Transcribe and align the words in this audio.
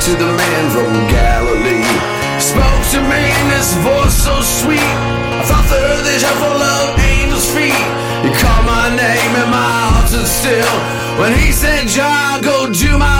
to 0.00 0.14
the 0.14 0.32
man 0.32 0.70
from 0.70 0.92
Galilee. 1.10 1.82
Spoke 2.38 2.82
to 2.94 3.00
me 3.02 3.22
in 3.34 3.46
this 3.50 3.74
voice 3.82 4.14
so 4.14 4.40
sweet. 4.40 4.78
I 4.78 5.42
thought 5.42 5.66
the 5.66 5.74
earth 5.74 6.06
is 6.14 6.22
full 6.38 6.62
of 6.62 6.98
angels' 7.02 7.50
feet. 7.50 7.74
He 8.22 8.30
called 8.38 8.66
my 8.66 8.94
name 8.94 9.32
and 9.42 9.50
my 9.50 9.58
heart 9.58 10.08
stood 10.08 10.26
still. 10.26 10.74
When 11.18 11.32
he 11.34 11.50
said, 11.50 11.88
John, 11.88 12.42
go 12.42 12.70
do 12.70 12.96
my 12.96 13.17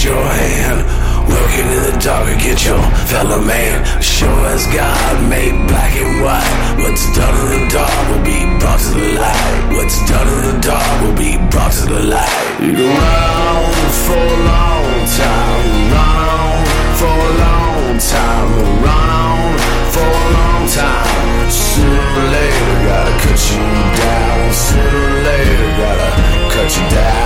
hide 0.00 0.04
your 0.04 0.24
hand. 0.24 0.80
Working 1.28 1.68
in 1.76 1.82
the 1.92 1.98
dark 2.02 2.26
to 2.26 2.36
get 2.36 2.64
your 2.64 2.80
fellow 3.06 3.40
man. 3.40 3.84
Sure 4.00 4.46
as 4.46 4.66
God 4.66 5.28
made 5.28 5.54
black 5.68 5.94
and 5.96 6.22
white. 6.22 6.82
What's 6.82 7.04
done 7.16 7.34
in 7.44 7.60
the 7.60 7.68
dark 7.72 8.08
will 8.08 8.24
be 8.24 8.40
brought 8.58 8.80
to 8.80 8.90
the 8.98 9.20
light. 9.20 9.76
What's 9.76 9.98
done 10.08 10.28
in 10.28 10.40
the 10.48 10.60
dark 10.60 11.02
will 11.02 11.16
be 11.16 11.36
brought 11.50 11.72
to 11.72 11.86
the 11.86 12.02
light. 12.02 12.60
You 12.60 12.72
run 12.72 13.72
for 14.06 14.16
a 14.16 14.38
long 14.50 14.90
time. 15.20 15.68
Run 15.92 16.64
for 16.98 17.14
a 17.14 17.32
long 17.44 17.98
time. 17.98 18.50
Run 18.84 19.58
for 19.92 20.08
a 20.08 20.24
long 20.36 20.64
time. 20.68 21.50
Sooner 21.50 22.00
or 22.00 22.26
later, 22.34 22.72
gotta 22.88 23.14
cut 23.22 23.40
you 23.52 23.64
down. 24.02 24.52
Sooner 24.52 25.02
or 25.08 25.22
later, 25.28 25.68
gotta 25.78 26.10
cut 26.54 26.70
you 26.76 26.84
down. 26.90 27.20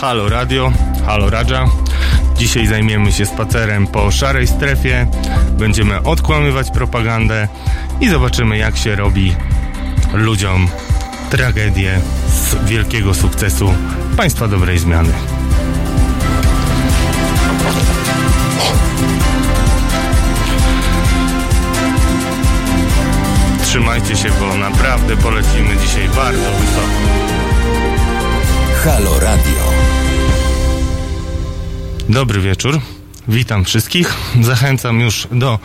Halo 0.00 0.28
Radio, 0.28 0.72
halo 1.06 1.30
Radża. 1.30 1.87
Dzisiaj 2.38 2.66
zajmiemy 2.66 3.12
się 3.12 3.26
spacerem 3.26 3.86
po 3.86 4.10
szarej 4.10 4.46
strefie. 4.46 5.06
Będziemy 5.58 6.02
odkłamywać 6.02 6.70
propagandę 6.70 7.48
i 8.00 8.08
zobaczymy, 8.08 8.58
jak 8.58 8.76
się 8.76 8.96
robi 8.96 9.34
ludziom 10.12 10.68
tragedię 11.30 12.00
z 12.28 12.68
wielkiego 12.68 13.14
sukcesu 13.14 13.74
państwa 14.16 14.48
dobrej 14.48 14.78
zmiany. 14.78 15.12
Trzymajcie 23.62 24.16
się, 24.16 24.28
bo 24.40 24.56
naprawdę 24.56 25.16
polecimy 25.16 25.76
dzisiaj 25.76 26.08
bardzo 26.08 26.50
wysoko. 26.52 26.98
Halo 28.84 29.20
Radio. 29.20 29.87
Dobry 32.08 32.40
wieczór. 32.40 32.80
Witam 33.28 33.64
wszystkich. 33.64 34.14
Zachęcam 34.42 35.00
już 35.00 35.28
do 35.32 35.58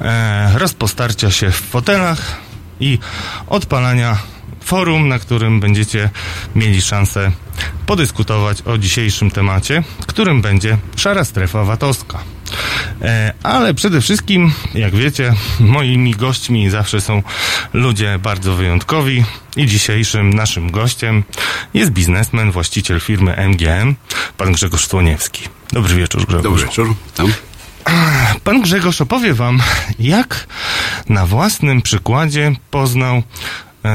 e, 0.00 0.58
rozpostarcia 0.58 1.30
się 1.30 1.50
w 1.50 1.54
fotelach 1.56 2.36
i 2.80 2.98
odpalania 3.46 4.18
forum, 4.60 5.08
na 5.08 5.18
którym 5.18 5.60
będziecie 5.60 6.10
mieli 6.54 6.82
szansę 6.82 7.30
podyskutować 7.86 8.62
o 8.62 8.78
dzisiejszym 8.78 9.30
temacie, 9.30 9.82
którym 10.06 10.42
będzie 10.42 10.78
szara 10.96 11.24
strefa 11.24 11.64
VAT-owska. 11.64 12.35
E, 13.02 13.32
ale 13.42 13.74
przede 13.74 14.00
wszystkim, 14.00 14.52
jak 14.74 14.94
wiecie, 14.94 15.34
moimi 15.60 16.10
gośćmi 16.10 16.70
zawsze 16.70 17.00
są 17.00 17.22
ludzie 17.72 18.18
bardzo 18.22 18.54
wyjątkowi 18.54 19.24
i 19.56 19.66
dzisiejszym 19.66 20.34
naszym 20.34 20.70
gościem 20.70 21.22
jest 21.74 21.90
biznesmen, 21.90 22.50
właściciel 22.50 23.00
firmy 23.00 23.36
MGM, 23.48 23.94
pan 24.36 24.52
Grzegorz 24.52 24.86
Słoniewski. 24.86 25.42
Dobry 25.72 25.94
wieczór, 25.94 26.26
Grzegorz. 26.26 26.42
Dobry 26.42 26.64
wieczór, 26.64 26.94
tam. 27.14 27.32
Pan 28.44 28.62
Grzegorz 28.62 29.00
opowie 29.00 29.34
wam, 29.34 29.62
jak 29.98 30.46
na 31.08 31.26
własnym 31.26 31.82
przykładzie 31.82 32.52
poznał 32.70 33.22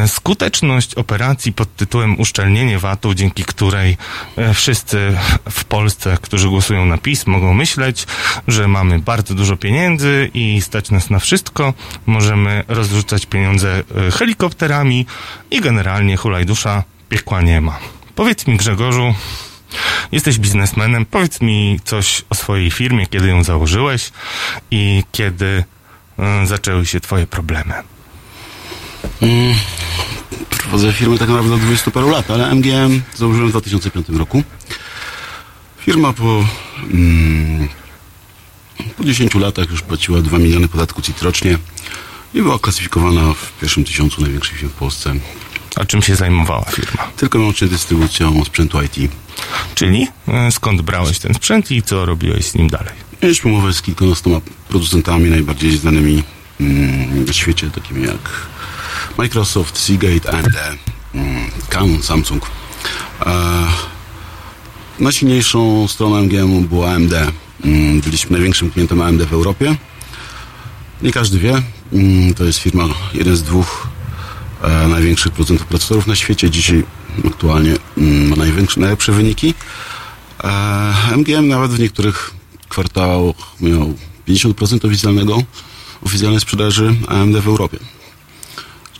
skuteczność 0.07 0.95
operacji 0.95 1.53
pod 1.53 1.75
tytułem 1.75 2.19
uszczelnienie 2.19 2.79
VAT-u, 2.79 3.13
dzięki 3.13 3.43
której 3.43 3.97
e, 4.37 4.53
wszyscy 4.53 5.17
w 5.49 5.63
Polsce, 5.65 6.17
którzy 6.21 6.49
głosują 6.49 6.85
na 6.85 6.97
PiS, 6.97 7.27
mogą 7.27 7.53
myśleć, 7.53 8.07
że 8.47 8.67
mamy 8.67 8.99
bardzo 8.99 9.33
dużo 9.33 9.57
pieniędzy 9.57 10.29
i 10.33 10.61
stać 10.61 10.91
nas 10.91 11.09
na 11.09 11.19
wszystko. 11.19 11.73
Możemy 12.05 12.63
rozrzucać 12.67 13.25
pieniądze 13.25 13.83
e, 14.07 14.11
helikopterami 14.11 15.05
i 15.51 15.61
generalnie 15.61 16.17
hulaj 16.17 16.45
dusza, 16.45 16.83
piekła 17.09 17.41
nie 17.41 17.61
ma. 17.61 17.79
Powiedz 18.15 18.47
mi 18.47 18.57
Grzegorzu, 18.57 19.13
Jesteś 20.11 20.39
biznesmenem. 20.39 21.05
Powiedz 21.05 21.41
mi 21.41 21.79
coś 21.83 22.25
o 22.29 22.35
swojej 22.35 22.71
firmie, 22.71 23.07
kiedy 23.07 23.27
ją 23.27 23.43
założyłeś 23.43 24.11
i 24.71 25.03
kiedy 25.11 25.63
zaczęły 26.43 26.85
się 26.85 26.99
Twoje 26.99 27.27
problemy. 27.27 27.73
Mm, 29.21 29.55
prowadzę 30.49 30.93
firmę 30.93 31.17
tak 31.17 31.29
naprawdę 31.29 31.53
od 31.53 31.61
20 31.61 31.91
paru 31.91 32.09
lat, 32.09 32.31
ale 32.31 32.55
MGM 32.55 33.01
założyłem 33.15 33.47
w 33.47 33.51
2005 33.51 34.09
roku. 34.09 34.43
Firma 35.79 36.13
po, 36.13 36.45
mm, 36.93 37.67
po 38.97 39.03
10 39.03 39.35
latach 39.35 39.71
już 39.71 39.81
płaciła 39.81 40.21
2 40.21 40.37
miliony 40.37 40.67
podatku 40.67 41.01
CIT 41.01 41.21
rocznie 41.21 41.57
i 42.33 42.41
była 42.41 42.59
klasyfikowana 42.59 43.33
w 43.33 43.59
pierwszym 43.59 43.83
tysiącu 43.83 44.21
największych 44.21 44.57
firm 44.57 44.69
w 44.69 44.73
Polsce. 44.73 45.13
A 45.75 45.85
czym 45.85 46.01
się 46.01 46.15
zajmowała 46.15 46.65
firma? 46.65 47.07
Tylko 47.17 47.39
wyłącznie 47.39 47.67
dystrybucją 47.67 48.45
sprzętu 48.45 48.81
IT. 48.81 49.11
Czyli 49.75 50.07
y, 50.47 50.51
skąd 50.51 50.81
brałeś 50.81 51.19
ten 51.19 51.33
sprzęt 51.33 51.71
i 51.71 51.81
co 51.81 52.05
robiłeś 52.05 52.45
z 52.45 52.55
nim 52.55 52.69
dalej? 52.69 52.93
Mieliśmy 53.23 53.51
umowę 53.51 53.73
z 53.73 53.81
kilkunastoma 53.81 54.41
producentami 54.69 55.29
najbardziej 55.29 55.77
znanymi 55.77 56.23
mm, 56.61 57.25
na 57.25 57.33
świecie, 57.33 57.69
takimi 57.69 58.03
jak 58.03 58.47
Microsoft, 59.17 59.77
Seagate, 59.77 60.31
AMD, 60.31 60.57
mm, 61.13 61.51
Canon, 61.69 62.03
Samsung. 62.03 62.45
E, 63.25 63.65
najsilniejszą 64.99 65.87
stroną 65.87 66.15
MGM 66.15 66.67
była 66.67 66.91
AMD. 66.91 67.13
Mm, 67.65 68.01
byliśmy 68.01 68.31
największym 68.31 68.71
klientem 68.71 69.01
AMD 69.01 69.25
w 69.25 69.33
Europie. 69.33 69.75
Nie 71.01 71.11
każdy 71.11 71.39
wie, 71.39 71.61
mm, 71.93 72.33
to 72.33 72.43
jest 72.43 72.59
firma, 72.59 72.85
jeden 73.13 73.35
z 73.35 73.43
dwóch 73.43 73.87
e, 74.61 74.87
największych 74.87 75.31
producentów 75.31 75.67
procesorów 75.67 76.07
na 76.07 76.15
świecie. 76.15 76.49
Dzisiaj 76.49 76.83
aktualnie 77.27 77.75
ma 77.97 78.35
największe, 78.35 78.79
najlepsze 78.79 79.11
wyniki. 79.11 79.53
E, 80.43 81.17
MGM 81.17 81.47
nawet 81.47 81.71
w 81.71 81.79
niektórych 81.79 82.31
kwartałach 82.69 83.35
miał 83.61 83.93
50% 84.27 84.85
oficjalnego, 84.87 85.43
oficjalnej 86.01 86.39
sprzedaży 86.39 86.95
AMD 87.07 87.41
w 87.41 87.47
Europie. 87.47 87.77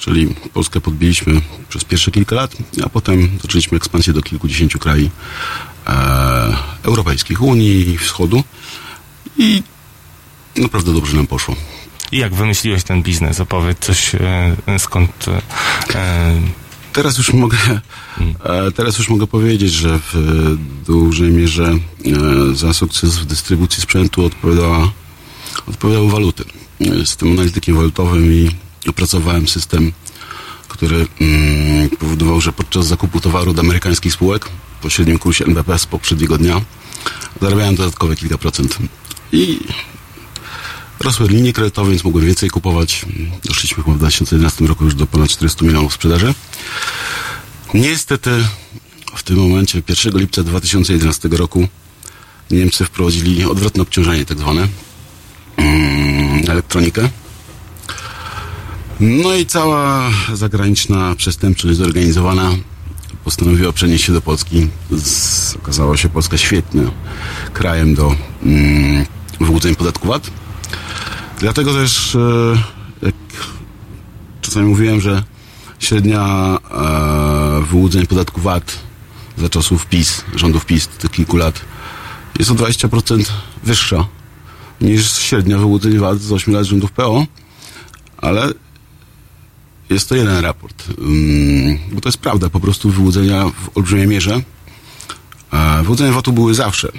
Czyli 0.02 0.36
Polskę 0.54 0.82
podbiliśmy 0.82 1.42
przez 1.70 1.84
pierwsze 1.84 2.12
kilka 2.12 2.36
lat, 2.36 2.56
a 2.86 2.90
potem 2.90 3.30
zaczęliśmy 3.42 3.78
ekspansję 3.78 4.14
do 4.14 4.22
kilkudziesięciu 4.22 4.80
krajów 4.80 5.12
e, 5.88 6.58
europejskich, 6.84 7.42
Unii 7.42 7.90
i 7.90 7.98
Wschodu 7.98 8.44
i 9.38 9.64
naprawdę 10.58 10.94
dobrze 10.94 11.18
nam 11.18 11.28
poszło. 11.28 11.56
I 12.12 12.18
jak 12.18 12.34
wymyśliłeś 12.36 12.84
ten 12.84 13.04
biznes? 13.04 13.40
Opowiedz 13.40 13.80
coś 13.80 14.16
e, 14.16 14.80
skąd... 14.80 15.26
E, 15.96 16.42
Teraz 16.94 17.18
już 17.18 17.34
mogę, 17.34 17.58
e, 18.44 18.72
teraz 18.72 18.98
już 18.98 19.10
mogę 19.10 19.28
powiedzieć, 19.28 19.74
że 19.74 20.00
w 20.14 20.56
dużej 20.86 21.32
mierze 21.32 21.66
e, 21.72 22.56
za 22.56 22.74
sukces 22.74 23.18
w 23.18 23.26
dystrybucji 23.26 23.82
sprzętu 23.82 24.26
odpowiadała, 24.26 24.92
odpowiadały 25.68 26.12
waluty. 26.12 26.44
Jestem 26.80 27.32
analitykiem 27.32 27.76
walutowym 27.76 28.34
i 28.34 28.52
opracowałem 28.88 29.48
system, 29.48 29.92
który 30.68 31.08
mm, 31.22 31.90
powodował, 31.90 32.42
że 32.42 32.54
podczas 32.54 32.88
zakupu 32.88 33.22
towaru 33.22 33.52
od 33.52 33.60
amerykańskich 33.60 34.14
spółek 34.14 34.50
po 34.82 34.90
średnim 34.90 35.20
kursie 35.20 35.46
NBP 35.46 35.80
z 35.80 35.86
poprzedniego 35.86 36.38
dnia 36.38 36.62
zarabiałem 37.42 37.76
dodatkowe 37.76 38.16
kilka 38.16 38.38
procent. 38.38 38.78
I 39.32 39.60
rosły 41.00 41.28
linie 41.28 41.54
kredytowe, 41.54 41.90
więc 41.90 42.04
mogłem 42.04 42.26
więcej 42.26 42.50
kupować. 42.50 43.06
Doszliśmy 43.46 43.84
chyba 43.84 43.96
w 43.96 44.00
2011 44.00 44.66
roku 44.66 44.86
już 44.86 44.96
do 44.96 45.08
ponad 45.08 45.30
400 45.30 45.66
milionów 45.66 45.94
sprzedaży. 45.94 46.34
Niestety 47.74 48.32
w 49.16 49.24
tym 49.24 49.38
momencie 49.38 49.82
1 49.90 50.20
lipca 50.20 50.44
2011 50.44 51.30
roku 51.30 51.68
Niemcy 52.52 52.86
wprowadzili 52.86 53.46
odwrotne 53.46 53.84
obciążenie 53.84 54.26
tak 54.26 54.38
zwane 54.38 54.68
mm, 55.58 56.50
elektronikę. 56.50 57.10
No 59.02 59.36
i 59.36 59.46
cała 59.46 60.10
zagraniczna 60.34 61.16
przestępczość 61.16 61.78
zorganizowana 61.78 62.52
postanowiła 63.24 63.72
przenieść 63.72 64.06
się 64.06 64.14
do 64.14 64.22
Polski. 64.22 64.68
Z, 64.92 65.56
okazało 65.56 65.98
się 65.98 66.10
Polska 66.10 66.38
świetnym 66.38 66.92
krajem 67.54 67.96
do 67.96 68.16
mm, 68.44 69.06
wyłudzeń 69.40 69.76
podatku 69.76 70.08
VAT. 70.08 70.32
Dlatego 71.40 71.74
też, 71.74 72.16
e, 72.16 72.58
jak 73.02 73.16
czasami 74.42 74.66
mówiłem, 74.66 75.02
że 75.02 75.24
średnia 75.80 76.58
e, 76.72 77.66
wyłudzeń 77.70 78.08
podatku 78.08 78.42
VAT 78.42 78.80
za 79.38 79.50
czasów 79.50 79.86
PiS, 79.86 80.24
rządów 80.36 80.66
PiS, 80.66 80.88
tych 80.88 81.12
kilku 81.12 81.38
lat, 81.38 81.62
jest 82.40 82.52
o 82.52 82.56
20% 82.56 83.26
wyższa 83.64 84.08
niż 84.82 85.18
średnia 85.18 85.58
wyłudzeń 85.58 85.98
VAT 85.98 86.20
z 86.20 86.32
8 86.32 86.54
lat 86.54 86.66
rządów 86.66 86.92
PO, 86.92 87.26
ale 88.18 88.54
jest 89.94 90.10
to 90.10 90.16
jeden 90.16 90.40
raport. 90.40 90.88
Bo 91.92 92.02
to 92.02 92.10
jest 92.10 92.18
prawda, 92.18 92.50
po 92.50 92.60
prostu 92.60 92.90
wyłudzenia 92.90 93.46
w 93.50 93.78
olbrzymiej 93.78 94.08
mierze. 94.08 94.42
E, 95.54 95.84
wyłudzenia 95.84 96.12
VAT-u 96.12 96.34
były 96.34 96.54
zawsze. 96.54 96.92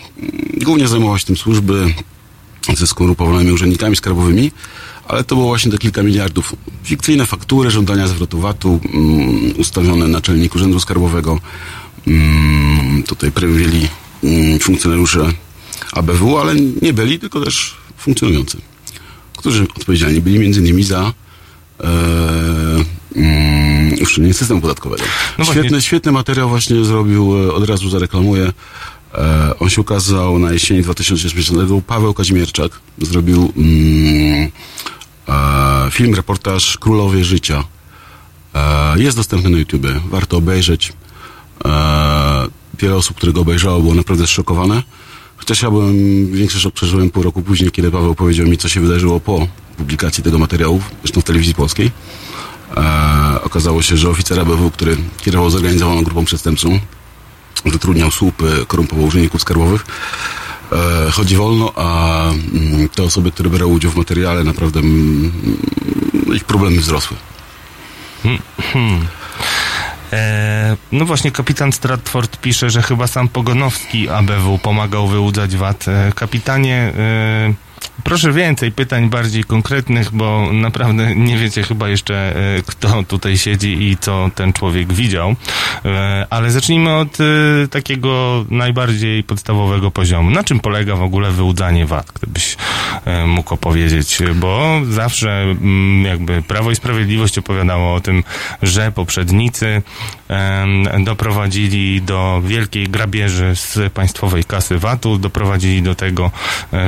Głównie 0.64 0.88
zajmowały 0.88 1.18
się 1.18 1.26
tym 1.26 1.36
służby 1.36 1.94
ze 2.74 2.86
skorupowanymi 2.86 3.52
urzędnikami 3.52 3.96
skarbowymi, 3.96 4.50
ale 5.08 5.24
to 5.24 5.34
było 5.34 5.46
właśnie 5.48 5.72
te 5.72 5.78
kilka 5.78 6.02
miliardów. 6.02 6.56
Fikcyjne 6.84 7.26
faktury, 7.26 7.70
żądania 7.70 8.08
zwrotu 8.08 8.40
VAT-u, 8.40 8.80
ustawione 9.58 10.08
naczelnik 10.08 10.54
Urzędu 10.54 10.80
Skarbowego, 10.80 11.38
tutaj 13.06 13.32
prewili 13.32 13.88
funkcjonariusze 14.60 15.32
ABW, 15.92 16.38
ale 16.38 16.54
nie 16.82 16.92
byli, 16.92 17.18
tylko 17.18 17.40
też 17.44 17.76
funkcjonujący, 17.98 18.58
którzy 19.36 19.62
odpowiedzialni 19.62 20.20
byli 20.20 20.38
między 20.38 20.60
innymi 20.60 20.84
za 20.84 21.12
uszczelnienie 24.02 24.34
systemu 24.34 24.60
podatkowego. 24.60 25.04
No 25.38 25.44
świetny, 25.44 25.62
właśnie. 25.62 25.82
świetny 25.82 26.12
materiał 26.12 26.48
właśnie 26.48 26.84
zrobił, 26.84 27.48
e, 27.48 27.52
od 27.52 27.68
razu 27.68 27.90
zareklamuję. 27.90 28.52
E, 29.14 29.54
on 29.58 29.70
się 29.70 29.80
ukazał 29.80 30.38
na 30.38 30.52
jesieni 30.52 30.82
2010 30.82 31.58
Paweł 31.86 32.14
Kazimierczak 32.14 32.72
zrobił 32.98 33.52
mm, 33.56 34.50
e, 35.28 35.90
film, 35.90 36.14
reportaż 36.14 36.78
Królowie 36.78 37.24
Życia. 37.24 37.64
E, 38.54 39.00
jest 39.00 39.16
dostępny 39.16 39.50
na 39.50 39.58
YouTube, 39.58 39.86
warto 40.10 40.36
obejrzeć. 40.36 40.92
Wiele 42.78 42.96
osób, 42.96 43.16
które 43.16 43.32
go 43.32 43.40
obejrzało, 43.40 43.80
było 43.80 43.94
naprawdę 43.94 44.26
zszokowane. 44.26 44.82
Chociaż 45.36 45.62
ja 45.62 45.70
byłem, 45.70 46.26
większy 46.32 46.60
szok 46.60 46.74
przeżyłem 46.74 47.10
pół 47.10 47.22
roku 47.22 47.42
później, 47.42 47.70
kiedy 47.70 47.90
Paweł 47.90 48.14
powiedział 48.14 48.46
mi, 48.46 48.58
co 48.58 48.68
się 48.68 48.80
wydarzyło 48.80 49.20
po 49.20 49.46
publikacji 49.82 50.24
tego 50.24 50.38
materiału, 50.38 50.82
zresztą 51.02 51.20
w 51.20 51.24
telewizji 51.24 51.54
polskiej. 51.54 51.90
E, 52.76 53.42
okazało 53.42 53.82
się, 53.82 53.96
że 53.96 54.10
oficer 54.10 54.40
ABW, 54.40 54.70
który 54.70 54.96
kierował 55.18 55.50
zorganizowaną 55.50 56.02
grupą 56.02 56.24
przestępczą, 56.24 56.78
zatrudniał 57.72 58.10
słupy, 58.10 58.64
korumpował 58.66 59.04
urzędników 59.04 59.40
skarbowych, 59.40 59.86
e, 60.72 61.10
chodzi 61.10 61.36
wolno, 61.36 61.72
a 61.76 62.24
mm, 62.30 62.88
te 62.88 63.02
osoby, 63.02 63.30
które 63.32 63.50
biorą 63.50 63.66
udział 63.66 63.90
w 63.90 63.96
materiale, 63.96 64.44
naprawdę 64.44 64.80
mm, 64.80 65.32
ich 66.34 66.44
problemy 66.44 66.80
wzrosły. 66.80 67.16
E, 70.12 70.76
no 70.92 71.04
właśnie, 71.04 71.30
kapitan 71.30 71.72
Stratford 71.72 72.36
pisze, 72.36 72.70
że 72.70 72.82
chyba 72.82 73.06
sam 73.06 73.28
Pogonowski 73.28 74.08
ABW 74.08 74.58
pomagał 74.62 75.08
wyłudzać 75.08 75.56
VAT. 75.56 75.88
E, 75.88 76.12
kapitanie, 76.14 76.76
e, 76.76 77.71
proszę 78.04 78.32
więcej 78.32 78.72
pytań 78.72 79.10
bardziej 79.10 79.44
konkretnych, 79.44 80.10
bo 80.12 80.52
naprawdę 80.52 81.16
nie 81.16 81.36
wiecie 81.36 81.62
chyba 81.62 81.88
jeszcze, 81.88 82.36
e, 82.36 82.62
kto 82.66 83.02
tutaj 83.02 83.38
siedzi 83.38 83.90
i 83.90 83.96
co 83.96 84.30
ten 84.34 84.52
człowiek 84.52 84.92
widział. 84.92 85.34
E, 85.84 86.26
ale 86.30 86.50
zacznijmy 86.50 86.94
od 86.94 87.18
e, 87.20 87.24
takiego 87.68 88.44
najbardziej 88.50 89.24
podstawowego 89.24 89.90
poziomu. 89.90 90.30
Na 90.30 90.44
czym 90.44 90.60
polega 90.60 90.96
w 90.96 91.02
ogóle 91.02 91.30
wyłudzanie 91.30 91.86
VAT, 91.86 92.12
gdybyś 92.14 92.56
mógł 93.26 93.54
opowiedzieć? 93.54 94.18
Bo 94.34 94.80
zawsze 94.90 95.42
mm, 95.42 96.04
jakby 96.04 96.42
Prawo 96.42 96.70
i 96.70 96.76
Sprawiedliwość 96.76 97.38
opowiadało 97.38 97.94
o 97.94 98.00
tym, 98.00 98.24
że 98.62 98.92
poprzednicy 98.92 99.82
doprowadzili 101.04 102.02
do 102.02 102.42
wielkiej 102.44 102.88
grabieży 102.88 103.56
z 103.56 103.92
państwowej 103.92 104.44
kasy 104.44 104.78
VAT-u, 104.78 105.18
doprowadzili 105.18 105.82
do 105.82 105.94
tego, 105.94 106.30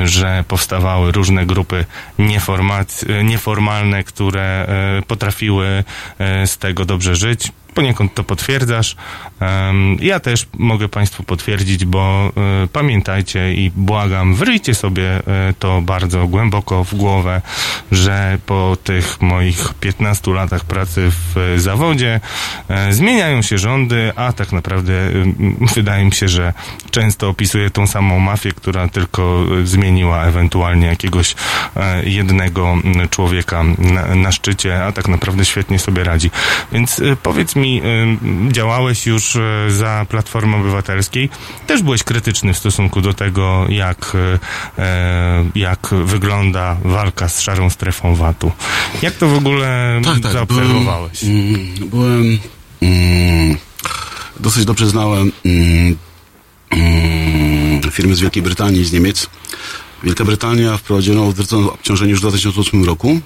że 0.05 0.43
powstawały 0.47 0.84
różne 1.11 1.45
grupy 1.45 1.85
nieformalne, 3.23 4.03
które 4.03 4.41
e, 4.41 5.01
potrafiły 5.07 5.83
e, 6.19 6.47
z 6.47 6.57
tego 6.57 6.85
dobrze 6.85 7.15
żyć. 7.15 7.51
Poniekąd 7.73 8.13
to 8.13 8.23
potwierdzasz. 8.23 8.95
Ja 9.99 10.19
też 10.19 10.47
mogę 10.53 10.89
Państwu 10.89 11.23
potwierdzić, 11.23 11.85
bo 11.85 12.31
e, 12.63 12.67
pamiętajcie 12.67 13.53
i 13.53 13.71
błagam, 13.75 14.35
wryjcie 14.35 14.75
sobie 14.75 15.09
e, 15.09 15.21
to 15.59 15.81
bardzo 15.81 16.27
głęboko 16.27 16.83
w 16.83 16.95
głowę, 16.95 17.41
że 17.91 18.37
po 18.45 18.77
tych 18.83 19.21
moich 19.21 19.73
15 19.79 20.31
latach 20.31 20.65
pracy 20.65 21.11
w 21.11 21.37
e, 21.37 21.59
zawodzie 21.59 22.19
zmieniają 22.89 23.41
się 23.41 23.57
rządy, 23.57 24.11
a 24.15 24.33
tak 24.33 24.51
naprawdę 24.51 24.93
wydaje 25.75 26.05
mi 26.05 26.11
się, 26.11 26.27
że 26.27 26.53
często 26.91 27.29
opisuję 27.29 27.69
tą 27.69 27.87
samą 27.87 28.19
mafię, 28.19 28.51
która 28.51 28.87
tylko 28.87 29.45
zmieniła 29.63 30.23
ewentualnie 30.23 30.87
jakiegoś 30.87 31.35
jednego 32.03 32.77
człowieka 33.09 33.63
na, 33.77 34.15
na 34.15 34.31
szczycie, 34.31 34.85
a 34.85 34.91
tak 34.91 35.07
naprawdę 35.07 35.45
świetnie 35.45 35.79
sobie 35.79 36.03
radzi. 36.03 36.31
Więc 36.71 37.01
powiedz 37.23 37.55
mi, 37.55 37.81
działałeś 38.51 39.05
już 39.07 39.24
e, 39.35 39.71
za 39.71 40.05
Platformy 40.09 40.57
Obywatelskiej, 40.57 41.29
też 41.67 41.81
byłeś 41.83 42.03
krytyczny 42.03 42.53
w 42.53 42.57
stosunku 42.57 43.01
do 43.01 43.13
tego, 43.13 43.65
jak, 43.69 44.13
e, 44.15 44.39
e, 44.81 45.45
jak 45.55 45.89
wygląda 46.05 46.77
walka 46.83 47.29
z 47.29 47.41
szarą 47.41 47.69
strefą 47.69 48.15
VAT-u. 48.15 48.51
Jak 49.01 49.13
to 49.15 49.27
w 49.27 49.33
ogóle 49.33 50.01
zaobserwowałeś? 50.31 51.25
Byłem, 51.25 51.45
mm, 51.45 51.89
byłem 51.89 52.39
mm, 52.81 53.57
dosyć 54.39 54.65
dobrze 54.65 54.89
znałem 54.89 55.31
mm, 55.45 55.97
mm, 56.71 57.91
firmy 57.91 58.15
z 58.15 58.19
Wielkiej 58.19 58.43
Brytanii 58.43 58.81
i 58.81 58.85
z 58.85 58.91
Niemiec. 58.91 59.29
Wielka 60.03 60.25
Brytania 60.25 60.77
wprowadziła 60.77 61.27
odwrócone 61.27 61.67
obciążenie 61.67 62.11
już 62.11 62.19
w 62.19 62.21
2008 62.21 62.83
roku. 62.83 63.19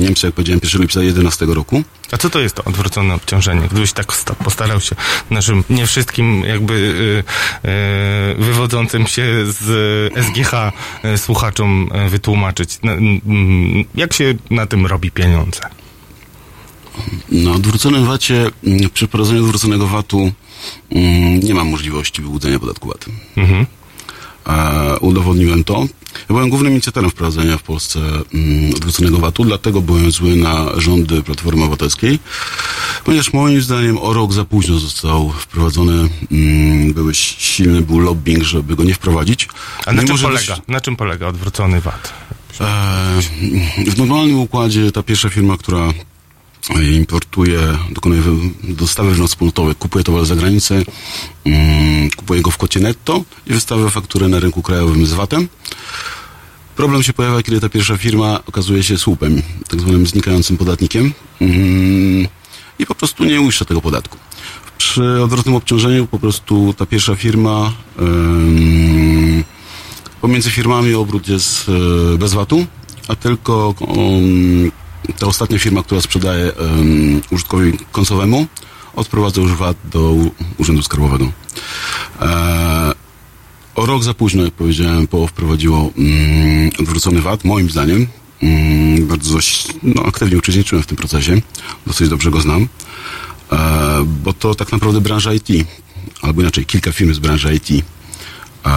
Niemcy, 0.00 0.26
jak 0.26 0.34
powiedziałem, 0.34 0.60
1 0.64 0.80
lipca 0.82 1.00
2011 1.00 1.46
roku. 1.46 1.82
A 2.12 2.16
co 2.16 2.30
to 2.30 2.40
jest 2.40 2.54
to 2.54 2.64
odwrócone 2.64 3.14
obciążenie? 3.14 3.68
Gdybyś 3.70 3.92
tak 3.92 4.12
sta- 4.12 4.34
postarał 4.34 4.80
się 4.80 4.96
naszym 5.30 5.64
nie 5.70 5.86
wszystkim 5.86 6.44
jakby 6.44 6.74
y, 6.74 7.68
y, 8.40 8.44
wywodzącym 8.44 9.06
się 9.06 9.24
z 9.46 9.62
SGH 10.26 10.52
y, 11.04 11.18
słuchaczom 11.18 11.88
y, 12.06 12.08
wytłumaczyć, 12.10 12.78
jak 13.94 14.12
się 14.12 14.34
na 14.50 14.66
tym 14.66 14.86
robi 14.86 15.10
pieniądze? 15.10 15.60
Na 17.32 17.50
odwróconym 17.52 18.04
VAT-ie, 18.06 18.50
mm, 18.66 18.90
przy 18.94 19.06
wprowadzeniu 19.06 19.40
odwróconego 19.40 19.86
VAT-u 19.86 20.32
mm, 20.90 21.40
nie 21.40 21.54
ma 21.54 21.64
możliwości 21.64 22.22
wyłudzenia 22.22 22.58
podatku 22.58 22.88
VAT. 22.88 23.04
Mhm. 23.36 23.66
E, 24.46 24.98
udowodniłem 25.00 25.64
to. 25.64 25.80
Ja 26.14 26.26
byłem 26.28 26.48
głównym 26.50 26.72
inicjatorem 26.72 27.10
wprowadzenia 27.10 27.58
w 27.58 27.62
Polsce 27.62 28.00
mm, 28.34 28.74
odwróconego 28.74 29.18
VAT-u, 29.18 29.44
dlatego 29.44 29.80
byłem 29.80 30.10
zły 30.10 30.36
na 30.36 30.80
rządy 30.80 31.22
Platformy 31.22 31.62
Obywatelskiej, 31.62 32.18
ponieważ 33.04 33.32
moim 33.32 33.62
zdaniem 33.62 33.98
o 33.98 34.12
rok 34.12 34.32
za 34.32 34.44
późno 34.44 34.78
został 34.78 35.30
wprowadzony, 35.32 36.08
mm, 36.32 36.92
były 36.92 37.14
silny 37.14 37.82
był 37.82 37.98
lobbying, 37.98 38.42
żeby 38.44 38.76
go 38.76 38.84
nie 38.84 38.94
wprowadzić. 38.94 39.48
A 39.86 39.92
na 39.92 40.02
czym 40.04 40.18
polega? 40.18 40.46
dość- 40.56 40.62
Na 40.68 40.80
czym 40.80 40.96
polega 40.96 41.26
odwrócony 41.26 41.80
VAT? 41.80 42.12
E, 42.60 43.20
w 43.86 43.98
normalnym 43.98 44.38
układzie 44.38 44.92
ta 44.92 45.02
pierwsza 45.02 45.28
firma, 45.30 45.56
która 45.56 45.92
importuje, 46.74 47.60
dokonuje 47.90 48.22
wy- 48.22 48.74
dostawy 48.74 49.08
wewnątrzwspólnotowych, 49.10 49.78
kupuje 49.78 50.04
towar 50.04 50.24
za 50.26 50.36
granicę, 50.36 50.82
mm, 51.44 52.10
kupuje 52.16 52.42
go 52.42 52.50
w 52.50 52.56
kocie 52.56 52.80
netto 52.80 53.24
i 53.46 53.52
wystawia 53.52 53.88
fakturę 53.88 54.28
na 54.28 54.38
rynku 54.40 54.62
krajowym 54.62 55.06
z 55.06 55.12
VAT-em. 55.12 55.48
Problem 56.76 57.02
się 57.02 57.12
pojawia, 57.12 57.42
kiedy 57.42 57.60
ta 57.60 57.68
pierwsza 57.68 57.96
firma 57.96 58.40
okazuje 58.46 58.82
się 58.82 58.98
słupem, 58.98 59.42
tak 59.68 59.80
zwanym 59.80 60.06
znikającym 60.06 60.56
podatnikiem 60.56 61.12
mm, 61.40 62.26
i 62.78 62.86
po 62.86 62.94
prostu 62.94 63.24
nie 63.24 63.40
uiszcza 63.40 63.64
tego 63.64 63.80
podatku. 63.80 64.18
Przy 64.78 65.22
odwrotnym 65.22 65.54
obciążeniu 65.54 66.06
po 66.06 66.18
prostu 66.18 66.74
ta 66.78 66.86
pierwsza 66.86 67.16
firma, 67.16 67.72
pomiędzy 70.20 70.50
firmami 70.50 70.94
obrót 70.94 71.28
jest 71.28 71.68
e, 72.14 72.18
bez 72.18 72.34
VAT-u, 72.34 72.66
a 73.08 73.16
tylko 73.16 73.74
ta 75.18 75.26
ostatnia 75.26 75.58
firma, 75.58 75.82
która 75.82 76.00
sprzedaje 76.00 76.52
em, 76.56 77.20
użytkowi 77.30 77.72
końcowemu, 77.92 78.46
odprowadza 78.96 79.40
już 79.40 79.52
VAT 79.52 79.76
do 79.84 80.14
Urzędu 80.58 80.82
Skarbowego. 80.82 81.28
E, 82.20 82.92
o 83.74 83.86
rok 83.86 84.02
za 84.02 84.14
późno, 84.14 84.44
jak 84.44 84.54
powiedziałem, 84.54 85.06
PO 85.06 85.26
wprowadziło 85.26 85.90
mm, 85.98 86.70
odwrócony 86.78 87.20
VAT, 87.20 87.44
moim 87.44 87.70
zdaniem. 87.70 88.06
Mm, 88.42 89.06
bardzo 89.06 89.38
no, 89.82 90.02
aktywnie 90.02 90.38
uczestniczyłem 90.38 90.82
w 90.82 90.86
tym 90.86 90.96
procesie, 90.96 91.40
dosyć 91.86 92.08
dobrze 92.08 92.30
go 92.30 92.40
znam, 92.40 92.68
e, 93.52 93.58
bo 94.24 94.32
to 94.32 94.54
tak 94.54 94.72
naprawdę 94.72 95.00
branża 95.00 95.32
IT, 95.32 95.48
albo 96.22 96.40
inaczej 96.40 96.64
kilka 96.64 96.92
firm 96.92 97.14
z 97.14 97.18
branży 97.18 97.54
IT 97.54 97.84
e, 98.66 98.70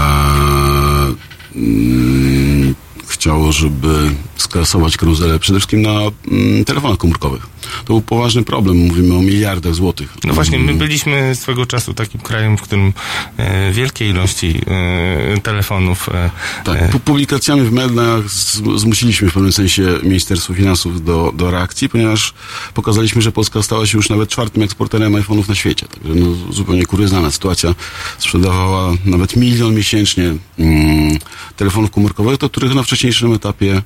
mm, 1.56 2.76
chciało, 3.10 3.52
żeby 3.52 4.12
skasować 4.38 4.98
karuzelę 4.98 5.40
przede 5.40 5.60
wszystkim 5.60 5.82
na 5.82 6.00
mm, 6.32 6.66
telefonach 6.66 6.98
komórkowych. 6.98 7.48
To 7.62 7.86
był 7.94 8.02
poważny 8.02 8.44
problem, 8.44 8.78
mówimy 8.78 9.16
o 9.16 9.22
miliardach 9.22 9.76
złotych. 9.76 10.14
No 10.24 10.34
właśnie, 10.34 10.60
my 10.60 10.74
byliśmy 10.74 11.36
swego 11.36 11.66
czasu 11.66 11.94
takim 11.94 12.22
krajem, 12.22 12.58
w 12.58 12.62
którym 12.62 12.94
e, 13.38 13.72
wielkie 13.72 14.10
ilości 14.10 14.62
e, 14.68 15.40
telefonów. 15.42 16.10
E, 16.10 16.30
Tak, 16.64 16.92
pu- 16.92 17.00
publikacjami 17.00 17.62
w 17.62 17.72
mediach 17.72 18.30
z- 18.30 18.62
zmusiliśmy 18.80 19.30
w 19.30 19.34
pewnym 19.34 19.52
sensie 19.52 19.84
Ministerstwo 20.04 20.54
Finansów 20.54 21.04
do, 21.06 21.34
do 21.36 21.52
reakcji, 21.52 21.90
ponieważ 21.90 22.34
pokazaliśmy, 22.74 23.22
że 23.22 23.32
Polska 23.32 23.64
stała 23.64 23.86
się 23.86 23.98
już 23.98 24.10
nawet 24.10 24.30
czwartym 24.30 24.64
eksporterem 24.64 25.14
iPhone'ów 25.14 25.50
na 25.50 25.56
świecie. 25.56 25.86
Także 25.88 26.16
no, 26.16 26.54
zupełnie 26.54 26.86
kuriozalna 26.86 27.32
sytuacja. 27.32 27.76
Sprzedawała 28.18 28.92
nawet 29.06 29.36
milion 29.36 29.76
miesięcznie 29.76 30.34
mm, 30.60 31.18
telefonów 31.58 31.92
komórkowych, 31.92 32.38
do 32.38 32.50
których 32.50 32.76
na 32.76 32.84
wcześniejszym 33.00 33.34
etapie 33.34 33.82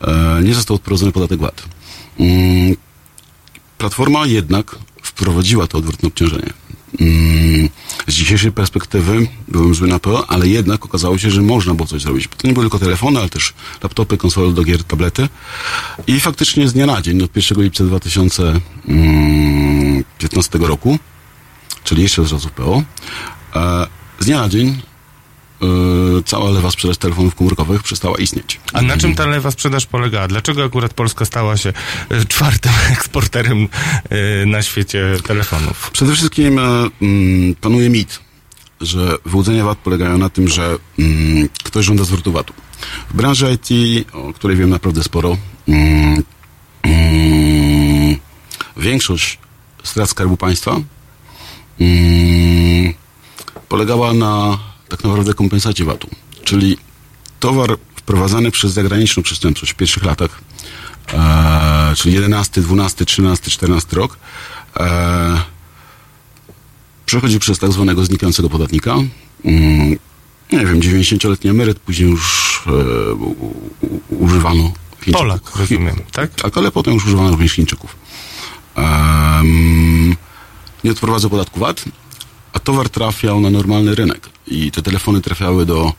e, 0.00 0.40
nie 0.42 0.54
został 0.54 0.76
odprowadzony 0.76 1.12
podatek 1.12 1.40
VAT. 1.40 1.62
Mm, 2.20 2.76
Platforma 3.78 4.26
jednak 4.26 4.76
wprowadziła 5.02 5.66
to 5.66 5.78
odwrotne 5.78 6.08
obciążenie. 6.08 6.52
Mm, 7.00 7.68
Z 8.06 8.14
dzisiejszej 8.14 8.52
perspektywy 8.52 9.28
byłem 9.48 9.74
zły 9.74 9.88
na 9.88 9.98
to, 9.98 10.30
ale 10.30 10.48
jednak 10.48 10.84
okazało 10.84 11.18
się, 11.18 11.30
że 11.30 11.42
można 11.42 11.74
było 11.74 11.88
coś 11.88 12.02
zrobić. 12.02 12.28
To 12.36 12.48
nie 12.48 12.54
były 12.54 12.64
tylko 12.64 12.78
telefony, 12.78 13.20
ale 13.20 13.28
też 13.28 13.54
laptopy, 13.82 14.16
konsole 14.16 14.52
do 14.52 14.64
gier, 14.64 14.84
tablety. 14.84 15.28
I 16.06 16.20
faktycznie 16.20 16.68
z 16.68 16.72
dnia 16.72 16.86
na 16.86 17.02
dzień, 17.02 17.22
od 17.22 17.36
1 17.36 17.62
lipca 17.62 17.84
2015 17.84 20.58
roku, 20.58 20.98
czyli 21.84 22.02
jeszcze 22.02 22.24
z 22.24 22.30
czasów 22.30 22.52
PO, 22.52 22.82
e, 23.54 23.86
z 24.20 24.26
dnia 24.26 24.40
na 24.40 24.48
dzień 24.48 24.82
e, 25.62 26.22
cała 26.24 26.50
lewa 26.50 26.70
sprzedaż 26.70 26.96
telefonów 26.98 27.34
komórkowych 27.34 27.82
przestała 27.82 28.18
istnieć. 28.18 28.60
a 28.72 28.82
na 28.82 28.96
czym 28.96 29.14
ta 29.14 29.26
lewa 29.26 29.50
sprzedaż 29.50 29.86
polegała? 29.86 30.28
Dlaczego 30.28 30.64
akurat 30.64 30.94
Polska 30.94 31.24
stała 31.24 31.56
się 31.56 31.72
e, 32.08 32.24
czwartym 32.24 32.72
eksporterem 32.92 33.68
e, 34.10 34.46
na 34.46 34.62
świecie 34.62 35.16
telefonów? 35.26 35.90
Przede 35.90 36.14
wszystkim 36.14 36.58
mm, 36.58 37.54
panuje 37.54 37.90
mit, 37.90 38.20
że 38.80 39.16
wyłudzenia 39.26 39.64
VAT 39.64 39.78
polegają 39.78 40.18
na 40.18 40.28
tym, 40.28 40.48
że 40.48 40.78
mm, 40.98 41.48
ktoś 41.64 41.84
żąda 41.86 42.04
zwrotu 42.04 42.32
VAT-u. 42.32 42.52
W 43.10 43.16
branży 43.16 43.52
IT, 43.52 43.68
o 44.12 44.32
której 44.32 44.56
wiem 44.56 44.70
naprawdę 44.70 45.02
sporo, 45.02 45.36
mm, 45.68 46.22
większość 48.76 49.38
strat 49.84 50.10
Skarbu 50.10 50.36
Państwa 50.36 50.80
polegała 53.68 54.12
na 54.12 54.58
tak 54.92 55.04
naprawdę 55.04 55.34
kompensacie 55.34 55.84
VAT-u. 55.84 56.08
Czyli 56.44 56.76
towar 57.40 57.76
wprowadzany 57.96 58.50
przez 58.50 58.72
zagraniczną 58.72 59.22
przestępczość 59.22 59.72
w 59.72 59.74
pierwszych 59.74 60.04
latach, 60.04 60.40
e, 61.12 61.94
czyli 61.96 62.14
11, 62.14 62.60
12, 62.60 63.04
13, 63.04 63.50
14 63.50 63.96
rok, 63.96 64.18
e, 64.76 65.42
przechodzi 67.06 67.38
przez 67.38 67.58
tak 67.58 67.72
zwanego 67.72 68.04
znikającego 68.04 68.50
podatnika. 68.50 68.94
Mm, 69.44 69.90
nie 70.52 70.66
wiem, 70.66 70.80
90-letni 70.80 71.50
emeryt, 71.50 71.78
później 71.78 72.10
już 72.10 72.62
e, 72.66 73.12
u, 73.12 73.30
u, 73.30 74.24
używano 74.24 74.72
Chińczyków. 75.00 75.20
Polak, 75.20 75.56
rozumiem, 75.56 75.96
tak? 76.12 76.34
Tak, 76.34 76.58
ale 76.58 76.70
potem 76.70 76.94
już 76.94 77.06
używano 77.06 77.30
również 77.30 77.52
Chińczyków. 77.52 77.96
Em, 78.74 80.16
nie 80.84 80.90
odprowadza 80.90 81.28
podatku 81.28 81.60
VAT, 81.60 81.84
a 82.52 82.58
towar 82.58 82.88
trafiał 82.88 83.40
na 83.40 83.50
normalny 83.50 83.94
rynek. 83.94 84.28
I 84.46 84.70
te 84.70 84.82
telefony 84.82 85.20
trafiały 85.20 85.66
do 85.66 85.92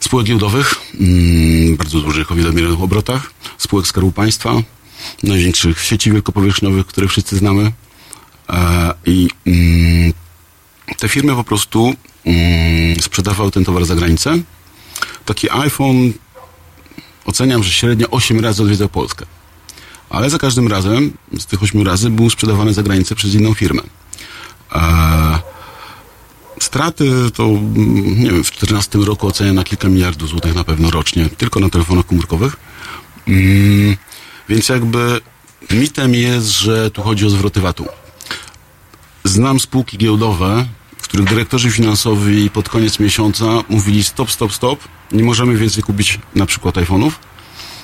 spółek 0.00 0.26
giełdowych, 0.26 0.74
mm, 1.00 1.76
bardzo 1.76 2.00
dużych, 2.00 2.32
o 2.32 2.34
wielomilionowych 2.34 2.82
obrotach, 2.82 3.30
spółek 3.58 3.86
Skarbu 3.86 4.12
Państwa, 4.12 4.54
największych 5.22 5.80
sieci 5.84 6.12
wielkopowierzchniowych, 6.12 6.86
które 6.86 7.08
wszyscy 7.08 7.36
znamy. 7.36 7.72
E, 8.48 8.94
I 9.06 9.28
mm, 9.46 10.12
te 10.98 11.08
firmy 11.08 11.34
po 11.34 11.44
prostu 11.44 11.94
mm, 12.24 13.00
sprzedawały 13.00 13.50
ten 13.50 13.64
towar 13.64 13.84
za 13.84 13.94
granicę. 13.94 14.38
Taki 15.24 15.50
iPhone 15.50 16.12
oceniam, 17.24 17.62
że 17.62 17.70
średnio 17.70 18.10
8 18.10 18.40
razy 18.40 18.62
odwiedzał 18.62 18.88
Polskę. 18.88 19.26
Ale 20.10 20.30
za 20.30 20.38
każdym 20.38 20.68
razem, 20.68 21.12
z 21.38 21.46
tych 21.46 21.62
8 21.62 21.86
razy, 21.86 22.10
był 22.10 22.30
sprzedawany 22.30 22.74
za 22.74 22.82
granicę 22.82 23.14
przez 23.14 23.34
inną 23.34 23.54
firmę. 23.54 23.82
E, 24.72 25.38
straty 26.68 27.30
to, 27.34 27.44
mm, 27.44 28.22
nie 28.22 28.30
wiem, 28.30 28.44
w 28.44 28.50
2014 28.50 28.98
roku 29.04 29.26
oceniam 29.26 29.54
na 29.54 29.64
kilka 29.64 29.88
miliardów 29.88 30.28
złotych 30.28 30.54
na 30.54 30.64
pewno 30.64 30.90
rocznie, 30.90 31.28
tylko 31.28 31.60
na 31.60 31.68
telefonach 31.68 32.06
komórkowych. 32.06 32.56
Mm, 33.28 33.96
więc 34.48 34.68
jakby 34.68 35.20
mitem 35.70 36.14
jest, 36.14 36.48
że 36.48 36.90
tu 36.90 37.02
chodzi 37.02 37.26
o 37.26 37.30
zwroty 37.30 37.60
VAT-u. 37.60 37.86
Znam 39.24 39.60
spółki 39.60 39.98
giełdowe, 39.98 40.66
w 40.96 41.02
których 41.02 41.28
dyrektorzy 41.28 41.70
finansowi 41.70 42.50
pod 42.50 42.68
koniec 42.68 42.98
miesiąca 42.98 43.44
mówili 43.68 44.04
stop, 44.04 44.30
stop, 44.30 44.52
stop, 44.52 44.78
nie 45.12 45.24
możemy 45.24 45.56
więcej 45.56 45.82
kupić 45.82 46.18
na 46.34 46.46
przykład 46.46 46.74
iPhone'ów, 46.74 47.10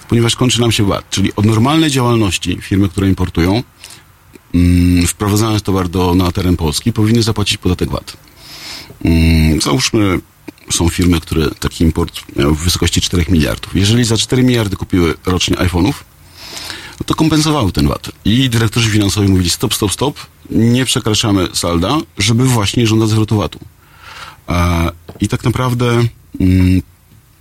ponieważ 0.08 0.36
kończy 0.36 0.60
nam 0.60 0.72
się 0.72 0.84
VAT. 0.84 1.10
Czyli 1.10 1.36
od 1.36 1.44
normalnej 1.44 1.90
działalności 1.90 2.58
firmy, 2.60 2.88
które 2.88 3.08
importują, 3.08 3.62
mm, 4.54 5.06
wprowadzając 5.06 5.62
towar 5.62 5.88
do, 5.88 6.14
na 6.14 6.32
teren 6.32 6.56
Polski, 6.56 6.92
powinny 6.92 7.22
zapłacić 7.22 7.56
podatek 7.56 7.90
VAT. 7.90 8.16
Mm, 9.04 9.60
załóżmy, 9.60 10.20
są 10.70 10.88
firmy, 10.88 11.20
które 11.20 11.50
taki 11.50 11.84
import 11.84 12.20
w 12.36 12.64
wysokości 12.64 13.00
4 13.00 13.24
miliardów. 13.28 13.76
Jeżeli 13.76 14.04
za 14.04 14.16
4 14.16 14.42
miliardy 14.42 14.76
kupiły 14.76 15.14
rocznie 15.26 15.56
iPhone'ów, 15.56 15.94
no 17.00 17.04
to 17.06 17.14
kompensowały 17.14 17.72
ten 17.72 17.88
VAT. 17.88 18.10
I 18.24 18.50
dyrektorzy 18.50 18.90
finansowi 18.90 19.28
mówili 19.28 19.50
stop, 19.50 19.74
stop, 19.74 19.92
stop, 19.92 20.18
nie 20.50 20.84
przekraczamy 20.84 21.48
salda, 21.52 21.98
żeby 22.18 22.44
właśnie 22.44 22.86
żądać 22.86 23.08
zwrotu 23.08 23.36
VAT-u. 23.36 23.58
I 25.20 25.28
tak 25.28 25.44
naprawdę 25.44 26.04
mm, 26.40 26.82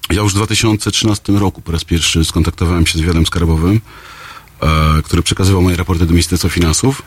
ja 0.09 0.21
już 0.21 0.33
w 0.33 0.35
2013 0.35 1.33
roku 1.33 1.61
po 1.61 1.71
raz 1.71 1.83
pierwszy 1.83 2.25
skontaktowałem 2.25 2.85
się 2.85 2.97
z 2.97 3.01
wywiadem 3.01 3.25
skarbowym, 3.25 3.81
który 5.03 5.23
przekazywał 5.23 5.61
moje 5.61 5.75
raporty 5.75 6.05
do 6.05 6.11
Ministerstwa 6.11 6.49
Finansów. 6.49 7.01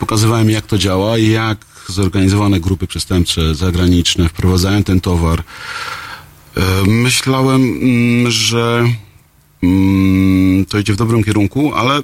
Pokazywałem, 0.00 0.50
jak 0.50 0.66
to 0.66 0.78
działa, 0.78 1.18
jak 1.18 1.58
zorganizowane 1.88 2.60
grupy 2.60 2.86
przestępcze 2.86 3.54
zagraniczne 3.54 4.28
wprowadzają 4.28 4.84
ten 4.84 5.00
towar. 5.00 5.42
E, 6.56 6.62
myślałem, 6.86 7.62
mm, 7.62 8.30
że 8.30 8.84
mm, 9.62 10.64
to 10.64 10.78
idzie 10.78 10.92
w 10.92 10.96
dobrym 10.96 11.24
kierunku, 11.24 11.74
ale 11.74 12.02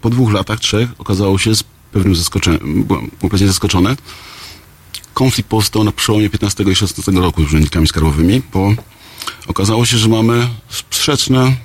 po 0.00 0.10
dwóch 0.10 0.32
latach, 0.32 0.60
trzech, 0.60 0.88
okazało 0.98 1.38
się 1.38 1.56
z 1.56 1.64
pewnym 1.92 2.14
zaskoczeniem, 2.14 2.84
byłem 2.84 3.10
kompletnie 3.20 3.46
zaskoczony. 3.46 3.96
Konflikt 5.14 5.50
powstał 5.50 5.84
na 5.84 5.92
przełomie 5.92 6.30
15 6.30 6.64
i 6.64 6.74
16 6.74 7.12
roku 7.12 7.42
z 7.42 7.44
urzędnikami 7.44 7.88
skarbowymi, 7.88 8.42
bo 8.52 8.74
okazało 9.46 9.86
się, 9.86 9.98
że 9.98 10.08
mamy 10.08 10.48
sprzeczne 10.68 11.56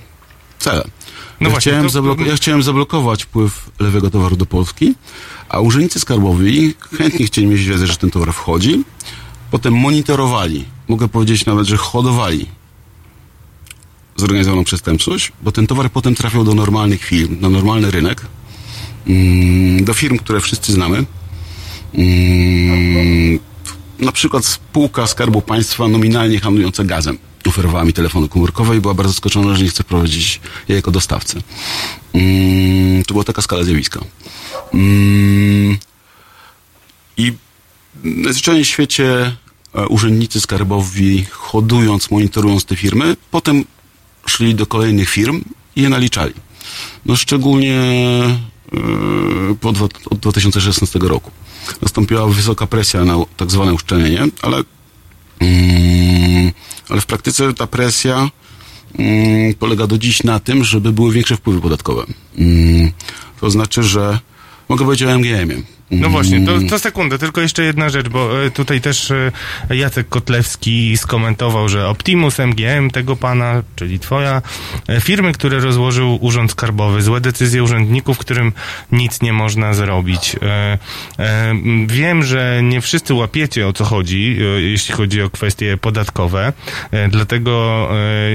cele. 0.60 0.84
No 1.42 1.48
ja, 1.48 1.52
właśnie, 1.52 1.72
chciałem 1.72 2.18
to- 2.18 2.24
ja 2.26 2.36
chciałem 2.36 2.64
zablokować 2.64 3.24
wpływ 3.24 3.70
lewego 3.80 4.10
towaru 4.10 4.36
do 4.36 4.46
Polski, 4.46 4.94
a 5.50 5.60
urzędnicy 5.60 6.00
skarbowi 6.00 6.74
chętnie 6.98 7.26
chcieli 7.26 7.48
mieć 7.48 7.64
wiedzę, 7.64 7.88
że 7.88 7.98
ten 7.98 8.12
towar 8.12 8.34
wchodzi, 8.34 8.84
potem 9.52 9.74
monitorowali, 9.74 10.66
mogę 10.88 11.08
powiedzieć 11.08 11.46
nawet, 11.46 11.68
że 11.68 11.78
hodowali 11.78 12.46
zorganizowaną 14.16 14.64
przestępczość, 14.64 15.32
bo 15.42 15.52
ten 15.52 15.68
towar 15.68 15.92
potem 15.92 16.16
trafiał 16.16 16.44
do 16.44 16.54
normalnych 16.56 17.04
firm, 17.04 17.38
na 17.42 17.50
normalny 17.50 17.92
rynek, 17.92 18.26
mm, 19.08 19.84
do 19.86 19.94
firm, 19.94 20.18
które 20.18 20.42
wszyscy 20.42 20.74
znamy. 20.74 21.06
Mm, 21.94 23.40
Na 24.00 24.12
przykład 24.12 24.46
spółka 24.46 25.08
Skarbu 25.08 25.42
Państwa 25.42 25.88
nominalnie 25.88 26.40
handlująca 26.40 26.84
gazem 26.84 27.18
oferowała 27.50 27.86
mi 27.86 27.94
telefony 27.94 28.30
komórkowe 28.30 28.78
i 28.78 28.82
była 28.82 28.94
bardzo 28.94 29.14
zaskoczona, 29.14 29.56
że 29.56 29.64
nie 29.64 29.70
chce 29.70 29.84
prowadzić 29.84 30.42
jej 30.68 30.76
jako 30.76 30.92
dostawcy. 30.92 31.42
Mm, 32.14 33.04
To 33.04 33.14
była 33.14 33.24
taka 33.24 33.42
skala 33.42 33.64
zjawiska. 33.64 34.00
Mm, 34.74 35.78
I 37.18 37.34
na 38.04 38.34
zwyczajnym 38.34 38.66
świecie 38.66 39.36
e, 39.76 39.88
urzędnicy 39.88 40.42
skarbowi, 40.42 41.26
hodując, 41.32 42.12
monitorując 42.12 42.66
te 42.66 42.76
firmy, 42.76 43.18
potem 43.32 43.66
szli 44.26 44.56
do 44.56 44.66
kolejnych 44.66 45.10
firm 45.10 45.42
i 45.76 45.82
je 45.82 45.90
naliczali. 45.90 46.34
No 47.06 47.16
szczególnie 47.16 47.76
e, 48.74 49.56
po 49.62 49.70
od 50.10 50.20
2016 50.20 51.00
roku. 51.00 51.32
Nastąpiła 51.82 52.28
wysoka 52.28 52.68
presja 52.68 53.06
na 53.06 53.16
tak 53.38 53.52
zwane 53.52 53.74
uszczelnienie, 53.74 54.26
ale, 54.42 54.64
ale 56.90 57.02
w 57.02 57.06
praktyce 57.06 57.54
ta 57.54 57.68
presja 57.68 58.30
mm, 59.00 59.54
polega 59.54 59.88
do 59.88 59.98
dziś 59.98 60.24
na 60.24 60.40
tym, 60.40 60.64
żeby 60.64 60.92
były 60.92 61.14
większe 61.14 61.38
wpływy 61.38 61.62
podatkowe. 61.62 62.04
Mm, 62.38 62.92
to 63.40 63.50
znaczy, 63.50 63.84
że 63.84 64.20
mogę 64.70 64.86
powiedzieć 64.86 65.08
o 65.08 65.18
MGM-ie. 65.18 65.62
No 65.92 66.10
właśnie, 66.10 66.46
to, 66.46 66.52
to 66.70 66.80
sekundę, 66.80 67.18
tylko 67.18 67.42
jeszcze 67.42 67.64
jedna 67.64 67.90
rzecz, 67.90 68.10
bo 68.10 68.46
e, 68.46 68.52
tutaj 68.52 68.82
też 68.82 69.12
e, 69.12 69.32
Jacek 69.70 70.10
Kotlewski 70.10 70.98
skomentował, 70.98 71.70
że 71.70 71.88
Optimus 71.88 72.40
MGM 72.40 72.90
tego 72.90 73.16
pana, 73.16 73.64
czyli 73.76 74.00
twoja, 74.00 74.42
e, 74.88 75.02
firmy, 75.02 75.34
które 75.34 75.60
rozłożył 75.60 76.18
Urząd 76.22 76.52
Skarbowy, 76.52 77.02
złe 77.02 77.22
decyzje 77.22 77.64
urzędników, 77.64 78.18
którym 78.18 78.52
nic 78.92 79.22
nie 79.22 79.34
można 79.34 79.74
zrobić. 79.74 80.36
Wiem, 81.88 82.24
że 82.24 82.60
nie 82.64 82.82
wszyscy 82.82 83.14
łapiecie 83.14 83.68
o 83.68 83.74
co 83.74 83.86
chodzi, 83.86 84.38
jeśli 84.58 84.96
chodzi 84.96 85.22
o 85.22 85.30
kwestie 85.30 85.78
podatkowe, 85.78 86.54
dlatego 87.10 87.88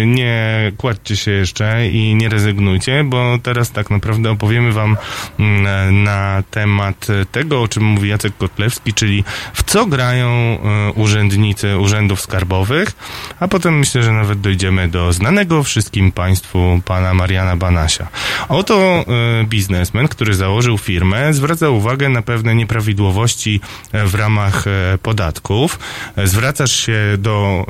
nie 0.06 0.72
kładźcie 0.76 1.16
się 1.16 1.30
jeszcze 1.30 1.88
i 1.88 2.14
nie 2.14 2.28
rezygnujcie, 2.28 3.04
bo 3.04 3.38
teraz 3.42 3.70
tak 3.70 3.90
naprawdę 3.90 4.30
opowiemy 4.30 4.72
wam 4.72 4.96
mm, 5.38 6.02
na 6.02 6.42
temat 6.50 7.06
tego, 7.32 7.45
tego, 7.46 7.62
o 7.62 7.68
czym 7.68 7.84
mówi 7.84 8.08
Jacek 8.08 8.36
Kotlewski, 8.36 8.94
czyli 8.94 9.24
w 9.54 9.62
co 9.62 9.86
grają 9.86 10.28
e, 10.28 10.92
urzędnicy 10.92 11.78
urzędów 11.78 12.20
skarbowych, 12.20 12.92
a 13.40 13.48
potem 13.48 13.78
myślę, 13.78 14.02
że 14.02 14.12
nawet 14.12 14.40
dojdziemy 14.40 14.88
do 14.88 15.12
znanego 15.12 15.62
wszystkim 15.62 16.12
Państwu 16.12 16.80
pana 16.84 17.14
Mariana 17.14 17.56
Banasia. 17.56 18.08
Oto 18.48 18.74
e, 18.80 19.04
biznesmen, 19.44 20.08
który 20.08 20.34
założył 20.34 20.78
firmę, 20.78 21.34
zwraca 21.34 21.68
uwagę 21.68 22.08
na 22.08 22.22
pewne 22.22 22.54
nieprawidłowości 22.54 23.60
e, 23.92 24.06
w 24.06 24.14
ramach 24.14 24.64
podatków. 25.02 25.78
Zwracasz 26.24 26.76
się 26.86 26.98
do, 27.18 27.66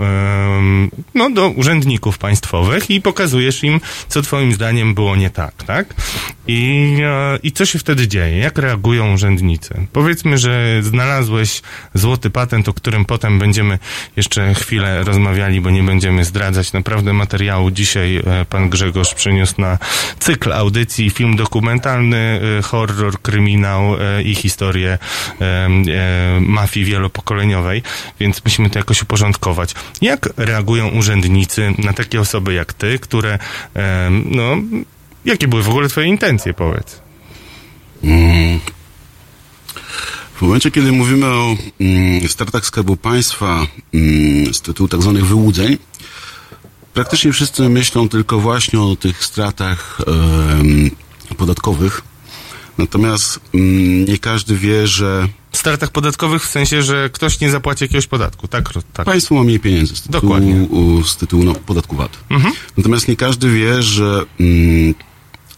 no, 1.14 1.30
do 1.30 1.48
urzędników 1.48 2.18
państwowych 2.18 2.90
i 2.90 3.00
pokazujesz 3.00 3.64
im, 3.64 3.80
co 4.08 4.22
twoim 4.22 4.52
zdaniem 4.52 4.94
było 4.94 5.16
nie 5.16 5.30
tak, 5.30 5.54
tak? 5.62 5.94
I, 6.48 6.96
i 7.42 7.52
co 7.52 7.66
się 7.66 7.78
wtedy 7.78 8.08
dzieje? 8.08 8.38
Jak 8.38 8.58
reagują 8.58 9.14
urzędnicy? 9.14 9.65
Powiedzmy, 9.92 10.38
że 10.38 10.82
znalazłeś 10.82 11.62
złoty 11.94 12.30
patent, 12.30 12.68
o 12.68 12.72
którym 12.72 13.04
potem 13.04 13.38
będziemy 13.38 13.78
jeszcze 14.16 14.54
chwilę 14.54 15.04
rozmawiali, 15.04 15.60
bo 15.60 15.70
nie 15.70 15.82
będziemy 15.82 16.24
zdradzać 16.24 16.72
naprawdę 16.72 17.12
materiału. 17.12 17.70
Dzisiaj 17.70 18.16
e, 18.16 18.22
pan 18.44 18.70
Grzegorz 18.70 19.14
przyniósł 19.14 19.54
na 19.60 19.78
cykl 20.18 20.52
audycji 20.52 21.10
film 21.10 21.36
dokumentalny, 21.36 22.40
e, 22.58 22.62
horror, 22.62 23.22
kryminał 23.22 23.96
e, 23.96 24.22
i 24.22 24.34
historię 24.34 24.98
mafii 26.40 26.86
wielopokoleniowej, 26.86 27.82
więc 28.20 28.44
musimy 28.44 28.70
to 28.70 28.78
jakoś 28.78 29.02
uporządkować. 29.02 29.74
Jak 30.02 30.28
reagują 30.36 30.88
urzędnicy 30.88 31.74
na 31.78 31.92
takie 31.92 32.20
osoby 32.20 32.54
jak 32.54 32.72
ty, 32.72 32.98
które, 32.98 33.38
no, 34.24 34.56
jakie 35.24 35.48
były 35.48 35.62
w 35.62 35.68
ogóle 35.68 35.88
twoje 35.88 36.06
intencje, 36.06 36.54
powiedz? 36.54 37.02
Mm, 38.04 38.60
w 40.36 40.42
momencie, 40.42 40.70
kiedy 40.70 40.92
mówimy 40.92 41.26
o 41.26 41.56
mm, 41.80 42.28
stratach 42.28 42.66
Skarbu 42.66 42.96
Państwa 42.96 43.66
mm, 43.94 44.54
z 44.54 44.60
tytułu 44.60 44.88
tak 44.88 45.02
zwanych 45.02 45.26
wyłudzeń, 45.26 45.78
praktycznie 46.94 47.32
wszyscy 47.32 47.68
myślą 47.68 48.08
tylko 48.08 48.40
właśnie 48.40 48.80
o 48.80 48.96
tych 48.96 49.24
stratach 49.24 49.98
e, 51.30 51.34
podatkowych. 51.34 52.02
Natomiast 52.78 53.40
mm, 53.54 54.04
nie 54.04 54.18
każdy 54.18 54.56
wie, 54.56 54.86
że. 54.86 55.28
W 55.52 55.56
stratach 55.56 55.90
podatkowych 55.90 56.42
w 56.42 56.50
sensie, 56.50 56.82
że 56.82 57.10
ktoś 57.10 57.40
nie 57.40 57.50
zapłaci 57.50 57.84
jakiegoś 57.84 58.06
podatku, 58.06 58.48
tak? 58.48 58.68
tak. 58.92 59.06
Państwo 59.06 59.34
ma 59.34 59.44
mniej 59.44 59.60
pieniędzy 59.60 59.96
z 59.96 60.02
tytułu, 60.02 60.22
Dokładnie. 60.22 60.68
Z 61.04 61.16
tytułu 61.16 61.44
no, 61.44 61.54
podatku 61.54 61.96
VAT. 61.96 62.18
Mhm. 62.30 62.54
Natomiast 62.76 63.08
nie 63.08 63.16
każdy 63.16 63.50
wie, 63.50 63.82
że 63.82 64.24
mm, 64.40 64.94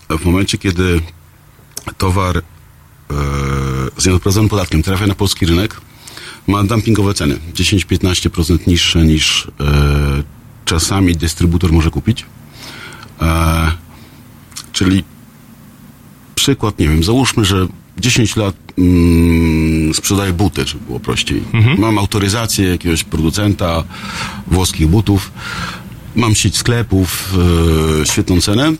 w 0.08 0.24
momencie, 0.24 0.58
kiedy 0.58 1.00
towar 1.98 2.42
z 3.98 4.06
nieodprowadzonym 4.06 4.48
podatkiem 4.48 4.82
trafia 4.82 5.06
na 5.06 5.14
polski 5.14 5.46
rynek, 5.46 5.80
ma 6.46 6.64
dumpingowe 6.64 7.14
ceny. 7.14 7.38
10-15% 7.54 8.66
niższe 8.66 9.04
niż 9.04 9.48
e, 9.60 10.22
czasami 10.64 11.16
dystrybutor 11.16 11.72
może 11.72 11.90
kupić. 11.90 12.26
E, 13.22 13.72
czyli 14.72 15.04
przykład, 16.34 16.78
nie 16.78 16.88
wiem, 16.88 17.04
załóżmy, 17.04 17.44
że 17.44 17.66
10 17.98 18.36
lat 18.36 18.54
mm, 18.78 19.94
sprzedaję 19.94 20.32
buty, 20.32 20.66
żeby 20.66 20.84
było 20.84 21.00
prościej. 21.00 21.42
Mhm. 21.52 21.80
Mam 21.80 21.98
autoryzację 21.98 22.68
jakiegoś 22.68 23.04
producenta 23.04 23.84
włoskich 24.46 24.86
butów, 24.86 25.32
mam 26.16 26.34
sieć 26.34 26.56
sklepów, 26.56 27.34
e, 28.02 28.06
świetną 28.06 28.40
cenę, 28.40 28.72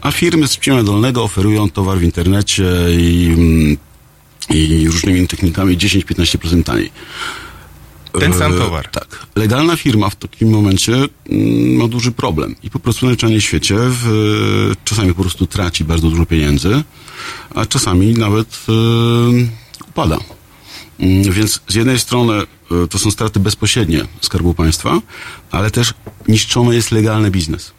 a 0.00 0.10
firmy 0.10 0.48
z 0.48 0.56
Pcima 0.56 0.82
Dolnego 0.82 1.22
oferują 1.22 1.70
towar 1.70 1.98
w 1.98 2.02
internecie 2.02 2.64
i, 2.98 3.26
mm, 3.26 3.76
i 4.50 4.86
różnymi 4.86 5.28
technikami 5.28 5.78
10-15% 5.78 6.62
taniej. 6.62 6.90
Ten 8.18 8.34
sam 8.34 8.54
e, 8.54 8.58
towar. 8.58 8.86
E, 8.86 8.88
tak. 8.88 9.26
Legalna 9.36 9.76
firma 9.76 10.10
w 10.10 10.16
takim 10.16 10.50
momencie 10.50 10.94
mm, 10.94 11.08
ma 11.76 11.88
duży 11.88 12.12
problem 12.12 12.54
i 12.62 12.70
po 12.70 12.78
prostu 12.78 13.06
na 13.06 13.16
czarnej 13.16 13.40
świecie 13.40 13.76
w, 13.78 14.72
czasami 14.84 15.14
po 15.14 15.22
prostu 15.22 15.46
traci 15.46 15.84
bardzo 15.84 16.10
dużo 16.10 16.26
pieniędzy, 16.26 16.82
a 17.54 17.66
czasami 17.66 18.14
nawet 18.14 18.66
e, 18.68 18.72
upada. 19.88 20.18
Mm, 21.00 21.32
więc 21.32 21.60
z 21.68 21.74
jednej 21.74 21.98
strony 21.98 22.32
e, 22.34 22.46
to 22.88 22.98
są 22.98 23.10
straty 23.10 23.40
bezpośrednie 23.40 24.04
Skarbu 24.20 24.54
Państwa, 24.54 25.00
ale 25.50 25.70
też 25.70 25.94
niszczony 26.28 26.74
jest 26.74 26.90
legalny 26.90 27.30
biznes. 27.30 27.72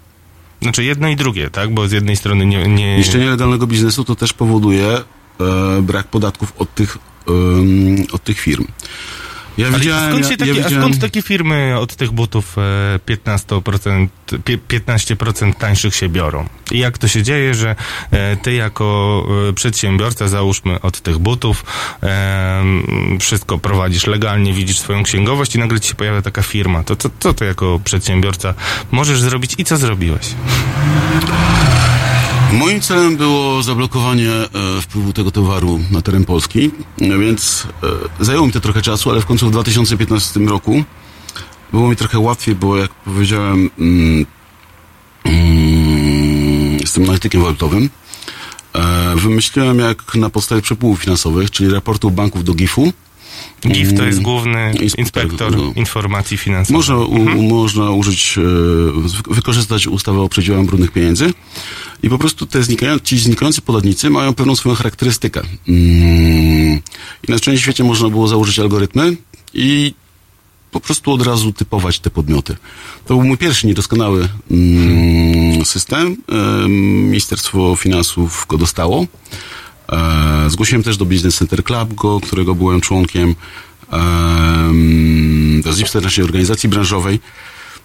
Znaczy 0.61 0.83
jedno 0.83 1.09
i 1.09 1.15
drugie, 1.15 1.49
tak? 1.49 1.73
Bo 1.73 1.87
z 1.87 1.91
jednej 1.91 2.15
strony 2.15 2.45
nie... 2.45 2.67
nie... 2.67 2.97
Niszczenie 2.97 3.29
legalnego 3.29 3.67
biznesu 3.67 4.03
to 4.03 4.15
też 4.15 4.33
powoduje 4.33 4.87
e, 4.87 5.01
brak 5.81 6.07
podatków 6.07 6.53
od 6.57 6.75
tych, 6.75 6.97
e, 7.27 7.31
od 8.11 8.23
tych 8.23 8.39
firm. 8.39 8.65
Ja 9.57 9.67
Ale 9.67 9.79
widziałem, 9.79 10.11
skąd, 10.11 10.27
się 10.27 10.37
takie, 10.37 10.51
ja 10.51 10.55
widziałem... 10.55 10.77
a 10.77 10.81
skąd 10.81 11.01
takie 11.01 11.21
firmy 11.21 11.79
od 11.79 11.95
tych 11.95 12.11
butów 12.11 12.55
15%, 13.05 14.07
e, 14.33 14.57
15% 14.57 15.53
tańszych 15.53 15.95
się 15.95 16.09
biorą? 16.09 16.45
I 16.71 16.79
jak 16.79 16.97
to 16.97 17.07
się 17.07 17.23
dzieje, 17.23 17.53
że 17.53 17.75
e, 18.11 18.37
ty 18.37 18.53
jako 18.53 19.25
e, 19.49 19.53
przedsiębiorca, 19.53 20.27
załóżmy 20.27 20.81
od 20.81 21.01
tych 21.01 21.17
butów, 21.17 21.65
wszystko 23.19 23.57
prowadzisz 23.57 24.07
legalnie, 24.07 24.53
widzisz 24.53 24.79
swoją 24.79 25.03
księgowość 25.03 25.55
i 25.55 25.59
nagle 25.59 25.79
ci 25.79 25.89
się 25.89 25.95
pojawia 25.95 26.21
taka 26.21 26.41
firma. 26.41 26.83
To 26.83 26.95
co, 26.95 27.09
co 27.19 27.33
ty 27.33 27.45
jako 27.45 27.79
przedsiębiorca 27.83 28.53
możesz 28.91 29.21
zrobić 29.21 29.55
i 29.57 29.65
co 29.65 29.77
zrobiłeś? 29.77 30.35
Moim 32.51 32.81
celem 32.81 33.17
było 33.17 33.63
zablokowanie 33.63 34.29
e, 34.29 34.47
wpływu 34.81 35.13
tego 35.13 35.31
towaru 35.31 35.79
na 35.91 36.01
teren 36.01 36.25
Polski, 36.25 36.71
więc 36.97 37.67
e, 38.19 38.25
zajęło 38.25 38.47
mi 38.47 38.53
to 38.53 38.59
trochę 38.59 38.81
czasu, 38.81 39.11
ale 39.11 39.21
w 39.21 39.25
końcu 39.25 39.47
w 39.47 39.51
2015 39.51 40.39
roku 40.39 40.83
było 41.71 41.89
mi 41.89 41.95
trochę 41.95 42.19
łatwiej, 42.19 42.55
bo 42.55 42.77
jak 42.77 42.91
powiedziałem, 42.91 43.69
mm, 43.79 44.25
mm, 45.23 46.77
jestem 46.79 47.03
analitykiem 47.03 47.43
walutowym. 47.43 47.89
E, 48.75 49.15
wymyśliłem, 49.15 49.79
jak 49.79 50.15
na 50.15 50.29
podstawie 50.29 50.61
przepływów 50.61 50.99
finansowych, 50.99 51.51
czyli 51.51 51.69
raportów 51.69 52.15
banków 52.15 52.43
do 52.43 52.53
GIF-u, 52.53 52.93
GIF 53.67 53.93
to 53.97 54.03
jest 54.03 54.17
mm, 54.17 54.23
główny 54.23 54.73
inspektor 54.97 55.57
no. 55.57 55.73
informacji 55.75 56.37
finansowych. 56.37 56.75
Można, 56.77 56.97
u, 56.97 57.15
mhm. 57.15 57.47
można 57.49 57.91
użyć, 57.91 58.37
e, 58.37 59.33
wykorzystać 59.33 59.87
ustawę 59.87 60.21
o 60.21 60.29
przedziałach 60.29 60.65
brudnych 60.65 60.91
pieniędzy 60.91 61.33
i 62.03 62.09
po 62.09 62.17
prostu 62.17 62.45
te 62.45 62.63
znikające, 62.63 63.05
ci 63.05 63.19
znikający 63.19 63.61
podatnicy 63.61 64.09
mają 64.09 64.33
pewną 64.33 64.55
swoją 64.55 64.75
charakterystykę. 64.75 65.41
Mm, 65.67 66.79
I 67.27 67.31
na 67.31 67.37
szczęście 67.37 67.63
świecie 67.63 67.83
można 67.83 68.09
było 68.09 68.27
założyć 68.27 68.59
algorytmy 68.59 69.17
i 69.53 69.93
po 70.71 70.79
prostu 70.79 71.11
od 71.11 71.21
razu 71.21 71.53
typować 71.53 71.99
te 71.99 72.09
podmioty. 72.09 72.55
To 73.05 73.15
był 73.15 73.23
mój 73.23 73.37
pierwszy 73.37 73.67
niedoskonały 73.67 74.29
mm, 74.51 75.65
system. 75.65 76.17
Ministerstwo 77.09 77.75
Finansów 77.75 78.45
go 78.49 78.57
dostało. 78.57 79.05
E, 79.89 80.49
zgłosiłem 80.49 80.83
też 80.83 80.97
do 80.97 81.05
Business 81.05 81.35
Center 81.35 81.63
Club, 81.63 81.93
go, 81.93 82.19
którego 82.19 82.55
byłem 82.55 82.81
członkiem, 82.81 83.35
do 85.63 85.73
ZIPSTER, 85.73 86.03
naszej 86.03 86.23
organizacji 86.23 86.69
branżowej. 86.69 87.19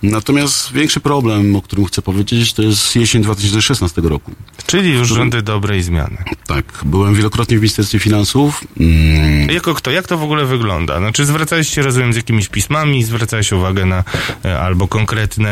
Natomiast 0.03 0.73
większy 0.73 1.01
problem, 1.01 1.57
o 1.57 1.63
którym 1.63 1.85
chcę 1.85 2.03
powiedzieć, 2.03 2.53
to 2.53 2.63
jest 2.63 2.97
jesień 2.97 3.23
2016 3.23 4.01
roku. 4.01 4.33
Czyli 4.67 4.93
już 4.93 5.09
rządy 5.09 5.43
dobrej 5.43 5.83
zmiany. 5.83 6.17
Tak, 6.47 6.65
byłem 6.85 7.15
wielokrotnie 7.15 7.57
w 7.57 7.61
Ministerstwie 7.61 7.99
Finansów. 7.99 8.65
Mm, 8.81 9.51
Jako 9.51 9.75
kto? 9.75 9.91
Jak 9.91 10.07
to 10.07 10.19
w 10.19 10.23
ogóle 10.23 10.45
wygląda? 10.45 10.99
Znaczy 10.99 11.25
zwracałeś 11.27 11.69
się, 11.69 11.83
rozumiem, 11.83 12.13
z 12.13 12.17
jakimiś 12.17 12.49
pismami, 12.49 13.05
zwracałeś 13.05 13.53
uwagę 13.53 13.87
na 13.87 14.05
e, 14.45 14.61
albo 14.61 14.89
konkretne 14.89 15.51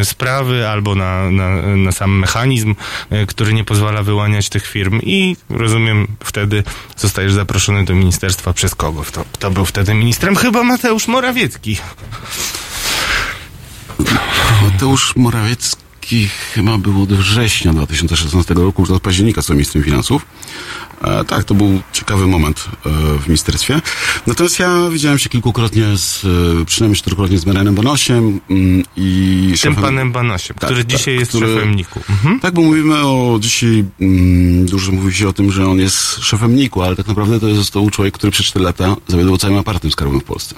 e, 0.00 0.04
sprawy, 0.04 0.68
albo 0.68 0.94
na, 0.94 1.30
na, 1.30 1.76
na 1.76 1.92
sam 1.92 2.18
mechanizm, 2.18 2.74
e, 3.10 3.26
który 3.26 3.54
nie 3.54 3.64
pozwala 3.64 4.02
wyłaniać 4.02 4.48
tych 4.48 4.66
firm 4.66 5.00
i 5.02 5.36
rozumiem, 5.50 6.06
wtedy 6.24 6.62
zostajesz 6.96 7.32
zaproszony 7.32 7.84
do 7.84 7.94
ministerstwa 7.94 8.52
przez 8.52 8.74
kogo? 8.74 9.02
Kto, 9.02 9.24
kto 9.32 9.50
był 9.50 9.64
wtedy 9.64 9.94
ministrem? 9.94 10.36
Chyba 10.36 10.62
Mateusz 10.62 11.08
Morawiecki. 11.08 11.76
Mateusz 14.62 15.16
Morawiecki 15.16 16.28
chyba 16.54 16.78
był 16.78 17.02
od 17.02 17.12
września 17.12 17.72
2016 17.72 18.54
roku, 18.54 18.82
już 18.82 18.90
od 18.90 19.02
października 19.02 19.42
są 19.42 19.54
ministrem 19.54 19.84
finansów. 19.84 20.26
E, 21.04 21.24
tak, 21.24 21.44
to 21.44 21.54
był 21.54 21.80
ciekawy 21.92 22.26
moment 22.26 22.64
e, 22.86 22.90
w 23.18 23.26
ministerstwie. 23.26 23.80
Natomiast 24.26 24.58
ja 24.58 24.88
widziałem 24.90 25.18
się 25.18 25.28
kilkukrotnie 25.28 25.84
z, 25.96 26.24
e, 26.62 26.64
przynajmniej 26.64 26.96
czterokrotnie 26.98 27.38
z 27.38 27.46
Marianem 27.46 27.74
Bonosiem 27.74 28.40
mm, 28.50 28.82
i 28.96 29.44
Tym 29.48 29.56
szefem... 29.56 29.82
panem 29.82 30.12
Banosiem, 30.12 30.56
Tak, 30.60 30.70
który 30.70 30.84
tak, 30.84 30.96
dzisiaj 30.98 31.14
jest 31.18 31.30
który- 31.30 31.54
szefem 31.54 31.74
NIK-u. 31.74 32.00
Mhm. 32.10 32.40
Tak, 32.40 32.54
bo 32.54 32.62
mówimy 32.62 32.94
o 33.06 33.38
dzisiaj, 33.40 33.84
mm, 34.00 34.66
dużo 34.66 34.92
mówi 34.92 35.14
się 35.14 35.28
o 35.28 35.32
tym, 35.32 35.52
że 35.52 35.66
on 35.68 35.78
jest 35.78 36.18
szefem 36.24 36.56
NIK-u, 36.56 36.82
ale 36.82 36.96
tak 36.96 37.06
naprawdę 37.06 37.40
to 37.40 37.48
jest 37.48 37.70
to 37.70 37.90
człowiek, 37.90 38.14
który 38.14 38.30
przez 38.32 38.46
4 38.46 38.64
lata 38.64 38.96
zawiadował 39.08 39.38
całym 39.38 39.58
aparatem 39.58 39.90
skarbowym 39.90 40.20
w 40.20 40.24
Polsce. 40.24 40.54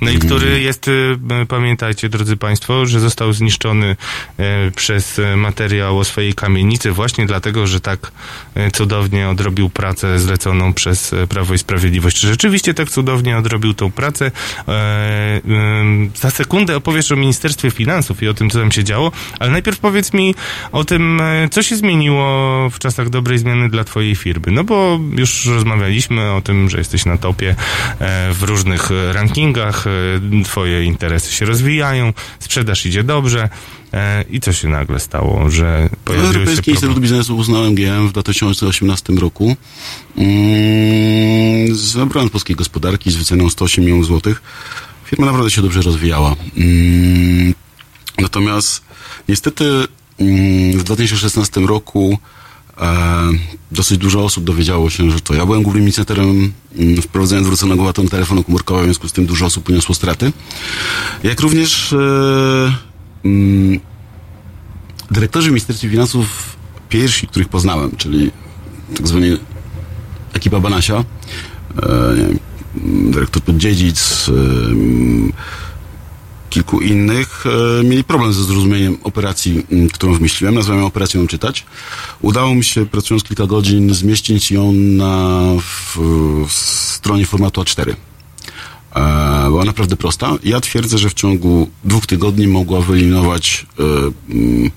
No 0.00 0.10
i 0.10 0.18
który 0.18 0.60
jest, 0.60 0.88
y, 0.88 1.18
pamiętajcie 1.48 2.08
drodzy 2.08 2.36
Państwo, 2.36 2.86
że 2.86 3.00
został 3.00 3.32
zniszczony 3.32 3.96
y, 4.40 4.70
przez 4.76 5.18
y, 5.18 5.36
materiał 5.36 5.98
o 5.98 6.04
swojej 6.04 6.34
kamienicy 6.34 6.92
właśnie 6.92 7.26
dlatego, 7.26 7.66
że 7.66 7.80
tak 7.80 8.12
y, 8.56 8.70
cudownie 8.70 9.28
odrobił 9.28 9.70
pracę 9.70 10.18
zleconą 10.18 10.72
przez 10.72 11.14
Prawo 11.28 11.54
i 11.54 11.58
Sprawiedliwość. 11.58 12.20
Czy 12.20 12.26
rzeczywiście 12.26 12.74
tak 12.74 12.90
cudownie 12.90 13.38
odrobił 13.38 13.74
tą 13.74 13.90
pracę? 13.90 14.30
E, 14.68 15.40
Za 16.14 16.30
sekundę 16.30 16.76
opowiesz 16.76 17.12
o 17.12 17.16
Ministerstwie 17.16 17.70
Finansów 17.70 18.22
i 18.22 18.28
o 18.28 18.34
tym, 18.34 18.50
co 18.50 18.58
tam 18.58 18.72
się 18.72 18.84
działo, 18.84 19.12
ale 19.38 19.50
najpierw 19.50 19.78
powiedz 19.78 20.12
mi 20.12 20.34
o 20.72 20.84
tym, 20.84 21.20
e, 21.20 21.48
co 21.48 21.62
się 21.62 21.76
zmieniło 21.76 22.24
w 22.70 22.78
czasach 22.78 23.10
dobrej 23.10 23.38
zmiany 23.38 23.68
dla 23.68 23.84
Twojej 23.84 24.16
firmy. 24.16 24.52
No 24.52 24.64
bo 24.64 25.00
już 25.16 25.46
rozmawialiśmy 25.46 26.32
o 26.32 26.40
tym, 26.40 26.70
że 26.70 26.78
jesteś 26.78 27.04
na 27.04 27.16
topie 27.18 27.56
e, 27.98 28.32
w 28.32 28.42
różnych 28.42 28.90
e, 28.90 29.12
rankingach, 29.12 29.67
e, 29.86 30.44
Twoje 30.44 30.84
interesy 30.84 31.32
się 31.32 31.44
rozwijają, 31.44 32.12
sprzedaż 32.40 32.86
idzie 32.86 33.02
dobrze. 33.02 33.48
E, 33.92 34.24
I 34.30 34.40
co 34.40 34.52
się 34.52 34.68
nagle 34.68 35.00
stało, 35.00 35.50
że 35.50 35.88
pojawiły 36.04 36.32
się 36.32 36.38
Europejski 36.38 36.70
Instytut? 36.70 36.98
Biznesu 36.98 37.36
uznał 37.36 37.64
MGM 37.64 38.08
w 38.08 38.12
2018 38.12 39.12
roku 39.12 39.56
mm, 40.16 41.76
za 41.76 42.06
brand 42.06 42.32
polskiej 42.32 42.56
gospodarki 42.56 43.10
z 43.10 43.16
wyceną 43.16 43.50
108 43.50 43.84
milionów 43.84 44.06
złotych. 44.06 44.42
Firma 45.04 45.26
naprawdę 45.26 45.50
się 45.50 45.62
dobrze 45.62 45.82
rozwijała. 45.82 46.36
Mm, 46.56 47.54
natomiast 48.18 48.82
niestety 49.28 49.64
mm, 50.18 50.78
w 50.78 50.84
2016 50.84 51.60
roku 51.60 52.18
dosyć 53.72 53.98
dużo 53.98 54.24
osób 54.24 54.44
dowiedziało 54.44 54.90
się, 54.90 55.10
że 55.10 55.20
to 55.20 55.34
ja 55.34 55.46
byłem 55.46 55.62
głównym 55.62 55.84
inicjatorem 55.84 56.52
mm, 56.78 57.02
wprowadzenia 57.02 57.42
zwróconego 57.42 57.84
na 57.84 57.92
telefonu 57.92 58.44
komórkowe, 58.44 58.80
w 58.80 58.84
związku 58.84 59.08
z 59.08 59.12
tym 59.12 59.26
dużo 59.26 59.46
osób 59.46 59.64
poniosło 59.64 59.94
straty. 59.94 60.32
Jak 61.22 61.40
również 61.40 61.92
e, 61.92 61.96
mm, 63.24 63.80
dyrektorzy 65.10 65.48
w 65.48 65.52
Ministerstwie 65.52 65.90
Finansów 65.90 66.56
pierwsi, 66.88 67.26
których 67.26 67.48
poznałem, 67.48 67.96
czyli 67.96 68.30
tak 68.96 69.08
zwani 69.08 69.36
ekipa 70.32 70.60
Banasia, 70.60 71.04
e, 71.82 72.16
dyrektor 73.10 73.42
Poddziedzic, 73.42 74.28
e, 74.28 74.32
m, 74.32 75.32
kilku 76.48 76.80
innych, 76.80 77.44
e, 77.80 77.84
mieli 77.84 78.04
problem 78.04 78.32
ze 78.32 78.44
zrozumieniem 78.44 78.98
operacji, 79.02 79.66
którą 79.92 80.14
wymyśliłem. 80.14 80.54
Nazwałem 80.54 80.80
ją 80.80 80.86
operacją 80.86 81.26
czytać. 81.26 81.66
Udało 82.20 82.54
mi 82.54 82.64
się, 82.64 82.86
pracując 82.86 83.24
kilka 83.24 83.46
godzin, 83.46 83.94
zmieścić 83.94 84.50
ją 84.50 84.72
na 84.72 85.42
w, 85.60 85.98
w 86.48 86.52
stronie 86.52 87.26
formatu 87.26 87.62
A4. 87.62 87.94
E, 88.94 89.44
była 89.48 89.64
naprawdę 89.64 89.96
prosta. 89.96 90.32
Ja 90.44 90.60
twierdzę, 90.60 90.98
że 90.98 91.10
w 91.10 91.14
ciągu 91.14 91.70
dwóch 91.84 92.06
tygodni 92.06 92.46
mogła 92.46 92.80
wyeliminować 92.80 93.66
e, 93.78 93.82
mm, 94.34 94.70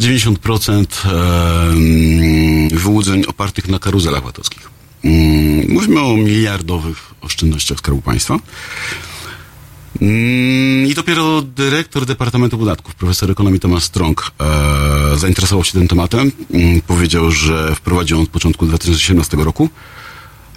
90% 0.00 1.06
e, 2.72 2.76
wyłudzeń 2.76 3.24
opartych 3.26 3.68
na 3.68 3.78
karuzelach 3.78 4.22
VAT-owskich. 4.22 4.70
Mm, 5.04 5.48
Mówimy 5.68 6.00
o 6.00 6.16
miliardowych 6.16 7.14
oszczędnościach 7.20 7.78
Skarbu 7.78 8.02
Państwa. 8.02 8.38
Mm, 10.00 10.86
I 10.86 10.94
dopiero 10.94 11.42
dyrektor 11.42 12.06
Departamentu 12.06 12.58
Podatków, 12.58 12.94
profesor 12.94 13.30
ekonomii 13.30 13.60
Tomasz 13.60 13.84
Strong, 13.84 14.30
e, 14.40 15.18
zainteresował 15.18 15.64
się 15.64 15.72
tym 15.72 15.88
tematem. 15.88 16.32
Mm, 16.54 16.80
powiedział, 16.80 17.30
że 17.30 17.74
wprowadził 17.74 18.16
on 18.16 18.22
od 18.22 18.28
początku 18.28 18.66
2017 18.66 19.36
roku. 19.36 19.68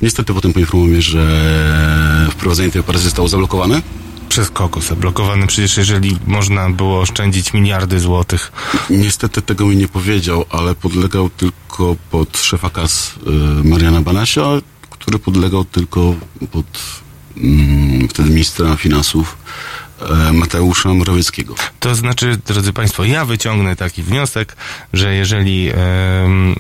Niestety 0.02 0.34
potem 0.34 0.54
poinformował 0.54 0.92
mnie, 0.92 1.02
że 1.02 2.28
wprowadzenie 2.32 2.72
tej 2.72 2.82
operacji 2.82 3.06
zostało 3.06 3.28
zablokowane. 3.28 3.82
Przez 4.30 4.50
kogo 4.50 4.82
zablokowany? 4.82 5.48
Przecież 5.48 5.78
jeżeli 5.78 6.18
można 6.28 6.70
było 6.70 7.00
oszczędzić 7.00 7.54
miliardy 7.54 8.00
złotych, 8.00 8.52
Niestety 8.90 9.42
tego 9.42 9.66
mi 9.66 9.76
nie 9.76 9.88
powiedział, 9.88 10.46
ale 10.50 10.76
podlegał 10.76 11.30
tylko 11.30 11.96
pod 12.12 12.38
szefa 12.38 12.70
kas 12.70 13.14
y, 13.62 13.68
Mariana 13.68 14.02
Banasia, 14.02 14.44
który 14.90 15.20
podlegał 15.20 15.66
tylko 15.66 16.16
pod 16.52 16.66
wtedy 18.10 18.30
ministra 18.30 18.76
finansów 18.76 19.38
e, 20.02 20.34
Mateusza 20.34 20.94
Morawieckiego. 20.94 21.56
To 21.80 21.96
znaczy, 21.96 22.38
drodzy 22.46 22.74
Państwo, 22.74 23.04
ja 23.04 23.26
wyciągnę 23.26 23.76
taki 23.76 24.04
wniosek, 24.04 24.56
że 24.94 25.16
jeżeli 25.16 25.72
mm, 25.74 26.56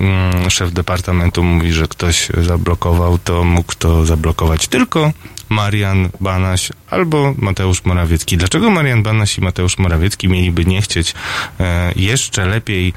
szef 0.50 0.72
departamentu 0.72 1.44
mówi, 1.44 1.74
że 1.74 1.88
ktoś 1.88 2.28
zablokował, 2.42 3.18
to 3.18 3.44
mógł 3.44 3.74
to 3.80 4.06
zablokować 4.06 4.68
tylko 4.68 5.12
Marian 5.50 6.10
Banaś 6.20 6.70
albo 6.90 7.34
Mateusz 7.38 7.86
Morawiecki. 7.86 8.38
Dlaczego 8.38 8.70
Marian 8.70 9.04
Banaś 9.04 9.38
i 9.38 9.42
Mateusz 9.42 9.78
Morawiecki 9.78 10.28
mieliby 10.28 10.66
nie 10.66 10.82
chcieć 10.82 11.14
e, 11.60 11.92
jeszcze 11.96 12.46
lepiej 12.46 12.94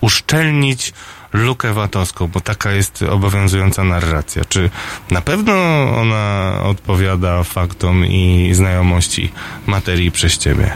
uszczelnić 0.00 0.92
lukę 1.32 1.72
VAT-owską, 1.72 2.26
bo 2.28 2.40
taka 2.40 2.72
jest 2.72 3.02
obowiązująca 3.02 3.84
narracja. 3.84 4.44
Czy 4.44 4.70
na 5.10 5.20
pewno 5.20 5.52
ona 5.96 6.54
odpowiada 6.64 7.42
faktom 7.42 8.06
i 8.06 8.50
znajomości 8.54 9.32
materii 9.66 10.10
przez 10.10 10.38
ciebie? 10.38 10.72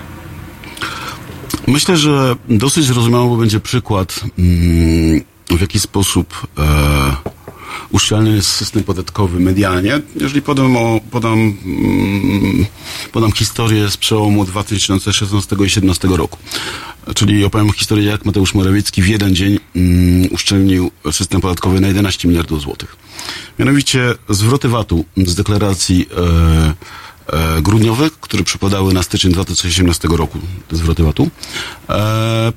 Myślę, 1.66 1.96
że 1.96 2.36
dosyć 2.48 2.84
zrozumiało 2.84 3.36
będzie 3.36 3.60
przykład, 3.60 4.20
mm, 4.38 5.20
w 5.50 5.60
jaki 5.60 5.80
sposób 5.80 6.46
e, 6.58 7.33
uszczelny 7.90 8.30
jest 8.30 8.48
system 8.48 8.84
podatkowy 8.84 9.40
medialnie. 9.40 10.00
Jeżeli 10.20 10.42
podam, 10.42 10.76
o, 10.76 11.00
podam, 11.10 11.38
mm, 11.64 12.66
podam 13.12 13.32
historię 13.32 13.90
z 13.90 13.96
przełomu 13.96 14.44
2016 14.44 15.24
i 15.54 15.56
2017 15.56 16.08
roku. 16.16 16.38
Czyli 17.14 17.44
opowiem 17.44 17.72
historię, 17.72 18.04
jak 18.04 18.24
Mateusz 18.24 18.54
Morawiecki 18.54 19.02
w 19.02 19.08
jeden 19.08 19.34
dzień 19.34 19.58
mm, 19.76 20.32
uszczelnił 20.32 20.90
system 21.12 21.40
podatkowy 21.40 21.80
na 21.80 21.88
11 21.88 22.28
miliardów 22.28 22.60
złotych. 22.60 22.96
Mianowicie 23.58 24.14
zwroty 24.28 24.68
VAT-u 24.68 25.04
z 25.16 25.34
deklaracji 25.34 26.08
e, 26.16 27.36
e, 27.56 27.62
grudniowych, 27.62 28.20
które 28.20 28.44
przypadały 28.44 28.94
na 28.94 29.02
styczeń 29.02 29.32
2018 29.32 30.08
roku, 30.08 30.38
te 30.68 30.76
zwroty 30.76 31.02
VAT-u, 31.02 31.24
e, 31.24 31.28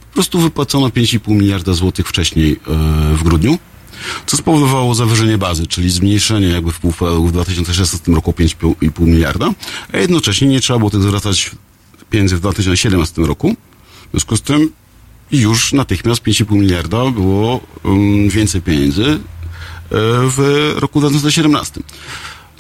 po 0.10 0.14
prostu 0.14 0.40
wypłacono 0.40 0.88
5,5 0.88 1.32
miliarda 1.32 1.74
złotych 1.74 2.08
wcześniej 2.08 2.52
e, 2.52 2.58
w 3.16 3.24
grudniu, 3.24 3.58
co 4.26 4.38
spowodowało 4.38 4.96
zawyżenie 4.96 5.38
bazy, 5.38 5.68
czyli 5.68 5.90
zmniejszenie 5.90 6.48
jakby 6.48 6.72
wpływów 6.72 7.30
w 7.30 7.32
2016 7.32 8.12
roku 8.12 8.30
o 8.30 8.34
5,5 8.34 9.02
miliarda, 9.02 9.54
a 9.94 9.98
jednocześnie 9.98 10.48
nie 10.48 10.60
trzeba 10.60 10.80
było 10.80 10.92
tych 10.92 11.02
zwracać 11.02 11.52
pieniędzy 12.10 12.36
w 12.36 12.40
2017 12.40 13.22
roku. 13.22 13.56
W 14.08 14.12
związku 14.12 14.38
z 14.38 14.42
tym 14.42 14.70
już 15.32 15.74
natychmiast 15.74 16.24
5,5 16.24 16.52
miliarda 16.52 17.12
było 17.12 17.62
um, 17.84 18.30
więcej 18.30 18.62
pieniędzy 18.62 19.06
e, 19.06 19.18
w 20.28 20.72
roku 20.78 21.00
2017. 21.00 21.82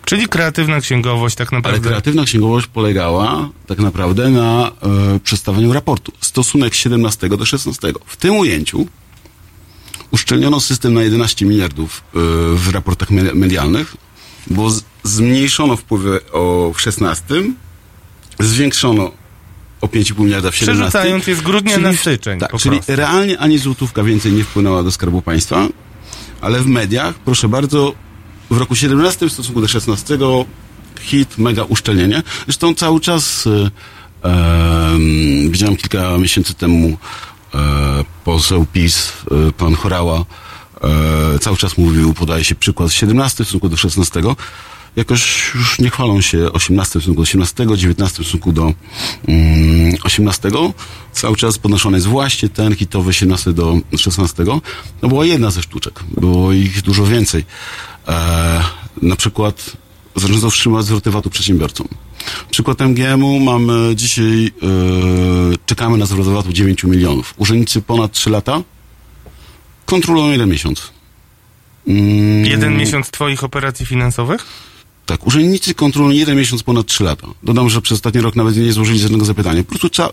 Czyli 0.06 0.28
kreatywna 0.28 0.82
księgowość 0.82 1.36
tak 1.36 1.54
Ale 1.54 1.58
naprawdę. 1.60 1.90
kreatywna 1.90 2.26
księgowość 2.26 2.68
polegała 2.68 3.50
tak 3.68 3.80
naprawdę 3.80 4.30
na 4.30 4.72
e, 5.16 5.20
przedstawieniu 5.20 5.74
raportu. 5.74 6.12
Stosunek 6.22 6.74
17 6.74 7.30
do 7.30 7.46
16. 7.46 7.94
W 8.06 8.18
tym 8.18 8.36
ujęciu 8.36 8.88
uszczelniono 10.12 10.60
system 10.60 10.94
na 10.94 11.02
11 11.04 11.46
miliardów 11.46 12.02
e, 12.02 12.20
w 12.56 12.70
raportach 12.74 13.12
me- 13.12 13.34
medialnych, 13.34 13.96
bo 14.48 14.70
zmniejszono 15.04 15.78
wpływy 15.78 16.20
o, 16.32 16.72
w 16.76 16.82
16, 16.82 17.24
zwiększono 18.40 19.12
o 19.82 19.88
5,5 19.88 20.20
miliarda 20.20 20.52
w 20.52 20.56
17. 20.56 20.90
Przerzucając 20.90 21.28
je 21.28 21.36
z 21.36 21.42
grudnia 21.42 21.78
na 21.78 21.94
styczeń. 21.94 22.40
Tak, 22.40 22.58
czyli 22.58 22.76
prostu. 22.76 22.96
realnie 22.96 23.40
ani 23.40 23.58
złotówka 23.58 24.04
więcej 24.04 24.32
nie 24.32 24.44
wpłynęła 24.44 24.84
do 24.84 24.92
Skarbu 24.92 25.22
Państwa, 25.22 25.68
ale 26.42 26.60
w 26.60 26.68
mediach, 26.68 27.16
proszę 27.16 27.50
bardzo, 27.50 27.94
w 28.50 28.58
roku 28.58 28.76
17 28.76 29.30
w 29.30 29.34
stosunku 29.34 29.62
do 29.62 29.68
16 29.68 30.18
hit, 31.00 31.38
mega 31.38 31.64
uszczelnienie. 31.64 32.24
Zresztą 32.46 32.76
cały 32.76 33.00
czas 33.00 33.48
e, 33.48 34.30
em, 34.30 35.52
widziałem 35.52 35.76
kilka 35.78 36.18
miesięcy 36.18 36.54
temu 36.54 36.98
poseł 38.24 38.66
PiS, 38.74 39.14
e, 39.32 39.52
pan 39.52 39.76
Chorała, 39.76 40.26
e, 41.36 41.40
cały 41.40 41.58
czas 41.58 41.78
mówił, 41.78 42.14
podaje 42.14 42.44
się 42.44 42.56
przykład 42.56 42.90
z 42.90 42.94
17 42.94 43.44
w 43.44 43.48
stosunku 43.48 43.70
do 43.70 43.78
16. 43.78 44.36
Jakoś 44.96 45.52
już 45.56 45.80
nie 45.80 45.90
chwalą 45.90 46.22
się 46.22 46.52
18 46.52 47.00
w 47.00 47.02
stosunku 47.02 47.16
do 47.16 47.22
18, 47.22 47.68
19 47.76 48.24
w 48.24 48.26
stosunku 48.26 48.52
do 48.52 48.74
mm, 49.28 49.96
18. 50.04 50.50
Cały 51.12 51.36
czas 51.36 51.58
podnoszony 51.58 51.98
jest 51.98 52.08
właśnie 52.08 52.50
ten 52.50 52.76
hitowy 52.76 53.14
17 53.14 53.54
do 53.54 53.78
16. 53.98 54.46
To 55.02 55.08
była 55.08 55.26
jedna 55.26 55.52
ze 55.52 55.62
sztuczek. 55.62 56.04
Było 56.18 56.54
ich 56.54 56.82
dużo 56.82 57.06
więcej. 57.06 57.46
E, 58.08 58.64
na 59.02 59.16
przykład 59.16 59.78
zarządzał 60.18 60.50
wstrzymać 60.50 60.86
zwroty 60.86 61.12
VAT-u 61.12 61.30
przedsiębiorcom. 61.30 61.88
Przykład 62.52 62.82
MGM-u 62.82 63.40
mamy 63.40 63.96
dzisiaj, 63.96 64.46
e, 64.48 65.58
czekamy 65.66 65.98
na 65.98 66.06
zwrot 66.06 66.28
VAT-u 66.28 66.54
9 66.54 66.84
milionów. 66.84 67.34
Urzędnicy 67.38 67.82
ponad 67.82 68.12
3 68.12 68.30
lata 68.30 68.62
kontrolują 69.86 70.32
jeden 70.32 70.50
miesiąc. 70.50 70.92
Mm, 71.88 72.46
Jeden 72.46 72.78
miesiąc 72.78 73.12
twoich 73.12 73.44
operacji 73.44 73.86
finansowych? 73.86 74.46
tak, 75.08 75.28
urzędnicy 75.28 75.74
kontrolują 75.74 76.18
jeden 76.18 76.38
miesiąc 76.38 76.64
ponad 76.64 76.86
trzy 76.88 77.04
lata. 77.04 77.28
Dodam, 77.44 77.70
że 77.70 77.82
przez 77.82 77.96
ostatni 77.96 78.22
rok 78.22 78.36
nawet 78.36 78.58
nie 78.58 78.74
złożyli 78.74 79.00
żadnego 79.00 79.26
zapytania. 79.26 79.64
Po 79.64 79.80
prostu. 79.80 80.04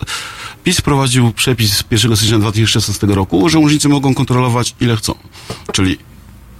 PiS 0.65 0.79
wprowadził 0.79 1.33
przepis 1.33 1.73
z 1.77 1.85
1 1.91 2.17
stycznia 2.17 2.39
2016 2.39 3.07
roku, 3.07 3.49
że 3.49 3.59
urzędnicy 3.59 3.89
mogą 3.89 4.15
kontrolować 4.15 4.75
ile 4.81 4.97
chcą. 4.97 5.15
Czyli 5.73 5.99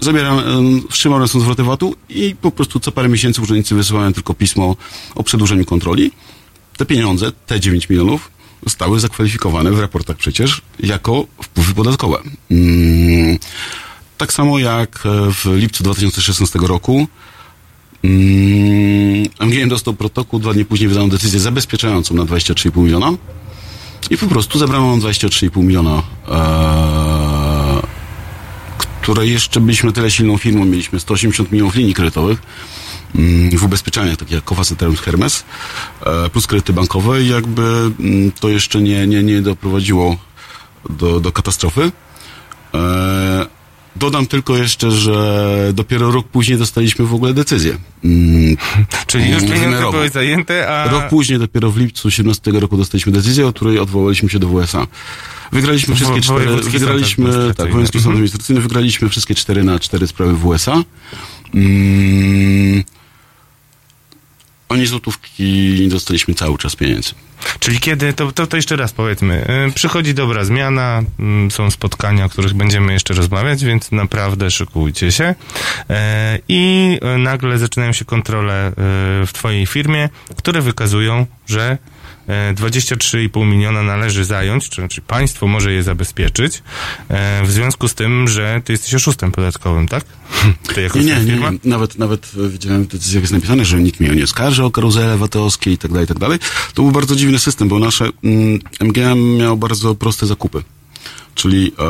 zabieram, 0.05 0.39
em, 0.39 0.83
wstrzymane 0.91 1.29
są 1.29 1.41
zwroty 1.41 1.63
VAT-u 1.63 1.95
i 2.09 2.37
po 2.41 2.51
prostu 2.51 2.81
co 2.81 2.93
parę 2.93 3.09
miesięcy 3.09 3.43
urzędnicy 3.43 3.75
wysyłają 3.75 4.13
tylko 4.13 4.35
pismo 4.35 4.77
o 5.15 5.23
przedłużeniu 5.23 5.65
kontroli. 5.65 6.11
Te 6.77 6.87
pieniądze, 6.87 7.33
te 7.47 7.61
9 7.61 7.89
milionów, 7.89 8.31
zostały 8.63 9.01
zakwalifikowane 9.01 9.71
w 9.71 9.81
raportach 9.81 10.17
przecież 10.17 10.63
jako 10.81 11.27
wpływy 11.43 11.75
podatkowe. 11.75 12.19
Mm, 12.51 13.39
tak 14.19 14.33
samo 14.33 14.59
jak 14.59 15.07
e, 15.07 15.33
w 15.33 15.57
lipcu 15.57 15.85
2016 15.85 16.59
roku 16.59 17.09
Mm, 18.05 19.27
MGM 19.41 19.69
dostał 19.69 19.95
protokół, 19.95 20.41
dwa 20.41 20.53
dni 20.55 20.65
później 20.65 20.89
wydano 20.89 21.09
decyzję 21.09 21.41
zabezpieczającą 21.41 22.15
na 22.15 22.25
23,5 22.25 22.83
miliona 22.83 23.13
i 24.11 24.19
po 24.19 24.27
prostu 24.27 24.59
zabrano 24.59 24.91
nam 24.91 25.01
23,5 25.01 25.63
miliona, 25.63 26.03
e, 26.29 26.33
które 29.05 29.27
jeszcze 29.27 29.61
byliśmy 29.61 29.93
tyle 29.93 30.11
silną 30.11 30.39
firmą, 30.39 30.65
mieliśmy 30.65 31.01
180 31.01 31.53
milionów 31.53 31.75
linii 31.75 31.95
kredytowych 31.95 32.39
mm, 33.15 33.59
w 33.59 33.65
ubezpieczeniach, 33.65 34.17
takie 34.17 34.35
jak 34.35 34.45
Kofa 34.45 34.65
Ceterum 34.65 34.97
Hermes, 34.97 35.45
e, 36.07 36.31
plus 36.31 36.47
kredyty 36.47 36.73
bankowe 36.73 37.23
i 37.23 37.29
jakby 37.29 37.63
mm, 38.01 38.33
to 38.33 38.49
jeszcze 38.49 38.83
nie, 38.83 39.07
nie, 39.07 39.23
nie 39.23 39.43
doprowadziło 39.43 40.17
do, 40.91 41.21
do 41.21 41.33
katastrofy. 41.33 41.93
E, 42.75 43.47
Dodam 43.97 44.27
tylko 44.27 44.57
jeszcze, 44.57 44.91
że 44.91 45.71
dopiero 45.75 46.11
rok 46.11 46.29
później 46.29 46.59
dostaliśmy 46.59 47.07
w 47.07 47.15
ogóle 47.15 47.35
decyzję. 47.35 47.77
Mm, 48.05 48.57
Czyli 49.07 49.31
już 49.31 49.43
pieniądze 49.43 49.91
były 49.91 50.11
zajęte, 50.11 50.69
a... 50.69 50.91
Rok 50.91 51.09
później, 51.09 51.39
dopiero 51.39 51.71
w 51.71 51.77
lipcu 51.77 52.11
17 52.11 52.51
roku 52.51 52.77
dostaliśmy 52.77 53.13
decyzję, 53.13 53.47
o 53.47 53.53
której 53.53 53.79
odwołaliśmy 53.79 54.29
się 54.29 54.39
do 54.39 54.49
WSA. 54.49 54.87
Wygraliśmy 55.55 55.95
wszystkie 55.95 56.21
cztery, 56.21 56.45
Sąd 56.45 56.65
wygraliśmy, 56.65 57.55
tak, 57.55 57.57
Wojewódzki 57.57 57.99
Sąd 57.99 58.07
Mhm. 58.07 58.13
Administracyjny, 58.13 58.61
wygraliśmy 58.61 59.09
wszystkie 59.09 59.35
cztery 59.35 59.65
na 59.65 59.79
cztery 59.79 60.07
sprawy 60.07 60.33
w 60.33 60.47
USA. 60.47 60.83
Mm, 61.55 62.85
ani 64.69 64.87
złotówki 64.87 65.77
nie 65.81 65.89
dostaliśmy 65.89 66.35
cały 66.35 66.59
czas 66.59 66.77
pieniędzy. 66.77 67.11
Czyli 67.59 67.81
kiedy, 67.81 68.13
to, 68.13 68.33
to, 68.33 68.47
to 68.47 68.57
jeszcze 68.57 68.77
raz 68.77 68.93
powiedzmy, 68.93 69.47
y, 69.69 69.73
przychodzi 69.73 70.15
dobra 70.15 70.45
zmiana, 70.45 71.03
mm, 71.19 71.51
są 71.51 71.71
spotkania, 71.71 72.25
o 72.25 72.29
których 72.29 72.55
będziemy 72.55 72.93
jeszcze 72.93 73.15
rozmawiać, 73.15 73.65
więc 73.65 73.93
naprawdę 73.93 74.51
szykujcie 74.51 75.13
się. 75.13 75.35
E, 75.91 76.39
I 76.49 76.99
nagle 77.19 77.59
zaczynają 77.59 77.93
się 77.93 78.05
kontrole 78.05 78.67
e, 78.67 78.73
w 79.27 79.31
twojej 79.33 79.67
firmie, 79.67 80.09
które 80.37 80.63
wykazują, 80.63 81.27
że 81.47 81.79
23,5 82.29 83.47
miliona 83.47 83.83
należy 83.83 84.25
zająć, 84.25 84.69
czy 84.69 84.75
znaczy 84.75 85.01
państwo 85.01 85.47
może 85.47 85.73
je 85.73 85.83
zabezpieczyć, 85.83 86.63
e, 87.09 87.45
w 87.45 87.51
związku 87.51 87.89
z 87.89 87.95
tym, 87.95 88.29
że 88.29 88.63
ty 88.65 88.73
jesteś 88.73 88.95
oszustem 88.95 89.33
podatkowym, 89.33 89.89
tak? 89.89 90.05
Ty 90.75 90.83
jako 90.83 90.99
Nie, 90.99 91.05
nie, 91.05 91.21
firma? 91.21 91.51
nie. 91.51 91.59
Nawet, 91.65 91.99
nawet 91.99 92.33
e, 92.47 92.49
widziałem 92.49 92.85
w 92.85 92.87
decyzjach 92.87 93.23
jest 93.23 93.33
napisane, 93.33 93.65
że 93.65 93.81
nikt 93.81 94.01
mnie 94.01 94.11
nie 94.11 94.25
oskarży 94.25 94.65
o 94.65 94.71
karuzele 94.71 95.19
VAT-owskie 95.19 95.73
i 95.73 95.79
tak 95.79 95.91
dalej, 95.91 96.05
i 96.05 96.09
tak 96.09 96.19
dalej. 96.19 96.39
To 96.75 96.83
był 96.83 96.93
bardzo 96.93 97.17
dziwny 97.17 97.39
system, 97.39 97.69
bo 97.69 97.79
nasze 97.79 98.09
mm, 98.25 98.59
MGM 98.81 99.37
miało 99.37 99.57
bardzo 99.57 99.95
proste 99.95 100.27
zakupy. 100.27 100.63
Czyli 101.35 101.73
e, 101.79 101.85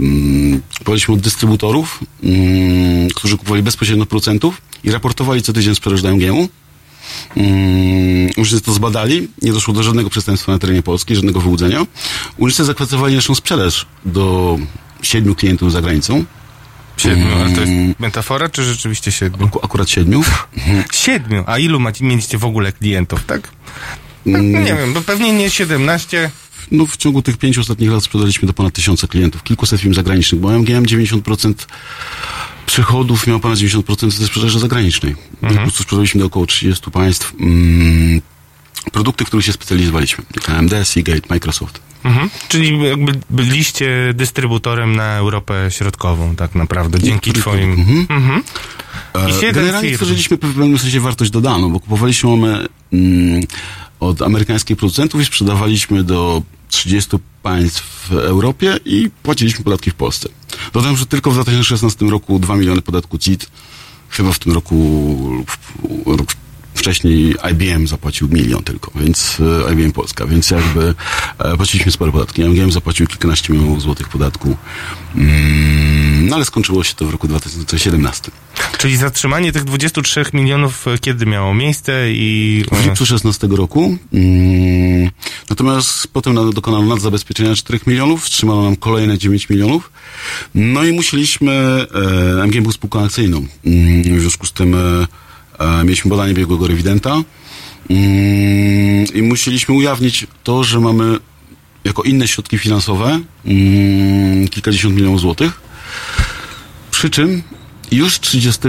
mm, 0.00 0.62
od 1.08 1.20
dystrybutorów, 1.20 2.00
mm, 2.22 3.08
którzy 3.10 3.36
kupowali 3.38 3.62
bezpośrednio 3.62 4.02
od 4.02 4.08
producentów 4.08 4.62
i 4.84 4.90
raportowali 4.90 5.42
co 5.42 5.52
tydzień 5.52 5.74
sprzedaż 5.74 6.02
do 6.02 6.08
Mm, 7.36 8.30
urzędnicy 8.36 8.60
to 8.66 8.72
zbadali, 8.72 9.28
nie 9.42 9.52
doszło 9.52 9.74
do 9.74 9.82
żadnego 9.82 10.10
przestępstwa 10.10 10.52
na 10.52 10.58
terenie 10.58 10.82
Polski, 10.82 11.14
żadnego 11.14 11.40
wyłudzenia. 11.40 11.86
Urzędnicy 12.36 12.64
zakwestionowali 12.64 13.14
naszą 13.14 13.34
sprzedaż 13.34 13.86
do 14.04 14.58
siedmiu 15.02 15.34
klientów 15.34 15.72
za 15.72 15.80
granicą, 15.82 16.24
Siedmiu, 16.96 17.26
ale 17.34 17.50
to 17.50 17.62
Mm. 17.62 17.86
jest 17.88 18.00
metafora, 18.00 18.48
czy 18.48 18.64
rzeczywiście 18.64 19.12
siedmiu? 19.12 19.46
Aku- 19.46 19.64
akurat 19.64 19.90
siedmiu. 19.90 20.22
Siedmiu. 20.92 21.44
A 21.46 21.58
ilu 21.58 21.80
macie, 21.80 22.04
mieliście 22.04 22.38
w 22.38 22.44
ogóle 22.44 22.72
klientów, 22.72 23.24
tak? 23.24 23.48
No, 24.26 24.38
Mm. 24.38 24.64
nie 24.64 24.74
wiem, 24.74 24.92
bo 24.94 25.00
pewnie 25.00 25.32
nie 25.32 25.50
17. 25.50 26.30
No, 26.70 26.86
w 26.86 26.96
ciągu 26.96 27.22
tych 27.22 27.36
pięciu 27.36 27.60
ostatnich 27.60 27.90
lat 27.90 28.04
sprzedaliśmy 28.04 28.46
do 28.46 28.52
ponad 28.52 28.74
tysiąca 28.74 29.06
klientów, 29.06 29.42
kilkuset 29.42 29.80
firm 29.80 29.94
zagranicznych, 29.94 30.40
bo 30.40 30.52
MGM 30.58 30.86
90% 30.86 31.66
przychodów 32.66 33.26
miał 33.26 33.40
ponad 33.40 33.58
90% 33.58 34.10
ze 34.10 34.26
sprzedaży 34.26 34.58
zagranicznej. 34.58 35.16
Po 35.40 35.54
prostu 35.54 35.82
sprzedaliśmy 35.82 36.18
do 36.20 36.26
około 36.26 36.46
30 36.46 36.90
państw 36.90 37.32
mm, 37.40 38.20
produkty, 38.92 39.24
w 39.24 39.26
których 39.28 39.46
się 39.46 39.52
specjalizowaliśmy. 39.52 40.24
AMD, 40.48 40.72
Seagate, 40.84 41.20
Microsoft. 41.30 41.80
Mhm. 42.04 42.30
Czyli 42.48 42.82
jakby 42.82 43.20
byliście 43.30 44.14
dystrybutorem 44.14 44.96
na 44.96 45.16
Europę 45.16 45.66
Środkową, 45.70 46.36
tak 46.36 46.54
naprawdę, 46.54 46.98
dzięki 46.98 47.32
twoim... 47.32 47.70
Mhm. 48.10 48.42
I 49.28 49.30
E, 49.30 49.32
siedem 49.40 49.54
Generalnie 49.54 49.88
firm. 49.88 49.94
stworzyliśmy 49.94 50.36
w 50.36 50.40
pewnym 50.40 50.78
sensie 50.78 51.00
wartość 51.00 51.30
dodaną, 51.30 51.72
bo 51.72 51.80
kupowaliśmy 51.80 52.30
one 52.30 52.66
mm, 52.92 53.42
od 54.02 54.22
amerykańskich 54.22 54.76
producentów 54.76 55.20
i 55.20 55.24
sprzedawaliśmy 55.24 56.04
do 56.04 56.42
30 56.68 57.10
państw 57.42 57.82
w 57.82 58.12
Europie 58.12 58.78
i 58.84 59.10
płaciliśmy 59.22 59.64
podatki 59.64 59.90
w 59.90 59.94
Polsce. 59.94 60.28
Dodam, 60.72 60.96
że 60.96 61.06
tylko 61.06 61.30
w 61.30 61.34
2016 61.34 62.06
roku 62.06 62.38
2 62.38 62.56
miliony 62.56 62.82
podatku 62.82 63.18
CIT, 63.18 63.46
chyba 64.08 64.32
w 64.32 64.38
tym 64.38 64.52
roku 64.52 65.44
rok 66.06 66.34
wcześniej 66.82 67.34
IBM 67.52 67.86
zapłacił 67.86 68.28
milion 68.28 68.64
tylko, 68.64 68.92
więc 68.94 69.38
e, 69.68 69.72
IBM 69.72 69.92
Polska, 69.92 70.26
więc 70.26 70.50
jakby 70.50 70.94
e, 71.38 71.56
płaciliśmy 71.56 71.92
spore 71.92 72.12
podatki. 72.12 72.42
IBM 72.42 72.72
zapłacił 72.72 73.06
kilkanaście 73.06 73.52
milionów 73.52 73.82
złotych 73.82 74.08
podatku, 74.08 74.56
mm, 75.16 76.28
no 76.28 76.36
ale 76.36 76.44
skończyło 76.44 76.84
się 76.84 76.94
to 76.94 77.04
w 77.04 77.10
roku 77.10 77.28
2017. 77.28 78.30
Czyli 78.78 78.96
zatrzymanie 78.96 79.52
tych 79.52 79.64
23 79.64 80.24
milionów 80.32 80.88
e, 80.88 80.98
kiedy 80.98 81.26
miało 81.26 81.54
miejsce 81.54 82.12
i... 82.12 82.64
W 82.72 82.84
lipcu 82.84 83.06
16 83.06 83.46
roku. 83.46 83.98
Mm, 84.12 85.10
natomiast 85.50 86.08
potem 86.12 86.34
na- 86.34 86.52
dokonano 86.52 86.86
nadzabezpieczenia 86.86 87.54
4 87.54 87.80
milionów, 87.86 88.24
wstrzymano 88.24 88.62
nam 88.62 88.76
kolejne 88.76 89.18
9 89.18 89.48
milionów. 89.48 89.92
No 90.54 90.84
i 90.84 90.92
musieliśmy, 90.92 91.86
MGM 92.46 92.62
był 92.62 92.72
spółką 92.72 93.04
akcyjną. 93.04 93.46
Mm, 93.66 94.02
w 94.18 94.20
związku 94.20 94.46
z 94.46 94.52
tym 94.52 94.76
mieliśmy 95.84 96.10
badanie 96.10 96.34
biegłego 96.34 96.66
rewidenta 96.66 97.10
mm, 97.90 99.06
i 99.14 99.22
musieliśmy 99.22 99.74
ujawnić 99.74 100.26
to, 100.44 100.64
że 100.64 100.80
mamy 100.80 101.18
jako 101.84 102.02
inne 102.02 102.28
środki 102.28 102.58
finansowe 102.58 103.20
mm, 103.44 104.48
kilkadziesiąt 104.48 104.94
milionów 104.96 105.20
złotych. 105.20 105.60
Przy 106.90 107.10
czym 107.10 107.42
już 107.92 108.20
30 108.20 108.60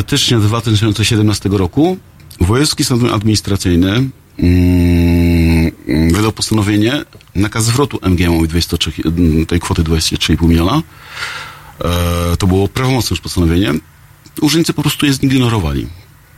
stycznia 0.00 0.38
2017 0.38 1.48
roku 1.48 1.98
Wojewódzki 2.40 2.84
Sąd 2.84 3.12
Administracyjny 3.12 4.08
mm, 4.38 5.72
wydał 6.12 6.32
postanowienie, 6.32 7.04
nakaz 7.34 7.64
zwrotu 7.64 8.00
23, 8.48 8.92
tej 9.48 9.60
kwoty 9.60 9.82
23,5 9.82 10.48
miliona. 10.48 10.82
E, 11.84 12.36
to 12.36 12.46
było 12.46 12.68
prawomocne 12.68 13.14
już 13.14 13.20
postanowienie. 13.20 13.74
Urzędnicy 14.40 14.72
po 14.72 14.82
prostu 14.82 15.06
je 15.06 15.12
zignorowali. 15.12 15.86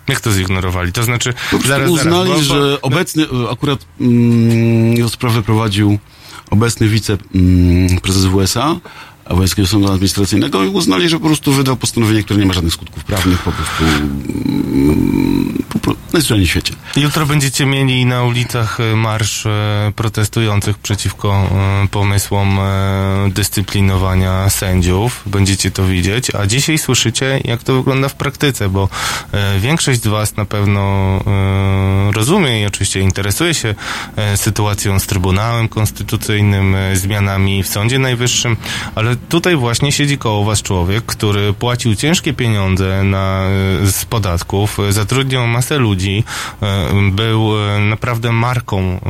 Jak 0.08 0.20
to 0.20 0.32
zignorowali? 0.32 0.92
To 0.92 1.02
znaczy, 1.02 1.34
zaraz, 1.66 1.90
uznali, 1.90 2.30
zaraz, 2.30 2.48
bo, 2.48 2.54
bo, 2.54 2.60
że 2.60 2.82
obecny, 2.82 3.26
akurat 3.50 3.84
mm, 4.00 5.08
sprawę 5.08 5.42
prowadził 5.42 5.98
obecny 6.50 6.88
wiceprezes 6.88 8.24
mm, 8.24 8.46
WSA, 8.46 8.76
Wojewódzkiego 9.28 9.68
Sądu 9.68 9.88
Administracyjnego 9.88 10.64
i 10.64 10.68
uznali, 10.68 11.08
że 11.08 11.18
po 11.18 11.26
prostu 11.26 11.52
wydał 11.52 11.76
postanowienie, 11.76 12.22
które 12.22 12.40
nie 12.40 12.46
ma 12.46 12.52
żadnych 12.52 12.72
skutków 12.72 13.04
prawnych, 13.04 13.38
po 13.38 13.52
prostu 13.52 13.84
mm, 13.84 15.58
po, 15.82 15.94
najzwyczajniej 16.12 16.46
w 16.46 16.50
świecie. 16.50 16.74
Jutro 16.96 17.26
będziecie 17.26 17.66
mieli 17.66 18.06
na 18.06 18.22
ulicach 18.22 18.80
e, 18.80 18.96
marsz 18.96 19.46
e, 19.46 19.92
protestujących 19.96 20.78
przeciwko 20.78 21.50
e, 21.84 21.88
pomysłom 21.88 22.58
dyscyplinowania 23.28 24.50
sędziów. 24.50 25.22
Będziecie 25.26 25.70
to 25.70 25.86
widzieć, 25.86 26.34
a 26.34 26.46
dzisiaj 26.46 26.78
słyszycie, 26.78 27.40
jak 27.44 27.62
to 27.62 27.74
wygląda 27.74 28.08
w 28.08 28.14
praktyce, 28.14 28.68
bo 28.68 28.88
większość 29.60 30.02
z 30.02 30.06
Was 30.06 30.36
na 30.36 30.44
pewno 30.44 31.18
rozumie 32.12 32.62
i 32.62 32.66
oczywiście 32.66 33.00
interesuje 33.00 33.54
się 33.54 33.74
sytuacją 34.36 34.98
z 34.98 35.06
Trybunałem 35.06 35.68
Konstytucyjnym, 35.68 36.76
zmianami 36.94 37.62
w 37.62 37.68
Sądzie 37.68 37.98
Najwyższym, 37.98 38.56
ale 38.94 39.16
tutaj 39.28 39.56
właśnie 39.56 39.92
siedzi 39.92 40.18
koło 40.18 40.44
was 40.44 40.62
człowiek, 40.62 41.04
który 41.06 41.52
płacił 41.52 41.94
ciężkie 41.94 42.32
pieniądze 42.32 43.04
na, 43.04 43.48
z 43.84 44.04
podatków, 44.04 44.78
zatrudniał 44.90 45.46
masę 45.46 45.78
ludzi, 45.78 46.24
e, 46.62 46.88
był 47.10 47.68
e, 47.68 47.80
naprawdę 47.80 48.32
marką 48.32 48.80
e, 48.80 49.00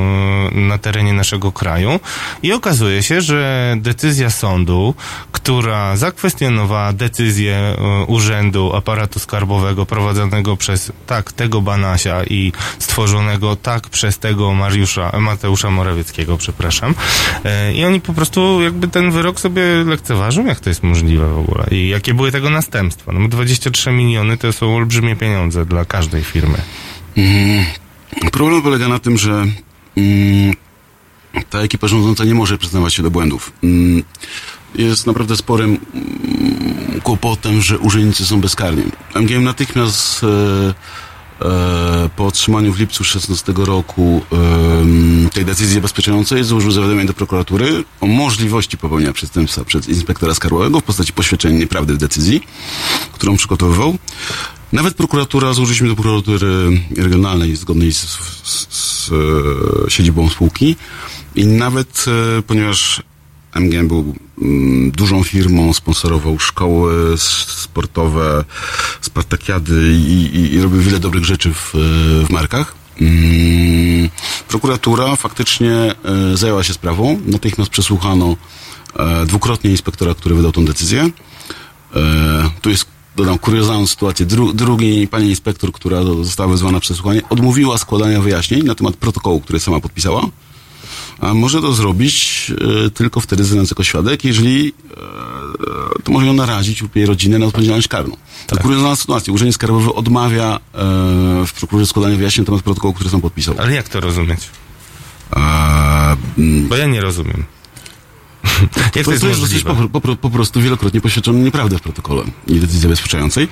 na 0.54 0.78
terenie 0.78 1.12
naszego 1.12 1.52
kraju 1.52 2.00
i 2.42 2.52
okazuje 2.52 3.02
się, 3.02 3.20
że 3.20 3.74
decyzja 3.80 4.30
sądu, 4.30 4.94
która 5.32 5.96
zakwestionowała 5.96 6.92
decyzję 6.92 7.76
urzędu 8.06 8.76
aparatu 8.76 9.18
skarbowego 9.18 9.86
prowadzonego 9.86 10.56
przez 10.56 10.92
tak 11.06 11.32
tego 11.32 11.60
Banasia 11.60 12.24
i 12.24 12.52
stworzonego 12.78 13.56
tak 13.56 13.88
przez 13.88 14.18
tego 14.18 14.54
Mariusza, 14.54 15.12
Mateusza 15.20 15.70
Morawieckiego, 15.70 16.36
przepraszam. 16.36 16.94
I 17.74 17.84
oni 17.84 18.00
po 18.00 18.14
prostu 18.14 18.62
jakby 18.62 18.88
ten 18.88 19.10
wyrok 19.10 19.40
sobie 19.40 19.62
lekceważą, 19.98 20.46
jak 20.46 20.60
to 20.60 20.70
jest 20.70 20.82
możliwe 20.82 21.28
w 21.28 21.38
ogóle 21.38 21.66
i 21.70 21.88
jakie 21.88 22.14
były 22.14 22.32
tego 22.32 22.50
następstwa. 22.50 23.12
No 23.12 23.28
23 23.28 23.92
miliony 23.92 24.36
to 24.36 24.52
są 24.52 24.76
olbrzymie 24.76 25.16
pieniądze 25.16 25.66
dla 25.66 25.84
każdej 25.84 26.24
firmy. 26.24 26.58
Mm, 27.16 27.64
problem 28.32 28.62
polega 28.62 28.88
na 28.88 28.98
tym, 28.98 29.18
że 29.18 29.46
mm, 29.96 30.54
ta 31.50 31.58
ekipa 31.58 31.88
rządząca 31.88 32.24
nie 32.24 32.34
może 32.34 32.58
przyznawać 32.58 32.94
się 32.94 33.02
do 33.02 33.10
błędów. 33.10 33.52
Mm, 33.62 34.02
jest 34.74 35.06
naprawdę 35.06 35.36
sporym 35.36 35.78
mm, 35.94 37.00
kłopotem, 37.00 37.60
że 37.60 37.78
urzędnicy 37.78 38.26
są 38.26 38.40
bezkarni. 38.40 38.84
MGM 39.14 39.44
natychmiast 39.44 40.24
e, 40.24 40.74
po 42.16 42.26
otrzymaniu 42.26 42.72
w 42.72 42.78
lipcu 42.78 43.04
16 43.04 43.52
roku 43.56 44.22
tej 45.32 45.44
decyzji 45.44 45.74
zabezpieczającej 45.74 46.44
złożył 46.44 46.70
zawiadomienie 46.70 47.06
do 47.06 47.14
prokuratury 47.14 47.84
o 48.00 48.06
możliwości 48.06 48.78
popełnienia 48.78 49.12
przestępstwa 49.12 49.64
przez 49.64 49.88
inspektora 49.88 50.34
skarbowego 50.34 50.80
w 50.80 50.82
postaci 50.82 51.12
poświadczenia 51.12 51.58
nieprawdy 51.58 51.94
w 51.94 51.96
decyzji, 51.96 52.40
którą 53.12 53.36
przygotowywał. 53.36 53.98
Nawet 54.72 54.94
prokuratura, 54.94 55.52
złożyliśmy 55.52 55.88
do 55.88 55.94
prokuratury 55.94 56.80
regionalnej 56.96 57.56
zgodnej 57.56 57.92
z, 57.92 57.98
z, 57.98 58.66
z, 58.68 59.08
z 59.08 59.12
siedzibą 59.92 60.28
spółki 60.28 60.76
i 61.34 61.46
nawet, 61.46 62.04
e, 62.38 62.42
ponieważ 62.42 63.02
MGM 63.60 63.88
był 63.88 64.14
mm, 64.42 64.90
dużą 64.90 65.24
firmą, 65.24 65.72
sponsorował 65.72 66.38
szkoły 66.38 67.18
sportowe, 67.18 68.44
spartakiady 69.00 69.92
i, 69.92 70.12
i, 70.36 70.54
i 70.54 70.60
robił 70.60 70.80
wiele 70.80 71.00
dobrych 71.00 71.24
rzeczy 71.24 71.52
w, 71.52 71.70
w 72.26 72.30
markach. 72.30 72.74
Mm, 73.00 74.08
prokuratura 74.48 75.16
faktycznie 75.16 75.72
e, 75.72 75.94
zajęła 76.36 76.64
się 76.64 76.74
sprawą. 76.74 77.20
Natychmiast 77.26 77.70
przesłuchano 77.70 78.36
e, 78.96 79.26
dwukrotnie 79.26 79.70
inspektora, 79.70 80.14
który 80.14 80.34
wydał 80.34 80.52
tą 80.52 80.64
decyzję. 80.64 81.10
E, 81.96 82.50
tu 82.60 82.70
jest, 82.70 82.86
dodam, 83.16 83.38
kuriozalną 83.38 83.86
sytuację. 83.86 84.26
Dru, 84.26 84.52
drugi 84.52 85.08
pani 85.08 85.28
inspektor, 85.28 85.72
która 85.72 86.02
została 86.02 86.50
wezwana 86.50 86.72
na 86.72 86.80
przesłuchanie, 86.80 87.22
odmówiła 87.30 87.78
składania 87.78 88.20
wyjaśnień 88.20 88.62
na 88.62 88.74
temat 88.74 88.96
protokołu, 88.96 89.40
który 89.40 89.60
sama 89.60 89.80
podpisała 89.80 90.22
może 91.34 91.60
to 91.60 91.72
zrobić 91.72 92.52
e, 92.86 92.90
tylko 92.90 93.20
wtedy 93.20 93.44
znając 93.44 93.70
jako 93.70 93.84
świadek, 93.84 94.24
jeżeli 94.24 94.72
e, 94.90 96.02
to 96.04 96.12
może 96.12 96.26
ją 96.26 96.32
narazić 96.32 96.82
lub 96.82 96.96
jej 96.96 97.06
rodzinę 97.06 97.38
na 97.38 97.46
odpowiedzialność 97.46 97.88
karną. 97.88 98.16
Tak. 98.46 98.58
To 98.58 98.62
kuriozalna 98.64 98.96
sytuacja. 98.96 99.32
Urzędnik 99.32 99.54
Skarbowy 99.54 99.94
odmawia 99.94 100.56
e, 100.56 100.58
w 101.46 101.52
prokurorze 101.52 101.86
składania 101.86 102.16
wyjaśnień 102.16 102.42
na 102.42 102.46
temat 102.46 102.62
protokołu, 102.62 102.94
który 102.94 103.10
sam 103.10 103.20
podpisał. 103.20 103.54
Ale 103.58 103.72
jak 103.72 103.88
to 103.88 104.00
rozumieć? 104.00 104.40
Bo 106.68 106.76
ja 106.76 106.86
nie 106.86 107.00
rozumiem. 107.00 107.44
Jak 108.76 108.92
to, 108.92 109.02
to 109.02 109.12
jest, 109.12 109.24
jest 109.24 109.40
dosyć 109.40 109.64
po, 109.64 110.00
po, 110.00 110.16
po, 110.16 110.30
prostu 110.30 110.60
wielokrotnie 110.60 111.00
poświadczono 111.00 111.38
nieprawdę 111.38 111.78
w 111.78 111.80
protokole 111.80 112.22
i 112.46 112.60
decyzji 112.60 112.80
zabezpieczającej. 112.80 113.48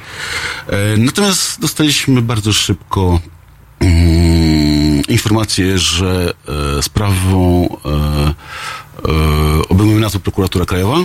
E, 0.66 0.96
natomiast 0.96 1.61
dostaliśmy 1.61 2.22
bardzo 2.22 2.53
szybko 2.53 3.20
mm, 3.81 4.76
informację, 5.09 5.79
że 5.79 6.35
e, 6.79 6.83
sprawą 6.83 7.69
e, 7.69 7.88
e, 7.88 9.69
obejmuje 9.69 10.01
nadzór 10.01 10.23
prokuratura 10.23 10.66
krajowa 10.66 10.99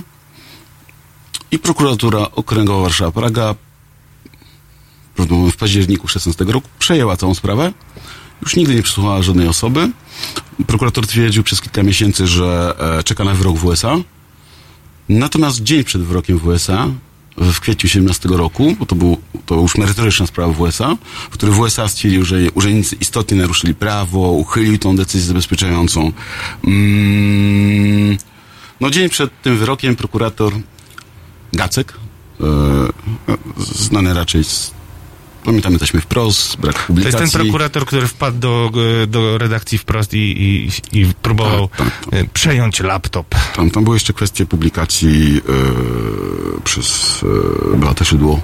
i 1.51 1.59
prokuratura 1.59 2.31
okręgowa 2.31 2.89
Warszawa-Praga 2.89 3.55
w 5.51 5.57
październiku 5.57 6.07
16 6.07 6.43
roku 6.43 6.67
przejęła 6.79 7.17
całą 7.17 7.33
sprawę. 7.33 7.73
Już 8.41 8.55
nigdy 8.55 8.75
nie 8.75 8.83
przesłuchała 8.83 9.21
żadnej 9.21 9.47
osoby. 9.47 9.89
Prokurator 10.67 11.07
twierdził 11.07 11.43
przez 11.43 11.61
kilka 11.61 11.83
miesięcy, 11.83 12.27
że 12.27 12.75
e, 12.99 13.03
czeka 13.03 13.23
na 13.23 13.33
wyrok 13.33 13.57
w 13.57 13.65
USA. 13.65 13.97
Natomiast 15.09 15.63
dzień 15.63 15.83
przed 15.83 16.01
wyrokiem 16.01 16.37
w 16.37 16.47
USA 16.47 16.87
w 17.37 17.59
kwietniu 17.59 17.89
17 17.89 18.29
roku, 18.29 18.75
bo 18.79 18.85
to, 18.85 18.95
był, 18.95 19.17
to 19.45 19.55
już 19.55 19.77
merytoryczna 19.77 20.27
sprawa 20.27 20.53
w 20.53 20.61
USA, 20.61 20.97
w 21.29 21.33
której 21.33 21.55
w 21.55 21.59
USA 21.59 21.87
stwierdził, 21.87 22.25
że 22.25 22.37
urzędnicy 22.53 22.95
istotnie 22.95 23.37
naruszyli 23.37 23.75
prawo, 23.75 24.31
uchylił 24.31 24.77
tą 24.77 24.95
decyzję 24.95 25.27
zabezpieczającą. 25.27 26.11
Mm, 26.67 28.17
no 28.79 28.89
dzień 28.89 29.09
przed 29.09 29.41
tym 29.41 29.57
wyrokiem 29.57 29.95
prokurator 29.95 30.53
Gacek, 31.53 31.93
e, 32.41 32.45
znany 33.57 34.13
raczej 34.13 34.43
z 34.43 34.73
Pamiętamy 35.43 35.79
taśmy 35.79 36.01
wprost, 36.01 36.57
brak 36.57 36.85
publikacji. 36.85 37.17
To 37.17 37.23
jest 37.23 37.33
ten 37.33 37.41
prokurator, 37.41 37.85
który 37.85 38.07
wpadł 38.07 38.39
do, 38.39 38.71
do 39.07 39.37
redakcji 39.37 39.77
wprost 39.77 40.13
i, 40.13 40.17
i, 40.17 40.69
i 40.99 41.13
próbował 41.21 41.67
tak, 41.67 41.77
tak, 41.77 42.09
tak. 42.11 42.29
przejąć 42.29 42.79
laptop. 42.79 43.35
Tam, 43.55 43.71
tam 43.71 43.83
były 43.83 43.95
jeszcze 43.95 44.13
kwestie 44.13 44.45
publikacji 44.45 45.33
yy, 45.33 45.41
przez 46.63 47.19
yy, 47.71 47.77
Beatę 47.77 48.05
Szydło. 48.05 48.41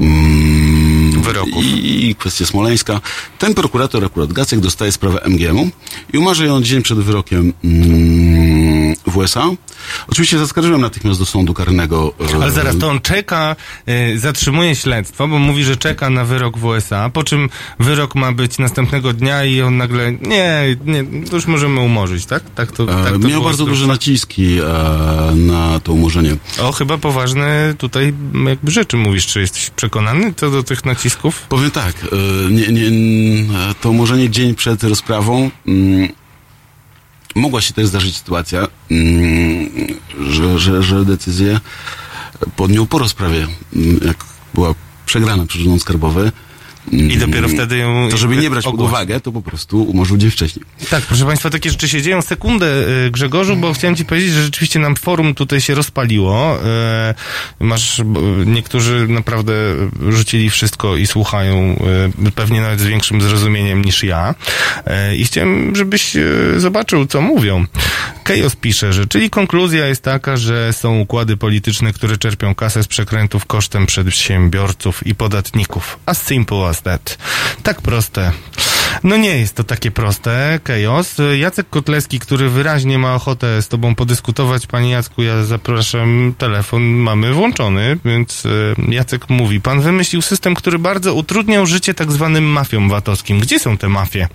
Mm, 0.00 1.22
Wyroków. 1.22 1.64
I, 1.64 2.08
I 2.08 2.14
kwestia 2.14 2.46
Smoleńska. 2.46 3.00
Ten 3.38 3.54
prokurator, 3.54 4.04
akurat 4.04 4.32
Gacek, 4.32 4.60
dostaje 4.60 4.92
sprawę 4.92 5.20
MGM-u 5.26 5.70
i 6.12 6.18
umarza 6.18 6.44
ją 6.44 6.62
dzień 6.62 6.82
przed 6.82 6.98
wyrokiem 6.98 7.52
mm, 7.64 8.96
w 9.06 9.16
USA. 9.16 9.50
Oczywiście 10.08 10.38
zaskarżyłem 10.38 10.80
natychmiast 10.80 11.18
do 11.18 11.26
sądu 11.26 11.54
karnego. 11.54 12.12
E, 12.32 12.34
Ale 12.34 12.50
zaraz, 12.50 12.78
to 12.78 12.88
on 12.88 13.00
czeka, 13.00 13.56
y, 13.88 14.18
zatrzymuje 14.18 14.76
śledztwo, 14.76 15.28
bo 15.28 15.38
mówi, 15.38 15.64
że 15.64 15.76
czeka 15.76 16.10
na 16.10 16.24
wyrok 16.24 16.58
w 16.58 16.64
USA, 16.64 17.10
po 17.10 17.24
czym 17.24 17.48
wyrok 17.78 18.14
ma 18.14 18.32
być 18.32 18.58
następnego 18.58 19.12
dnia 19.12 19.44
i 19.44 19.60
on 19.60 19.76
nagle, 19.76 20.12
nie, 20.12 20.76
nie 20.84 21.04
to 21.30 21.36
już 21.36 21.46
możemy 21.46 21.80
umorzyć, 21.80 22.26
tak? 22.26 22.42
tak 22.54 22.72
to, 22.72 22.86
tak 22.86 23.12
to 23.12 23.18
Miał 23.18 23.42
bardzo 23.42 23.66
duże 23.66 23.86
naciski 23.86 24.58
e, 24.58 24.62
na 25.34 25.80
to 25.80 25.92
umorzenie. 25.92 26.36
O, 26.62 26.72
chyba 26.72 26.98
poważne 26.98 27.74
tutaj 27.78 28.14
jakby 28.48 28.70
rzeczy 28.70 28.96
mówisz, 28.96 29.26
czy 29.26 29.40
jesteś 29.40 29.70
przekonany 29.70 30.34
co 30.36 30.50
do 30.50 30.62
tych 30.62 30.84
nacisków? 30.84 31.42
Powiem 31.48 31.70
tak, 31.70 31.94
e, 32.04 32.50
nie, 32.50 32.68
nie, 32.68 32.90
to 33.80 33.90
umorzenie 33.90 34.30
dzień 34.30 34.54
przed 34.54 34.84
rozprawą 34.84 35.50
mm, 35.66 36.08
mogła 37.36 37.60
się 37.60 37.74
też 37.74 37.86
zdarzyć 37.86 38.16
sytuacja, 38.16 38.68
mm, 38.90 39.70
że, 40.30 40.58
że, 40.58 40.82
że 40.82 41.04
decyzję 41.04 41.60
podjął 42.56 42.86
po 42.86 42.98
rozprawie, 42.98 43.46
mm, 43.76 44.00
jak 44.06 44.24
była 44.54 44.74
przegrana 45.06 45.46
przez 45.46 45.62
Urząd 45.62 45.82
Skarbowy, 45.82 46.32
i 46.92 47.16
dopiero 47.18 47.48
wtedy 47.48 47.78
ją... 47.78 48.08
To 48.10 48.16
żeby 48.16 48.36
nie 48.36 48.50
brać 48.50 48.64
pod 48.64 48.80
uwagę, 48.80 49.20
to 49.20 49.32
po 49.32 49.42
prostu 49.42 49.82
umorzył 49.82 50.16
dzień 50.16 50.30
wcześniej. 50.30 50.64
Tak, 50.90 51.02
proszę 51.02 51.24
Państwa, 51.24 51.50
takie 51.50 51.70
rzeczy 51.70 51.88
się 51.88 52.02
dzieją. 52.02 52.22
Sekundę, 52.22 52.66
y, 53.06 53.10
Grzegorzu, 53.10 53.56
bo 53.56 53.72
chciałem 53.72 53.96
Ci 53.96 54.04
powiedzieć, 54.04 54.30
że 54.32 54.42
rzeczywiście 54.42 54.78
nam 54.78 54.96
forum 54.96 55.34
tutaj 55.34 55.60
się 55.60 55.74
rozpaliło. 55.74 56.58
Y, 57.60 57.64
masz, 57.64 58.02
niektórzy 58.46 59.06
naprawdę 59.08 59.52
rzucili 60.08 60.50
wszystko 60.50 60.96
i 60.96 61.06
słuchają, 61.06 61.76
y, 62.26 62.32
pewnie 62.32 62.60
nawet 62.60 62.80
z 62.80 62.84
większym 62.84 63.20
zrozumieniem 63.20 63.84
niż 63.84 64.04
ja. 64.04 64.34
I 65.16 65.24
chciałem, 65.24 65.76
żebyś 65.76 66.16
zobaczył, 66.56 67.06
co 67.06 67.20
mówią. 67.20 67.66
Kejos 68.26 68.56
pisze, 68.56 68.92
że 68.92 69.06
czyli 69.06 69.30
konkluzja 69.30 69.86
jest 69.86 70.02
taka, 70.02 70.36
że 70.36 70.72
są 70.72 70.98
układy 70.98 71.36
polityczne, 71.36 71.92
które 71.92 72.16
czerpią 72.16 72.54
kasę 72.54 72.82
z 72.82 72.86
przekrętów 72.86 73.46
kosztem 73.46 73.86
przedsiębiorców 73.86 75.06
i 75.06 75.14
podatników. 75.14 75.98
As 76.06 76.22
simple 76.22 76.66
as 76.66 76.82
that. 76.82 77.18
Tak 77.62 77.82
proste. 77.82 78.32
No 79.04 79.16
nie 79.16 79.38
jest 79.38 79.54
to 79.54 79.64
takie 79.64 79.90
proste, 79.90 80.60
Kejos. 80.64 81.16
Jacek 81.38 81.70
Kotleski, 81.70 82.18
który 82.18 82.48
wyraźnie 82.48 82.98
ma 82.98 83.14
ochotę 83.14 83.62
z 83.62 83.68
tobą 83.68 83.94
podyskutować, 83.94 84.66
panie 84.66 84.90
Jacku, 84.90 85.22
ja 85.22 85.44
zapraszam, 85.44 86.34
telefon 86.38 86.82
mamy 86.82 87.32
włączony, 87.32 87.98
więc 88.04 88.46
e, 88.46 88.94
Jacek 88.94 89.30
mówi, 89.30 89.60
pan 89.60 89.80
wymyślił 89.80 90.22
system, 90.22 90.54
który 90.54 90.78
bardzo 90.78 91.14
utrudniał 91.14 91.66
życie 91.66 91.94
tak 91.94 92.12
zwanym 92.12 92.44
mafiom 92.44 92.88
VAT-owskim. 92.88 93.40
Gdzie 93.40 93.58
są 93.58 93.78
te 93.78 93.88
mafie? 93.88 94.28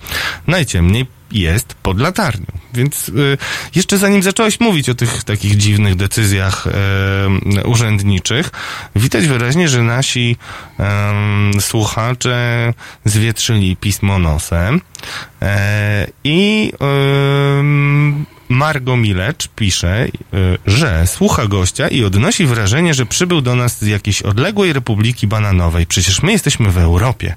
Najciemniej 0.46 1.06
jest 1.32 1.74
pod 1.74 2.00
latarnią. 2.00 2.46
Więc 2.74 3.08
y, 3.08 3.38
jeszcze 3.74 3.98
zanim 3.98 4.22
zacząłeś 4.22 4.60
mówić 4.60 4.88
o 4.88 4.94
tych 4.94 5.24
takich 5.24 5.56
dziwnych 5.56 5.96
decyzjach 5.96 6.66
y, 6.66 7.64
urzędniczych, 7.64 8.50
widać 8.96 9.26
wyraźnie, 9.26 9.68
że 9.68 9.82
nasi 9.82 10.36
y, 11.56 11.60
słuchacze 11.60 12.74
zwietrzyli 13.04 13.76
pismo 13.76 14.18
nosem 14.18 14.80
e, 15.42 16.06
i 16.24 16.72
Margo 18.48 18.96
Milecz 18.96 19.48
pisze, 19.48 20.08
że 20.66 21.06
słucha 21.06 21.46
gościa 21.46 21.88
i 21.88 22.04
odnosi 22.04 22.46
wrażenie, 22.46 22.94
że 22.94 23.06
przybył 23.06 23.40
do 23.40 23.56
nas 23.56 23.78
z 23.78 23.86
jakiejś 23.86 24.22
odległej 24.22 24.72
Republiki 24.72 25.26
Bananowej. 25.26 25.86
Przecież 25.86 26.22
my 26.22 26.32
jesteśmy 26.32 26.70
w 26.70 26.78
Europie, 26.78 27.34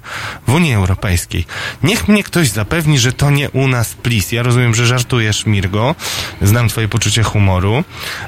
w 0.48 0.54
Unii 0.54 0.74
Europejskiej. 0.74 1.46
Niech 1.84 2.08
mnie 2.08 2.24
ktoś 2.24 2.50
zapewni, 2.50 3.00
że 3.00 3.14
to 3.14 3.32
nie 3.32 3.50
u 3.50 3.68
nas, 3.68 3.94
please. 3.94 4.36
Ja 4.36 4.44
rozumiem, 4.44 4.76
że 4.76 4.88
żartujesz, 4.88 5.46
Mirgo. 5.46 5.96
Znam 6.42 6.70
twoje 6.70 6.88
poczucie 6.88 7.24
humoru. 7.24 7.84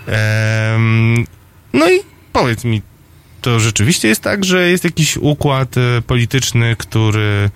Ehm, 0.08 1.26
no 1.74 1.90
i 1.92 2.00
powiedz 2.34 2.64
mi, 2.64 2.82
to 3.42 3.60
rzeczywiście 3.60 4.08
jest 4.08 4.22
tak, 4.22 4.46
że 4.46 4.70
jest 4.70 4.84
jakiś 4.84 5.18
układ 5.18 5.76
e, 5.78 6.02
polityczny, 6.02 6.76
który 6.76 7.50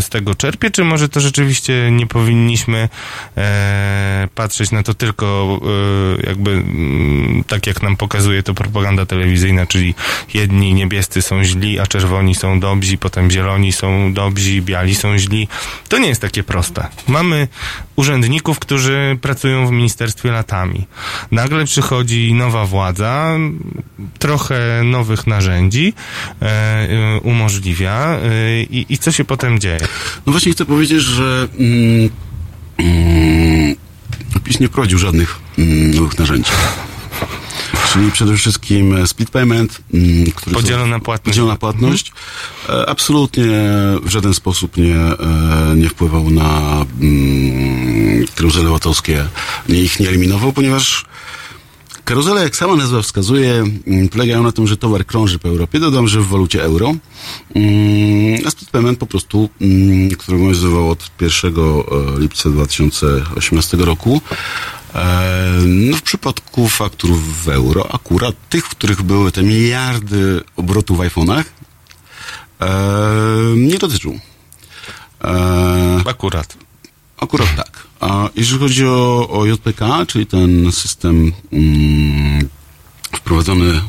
z 0.00 0.08
tego 0.08 0.34
czerpie, 0.34 0.70
czy 0.70 0.84
może 0.84 1.08
to 1.08 1.20
rzeczywiście 1.20 1.90
nie 1.92 2.06
powinniśmy 2.06 2.88
e, 3.36 4.28
patrzeć 4.34 4.70
na 4.70 4.82
to 4.82 4.94
tylko 4.94 5.60
e, 6.22 6.26
jakby 6.26 6.50
mm, 6.50 7.44
tak 7.44 7.66
jak 7.66 7.82
nam 7.82 7.96
pokazuje 7.96 8.42
to 8.42 8.54
propaganda 8.54 9.06
telewizyjna, 9.06 9.66
czyli 9.66 9.94
jedni 10.34 10.74
niebiescy 10.74 11.22
są 11.22 11.44
źli, 11.44 11.80
a 11.80 11.86
czerwoni 11.86 12.34
są 12.34 12.60
dobrzy, 12.60 12.96
potem 12.98 13.30
zieloni 13.30 13.72
są 13.72 14.12
dobrzy, 14.12 14.62
biali 14.62 14.94
są 14.94 15.18
źli. 15.18 15.48
To 15.88 15.98
nie 15.98 16.08
jest 16.08 16.20
takie 16.20 16.42
proste. 16.42 16.88
Mamy 17.08 17.48
urzędników, 17.96 18.58
którzy 18.58 19.18
pracują 19.22 19.66
w 19.66 19.70
ministerstwie 19.70 20.30
latami. 20.30 20.86
Nagle 21.30 21.64
przychodzi 21.64 22.34
nowa 22.34 22.66
władza, 22.66 23.36
trochę 24.18 24.82
nowych 24.84 25.26
narzędzi 25.26 25.92
umożliwia 27.22 28.18
i, 28.70 28.86
i 28.88 28.98
co 28.98 29.12
się 29.12 29.24
potem 29.36 29.60
dzieje? 29.60 29.78
No 30.26 30.32
właśnie 30.32 30.52
chcę 30.52 30.64
powiedzieć, 30.64 31.02
że 31.02 31.48
mm, 31.58 32.10
mm, 32.78 33.76
PiS 34.44 34.60
nie 34.60 34.68
wprowadził 34.68 34.98
żadnych 34.98 35.38
mm, 35.58 35.94
nowych 35.94 36.18
narzędzi. 36.18 36.50
Czyli 37.92 38.12
przede 38.12 38.36
wszystkim 38.36 39.06
split 39.06 39.30
payment, 39.30 39.80
mm, 39.94 40.32
który 40.32 40.56
podzielona 40.56 41.00
płatność. 41.00 41.24
Podzielona 41.24 41.56
płatność 41.56 42.12
mhm. 42.62 42.88
absolutnie 42.88 43.44
w 44.02 44.08
żaden 44.08 44.34
sposób 44.34 44.76
nie, 44.76 44.96
e, 44.96 45.74
nie 45.76 45.88
wpływał 45.88 46.30
na 46.30 46.84
mm, 47.00 48.24
łatowskie, 48.70 49.24
nie 49.68 49.80
ich 49.80 50.00
nie 50.00 50.08
eliminował, 50.08 50.52
ponieważ 50.52 51.04
Karuzele, 52.04 52.42
jak 52.42 52.56
sama 52.56 52.76
nazwa 52.76 53.02
wskazuje, 53.02 53.64
mm, 53.86 54.08
polegają 54.08 54.42
na 54.42 54.52
tym, 54.52 54.66
że 54.66 54.76
towar 54.76 55.06
krąży 55.06 55.38
po 55.38 55.48
Europie. 55.48 55.80
Dodam, 55.80 56.08
że 56.08 56.20
w 56.20 56.26
walucie 56.26 56.62
euro. 56.62 56.94
Mm, 57.54 58.46
a 58.46 58.50
split 58.50 58.70
payment 58.70 58.98
po 58.98 59.06
prostu, 59.06 59.48
mm, 59.60 60.10
który 60.10 60.36
obowiązywał 60.36 60.90
od 60.90 61.10
1 61.16 61.84
e, 62.16 62.20
lipca 62.20 62.50
2018 62.50 63.76
roku, 63.76 64.20
e, 64.94 65.58
no 65.64 65.96
w 65.96 66.02
przypadku 66.02 66.68
faktur 66.68 67.10
w 67.44 67.48
euro, 67.48 67.94
akurat 67.94 68.34
tych, 68.48 68.66
w 68.66 68.68
których 68.68 69.02
były 69.02 69.32
te 69.32 69.42
miliardy 69.42 70.40
obrotów 70.56 70.98
w 70.98 71.00
iPhone'ach, 71.00 71.44
e, 72.60 72.68
nie 73.56 73.78
dotyczył. 73.78 74.18
Akurat. 76.06 76.56
Akurat 77.16 77.56
tak. 77.56 77.73
A 78.04 78.28
jeżeli 78.36 78.60
chodzi 78.60 78.86
o, 78.86 79.28
o 79.30 79.46
JPK, 79.46 80.06
czyli 80.06 80.26
ten 80.26 80.72
system 80.72 81.32
mm, 81.52 82.48
wprowadzony 83.12 83.80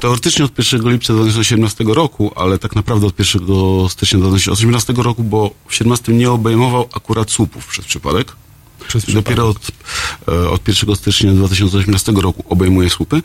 teoretycznie 0.00 0.44
od 0.44 0.58
1 0.58 0.92
lipca 0.92 1.14
2017 1.14 1.84
roku, 1.84 2.32
ale 2.36 2.58
tak 2.58 2.76
naprawdę 2.76 3.06
od 3.06 3.18
1 3.18 3.40
stycznia 3.88 4.18
2018 4.18 4.92
roku, 4.92 5.24
bo 5.24 5.48
w 5.48 5.52
2017 5.52 6.12
nie 6.12 6.30
obejmował 6.30 6.88
akurat 6.96 7.30
słupów 7.30 7.66
przez 7.66 7.84
przypadek. 7.84 8.32
Przez 8.88 9.04
Dopiero 9.14 9.48
od, 9.48 9.68
e, 10.28 10.48
od 10.50 10.68
1 10.68 10.96
stycznia 10.96 11.32
2018 11.32 12.12
roku 12.12 12.44
obejmuje 12.48 12.90
słupy. 12.90 13.22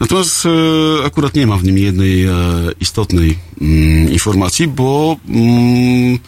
Natomiast 0.00 0.46
e, 0.46 1.06
akurat 1.06 1.34
nie 1.34 1.46
ma 1.46 1.56
w 1.56 1.64
nim 1.64 1.78
jednej 1.78 2.24
e, 2.24 2.32
istotnej 2.80 3.38
mm, 3.60 4.12
informacji, 4.12 4.68
bo 4.68 5.16
mm, 5.28 6.18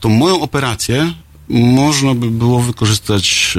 tą 0.00 0.08
moją 0.08 0.40
operację 0.40 1.12
można 1.48 2.14
by 2.14 2.30
było 2.30 2.60
wykorzystać 2.60 3.54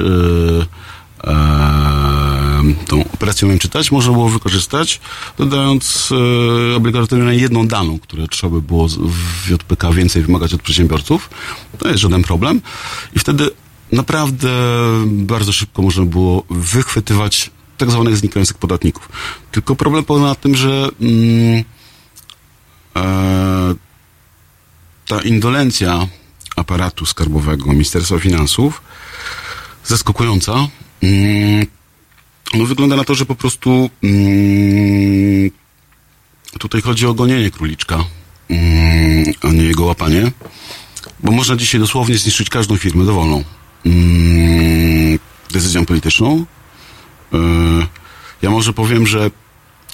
e, 1.24 1.30
e, 1.30 2.44
tą 2.86 3.04
operację 3.14 3.46
umiem 3.46 3.58
czytać, 3.58 3.92
można 3.92 4.12
było 4.12 4.28
wykorzystać, 4.28 5.00
dodając 5.38 6.10
e, 6.72 6.76
obligatoryjnie 6.76 7.34
jedną 7.34 7.68
daną, 7.68 7.98
które 7.98 8.28
trzeba 8.28 8.52
by 8.52 8.62
było 8.62 8.88
w 8.88 9.50
JPK 9.50 9.92
więcej 9.92 10.22
wymagać 10.22 10.54
od 10.54 10.62
przedsiębiorców. 10.62 11.30
To 11.78 11.88
jest 11.88 12.00
żaden 12.00 12.22
problem. 12.22 12.60
I 13.16 13.18
wtedy 13.18 13.50
naprawdę 13.92 14.48
bardzo 15.06 15.52
szybko 15.52 15.82
można 15.82 16.04
było 16.04 16.44
wychwytywać 16.50 17.50
tak 17.78 17.90
zwanych 17.90 18.16
znikających 18.16 18.58
podatników. 18.58 19.08
Tylko 19.52 19.76
problem 19.76 20.04
polega 20.04 20.26
na 20.26 20.34
tym, 20.34 20.54
że 20.54 20.88
mm, 21.00 21.64
e, 22.96 23.74
ta 25.06 25.20
indolencja 25.22 26.06
aparatu 26.56 27.06
skarbowego 27.06 27.72
Ministerstwa 27.72 28.18
Finansów 28.18 28.82
zaskakująca. 29.84 30.68
Mm, 31.02 31.66
no 32.54 32.64
wygląda 32.64 32.96
na 32.96 33.04
to, 33.04 33.14
że 33.14 33.26
po 33.26 33.34
prostu 33.34 33.90
mm, 34.02 35.50
tutaj 36.58 36.82
chodzi 36.82 37.06
o 37.06 37.14
gonienie 37.14 37.50
króliczka, 37.50 38.04
mm, 38.48 39.34
a 39.42 39.48
nie 39.48 39.62
jego 39.62 39.84
łapanie, 39.84 40.32
bo 41.20 41.32
można 41.32 41.56
dzisiaj 41.56 41.80
dosłownie 41.80 42.18
zniszczyć 42.18 42.50
każdą 42.50 42.76
firmę 42.76 43.04
dowolną 43.04 43.44
decyzją 45.54 45.86
polityczną. 45.86 46.46
E, 47.32 47.38
ja 48.42 48.50
może 48.50 48.72
powiem, 48.72 49.06
że 49.06 49.30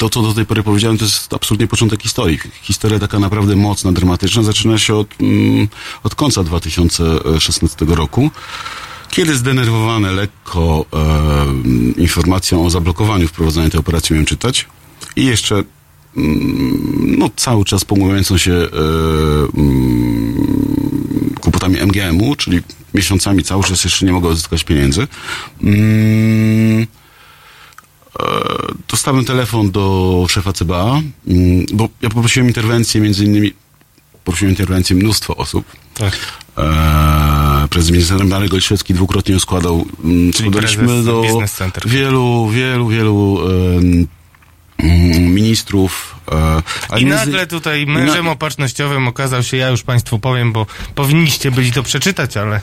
to, 0.01 0.09
co 0.09 0.22
do 0.22 0.34
tej 0.34 0.46
pory 0.46 0.62
powiedziałem, 0.62 0.98
to 0.98 1.05
jest 1.05 1.32
absolutnie 1.32 1.66
początek 1.66 2.03
historii. 2.03 2.38
Historia 2.62 2.98
taka 2.98 3.18
naprawdę 3.18 3.57
mocna, 3.57 3.92
dramatyczna, 3.92 4.42
zaczyna 4.42 4.78
się 4.78 4.94
od, 4.94 5.09
mm, 5.20 5.68
od 6.03 6.14
końca 6.14 6.44
2016 6.44 7.84
roku, 7.94 8.30
kiedy 9.11 9.36
zdenerwowane 9.36 10.12
lekko 10.12 10.84
e, 11.96 12.03
informacją 12.03 12.66
o 12.66 12.70
zablokowaniu 12.70 13.28
wprowadzania 13.28 13.70
tej 13.70 13.80
operacji 13.80 14.14
miałem 14.14 14.26
czytać 14.26 14.66
i 15.16 15.24
jeszcze 15.24 15.64
mm, 16.16 17.14
no, 17.18 17.30
cały 17.36 17.64
czas 17.64 17.84
pogłębiającą 17.84 18.38
się 18.38 18.53
e, 18.53 18.68
mm, 19.55 21.34
kłopotami 21.40 21.76
MGM-u, 21.86 22.36
czyli 22.36 22.61
miesiącami 22.94 23.42
cały 23.42 23.64
czas 23.64 23.84
jeszcze 23.84 24.07
nie 24.07 24.12
mogę 24.12 24.28
odzyskać 24.28 24.64
pieniędzy. 24.64 25.09
Mm, 25.62 26.86
dostałem 28.89 29.25
telefon 29.25 29.71
do 29.71 30.27
szefa 30.29 30.53
CBA, 30.53 31.03
mm, 31.27 31.66
bo 31.73 31.89
ja 32.03 32.09
poprosiłem 32.09 32.49
interwencję, 32.49 33.01
między 33.01 33.25
innymi 33.25 33.53
poprosiłem 34.25 34.51
interwencję 34.51 34.97
mnóstwo 34.97 35.37
osób. 35.37 35.64
Tak. 35.95 36.16
E, 36.59 37.68
prezes 37.71 37.91
minister 37.91 38.25
Marek 38.25 38.51
Golszewski 38.51 38.95
dwukrotnie 38.95 39.41
składał, 39.41 39.87
mm, 40.05 40.33
składaliśmy 40.33 41.05
do 41.05 41.23
wielu, 41.87 42.49
wielu, 42.49 42.89
wielu 42.89 43.39
ministrów. 45.20 46.14
E, 46.93 46.99
I 46.99 47.05
nagle 47.05 47.47
tutaj 47.47 47.87
mężem 47.87 48.24
na... 48.24 48.31
opatrznościowym 48.31 49.09
okazał 49.09 49.43
się, 49.43 49.57
ja 49.57 49.68
już 49.68 49.83
Państwu 49.83 50.18
powiem, 50.18 50.53
bo 50.53 50.66
powinniście 50.95 51.51
byli 51.51 51.72
to 51.72 51.83
przeczytać, 51.83 52.37
ale, 52.37 52.61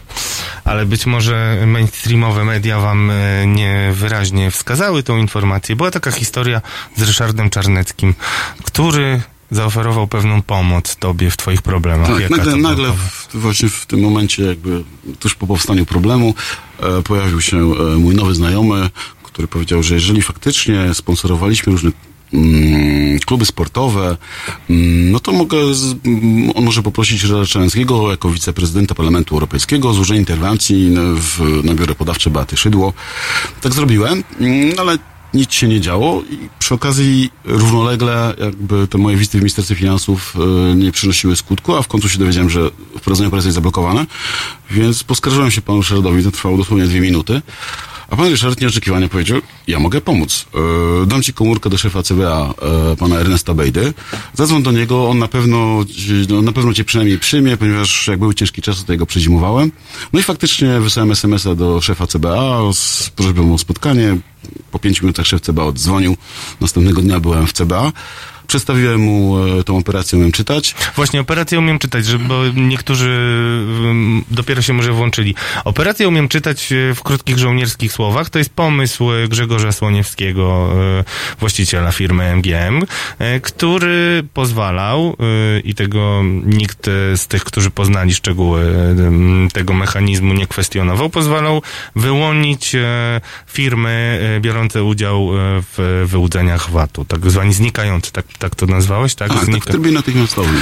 ale 0.63 0.85
być 0.85 1.05
może 1.05 1.63
mainstreamowe 1.67 2.45
media 2.45 2.79
Wam 2.79 3.11
e, 3.11 3.47
nie 3.47 3.91
wyraźnie 3.93 4.51
wskazały 4.51 5.03
tą 5.03 5.17
informację. 5.17 5.75
Była 5.75 5.91
taka 5.91 6.11
historia 6.11 6.61
z 6.95 7.01
Ryszardem 7.01 7.49
Czarneckim, 7.49 8.15
który 8.63 9.21
zaoferował 9.51 10.07
pewną 10.07 10.41
pomoc 10.41 10.95
tobie 10.95 11.31
w 11.31 11.37
twoich 11.37 11.61
problemach. 11.61 12.07
Tak, 12.07 12.29
nagle, 12.29 12.55
nagle 12.55 12.91
w, 12.91 13.27
właśnie 13.33 13.69
w 13.69 13.85
tym 13.85 13.99
momencie, 13.99 14.43
jakby 14.43 14.83
tuż 15.19 15.35
po 15.35 15.47
powstaniu 15.47 15.85
problemu, 15.85 16.33
e, 16.79 17.01
pojawił 17.01 17.41
się 17.41 17.57
e, 17.57 17.97
mój 17.97 18.15
nowy 18.15 18.35
znajomy, 18.35 18.89
który 19.37 19.47
powiedział, 19.47 19.83
że 19.83 19.95
jeżeli 19.95 20.21
faktycznie 20.21 20.93
sponsorowaliśmy 20.93 21.71
różne 21.71 21.91
mm, 22.33 23.19
kluby 23.19 23.45
sportowe, 23.45 24.17
mm, 24.69 25.11
no 25.11 25.19
to 25.19 25.31
mogę, 25.31 25.73
z, 25.73 25.95
mm, 26.05 26.51
on 26.55 26.63
może 26.63 26.83
poprosić 26.83 27.21
Ryszarda 27.21 27.45
Czarneckiego 27.45 28.11
jako 28.11 28.29
wiceprezydenta 28.29 28.95
Parlamentu 28.95 29.35
Europejskiego 29.35 29.89
o 29.89 29.93
złożenie 29.93 30.19
interwencji 30.19 30.93
w, 31.15 31.61
na 31.63 31.75
biurę 31.75 31.95
podawcze 31.95 32.29
Beaty 32.29 32.57
Szydło. 32.57 32.93
Tak 33.61 33.73
zrobiłem, 33.73 34.23
ale 34.77 34.97
nic 35.33 35.53
się 35.53 35.67
nie 35.67 35.81
działo 35.81 36.21
i 36.29 36.49
przy 36.59 36.73
okazji 36.73 37.29
równolegle 37.45 38.33
jakby 38.39 38.87
te 38.87 38.97
moje 38.97 39.17
wizyty 39.17 39.37
w 39.37 39.41
Ministerstwie 39.41 39.75
Finansów 39.75 40.35
e, 40.35 40.75
nie 40.75 40.91
przynosiły 40.91 41.35
skutku, 41.35 41.75
a 41.75 41.81
w 41.81 41.87
końcu 41.87 42.09
się 42.09 42.19
dowiedziałem, 42.19 42.49
że 42.49 42.69
wprowadzenie 42.97 43.27
operacji 43.27 43.47
jest 43.47 43.55
zablokowane, 43.55 44.05
więc 44.71 45.03
poskarżyłem 45.03 45.51
się 45.51 45.61
panu 45.61 45.81
Ryszardowi, 45.81 46.23
to 46.23 46.31
trwało 46.31 46.57
dosłownie 46.57 46.85
dwie 46.85 47.01
minuty. 47.01 47.41
A 48.09 48.15
pan 48.15 48.29
Ryszard 48.29 48.61
nieoczekiwanie 48.61 49.09
powiedział, 49.09 49.41
ja 49.67 49.79
mogę 49.79 50.01
pomóc. 50.01 50.45
E, 51.03 51.05
dam 51.05 51.21
ci 51.21 51.33
komórkę 51.33 51.69
do 51.69 51.77
szefa 51.77 52.03
CBA, 52.03 52.53
e, 52.91 52.95
pana 52.95 53.15
Ernesta 53.15 53.53
Bejdy. 53.53 53.93
Zadzwoń 54.33 54.63
do 54.63 54.71
niego, 54.71 55.09
on 55.09 55.19
na 55.19 55.27
pewno, 55.27 55.85
no, 56.29 56.41
na 56.41 56.51
pewno 56.51 56.73
cię 56.73 56.83
przynajmniej 56.83 57.19
przyjmie, 57.19 57.57
ponieważ 57.57 58.07
jak 58.07 58.19
był 58.19 58.33
ciężki 58.33 58.61
czas, 58.61 58.85
to 58.85 58.91
jego 58.91 59.05
przezimowałem. 59.05 59.71
No 60.13 60.19
i 60.19 60.23
faktycznie 60.23 60.79
wysłałem 60.79 61.11
SMS-a 61.11 61.55
do 61.55 61.81
szefa 61.81 62.07
CBA 62.07 62.73
z 62.73 63.09
prośbą 63.09 63.53
o 63.53 63.57
spotkanie. 63.57 64.17
Po 64.71 64.79
pięciu 64.79 65.05
minutach 65.05 65.25
szef 65.25 65.41
CBA 65.41 65.63
oddzwonił. 65.63 66.17
Następnego 66.61 67.01
dnia 67.01 67.19
byłem 67.19 67.47
w 67.47 67.53
CBA. 67.53 67.91
Przedstawiłem 68.47 69.01
mu 69.01 69.37
e, 69.59 69.63
tą 69.63 69.77
operację, 69.77 70.17
umiem 70.17 70.31
czytać. 70.31 70.75
Właśnie, 70.95 71.21
operację 71.21 71.59
umiem 71.59 71.79
czytać, 71.79 72.15
bo 72.15 72.41
niektórzy 72.55 73.19
dopiero 74.31 74.61
się 74.61 74.73
może 74.73 74.91
włączyli. 74.91 75.35
Operację 75.65 76.07
umiem 76.07 76.27
czytać 76.27 76.71
e, 76.71 76.95
w 76.95 77.03
krótkich 77.03 77.37
żołnierskich 77.37 77.93
słowach. 77.93 78.29
To 78.29 78.39
jest 78.39 78.49
pomysł 78.49 79.11
e, 79.11 79.27
Grzegorza 79.27 79.71
Słoniewskiego, 79.71 80.73
właściciela 81.39 81.91
firmy 81.91 82.35
MGM, 82.35 82.85
który 83.41 84.23
pozwalał, 84.33 85.17
i 85.63 85.75
tego 85.75 86.21
nikt 86.45 86.85
z 87.15 87.27
tych, 87.27 87.43
którzy 87.43 87.71
poznali 87.71 88.13
szczegóły 88.13 88.73
tego 89.53 89.73
mechanizmu 89.73 90.33
nie 90.33 90.47
kwestionował, 90.47 91.09
pozwalał 91.09 91.61
wyłonić 91.95 92.75
firmy 93.47 94.19
biorące 94.41 94.83
udział 94.83 95.29
w 95.75 96.05
wyłudzeniach 96.07 96.69
VAT-u, 96.69 97.05
tak 97.05 97.31
zwani 97.31 97.53
znikający, 97.53 98.11
tak, 98.11 98.25
tak 98.39 98.55
to 98.55 98.65
nazwałeś, 98.65 99.15
tak? 99.15 99.31
A, 99.31 99.33
tak 99.33 99.63
w 99.63 99.65
trybie 99.65 99.91
natychmiastowym. 99.91 100.55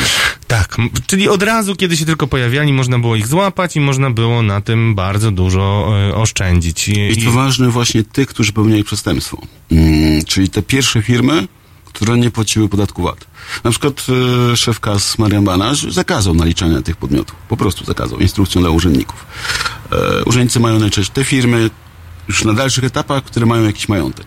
tak, 0.47 0.78
czyli 1.07 1.30
od 1.30 1.43
razu, 1.43 1.76
kiedy 1.76 1.97
się 1.97 2.05
tylko 2.05 2.28
pojawiali, 2.28 2.73
można 2.73 2.99
było 2.99 3.15
ich 3.15 3.28
złapać 3.28 3.76
i 3.76 3.80
można 3.80 4.09
było 4.09 4.41
na 4.41 4.61
tym 4.61 4.95
bardzo 4.95 5.32
dużo 5.32 5.93
e, 6.09 6.15
oszczędzić. 6.15 6.88
I, 6.89 7.11
I 7.11 7.26
to 7.26 7.32
ważne 7.32 7.69
właśnie 7.69 8.03
tych, 8.03 8.28
którzy 8.28 8.53
popełniali 8.53 8.84
przestępstwo. 8.84 9.41
Mm, 9.71 10.23
czyli 10.23 10.49
te 10.49 10.61
pierwsze 10.61 11.01
firmy, 11.01 11.47
które 11.86 12.17
nie 12.17 12.32
płaciły 12.32 12.69
podatku 12.69 13.03
VAT. 13.03 13.26
Na 13.63 13.71
przykład 13.71 14.05
e, 14.53 14.57
szef 14.57 14.80
KAS 14.80 15.17
Marian 15.17 15.43
Banasz 15.43 15.84
zakazał 15.84 16.34
naliczania 16.34 16.82
tych 16.82 16.95
podmiotów. 16.95 17.36
Po 17.49 17.57
prostu 17.57 17.86
zakazał. 17.86 18.19
Instrukcją 18.19 18.61
dla 18.61 18.69
urzędników. 18.69 19.26
E, 19.91 20.23
urzędnicy 20.23 20.59
mają 20.59 20.80
najczęściej 20.80 21.13
te 21.13 21.23
firmy 21.23 21.69
już 22.28 22.43
na 22.43 22.53
dalszych 22.53 22.84
etapach, 22.84 23.23
które 23.23 23.45
mają 23.45 23.63
jakiś 23.63 23.89
majątek. 23.89 24.26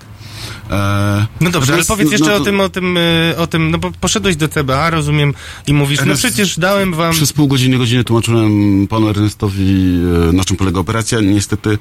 E, 0.70 1.26
no 1.40 1.50
dobrze, 1.50 1.72
ale 1.72 1.82
natomiast, 1.82 1.88
powiedz 1.88 2.06
no, 2.06 2.12
jeszcze 2.12 2.28
no 2.28 2.34
o 2.34 2.38
to 2.38 2.44
tym, 2.44 2.60
o 2.60 2.68
tym, 2.68 2.96
e, 2.96 3.36
o 3.36 3.46
tym, 3.46 3.70
no 3.70 3.78
bo 3.78 3.90
poszedłeś 4.00 4.36
do 4.36 4.48
CBA, 4.48 4.90
rozumiem, 4.90 5.34
i 5.66 5.74
mówisz, 5.74 6.00
no 6.06 6.14
przecież 6.14 6.58
dałem 6.58 6.94
wam... 6.94 7.12
Przez 7.12 7.32
pół 7.32 7.48
godziny, 7.48 7.78
godzinę 7.78 8.04
tłumaczyłem 8.04 8.86
panu 8.86 9.08
Ernestowi, 9.08 9.98
e, 10.28 10.32
na 10.32 10.44
czym 10.44 10.56
polega 10.56 10.80
operacja. 10.80 11.20
Niestety 11.20 11.78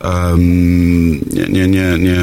em, 0.00 1.10
nie, 1.30 1.48
nie, 1.48 1.68
nie, 1.68 1.98
nie, 1.98 2.18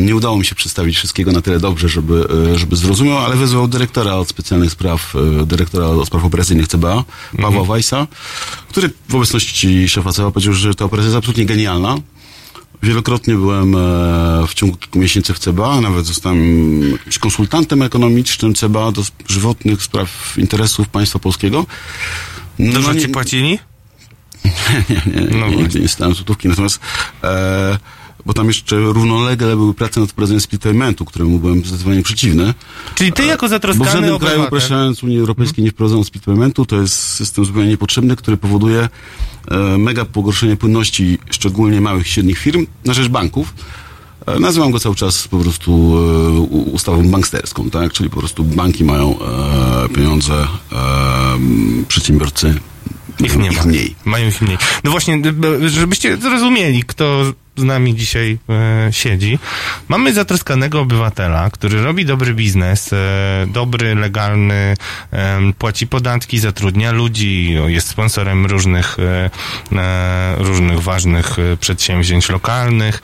nie 0.00 0.16
udało 0.16 0.38
mi 0.38 0.44
się 0.44 0.54
przedstawić 0.54 0.96
wszystkiego 0.96 1.32
na 1.32 1.40
tyle 1.40 1.60
dobrze, 1.60 1.88
żeby, 1.88 2.26
żeby 2.56 2.76
zrozumiał, 2.76 3.18
ale 3.18 3.36
wezwał 3.36 3.68
dyrektora 3.68 4.14
od 4.14 4.28
specjalnych 4.28 4.70
spraw, 4.70 5.14
dyrektora 5.46 5.86
od 5.86 6.06
spraw 6.06 6.24
operacyjnych 6.24 6.68
CBA, 6.68 7.04
Pawła 7.42 7.64
Weissa, 7.64 8.06
który 8.68 8.90
w 9.08 9.14
obecności 9.14 9.88
szefa 9.88 10.12
CBA 10.12 10.30
powiedział, 10.30 10.54
że 10.54 10.74
ta 10.74 10.84
operacja 10.84 11.06
jest 11.06 11.18
absolutnie 11.18 11.46
genialna. 11.46 11.96
Wielokrotnie 12.82 13.34
byłem 13.34 13.74
e, 13.74 13.78
w 14.48 14.54
ciągu 14.54 14.76
kilku 14.76 14.98
miesięcy 14.98 15.34
w 15.34 15.38
CBA, 15.38 15.80
nawet 15.80 16.06
zostałem 16.06 16.82
jakimś 16.92 17.18
konsultantem 17.18 17.82
ekonomicznym 17.82 18.54
CBA 18.54 18.92
do 18.92 19.02
żywotnych 19.28 19.82
spraw 19.82 20.34
interesów 20.38 20.88
państwa 20.88 21.18
polskiego. 21.18 21.66
No, 22.58 22.72
Dużo 22.72 22.92
nie- 22.92 23.00
ci 23.00 23.08
płacili? 23.08 23.58
nie, 24.90 25.02
nie, 25.06 25.20
No 25.20 25.20
nie, 25.20 25.38
właśnie. 25.38 25.56
nigdy 25.56 25.80
nie 25.80 25.88
stałem 25.88 26.14
złotówki, 26.14 26.48
natomiast 26.48 26.80
e, 27.24 27.78
bo 28.26 28.32
tam 28.32 28.46
jeszcze 28.46 28.76
równolegle 28.76 29.56
były 29.56 29.74
prace 29.74 30.00
nad 30.00 30.10
wprowadzeniem 30.10 30.40
split 30.40 30.62
paymentu, 30.62 31.04
któremu 31.04 31.38
byłem 31.38 31.64
zdecydowanie 31.64 32.02
przeciwny. 32.02 32.54
Czyli 32.94 33.12
ty 33.12 33.24
jako 33.26 33.42
Bo 33.42 33.48
w 33.48 33.50
zatroskany 33.50 33.90
żadnym 33.90 34.02
kraju, 34.02 34.16
obywatel... 34.16 34.46
upraszczając 34.46 35.02
Unii 35.02 35.18
Europejskiej, 35.18 35.64
nie 35.64 35.70
wprowadzono 35.70 36.04
split 36.04 36.24
paymentu. 36.24 36.66
To 36.66 36.76
jest 36.76 36.98
system 36.98 37.44
zupełnie 37.44 37.68
niepotrzebny, 37.68 38.16
który 38.16 38.36
powoduje 38.36 38.88
e, 39.50 39.78
mega 39.78 40.04
pogorszenie 40.04 40.56
płynności 40.56 41.18
szczególnie 41.30 41.80
małych 41.80 42.06
i 42.06 42.10
średnich 42.10 42.38
firm 42.38 42.66
na 42.84 42.94
rzecz 42.94 43.08
banków. 43.08 43.54
E, 44.26 44.40
nazywam 44.40 44.70
go 44.70 44.80
cały 44.80 44.94
czas 44.94 45.28
po 45.28 45.38
prostu 45.38 45.72
e, 46.36 46.40
ustawą 46.50 47.08
banksterską, 47.08 47.70
tak? 47.70 47.92
Czyli 47.92 48.10
po 48.10 48.18
prostu 48.18 48.44
banki 48.44 48.84
mają 48.84 49.18
e, 49.20 49.88
pieniądze, 49.88 50.46
e, 50.72 50.76
przedsiębiorcy 51.88 52.54
Ich 53.24 53.36
nie 53.38 53.50
ma. 53.52 53.64
mniej. 53.64 53.94
Mają 54.04 54.28
ich 54.28 54.42
mniej. 54.42 54.58
No 54.84 54.90
właśnie, 54.90 55.22
żebyście 55.66 56.16
zrozumieli, 56.16 56.82
kto 56.84 57.22
z 57.56 57.62
nami 57.62 57.94
dzisiaj 57.94 58.38
e, 58.48 58.92
siedzi. 58.92 59.38
Mamy 59.88 60.14
zatroskanego 60.14 60.80
obywatela, 60.80 61.50
który 61.50 61.82
robi 61.82 62.04
dobry 62.04 62.34
biznes, 62.34 62.92
e, 62.92 62.96
dobry, 63.46 63.94
legalny, 63.94 64.74
e, 65.12 65.40
płaci 65.58 65.86
podatki, 65.86 66.38
zatrudnia 66.38 66.92
ludzi, 66.92 67.56
jest 67.66 67.88
sponsorem 67.88 68.46
różnych, 68.46 68.96
e, 68.98 69.30
e, 69.78 70.34
różnych 70.38 70.80
ważnych 70.80 71.38
e, 71.38 71.56
przedsięwzięć 71.56 72.28
lokalnych 72.28 73.02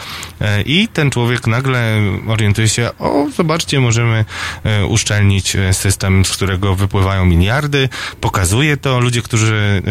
i 0.67 0.89
ten 0.93 1.11
człowiek 1.11 1.47
nagle 1.47 2.01
orientuje 2.27 2.69
się, 2.69 2.91
o 2.99 3.27
zobaczcie, 3.37 3.81
możemy 3.81 4.25
uszczelnić 4.89 5.57
system, 5.73 6.25
z 6.25 6.33
którego 6.33 6.75
wypływają 6.75 7.27
miliardy, 7.27 7.89
pokazuje 8.21 8.77
to, 8.77 9.01
ludzie, 9.01 9.23
którzy 9.23 9.83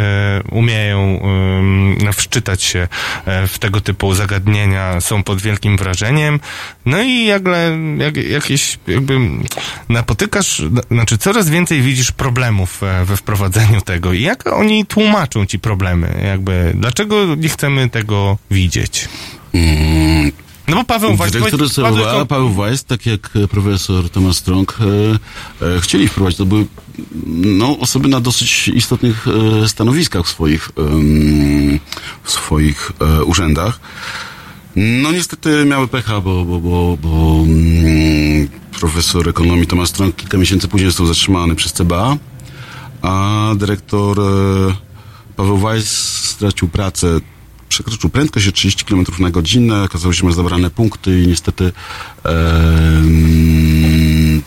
umieją 0.51 1.19
em, 1.21 2.13
wszczytać 2.13 2.63
się 2.63 2.87
w 3.47 3.59
tego 3.59 3.81
typu 3.81 4.13
zagadnienia 4.13 4.46
są 4.99 5.23
pod 5.23 5.41
wielkim 5.41 5.77
wrażeniem, 5.77 6.39
no 6.85 7.01
i 7.01 7.27
nagle 7.27 7.77
jak, 7.97 8.17
jakieś 8.17 8.79
jakby 8.87 9.19
napotykasz, 9.89 10.61
znaczy 10.91 11.17
coraz 11.17 11.49
więcej 11.49 11.81
widzisz 11.81 12.11
problemów 12.11 12.83
e, 12.83 13.05
we 13.05 13.17
wprowadzeniu 13.17 13.81
tego 13.81 14.13
i 14.13 14.21
jak 14.21 14.47
oni 14.47 14.85
tłumaczą 14.85 15.45
ci 15.45 15.59
problemy, 15.59 16.21
jakby 16.25 16.73
dlaczego 16.75 17.35
nie 17.35 17.49
chcemy 17.49 17.89
tego 17.89 18.37
widzieć? 18.51 19.09
Mm, 19.53 20.31
No 20.67 20.75
bo 20.75 20.83
Paweł 20.83 21.15
Wojt... 21.15 21.33
Dyrektor 21.33 21.59
Paweł- 21.59 21.69
CBA, 22.01 22.25
Paweł 22.25 22.49
Weiss, 22.53 22.83
tak 22.83 23.05
jak 23.05 23.29
e, 23.43 23.47
profesor 23.47 24.09
Thomas 24.09 24.37
Strong, 24.37 24.77
e, 25.61 25.75
e, 25.77 25.81
chcieli 25.81 26.07
wprowadzić. 26.07 26.37
To 26.37 26.45
były 26.45 26.65
no, 27.27 27.79
osoby 27.79 28.07
na 28.07 28.19
dosyć 28.19 28.67
istotnych 28.67 29.25
e, 29.63 29.67
stanowiskach 29.67 30.25
w 30.25 30.29
swoich, 30.29 30.69
w 32.23 32.31
swoich 32.31 32.91
e, 33.01 33.23
urzędach. 33.23 33.79
No 34.79 35.11
niestety 35.11 35.65
miały 35.65 35.87
pecha, 35.87 36.21
bo, 36.21 36.45
bo, 36.45 36.59
bo, 36.59 36.97
bo 37.01 37.43
mm, 37.43 38.47
profesor 38.79 39.29
ekonomii 39.29 39.67
Thomas 39.67 39.89
Strong 39.89 40.15
kilka 40.15 40.37
miesięcy 40.37 40.67
później 40.67 40.89
został 40.89 41.05
zatrzymany 41.05 41.55
przez 41.55 41.73
CBA, 41.73 42.17
a 43.01 43.51
dyrektor 43.55 44.19
e, 44.19 44.23
Paweł 45.35 45.57
Weiss 45.57 45.89
stracił 46.29 46.67
pracę 46.67 47.19
przekroczył 47.69 48.09
prędkość 48.09 48.47
o 48.47 48.51
30 48.51 48.85
km 48.85 49.05
na 49.19 49.29
godzinę, 49.29 49.83
okazało 49.83 50.13
się, 50.13 50.17
że 50.17 50.25
ma 50.25 50.31
zabrane 50.31 50.69
punkty 50.69 51.23
i 51.23 51.27
niestety 51.27 51.71
em, 52.23 54.41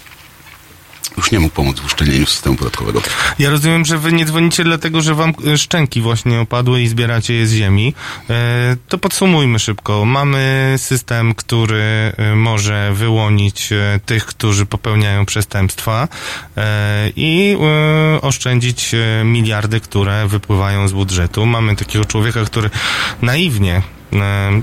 już 1.21 1.31
nie 1.31 1.41
mógł 1.41 1.55
pomóc 1.55 1.81
w 1.81 1.85
uszczelnieniu 1.85 2.27
systemu 2.27 2.57
podatkowego. 2.57 3.03
Ja 3.39 3.51
rozumiem, 3.51 3.85
że 3.85 3.99
wy 3.99 4.13
nie 4.13 4.25
dzwonicie 4.25 4.65
dlatego, 4.65 5.01
że 5.01 5.15
wam 5.15 5.33
e, 5.47 5.59
szczęki 5.59 6.01
właśnie 6.01 6.41
opadły 6.41 6.83
i 6.83 6.89
zbieracie 6.89 7.35
je 7.35 7.47
z 7.47 7.53
ziemi. 7.53 7.95
E, 8.31 8.77
To 8.89 8.99
podsumujmy 8.99 9.59
szybko. 9.59 10.05
Mamy 10.05 10.75
system, 10.77 11.35
który 11.35 12.13
e, 12.17 12.35
może 12.35 12.91
wyłonić 12.95 13.71
tych, 14.07 14.27
którzy 14.27 14.67
popełniają 14.67 15.27
przestępstwa 15.27 16.09
i 17.17 17.57
oszczędzić 18.23 18.91
miliardy, 19.25 19.81
które 19.81 20.29
wypływają 20.29 20.89
z 20.89 20.93
budżetu. 20.93 21.47
Mamy 21.47 21.77
takiego 21.77 22.05
człowieka, 22.05 22.45
który 22.45 22.71
naiwnie 23.23 23.83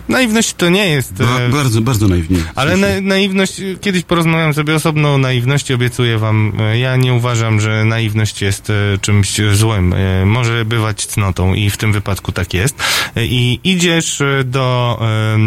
naiwność 0.10 0.54
to 0.54 0.70
nie 0.70 0.90
jest... 0.90 1.14
Ba, 1.14 1.40
e, 1.40 1.50
bardzo, 1.50 1.82
bardzo 1.82 2.08
naiwnie. 2.08 2.38
ale 2.56 2.78
na, 2.78 2.88
naiwność, 3.02 3.62
kiedyś 3.82 4.04
porozmawiam 4.04 4.54
sobie 4.54 4.76
osobno 4.76 5.14
o 5.14 5.18
naiwności, 5.18 5.74
obiecuję 5.74 6.18
wam, 6.18 6.54
e, 6.60 6.80
ja 6.80 6.96
nie 6.96 7.14
uważam, 7.14 7.60
że 7.62 7.86
naiwność 7.86 8.42
jest 8.42 8.70
e, 8.70 8.74
czymś 9.02 9.38
złym. 9.54 9.94
E, 9.94 10.26
Może 10.26 10.66
bywać 10.66 11.06
cnotą 11.06 11.54
i 11.54 11.70
w 11.70 11.78
tym 11.78 11.94
wypadku 11.94 12.32
tak 12.32 12.54
jest. 12.54 12.76
E, 13.16 13.26
I 13.26 13.60
idziesz 13.64 14.22
e, 14.22 14.44
do 14.44 15.00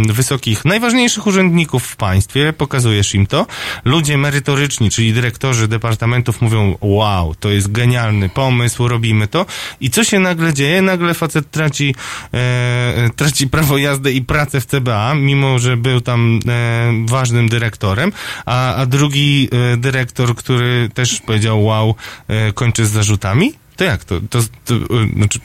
e, 0.08 0.12
wysokich, 0.12 0.64
najważniejszych 0.64 1.26
urzędników 1.26 1.84
w 1.84 1.96
państwie, 1.96 2.52
pokazujesz 2.52 3.14
im 3.14 3.26
to. 3.26 3.46
Ludzie 3.84 4.18
merytoryczni, 4.18 4.90
czyli 4.90 5.12
dyrektorzy 5.12 5.68
departamentów 5.68 6.40
mówią, 6.42 6.76
wow, 6.80 7.34
to 7.34 7.50
jest 7.50 7.72
genialny 7.72 8.28
pomysł, 8.28 8.88
robimy 8.88 9.28
to. 9.28 9.46
I 9.80 9.90
co 9.90 10.04
się 10.04 10.18
nagle 10.18 10.54
dzieje? 10.54 10.82
Nagle 10.82 11.14
facet 11.14 11.50
traci, 11.50 11.94
e, 12.34 13.10
traci 13.16 13.46
prawo 13.48 13.78
jazdy 13.78 13.89
i 14.12 14.22
pracę 14.22 14.60
w 14.60 14.66
CBA, 14.66 15.14
mimo 15.14 15.58
że 15.58 15.76
był 15.76 16.00
tam 16.00 16.40
e, 16.48 17.06
ważnym 17.08 17.48
dyrektorem, 17.48 18.12
a, 18.46 18.74
a 18.74 18.86
drugi 18.86 19.48
e, 19.52 19.76
dyrektor, 19.76 20.34
który 20.34 20.90
też 20.94 21.20
powiedział 21.20 21.64
wow, 21.64 21.94
e, 22.28 22.52
kończy 22.52 22.86
z 22.86 22.90
zarzutami? 22.90 23.52
To 23.76 23.84
jak 23.84 24.04
to? 24.04 24.20
To, 24.30 24.38
to 24.64 24.74
e, 24.74 24.78
znaczy, 25.16 25.40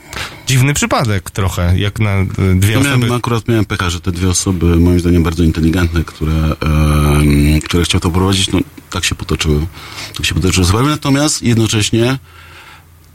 dziwny 0.48 0.74
przypadek 0.74 1.32
trochę, 1.32 1.80
jak 1.80 2.00
na 2.00 2.12
e, 2.12 2.26
dwie 2.56 2.74
Ja 2.74 2.80
osoby. 2.80 2.98
miałem, 2.98 3.12
akurat 3.12 3.48
miałem 3.48 3.66
pecha, 3.66 3.90
że 3.90 4.02
te 4.02 4.12
dwie 4.12 4.30
osoby, 4.30 4.66
moim 4.66 5.00
zdaniem 5.00 5.24
bardzo 5.24 5.44
inteligentne, 5.44 6.04
które, 6.04 6.34
em, 6.34 7.62
które 7.62 7.84
chciał 7.84 8.02
to 8.02 8.12
prowadzić, 8.12 8.52
no 8.52 8.60
tak 8.90 9.06
się 9.06 9.16
potoczyły. 9.16 9.66
Tak 10.18 10.26
się 10.26 10.36
potoczyły 10.36 10.68
sprawy, 10.68 10.90
natomiast 10.90 11.44
jednocześnie 11.44 12.18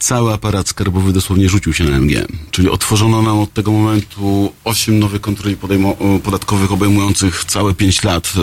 cały 0.01 0.33
aparat 0.33 0.69
skarbowy 0.69 1.13
dosłownie 1.13 1.49
rzucił 1.49 1.73
się 1.73 1.85
na 1.85 1.99
MGM. 1.99 2.27
Czyli 2.51 2.69
otworzono 2.71 3.23
nam 3.23 3.39
od 3.39 3.53
tego 3.53 3.73
momentu 3.73 4.53
osiem 4.65 4.99
nowych 4.99 5.21
kontroli 5.21 5.57
o, 5.99 6.19
podatkowych 6.19 6.73
obejmujących 6.73 7.45
całe 7.45 7.75
pięć 7.75 8.03
lat, 8.03 8.33
e, 8.37 8.41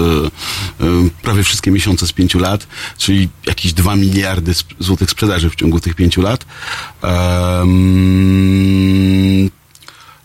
e, 0.86 1.10
prawie 1.22 1.44
wszystkie 1.44 1.72
miesiące 1.72 2.08
z 2.08 2.12
pięciu 2.14 2.40
lat, 2.40 2.68
czyli 2.98 3.30
jakieś 3.46 3.74
dwa 3.74 3.96
miliardy 3.96 4.52
sp- 4.60 4.76
złotych 4.80 5.12
sprzedaży 5.12 5.50
w 5.50 5.56
ciągu 5.56 5.80
tych 5.80 5.96
pięciu 5.96 6.22
lat. 6.22 6.46
Em, 7.02 7.68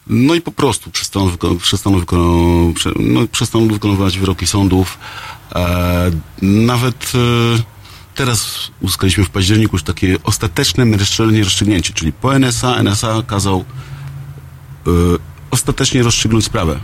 no 0.06 0.34
i 0.34 0.40
po 0.40 0.52
prostu 0.52 0.90
przestaną, 0.90 1.28
wyko- 1.30 1.58
przestaną, 1.58 2.00
wyko- 2.00 2.72
no, 3.00 3.20
przestaną 3.32 3.68
wykonywać 3.68 4.18
wyroki 4.18 4.46
sądów. 4.46 4.98
E, 5.54 6.10
nawet 6.42 7.12
e, 7.14 7.71
teraz 8.14 8.70
uzyskaliśmy 8.80 9.24
w 9.24 9.30
październiku 9.30 9.76
już 9.76 9.82
takie 9.82 10.16
ostateczne 10.24 10.84
rozstrzygnięcie, 11.42 11.92
czyli 11.94 12.12
po 12.12 12.38
NSA, 12.38 12.76
NSA 12.82 13.22
kazał 13.26 13.64
e, 14.86 14.90
ostatecznie 15.50 16.02
rozstrzygnąć 16.02 16.44
sprawę. 16.44 16.78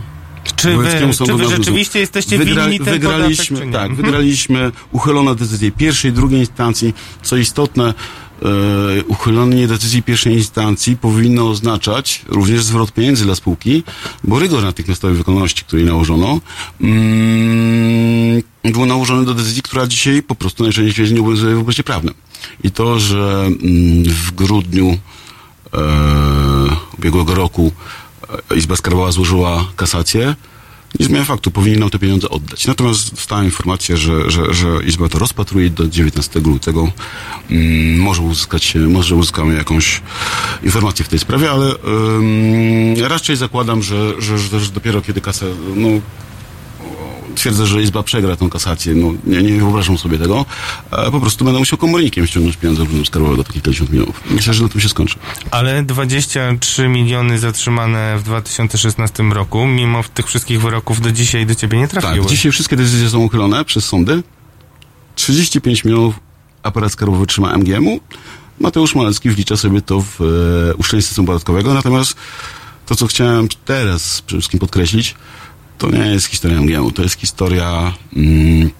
Czy 0.55 0.77
wy, 0.77 1.13
czy 1.25 1.33
wy 1.33 1.47
rzeczywiście 1.49 1.99
jesteście 1.99 2.39
Wygra- 2.39 2.63
winni 2.63 2.79
ten 2.79 2.93
wygraliśmy, 2.93 3.57
podatek? 3.57 3.73
Tak, 3.73 3.89
Mhm. 3.89 3.95
wygraliśmy, 3.95 4.71
uchylono 4.91 5.35
decyzję 5.35 5.71
pierwszej, 5.71 6.11
drugiej 6.13 6.39
instancji. 6.39 6.93
Co 7.21 7.37
istotne, 7.37 7.93
e, 8.41 9.03
uchylenie 9.03 9.67
decyzji 9.67 10.03
pierwszej 10.03 10.33
instancji 10.33 10.97
powinno 10.97 11.49
oznaczać 11.49 12.21
również 12.27 12.63
zwrot 12.63 12.91
pieniędzy 12.93 13.25
dla 13.25 13.35
spółki, 13.35 13.83
bo 14.23 14.39
rygor 14.39 14.63
natychmiastowej 14.63 15.17
wykonalności, 15.17 15.63
który 15.63 15.81
jej 15.81 15.91
nałożono, 15.91 16.39
mm, 16.81 18.41
był 18.63 18.85
nałożony 18.85 19.25
do 19.25 19.33
decyzji, 19.33 19.61
która 19.61 19.87
dzisiaj 19.87 20.23
po 20.23 20.35
prostu 20.35 20.63
najczęściej 20.63 20.93
świecie 20.93 21.13
nie 21.13 21.21
obowiązuje 21.21 21.55
w 21.55 21.59
obrocie 21.59 21.83
prawnym. 21.83 22.13
I 22.63 22.71
to, 22.71 22.99
że 22.99 23.45
mm, 23.45 24.03
w 24.03 24.31
grudniu 24.31 24.97
e, 25.73 25.79
ubiegłego 26.97 27.35
roku 27.35 27.71
e, 28.51 28.57
Izba 28.57 28.75
Skarbowa 28.75 29.11
złożyła 29.11 29.65
kasację, 29.75 30.35
nie 30.99 31.05
zmienia 31.05 31.25
faktu, 31.25 31.51
powinien 31.51 31.79
nam 31.79 31.89
te 31.89 31.99
pieniądze 31.99 32.29
oddać. 32.29 32.67
Natomiast 32.67 33.15
dostałem 33.15 33.45
informację, 33.45 33.97
że, 33.97 34.31
że, 34.31 34.53
że 34.53 34.67
Izba 34.85 35.09
to 35.09 35.19
rozpatruje 35.19 35.69
do 35.69 35.87
19 35.87 36.39
lutego 36.39 36.91
mm, 37.49 37.99
może 37.99 38.21
uzyskać, 38.21 38.75
może 38.87 39.15
uzyskamy 39.15 39.55
jakąś 39.55 40.01
informację 40.63 41.05
w 41.05 41.09
tej 41.09 41.19
sprawie, 41.19 41.51
ale 41.51 41.73
raczej 43.07 43.35
zakładam, 43.35 43.83
że, 43.83 44.21
że, 44.21 44.39
że, 44.39 44.71
dopiero 44.73 45.01
kiedy 45.01 45.21
kasę, 45.21 45.45
no, 45.75 45.89
twierdzę, 47.39 47.65
że 47.65 47.81
Izba 47.81 48.03
przegra 48.03 48.35
tą 48.35 48.49
kasację, 48.49 48.95
no 48.95 49.13
nie, 49.25 49.41
nie 49.41 49.59
wyobrażam 49.59 49.97
sobie 49.97 50.17
tego, 50.17 50.45
e, 50.91 51.11
po 51.11 51.19
prostu 51.19 51.45
będę 51.45 51.59
musiał 51.59 51.77
komornikiem 51.79 52.27
ściągnąć 52.27 52.57
pieniądze 52.57 52.85
z 53.03 53.07
skarbowego 53.07 53.43
do 53.43 53.51
kilkadziesiąt 53.51 53.91
milionów. 53.91 54.21
Myślę, 54.29 54.53
że 54.53 54.63
na 54.63 54.69
tym 54.69 54.81
się 54.81 54.89
skończy. 54.89 55.15
Ale 55.51 55.83
23 55.83 56.87
miliony 56.87 57.39
zatrzymane 57.39 58.17
w 58.17 58.23
2016 58.23 59.23
roku, 59.23 59.67
mimo 59.67 60.03
tych 60.13 60.27
wszystkich 60.27 60.61
wyroków 60.61 61.01
do 61.01 61.11
dzisiaj 61.11 61.45
do 61.45 61.55
ciebie 61.55 61.77
nie 61.77 61.87
trafiły. 61.87 62.19
Tak, 62.19 62.29
dzisiaj 62.29 62.51
wszystkie 62.51 62.75
decyzje 62.75 63.09
są 63.09 63.19
uchylone 63.19 63.65
przez 63.65 63.85
sądy. 63.85 64.23
35 65.15 65.83
milionów 65.83 66.15
aparat 66.63 66.91
skarbowy 66.91 67.27
trzyma 67.27 67.57
MGM-u. 67.57 67.99
Mateusz 68.59 68.95
Malecki 68.95 69.29
wlicza 69.29 69.57
sobie 69.57 69.81
to 69.81 70.01
w 70.01 70.21
e, 70.21 70.75
uszczelnienie 70.75 71.07
systemu 71.07 71.27
podatkowego. 71.27 71.73
Natomiast 71.73 72.15
to, 72.85 72.95
co 72.95 73.07
chciałem 73.07 73.47
teraz 73.65 74.21
przede 74.21 74.41
wszystkim 74.41 74.59
podkreślić, 74.59 75.15
to 75.79 75.91
nie 75.91 76.07
jest 76.07 76.27
historia 76.27 76.61
MGM-u. 76.61 76.91
To 76.91 77.03
jest 77.03 77.19
historia 77.19 77.93
mm, 78.15 78.71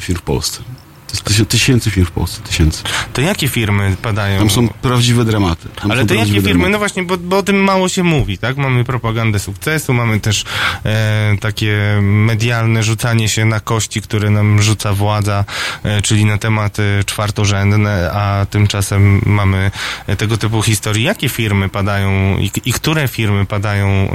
firm 0.00 0.18
w 0.18 0.22
Polsce. 0.22 0.62
To 1.08 1.12
jest 1.14 1.24
tysię, 1.24 1.46
tysięcy 1.46 1.90
firm 1.90 2.06
w 2.06 2.10
Polsce. 2.10 2.42
Tysięcy. 2.42 2.82
To 3.12 3.20
jakie 3.20 3.48
firmy 3.48 3.96
padają? 4.02 4.38
Tam 4.38 4.50
są 4.50 4.68
prawdziwe 4.68 5.24
dramaty. 5.24 5.68
Tam 5.82 5.90
Ale 5.90 6.06
to 6.06 6.14
jakie 6.14 6.32
firmy? 6.32 6.42
dramaty. 6.48 6.70
No 6.70 6.78
właśnie, 6.78 7.02
bo, 7.02 7.16
bo 7.16 7.38
o 7.38 7.42
tym 7.42 7.56
mało 7.56 7.88
się 7.88 8.02
mówi, 8.02 8.38
tak? 8.38 8.56
Mamy 8.56 8.84
propagandę 8.84 9.38
sukcesu, 9.38 9.94
mamy 9.94 10.20
też 10.20 10.44
e, 10.84 11.36
takie 11.40 11.98
medialne 12.02 12.82
rzucanie 12.82 13.28
się 13.28 13.44
na 13.44 13.60
kości, 13.60 14.00
które 14.02 14.30
nam 14.30 14.62
rzuca 14.62 14.92
władza, 14.92 15.44
e, 15.82 16.02
czyli 16.02 16.24
na 16.24 16.38
tematy 16.38 16.82
czwartorzędne, 17.06 18.10
a 18.12 18.46
tymczasem 18.50 19.20
mamy 19.26 19.70
e, 20.06 20.16
tego 20.16 20.36
typu 20.36 20.62
historii. 20.62 21.04
Jakie 21.04 21.28
firmy 21.28 21.68
padają 21.68 22.38
i, 22.38 22.50
i 22.64 22.72
które 22.72 23.08
firmy 23.08 23.46
padają 23.46 23.88
e, 23.88 24.14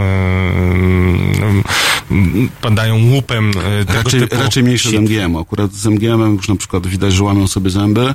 m, 1.43 1.63
m, 2.11 2.49
padają 2.61 3.09
łupem 3.11 3.51
e, 3.81 3.85
tego 3.85 3.97
Raczej, 4.03 4.19
typu 4.19 4.35
raczej 4.35 4.63
mniejsze 4.63 4.89
sit? 4.89 4.99
MGM. 4.99 5.35
Akurat 5.35 5.73
z 5.73 5.85
MGM 5.85 6.35
już 6.35 6.47
na 6.47 6.55
przykład 6.55 6.82
widać, 6.87 7.13
że 7.13 7.23
łamią 7.23 7.47
sobie 7.47 7.69
zęby. 7.69 8.13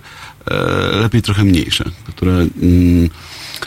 E, 0.50 0.56
lepiej 0.96 1.22
trochę 1.22 1.44
mniejsze, 1.44 1.84
które... 2.06 2.46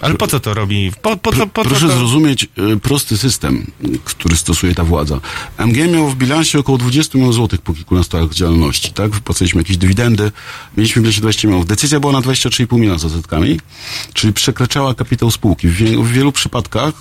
Ale 0.02 0.16
po 0.16 0.28
co 0.28 0.40
to 0.40 0.54
robi? 0.54 0.92
Po, 1.02 1.18
po, 1.18 1.32
po 1.32 1.64
co 1.64 1.70
Proszę 1.70 1.88
to... 1.88 1.98
zrozumieć 1.98 2.44
e, 2.44 2.78
prosty 2.80 3.18
system, 3.18 3.72
który 4.06 4.36
stosuje 4.36 4.76
ta 4.76 4.84
władza. 4.84 5.20
MGM 5.58 5.92
miał 5.92 6.10
w 6.10 6.16
bilansie 6.16 6.60
około 6.60 6.78
20 6.78 7.18
milionów 7.18 7.36
złotych 7.36 7.62
po 7.62 7.74
kilkunastu 7.74 8.18
latach 8.18 8.34
działalności, 8.34 8.94
tak? 8.94 9.12
Wypłacaliśmy 9.12 9.62
jakieś 9.62 9.78
dywidendy, 9.78 10.32
mieliśmy 10.78 11.00
w 11.00 11.04
bilansie 11.04 11.22
20 11.22 11.48
milionów. 11.48 11.68
Decyzja 11.68 12.00
była 12.00 12.14
na 12.14 12.22
23,5 12.22 12.80
miliona 12.80 13.00
z 13.00 13.06
odsetkami, 13.06 13.60
czyli 14.14 14.34
przekraczała 14.34 14.94
kapitał 14.94 15.32
spółki. 15.32 15.68
W, 15.68 15.74
wie, 15.74 15.98
w 15.98 16.12
wielu 16.12 16.32
przypadkach 16.32 16.94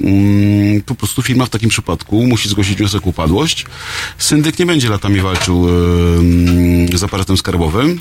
mm, 0.00 0.82
po 0.82 0.94
prostu 0.94 1.22
firma 1.22 1.46
w 1.46 1.50
takim 1.50 1.68
przypadku 1.68 2.26
musi 2.26 2.48
zgłosić 2.48 2.78
wniosek 2.78 3.06
o 3.06 3.10
upadłość. 3.10 3.66
Syndyk 4.18 4.58
nie 4.58 4.66
będzie 4.66 4.88
latami 4.88 5.20
walczył 5.20 5.68
mm, 5.68 6.98
z 6.98 7.02
aparatem 7.04 7.36
skarbowym. 7.36 8.00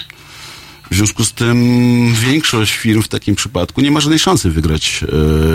W 0.91 0.95
związku 0.95 1.23
z 1.23 1.33
tym 1.33 1.57
większość 2.13 2.75
firm 2.75 3.01
w 3.01 3.07
takim 3.07 3.35
przypadku 3.35 3.81
nie 3.81 3.91
ma 3.91 3.99
żadnej 3.99 4.19
szansy 4.19 4.49
wygrać, 4.51 5.03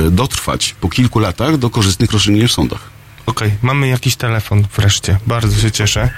e, 0.06 0.10
dotrwać 0.10 0.74
po 0.80 0.88
kilku 0.88 1.18
latach 1.18 1.56
do 1.56 1.70
korzystnych 1.70 2.12
rozstrzygnięć 2.12 2.50
w 2.50 2.54
sądach. 2.54 2.90
Okej, 3.26 3.50
mamy 3.62 3.88
jakiś 3.88 4.16
telefon 4.16 4.62
wreszcie. 4.76 5.18
Bardzo 5.26 5.60
się 5.60 5.70
cieszę. 5.70 6.08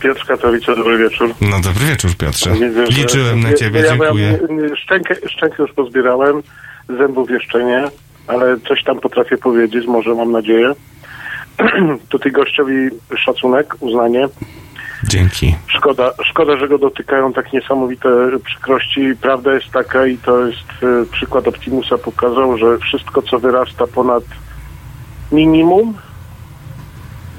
Piotr 0.00 0.26
Katowice, 0.26 0.76
dobry 0.76 0.98
wieczór. 0.98 1.34
No 1.40 1.60
dobry 1.60 1.86
wieczór, 1.86 2.10
Piotrze. 2.16 2.52
Widzę, 2.52 2.86
że- 2.86 2.92
Liczyłem 3.02 3.40
na 3.40 3.52
ciebie, 3.52 3.80
ja, 3.80 3.88
dziękuję. 3.98 4.38
Ja, 4.68 4.76
szczękę, 4.76 5.14
szczękę 5.28 5.56
już 5.58 5.72
pozbierałem, 5.72 6.42
zębów 6.98 7.30
jeszcze 7.30 7.64
nie, 7.64 7.84
ale 8.26 8.56
coś 8.68 8.84
tam 8.84 9.00
potrafię 9.00 9.36
powiedzieć, 9.38 9.86
może 9.86 10.14
mam 10.14 10.32
nadzieję. 10.32 10.72
Tutaj 12.08 12.32
gościowi 12.32 12.74
szacunek, 13.24 13.74
uznanie. 13.80 14.28
Dzięki. 15.08 15.56
Szkoda, 15.66 16.10
szkoda, 16.24 16.56
że 16.56 16.68
go 16.68 16.78
dotykają 16.78 17.32
tak 17.32 17.52
niesamowite 17.52 18.08
przykrości. 18.44 19.12
Prawda 19.20 19.54
jest 19.54 19.70
taka 19.70 20.06
i 20.06 20.18
to 20.18 20.46
jest 20.46 20.68
e, 20.82 21.12
przykład 21.12 21.48
Optimusa 21.48 21.98
pokazał, 21.98 22.58
że 22.58 22.78
wszystko, 22.78 23.22
co 23.22 23.38
wyrasta 23.38 23.86
ponad 23.86 24.24
minimum, 25.32 25.94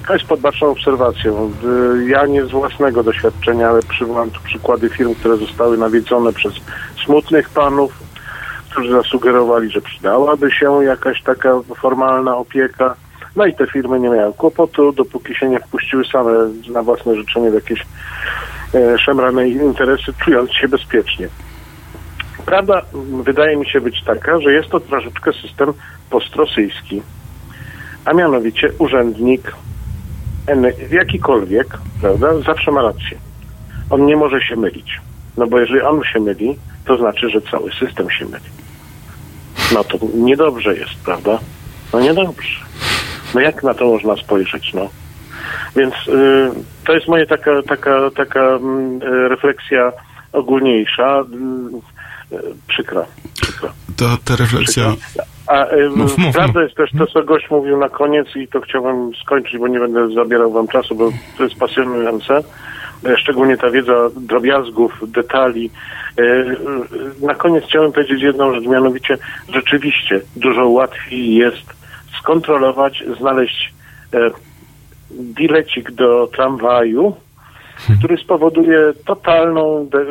to 0.08 0.14
jest 0.14 0.26
pod 0.26 0.40
baczną 0.40 0.68
obserwacją. 0.72 1.52
E, 2.00 2.10
Ja 2.10 2.26
nie 2.26 2.46
z 2.46 2.52
własnego 2.52 3.04
doświadczenia, 3.04 3.70
ale 3.70 3.82
przywołam 3.82 4.32
tu 4.32 4.40
przykłady 4.44 4.90
firm, 4.90 5.16
które 5.16 5.38
zostały 5.38 5.78
nawiedzone 5.78 6.34
przez 6.34 6.54
smutnych 7.06 7.50
panów, 7.50 8.04
którzy 8.70 8.92
zasugerowali, 8.92 9.72
że 9.72 9.82
przydałaby 9.82 10.52
się 10.52 10.84
jakaś 10.84 11.22
taka 11.24 11.50
formalna 11.82 12.38
opieka. 12.38 12.96
No 13.36 13.46
i 13.46 13.54
te 13.54 13.68
firmy 13.68 14.00
nie 14.00 14.10
miały 14.10 14.34
kłopotu, 14.34 14.92
dopóki 14.92 15.36
się 15.36 15.50
nie 15.50 15.60
wpuściły 15.60 16.06
same 16.06 16.32
na 16.70 16.84
własne 16.84 17.16
życzenie 17.16 17.52
w 17.52 17.54
jakieś 17.54 17.86
e, 18.76 19.00
szemrane 19.00 19.50
interesy, 19.50 20.14
czując 20.24 20.52
się 20.52 20.68
bezpiecznie. 20.68 21.28
Prawda 22.46 22.82
wydaje 23.24 23.58
mi 23.58 23.70
się 23.70 23.82
być 23.82 24.04
taka, 24.04 24.40
że 24.40 24.54
jest 24.54 24.70
to 24.70 24.80
troszeczkę 24.80 25.32
system 25.34 25.74
postrosyjski. 26.10 27.02
A 28.06 28.14
mianowicie 28.14 28.72
urzędnik, 28.78 29.54
jakikolwiek, 30.92 31.68
prawda, 32.02 32.42
zawsze 32.42 32.72
ma 32.72 32.82
rację. 32.82 33.18
On 33.90 34.06
nie 34.06 34.16
może 34.16 34.42
się 34.42 34.56
mylić. 34.56 35.02
No 35.38 35.48
bo 35.48 35.60
jeżeli 35.60 35.82
on 35.82 36.04
się 36.04 36.20
myli, 36.20 36.58
to 36.86 36.98
znaczy, 36.98 37.30
że 37.30 37.42
cały 37.42 37.72
system 37.72 38.10
się 38.10 38.26
myli. 38.26 38.46
No 39.74 39.84
to 39.84 39.98
niedobrze 40.16 40.76
jest, 40.76 40.96
prawda? 41.06 41.40
No 41.94 42.00
niedobrze. 42.00 42.66
No 43.34 43.42
jak 43.42 43.64
na 43.64 43.74
to 43.74 43.86
można 43.86 44.16
spojrzeć, 44.16 44.74
no? 44.74 44.90
Więc 45.76 45.94
y, 46.08 46.50
to 46.86 46.94
jest 46.94 47.08
moja 47.08 47.26
taka, 47.26 47.52
taka, 47.68 48.00
taka 48.16 48.40
mm, 48.40 49.02
y, 49.02 49.28
refleksja 49.30 49.92
ogólniejsza, 50.34 51.20
y, 52.32 52.36
y, 52.36 52.40
przykra, 52.68 53.06
przykra. 53.42 53.70
Ta, 53.98 54.06
ta 54.26 54.36
refleksja... 54.36 54.84
A 55.48 55.66
y, 55.72 55.90
Mów, 55.90 56.18
mów, 56.18 56.34
prawda 56.36 56.60
mów. 56.60 56.64
jest 56.64 56.76
też 56.78 56.92
to, 56.98 57.08
co 57.08 57.24
gość 57.24 57.50
mówił 57.50 57.78
na 57.78 57.90
koniec 57.90 58.28
i 58.36 58.48
to 58.48 58.62
chciałbym 58.62 59.12
skończyć, 59.24 59.58
bo 59.58 59.68
nie 59.68 59.80
będę 59.80 60.14
zabierał 60.14 60.52
wam 60.52 60.68
czasu, 60.68 60.96
bo 60.96 61.10
to 61.38 61.44
jest 61.44 61.56
pasjonujące. 61.56 62.44
Szczególnie 63.18 63.58
ta 63.58 63.70
wiedza 63.72 63.94
drobiazgów, 64.16 65.12
detali. 65.12 65.70
Y, 66.20 66.56
Na 67.22 67.36
koniec 67.36 67.64
chciałem 67.66 67.92
powiedzieć 67.92 68.22
jedną 68.22 68.54
rzecz, 68.54 68.66
mianowicie 68.68 69.18
rzeczywiście 69.54 70.22
dużo 70.36 70.68
łatwiej 70.68 71.36
jest 71.36 71.83
skontrolować, 72.24 73.04
znaleźć 73.20 73.74
e, 74.14 74.32
bilecik 75.12 75.92
do 75.92 76.28
tramwaju, 76.28 77.16
który 78.00 78.18
spowoduje 78.18 78.94
totalną 79.06 79.88
de- 79.92 80.06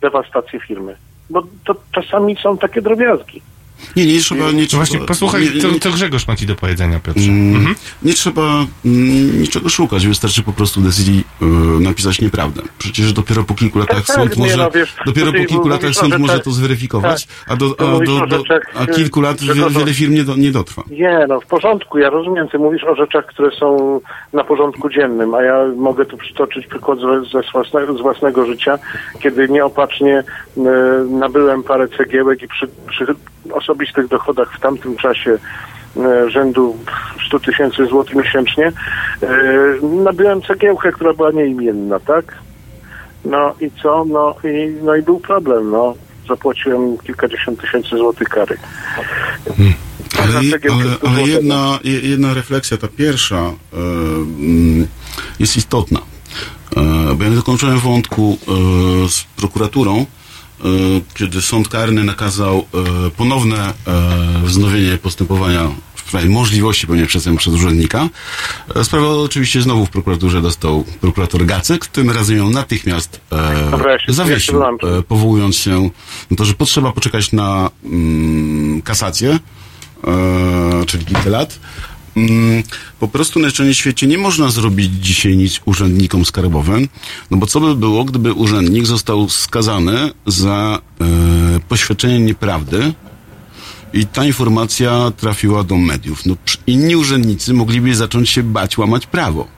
dewastację 0.00 0.60
firmy. 0.60 0.96
Bo 1.30 1.42
to 1.64 1.74
czasami 1.92 2.36
są 2.36 2.58
takie 2.58 2.82
drobiazgi. 2.82 3.42
Nie, 3.96 4.06
nie 4.06 4.20
trzeba... 4.20 4.52
Nie 4.52 4.62
No 4.62 4.66
trzeba 4.66 4.84
właśnie, 4.84 4.98
posłuchaj, 4.98 5.42
nie, 5.54 5.70
nie, 5.72 5.80
co 5.80 5.90
Grzegorz 5.90 6.28
ma 6.28 6.36
ci 6.36 6.46
do 6.46 6.54
powiedzenia, 6.54 7.00
Piotrze. 7.00 7.30
Mm, 7.30 7.54
Mhm. 7.64 7.74
Nie 8.02 8.14
trzeba 8.14 8.66
mm, 8.84 9.42
niczego 9.42 9.68
szukać, 9.68 10.06
wystarczy 10.06 10.42
po 10.42 10.52
prostu 10.52 10.80
decyzji 10.80 11.24
y, 11.42 11.44
napisać 11.80 12.20
nieprawdę. 12.20 12.62
Przecież 12.78 13.12
dopiero 13.12 13.44
po 13.44 13.54
kilku 13.54 13.78
latach 13.78 14.06
tak, 14.06 14.16
sąd 14.16 14.36
nie, 14.36 14.42
może, 14.42 14.56
no 14.56 14.70
wiesz, 14.70 14.94
dopiero 15.06 15.32
po 15.32 15.44
kilku 15.44 15.68
latach 15.68 15.90
o 15.90 15.94
sąd 15.94 16.18
może 16.18 16.40
to 16.40 16.50
zweryfikować, 16.50 17.28
a, 17.48 17.56
do, 17.56 17.66
a, 17.78 18.04
do, 18.04 18.16
o 18.22 18.26
do, 18.26 18.42
a 18.78 18.86
kilku 18.86 19.20
lat 19.20 19.36
wiele 19.70 19.94
firm 19.94 20.14
nie, 20.14 20.24
do, 20.24 20.36
nie 20.36 20.50
dotrwa. 20.50 20.82
Nie, 20.90 21.26
no 21.28 21.40
w 21.40 21.46
porządku, 21.46 21.98
ja 21.98 22.10
rozumiem, 22.10 22.48
ty 22.48 22.58
mówisz 22.58 22.84
o 22.84 22.94
rzeczach, 22.94 23.26
które 23.26 23.50
są 23.50 24.00
na 24.32 24.44
porządku 24.44 24.90
dziennym, 24.90 25.34
a 25.34 25.42
ja 25.42 25.64
mogę 25.76 26.06
tu 26.06 26.16
przytoczyć 26.16 26.66
przykład 26.66 26.98
ze, 26.98 27.24
ze 27.32 27.50
własnego, 27.52 27.98
z 27.98 28.00
własnego 28.00 28.46
życia, 28.46 28.78
kiedy 29.20 29.48
nieopatrznie 29.48 30.24
e, 30.56 30.62
nabyłem 31.10 31.62
parę 31.62 31.88
cegiełek 31.88 32.42
i 32.42 32.48
przy, 32.48 32.68
przy 32.88 33.06
osobistych 33.52 34.08
dochodach 34.08 34.52
w 34.56 34.60
tamtym 34.60 34.96
czasie 34.96 35.38
e, 35.96 36.30
rzędu 36.30 36.76
100 37.26 37.40
tysięcy 37.40 37.86
złotych 37.86 38.14
miesięcznie, 38.16 38.72
e, 39.22 39.86
nabyłem 40.04 40.42
cegiełkę, 40.42 40.92
która 40.92 41.14
była 41.14 41.30
nieimienna, 41.30 42.00
tak? 42.00 42.38
No 43.24 43.54
i 43.60 43.70
co? 43.82 44.04
No 44.04 44.34
i, 44.44 44.68
no 44.82 44.96
i 44.96 45.02
był 45.02 45.20
problem, 45.20 45.70
no. 45.70 45.94
Zapłaciłem 46.28 46.98
kilkadziesiąt 46.98 47.60
tysięcy 47.60 47.88
złotych 47.96 48.28
kary. 48.28 48.56
Ale, 50.22 50.32
cegiełkę 50.50 50.74
ale, 50.84 50.84
ale 50.84 51.16
złotych. 51.16 51.26
jedna, 51.34 51.78
je- 51.84 52.00
jedna 52.00 52.34
refleksja, 52.34 52.76
ta 52.76 52.88
pierwsza, 52.88 53.36
e, 53.36 53.76
mm, 53.76 54.86
jest 55.40 55.56
istotna. 55.56 56.00
Bo 57.16 57.24
ja 57.24 57.30
nie 57.30 57.36
dokończyłem 57.36 57.78
wątku 57.78 58.38
z 59.08 59.22
prokuraturą, 59.36 60.06
kiedy 61.14 61.42
sąd 61.42 61.68
karny 61.68 62.04
nakazał 62.04 62.66
e, 63.06 63.10
ponowne 63.10 63.56
e, 63.68 63.72
wznowienie 64.44 64.98
postępowania 64.98 65.70
w 65.94 66.08
sprawie 66.08 66.28
możliwości 66.28 66.86
pełnienia 66.86 67.08
przestępstwa 67.08 67.50
przez 67.50 67.62
urzędnika. 67.62 68.08
E, 68.76 68.84
Sprawę 68.84 69.08
oczywiście 69.08 69.62
znowu 69.62 69.86
w 69.86 69.90
prokuraturze 69.90 70.42
dostał 70.42 70.84
prokurator 71.00 71.46
Gacek, 71.46 71.86
tym 71.86 72.10
razem 72.10 72.36
ją 72.36 72.50
natychmiast 72.50 73.20
e, 73.32 73.70
Dobra, 73.70 73.92
ja 73.92 73.98
się- 73.98 74.02
ja 74.02 74.06
się 74.06 74.12
zawiesił, 74.12 74.54
e, 74.98 75.02
powołując 75.02 75.56
się 75.56 75.90
na 76.30 76.36
to, 76.36 76.44
że 76.44 76.54
potrzeba 76.54 76.92
poczekać 76.92 77.32
na 77.32 77.70
mm, 77.84 78.82
kasację, 78.82 79.38
e, 80.06 80.84
czyli 80.86 81.04
kilka 81.04 81.30
lat. 81.30 81.58
Mm, 82.16 82.62
po 83.00 83.08
prostu 83.08 83.40
na 83.40 83.50
szczęście 83.50 83.74
świecie 83.74 84.06
nie 84.06 84.18
można 84.18 84.50
zrobić 84.50 84.92
dzisiaj 85.00 85.36
nic 85.36 85.60
urzędnikom 85.64 86.24
skarbowym, 86.24 86.88
no 87.30 87.36
bo 87.36 87.46
co 87.46 87.60
by 87.60 87.74
było, 87.74 88.04
gdyby 88.04 88.32
urzędnik 88.32 88.86
został 88.86 89.28
skazany 89.28 90.10
za 90.26 90.78
e, 91.00 91.04
poświadczenie 91.68 92.20
nieprawdy 92.20 92.92
i 93.92 94.06
ta 94.06 94.24
informacja 94.24 95.12
trafiła 95.16 95.64
do 95.64 95.76
mediów. 95.76 96.26
No, 96.26 96.36
inni 96.66 96.96
urzędnicy 96.96 97.54
mogliby 97.54 97.94
zacząć 97.94 98.30
się 98.30 98.42
bać 98.42 98.78
łamać 98.78 99.06
prawo. 99.06 99.53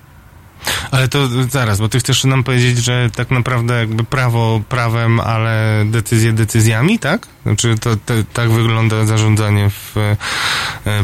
Ale 0.90 1.08
to 1.08 1.28
zaraz, 1.50 1.78
bo 1.78 1.88
ty 1.88 1.98
chcesz 1.98 2.24
nam 2.24 2.44
powiedzieć, 2.44 2.78
że 2.78 3.10
tak 3.16 3.30
naprawdę 3.30 3.74
jakby 3.74 4.04
prawo 4.04 4.62
prawem, 4.68 5.20
ale 5.20 5.84
decyzje 5.90 6.32
decyzjami, 6.32 6.98
tak? 6.98 7.26
Znaczy 7.42 7.74
to, 7.80 7.96
to 7.96 8.14
tak 8.32 8.50
wygląda 8.50 9.06
zarządzanie 9.06 9.70
w 9.70 9.96
e, 9.96 10.16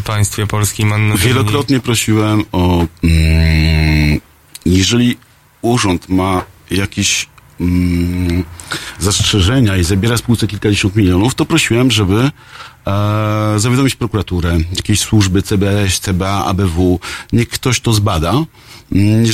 państwie 0.05 0.47
polskim. 0.47 0.89
Mam 0.89 1.17
Wielokrotnie 1.17 1.81
prosiłem 1.81 2.45
o. 2.53 2.87
Mm, 3.05 4.21
jeżeli 4.67 5.17
urząd 5.63 6.09
ma 6.09 6.45
jakieś 6.71 7.29
mm, 7.61 8.45
zastrzeżenia 8.99 9.77
i 9.77 9.85
zabiera 9.85 10.17
spółce 10.17 10.47
kilkadziesiąt 10.47 10.97
milionów, 10.97 11.35
to 11.35 11.45
prosiłem, 11.45 11.91
żeby 11.91 12.31
e, 12.87 13.55
zawiadomić 13.57 13.95
prokuraturę, 13.95 14.59
jakieś 14.77 15.01
służby 15.01 15.43
CBS, 15.43 16.01
CBA, 16.01 16.45
ABW, 16.45 17.01
niech 17.33 17.49
ktoś 17.49 17.81
to 17.81 17.93
zbada. 17.93 18.35
Mm, 18.95 19.25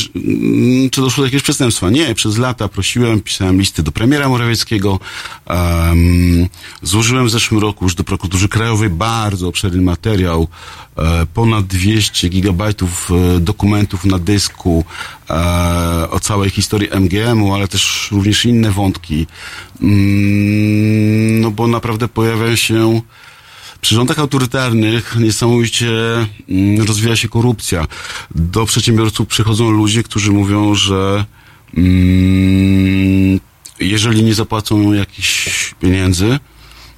Czy 0.91 1.01
doszło 1.01 1.23
do 1.23 1.27
jakiegoś 1.27 1.43
przestępstwa? 1.43 1.91
Nie, 1.91 2.15
przez 2.15 2.39
lata 2.39 2.69
prosiłem, 2.69 3.21
pisałem 3.21 3.59
listy 3.61 3.83
do 3.83 3.93
premiera 3.93 4.29
Morawieckiego, 4.29 5.01
em, 5.47 6.49
złożyłem 6.83 7.27
w 7.27 7.31
zeszłym 7.31 7.61
roku 7.61 7.85
już 7.85 7.95
do 7.95 8.05
prokuratury 8.05 8.49
krajowej 8.49 8.91
bardzo 8.91 9.49
obszerny 9.49 9.83
materiał, 9.83 10.49
e, 10.97 11.27
ponad 11.35 11.67
200 11.67 12.29
gigabajtów 12.29 13.11
e, 13.37 13.41
dokumentów 13.41 14.05
na 14.05 14.19
dysku 14.19 14.85
e, 15.31 15.35
o 16.11 16.21
całej 16.21 16.51
historii 16.51 16.89
MGM-u, 17.01 17.55
ale 17.55 17.69
też 17.69 18.09
również 18.13 18.45
inne 18.45 18.71
wątki. 18.71 19.27
Mm, 19.83 21.41
No 21.41 21.51
bo 21.51 21.67
naprawdę 21.67 22.09
pojawia 22.09 22.57
się 22.57 23.01
przy 23.81 23.95
rządach 23.95 24.19
autorytarnych 24.19 25.17
niesamowicie 25.21 25.89
mm, 26.49 26.87
rozwija 26.87 27.17
się 27.17 27.29
korupcja. 27.29 27.87
Do 28.35 28.67
przedsiębiorców 28.67 29.29
przychodzą 29.29 29.71
ludzie, 29.71 30.03
którzy 30.03 30.33
mówią, 30.33 30.75
że 30.75 31.25
mm, 31.77 33.41
jeżeli 33.81 34.23
nie 34.23 34.35
zapłacą 34.35 34.93
jakichś 34.93 35.75
pieniędzy, 35.81 36.39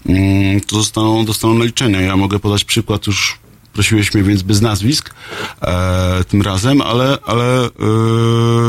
mm, 0.06 0.60
to 0.60 0.76
zostaną, 0.76 1.24
dostaną 1.24 1.54
naliczenia. 1.54 2.00
Ja 2.00 2.16
mogę 2.16 2.38
podać 2.38 2.64
przykład 2.64 3.06
już 3.06 3.39
prosiłeś 3.72 4.14
mnie 4.14 4.22
więc 4.22 4.42
bez 4.42 4.60
nazwisk 4.60 5.14
e, 5.62 6.24
tym 6.28 6.42
razem, 6.42 6.80
ale, 6.80 7.18
ale 7.26 7.64
e, 7.64 7.70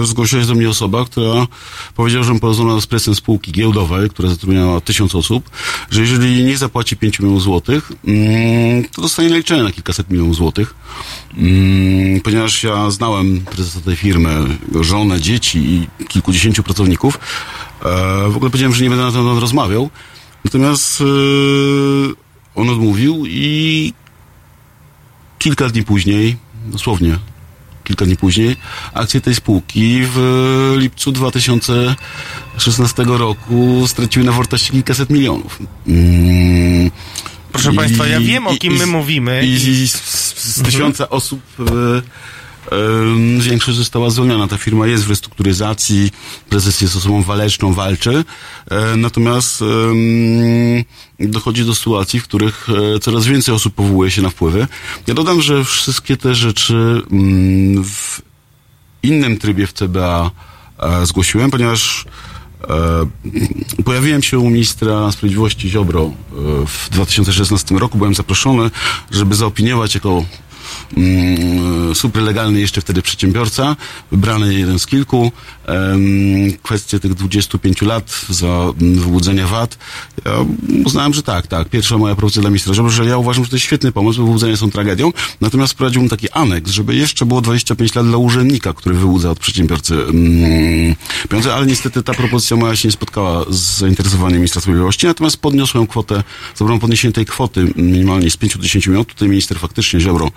zgłosiła 0.04 0.42
się 0.42 0.48
do 0.48 0.56
mnie 0.56 0.70
osoba, 0.70 1.06
która 1.06 1.48
powiedziała, 1.96 2.24
że 2.24 2.40
porozmawiała 2.40 2.82
z 2.82 2.88
prezesem 2.88 3.16
spółki 3.16 3.52
giełdowej, 3.52 4.10
która 4.10 4.30
zatrudniała 4.30 4.82
tysiąc 4.82 5.16
osób, 5.16 5.50
że 5.92 6.02
jeżeli 6.02 6.44
nie 6.44 6.58
zapłaci 6.58 6.98
5 6.98 7.20
milionów 7.20 7.44
złotych, 7.44 7.92
mm, 8.08 8.86
to 8.86 9.02
dostanie 9.02 9.30
naliczenie 9.30 9.64
na 9.64 9.72
kilkaset 9.72 10.10
milionów 10.10 10.36
złotych. 10.36 10.76
Mm, 11.38 12.22
ponieważ 12.22 12.64
ja 12.64 12.92
znałem 12.92 13.42
prezesa 13.42 13.82
tej 13.82 13.96
firmy, 13.96 14.58
żonę, 14.82 15.22
dzieci 15.22 15.60
i 15.60 15.88
kilkudziesięciu 16.08 16.64
pracowników, 16.64 17.20
e, 17.82 18.30
w 18.30 18.36
ogóle 18.36 18.52
powiedziałem, 18.52 18.76
że 18.76 18.84
nie 18.84 18.90
będę 18.90 19.06
na 19.06 19.12
ten 19.12 19.22
temat 19.22 19.40
rozmawiał. 19.40 19.90
Natomiast 20.46 21.02
e, 21.02 21.06
on 22.56 22.70
odmówił 22.70 23.26
i 23.28 23.94
kilka 25.42 25.70
dni 25.70 25.84
później, 25.84 26.38
dosłownie 26.66 27.18
kilka 27.84 28.06
dni 28.06 28.18
później, 28.18 28.56
akcje 28.94 29.22
tej 29.22 29.36
spółki 29.36 30.00
w 30.04 30.18
lipcu 30.78 31.12
2016 31.12 33.04
roku 33.04 33.84
straciły 33.88 34.26
na 34.26 34.32
wartości 34.32 34.72
kilkaset 34.72 35.10
milionów. 35.10 35.60
Mm, 35.88 36.92
Proszę 37.52 37.74
i- 37.74 37.76
Państwa, 37.76 38.08
ja 38.08 38.20
wiem, 38.20 38.48
o 38.48 38.56
kim 38.58 38.74
i 38.74 38.78
my 38.80 38.86
mówimy. 38.86 39.42
I, 39.46 39.58
z, 39.88 39.92
z, 39.92 40.56
z 40.56 40.62
tysiąca 40.64 41.10
osób 41.10 41.42
e, 41.60 41.64
e, 41.64 42.02
większość 43.40 43.78
została 43.78 44.10
zwolniona. 44.10 44.48
Ta 44.48 44.58
firma 44.58 44.88
jest 44.88 45.06
w 45.06 45.10
restrukturyzacji, 45.10 46.12
prezes 46.50 46.82
jest 46.82 46.96
osobą 46.96 47.24
waleczną, 47.24 47.74
walczy, 47.74 48.24
e, 48.72 48.96
natomiast 48.96 49.64
dochodzi 51.20 51.66
do 51.66 51.76
sytuacji, 51.76 52.20
w 52.20 52.24
których 52.24 52.68
e, 52.96 53.00
coraz 53.00 53.26
więcej 53.26 53.56
osób 53.56 53.74
powołuje 53.74 54.12
się 54.12 54.22
na 54.22 54.30
wpływy. 54.30 54.68
Ja 55.08 55.14
dodam, 55.14 55.42
że 55.42 55.64
wszystkie 55.64 56.18
te 56.18 56.36
rzeczy 56.36 57.02
mm, 57.12 57.84
w 57.84 58.22
innym 59.04 59.38
trybie 59.38 59.68
w 59.68 59.74
CBA 59.74 60.32
e, 60.80 61.06
zgłosiłem, 61.06 61.52
ponieważ 61.52 62.06
pojawiłem 63.86 64.24
się 64.24 64.40
u 64.40 64.50
ministra 64.50 65.12
sprawiedliwości 65.12 65.70
Ziobro 65.70 66.12
w 66.68 66.90
2016 66.90 67.76
roku. 67.76 67.98
Byłem 67.98 68.16
zaproszony, 68.16 68.72
żeby 69.12 69.36
zaopiniować 69.36 69.96
jako 69.96 70.26
mm, 70.98 71.96
super 71.96 72.24
legalny 72.24 72.60
jeszcze 72.60 72.82
wtedy 72.82 73.02
przedsiębiorca, 73.02 73.76
wybrany 74.12 74.54
jeden 74.54 74.80
z 74.80 74.88
kilku. 74.88 75.32
Kwestię 76.64 77.00
tych 77.00 77.14
25 77.14 77.82
lat 77.82 78.26
za 78.30 78.74
wyłudzenie 78.78 79.46
VAT. 79.46 79.78
Ja 80.26 80.32
uznałem, 80.86 81.14
że 81.14 81.24
tak, 81.24 81.48
tak. 81.48 81.70
Pierwsza 81.70 81.98
moja 81.98 82.16
propozycja 82.16 82.42
dla 82.42 82.50
ministra 82.50 82.90
że 82.90 83.06
ja 83.06 83.18
uważam, 83.18 83.44
że 83.44 83.50
to 83.50 83.56
jest 83.56 83.66
świetny 83.66 83.92
pomysł, 83.92 84.20
bo 84.20 84.26
wyłudzenia 84.26 84.58
są 84.58 84.72
tragedią. 84.72 85.12
Natomiast 85.42 85.74
wprowadziłbym 85.74 86.10
taki 86.10 86.30
aneks, 86.30 86.72
żeby 86.72 86.96
jeszcze 86.96 87.26
było 87.26 87.42
25 87.42 87.96
lat 87.96 88.06
dla 88.06 88.18
urzędnika, 88.18 88.74
który 88.74 88.96
wyłudza 88.96 89.32
od 89.32 89.40
przedsiębiorcy 89.40 89.98
pieniądze, 91.30 91.54
ale 91.54 91.66
niestety 91.66 92.04
ta 92.04 92.14
propozycja 92.14 92.58
moja 92.58 92.76
się 92.76 92.88
nie 92.88 92.92
spotkała 92.92 93.46
z 93.50 93.78
zainteresowaniem 93.78 94.38
ministra 94.38 94.62
sprawiedliwości. 94.62 95.08
Natomiast 95.08 95.38
podniosłem 95.38 95.88
kwotę, 95.88 96.24
zabrałem 96.56 96.80
podniesienie 96.80 97.14
tej 97.14 97.26
kwoty 97.26 97.74
minimalnie 97.76 98.32
z 98.32 98.38
5 98.38 98.58
do 98.58 98.64
10 98.64 98.88
minut. 98.88 99.08
Tutaj 99.08 99.30
minister 99.30 99.60
faktycznie 99.60 100.00
Ziobro 100.00 100.32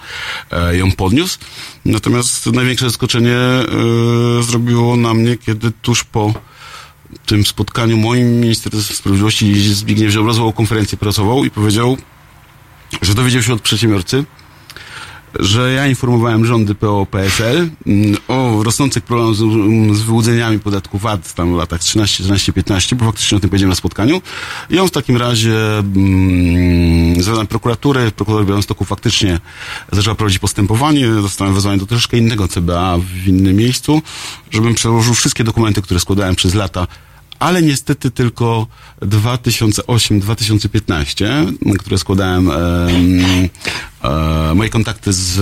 e, 0.51 0.77
ją 0.77 0.93
podniósł. 0.93 1.39
Natomiast 1.85 2.47
największe 2.47 2.87
zaskoczenie 2.87 3.37
e, 3.37 3.67
zrobiło 4.43 4.97
na 4.97 5.15
mnie, 5.15 5.24
kiedy 5.47 5.73
tuż 5.83 6.05
po 6.05 6.35
tym 7.27 7.47
spotkaniu 7.47 7.97
moim 7.97 8.41
minister 8.41 8.83
sprawiedliwości 8.83 9.75
Zbigniew 9.75 10.13
Ziobro 10.13 10.35
zwołał 10.35 10.53
konferencję 10.53 10.99
prasową 10.99 11.45
i 11.45 11.51
powiedział, 11.51 11.97
że 13.03 13.15
dowiedział 13.15 13.43
się 13.43 13.53
od 13.53 13.61
przedsiębiorcy, 13.61 14.25
że 15.41 15.73
ja 15.73 15.87
informowałem 15.87 16.47
rządy 16.47 16.75
PO-PSL 16.75 17.71
mm, 17.87 18.17
o 18.29 18.63
rosnących 18.63 19.05
problemach 19.05 19.35
z, 19.35 19.39
z 19.99 20.03
wyłudzeniami 20.03 20.59
podatku 20.59 20.99
VAT 20.99 21.35
tam 21.35 21.55
w 21.55 21.57
latach 21.57 21.81
13, 21.81 22.15
14, 22.15 22.53
15, 22.53 22.97
bo 22.97 23.05
faktycznie 23.05 23.39
o 23.39 23.41
tym 23.41 23.51
powiedziałem 23.51 23.71
na 23.71 23.77
spotkaniu. 23.77 24.23
I 24.71 24.79
on 24.79 24.89
w 24.89 24.91
takim 24.91 25.17
razie 25.17 25.79
mm, 25.79 27.23
zadałem 27.23 27.47
prokuratury, 27.47 28.11
prokurator 28.11 28.47
Białymstoku 28.47 28.85
faktycznie 28.85 29.41
zaczęła 29.93 30.15
prowadzić 30.15 30.39
postępowanie, 30.39 31.13
zostałem 31.13 31.55
wezwany 31.55 31.79
do 31.79 31.87
troszkę 31.87 32.19
innego 32.19 32.49
CBA 32.49 32.99
w 32.99 33.29
innym 33.29 33.57
miejscu, 33.57 34.03
żebym 34.51 34.75
przełożył 34.75 35.15
wszystkie 35.15 35.45
dokumenty, 35.45 35.83
które 35.83 36.01
składałem 36.01 36.35
przez 36.35 36.55
lata 36.55 36.87
ale 37.39 37.63
niestety 37.63 38.11
tylko 38.11 38.67
2008-2015, 39.03 41.77
które 41.79 41.99
składałem 41.99 42.51
e, 42.51 42.55
e, 44.03 44.55
moje 44.55 44.71
kontakty 44.71 45.13
z 45.13 45.41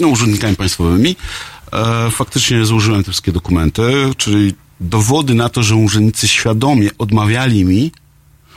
no, 0.00 0.08
urzędnikami 0.08 0.56
państwowymi. 0.56 1.16
E, 1.72 2.10
faktycznie 2.10 2.64
złożyłem 2.64 3.04
te 3.04 3.10
wszystkie 3.10 3.32
dokumenty, 3.32 3.82
czyli 4.16 4.54
dowody 4.80 5.34
na 5.34 5.48
to, 5.48 5.62
że 5.62 5.76
urzędnicy 5.76 6.28
świadomie 6.28 6.90
odmawiali 6.98 7.64
mi 7.64 7.92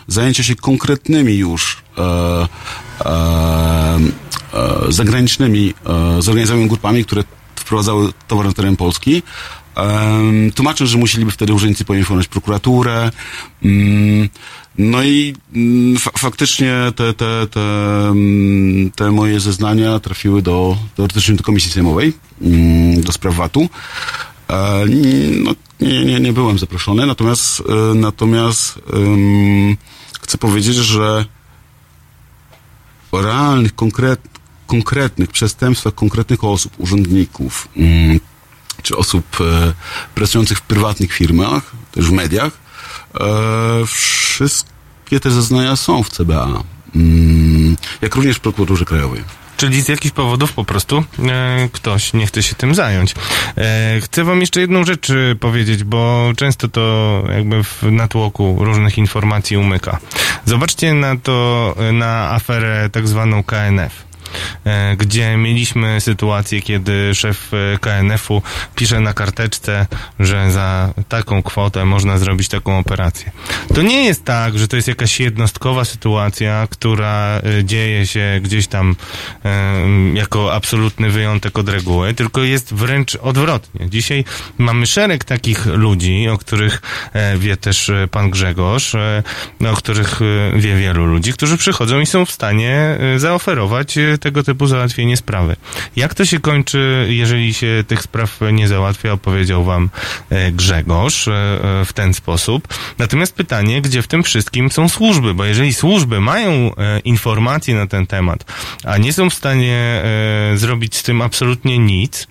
zajęcia 0.08 0.44
się 0.44 0.56
konkretnymi 0.56 1.34
już 1.34 1.84
e, 1.98 2.02
e, 2.02 2.48
e, 4.54 4.86
zagranicznymi 4.90 5.74
e, 6.18 6.22
zorganizowanymi 6.22 6.70
grupami, 6.70 7.06
które 7.06 7.24
wprowadzały 7.56 8.14
towar 8.28 8.46
na 8.46 8.54
teren 8.54 8.76
Polski, 8.76 9.24
Um, 9.76 10.52
tłumacząc, 10.52 10.90
że 10.90 10.98
musieliby 10.98 11.32
wtedy 11.32 11.54
urzędnicy 11.54 11.86
poinformować 11.86 12.28
prokuraturę. 12.28 13.12
Um, 13.64 14.30
no 14.78 15.04
i 15.04 15.36
um, 15.56 15.98
fa 15.98 16.12
faktycznie 16.18 16.74
te, 16.96 17.14
te, 17.14 17.48
te, 17.48 17.62
te 18.96 19.12
moje 19.12 19.40
zeznania 19.40 20.00
trafiły 20.00 20.42
do, 20.42 20.78
teoretycznie 20.96 21.36
do 21.36 21.44
Komisji 21.44 21.72
Sejmowej, 21.72 22.14
do 22.98 23.12
spraw 23.12 23.36
VAT-u. 23.36 23.70
No, 25.44 25.56
nie, 25.82 26.06
nie, 26.06 26.20
nie 26.20 26.34
byłem 26.34 26.60
zaproszony, 26.60 27.06
natomiast, 27.06 27.64
e, 27.70 27.96
natomiast 27.96 28.80
chcę 30.22 30.38
powiedzieć, 30.38 30.76
że 30.76 31.26
o 33.12 33.22
realnych, 33.22 33.76
konkret, 33.76 34.22
konkretnych 34.68 35.32
przestępstwach 35.32 35.96
konkretnych 35.96 36.44
osób, 36.44 36.74
urzędników, 36.78 37.68
czy 38.86 38.98
osób 38.98 39.38
e, 39.42 39.74
pracujących 40.16 40.58
w 40.58 40.62
prywatnych 40.62 41.14
firmach, 41.14 41.72
też 41.92 42.06
w 42.06 42.12
mediach, 42.12 42.52
e, 43.20 43.86
wszystkie 43.88 45.20
te 45.20 45.32
zeznania 45.32 45.76
są 45.76 46.04
w 46.04 46.10
CBA, 46.10 46.64
mm, 46.96 47.78
jak 48.02 48.16
również 48.16 48.38
w 48.38 48.40
prokuraturze 48.40 48.86
krajowej. 48.86 49.24
Czyli 49.58 49.82
z 49.82 49.88
jakichś 49.88 50.14
powodów 50.14 50.54
po 50.54 50.66
prostu 50.66 51.04
e, 51.30 51.70
ktoś 51.72 52.14
nie 52.14 52.28
chce 52.28 52.44
się 52.44 52.56
tym 52.56 52.76
zająć. 52.76 53.16
E, 53.58 54.02
chcę 54.02 54.24
wam 54.24 54.42
jeszcze 54.42 54.62
jedną 54.62 54.86
rzecz 54.86 55.10
e, 55.10 55.36
powiedzieć, 55.40 55.84
bo 55.84 56.32
często 56.38 56.68
to 56.68 57.24
jakby 57.36 57.64
w 57.64 57.84
natłoku 57.84 58.58
różnych 58.60 58.98
informacji 58.98 59.58
umyka. 59.58 60.00
Zobaczcie 60.46 60.94
na 60.94 61.16
to, 61.18 61.76
na 61.94 62.32
aferę 62.32 62.90
tak 62.92 63.08
zwaną 63.08 63.44
KNF. 63.44 64.15
E, 64.66 64.96
gdzie 64.98 65.38
mieliśmy 65.38 66.02
sytuację, 66.02 66.62
kiedy 66.62 67.16
szef 67.16 67.52
e, 67.54 67.78
KNF-u 67.80 68.42
pisze 68.76 69.00
na 69.00 69.14
karteczce, 69.14 69.88
że 70.20 70.52
za 70.52 70.94
taką 71.10 71.44
kwotę 71.44 71.86
można 71.86 72.18
zrobić 72.18 72.48
taką 72.48 72.80
operację. 72.80 73.32
To 73.76 73.82
nie 73.82 74.06
jest 74.06 74.26
tak, 74.26 74.60
że 74.60 74.68
to 74.68 74.76
jest 74.76 74.88
jakaś 74.88 75.20
jednostkowa 75.20 75.86
sytuacja, 75.86 76.68
która 76.70 77.42
e, 77.60 77.64
dzieje 77.64 78.08
się 78.08 78.40
gdzieś 78.44 78.68
tam 78.68 78.96
jako 80.14 80.54
absolutny 80.54 81.10
wyjątek 81.10 81.60
od 81.60 81.70
reguły, 81.70 82.14
tylko 82.14 82.44
jest 82.44 82.74
wręcz 82.74 83.16
odwrotnie. 83.16 83.90
Dzisiaj 83.90 84.26
mamy 84.58 84.88
szereg 84.88 85.24
takich 85.24 85.66
ludzi, 85.66 86.28
o 86.30 86.38
których 86.38 86.82
wie 87.38 87.58
też 87.58 87.92
pan 88.12 88.30
Grzegorz, 88.30 88.96
o 89.72 89.76
których 89.76 90.20
wie 90.56 90.76
wielu 90.76 91.06
ludzi, 91.06 91.34
którzy 91.34 91.58
przychodzą 91.58 92.00
i 92.00 92.06
są 92.06 92.26
w 92.26 92.32
stanie 92.32 92.98
zaoferować 93.18 93.98
tego 94.26 94.44
typu 94.44 94.68
załatwienie 94.68 95.18
sprawy. 95.18 95.56
Jak 95.96 96.14
to 96.14 96.26
się 96.26 96.40
kończy, 96.40 97.08
jeżeli 97.10 97.54
się 97.54 97.84
tych 97.88 98.02
spraw 98.02 98.40
nie 98.54 98.68
załatwia, 98.68 99.12
opowiedział 99.12 99.64
wam 99.64 99.90
e, 100.30 100.52
Grzegorz 100.52 101.28
e, 101.28 101.32
e, 101.32 101.86
w 101.86 101.94
ten 101.94 102.14
sposób. 102.14 102.68
Natomiast 102.98 103.36
pytanie, 103.36 103.82
gdzie 103.82 104.02
w 104.02 104.08
tym 104.08 104.24
wszystkim 104.24 104.72
są 104.72 104.90
służby, 104.90 105.34
bo 105.34 105.46
jeżeli 105.46 105.74
służby 105.74 106.22
mają 106.22 106.72
informacje 107.04 107.76
na 107.76 107.88
ten 107.88 108.08
temat, 108.08 108.52
a 108.84 108.98
nie 108.98 109.14
są 109.14 109.30
w 109.30 109.34
stanie 109.34 110.04
zrobić 110.56 110.96
z 110.96 111.04
tym 111.04 111.22
absolutnie 111.22 111.78
nic, 111.78 112.28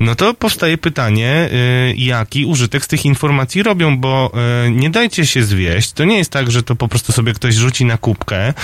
no 0.00 0.14
to 0.14 0.34
powstaje 0.34 0.78
pytanie, 0.78 1.48
jaki 1.96 2.46
użytek 2.46 2.84
z 2.84 2.88
tych 2.88 3.04
informacji 3.04 3.62
robią, 3.62 3.98
bo 3.98 4.32
nie 4.70 4.90
dajcie 4.90 5.26
się 5.26 5.42
zwieść. 5.42 5.92
To 5.92 6.04
nie 6.04 6.18
jest 6.18 6.30
tak, 6.30 6.50
że 6.50 6.62
to 6.62 6.76
po 6.76 6.88
prostu 6.88 7.12
sobie 7.12 7.32
ktoś 7.32 7.54
rzuci 7.54 7.84
na 7.84 7.98
kubkę 7.98 8.54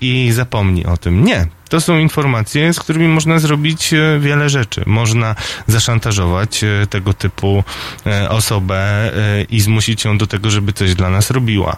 i 0.00 0.30
zapomni 0.32 0.86
o 0.86 0.96
tym. 0.96 1.24
Nie. 1.24 1.59
To 1.70 1.80
są 1.80 1.98
informacje, 1.98 2.72
z 2.72 2.80
którymi 2.80 3.08
można 3.08 3.38
zrobić 3.38 3.94
e, 3.94 4.18
wiele 4.20 4.48
rzeczy. 4.48 4.82
Można 4.86 5.34
zaszantażować 5.66 6.64
e, 6.64 6.86
tego 6.86 7.14
typu 7.14 7.64
e, 8.06 8.30
osobę 8.30 9.10
i 9.50 9.60
zmusić 9.60 10.04
ją 10.04 10.18
do 10.18 10.26
tego, 10.26 10.50
żeby 10.50 10.72
coś 10.72 10.94
dla 10.94 11.10
nas 11.10 11.30
robiła. 11.30 11.76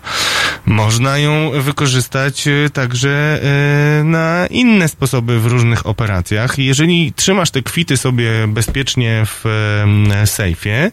Można 0.66 1.18
ją 1.18 1.51
wykorzystać 1.61 2.49
także 2.72 3.40
na 4.05 4.47
inne 4.51 4.88
sposoby 4.88 5.40
w 5.40 5.47
różnych 5.47 5.86
operacjach. 5.86 6.59
Jeżeli 6.59 7.12
trzymasz 7.12 7.51
te 7.51 7.62
kwity 7.62 7.97
sobie 7.97 8.30
bezpiecznie 8.49 9.22
w 9.26 9.45
sejfie, 10.24 10.90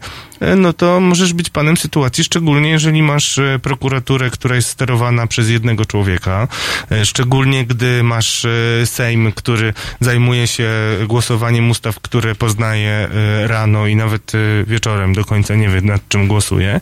no 0.58 0.74
to 0.74 1.00
możesz 1.00 1.34
być 1.34 1.50
panem 1.50 1.78
sytuacji, 1.78 2.24
szczególnie 2.24 2.70
jeżeli 2.70 3.04
masz 3.04 3.40
prokuraturę, 3.62 4.30
która 4.30 4.56
jest 4.56 4.70
sterowana 4.70 5.28
przez 5.28 5.50
jednego 5.50 5.86
człowieka, 5.86 6.48
szczególnie 7.04 7.66
gdy 7.66 8.04
masz 8.04 8.46
Sejm, 8.86 9.32
który 9.32 9.74
zajmuje 10.00 10.48
się 10.48 10.70
głosowaniem 11.08 11.70
ustaw, 11.70 12.00
które 12.00 12.36
poznaje 12.36 12.92
e, 12.92 13.48
rano 13.48 13.88
i 13.88 13.96
nawet 13.96 14.36
e, 14.36 14.38
wieczorem 14.66 15.14
do 15.14 15.26
końca 15.26 15.56
nie 15.56 15.70
wie 15.70 15.82
nad 15.82 16.08
czym 16.08 16.28
głosuje. 16.28 16.82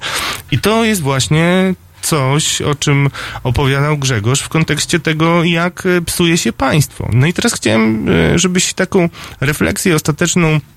I 0.52 0.60
to 0.60 0.86
jest 0.86 1.02
właśnie 1.02 1.74
coś, 2.02 2.62
o 2.62 2.76
czym 2.76 3.10
opowiadał 3.44 3.98
Grzegorz 3.98 4.42
w 4.42 4.50
kontekście 4.50 5.00
tego, 5.00 5.44
jak 5.44 5.86
e, 5.86 6.02
psuje 6.02 6.38
się 6.38 6.54
państwo. 6.54 7.10
No 7.14 7.28
i 7.28 7.34
teraz 7.34 7.54
chciałem, 7.54 8.08
żebyś 8.36 8.74
taką 8.74 9.10
refleksję 9.42 9.96
ostateczną 9.96 10.60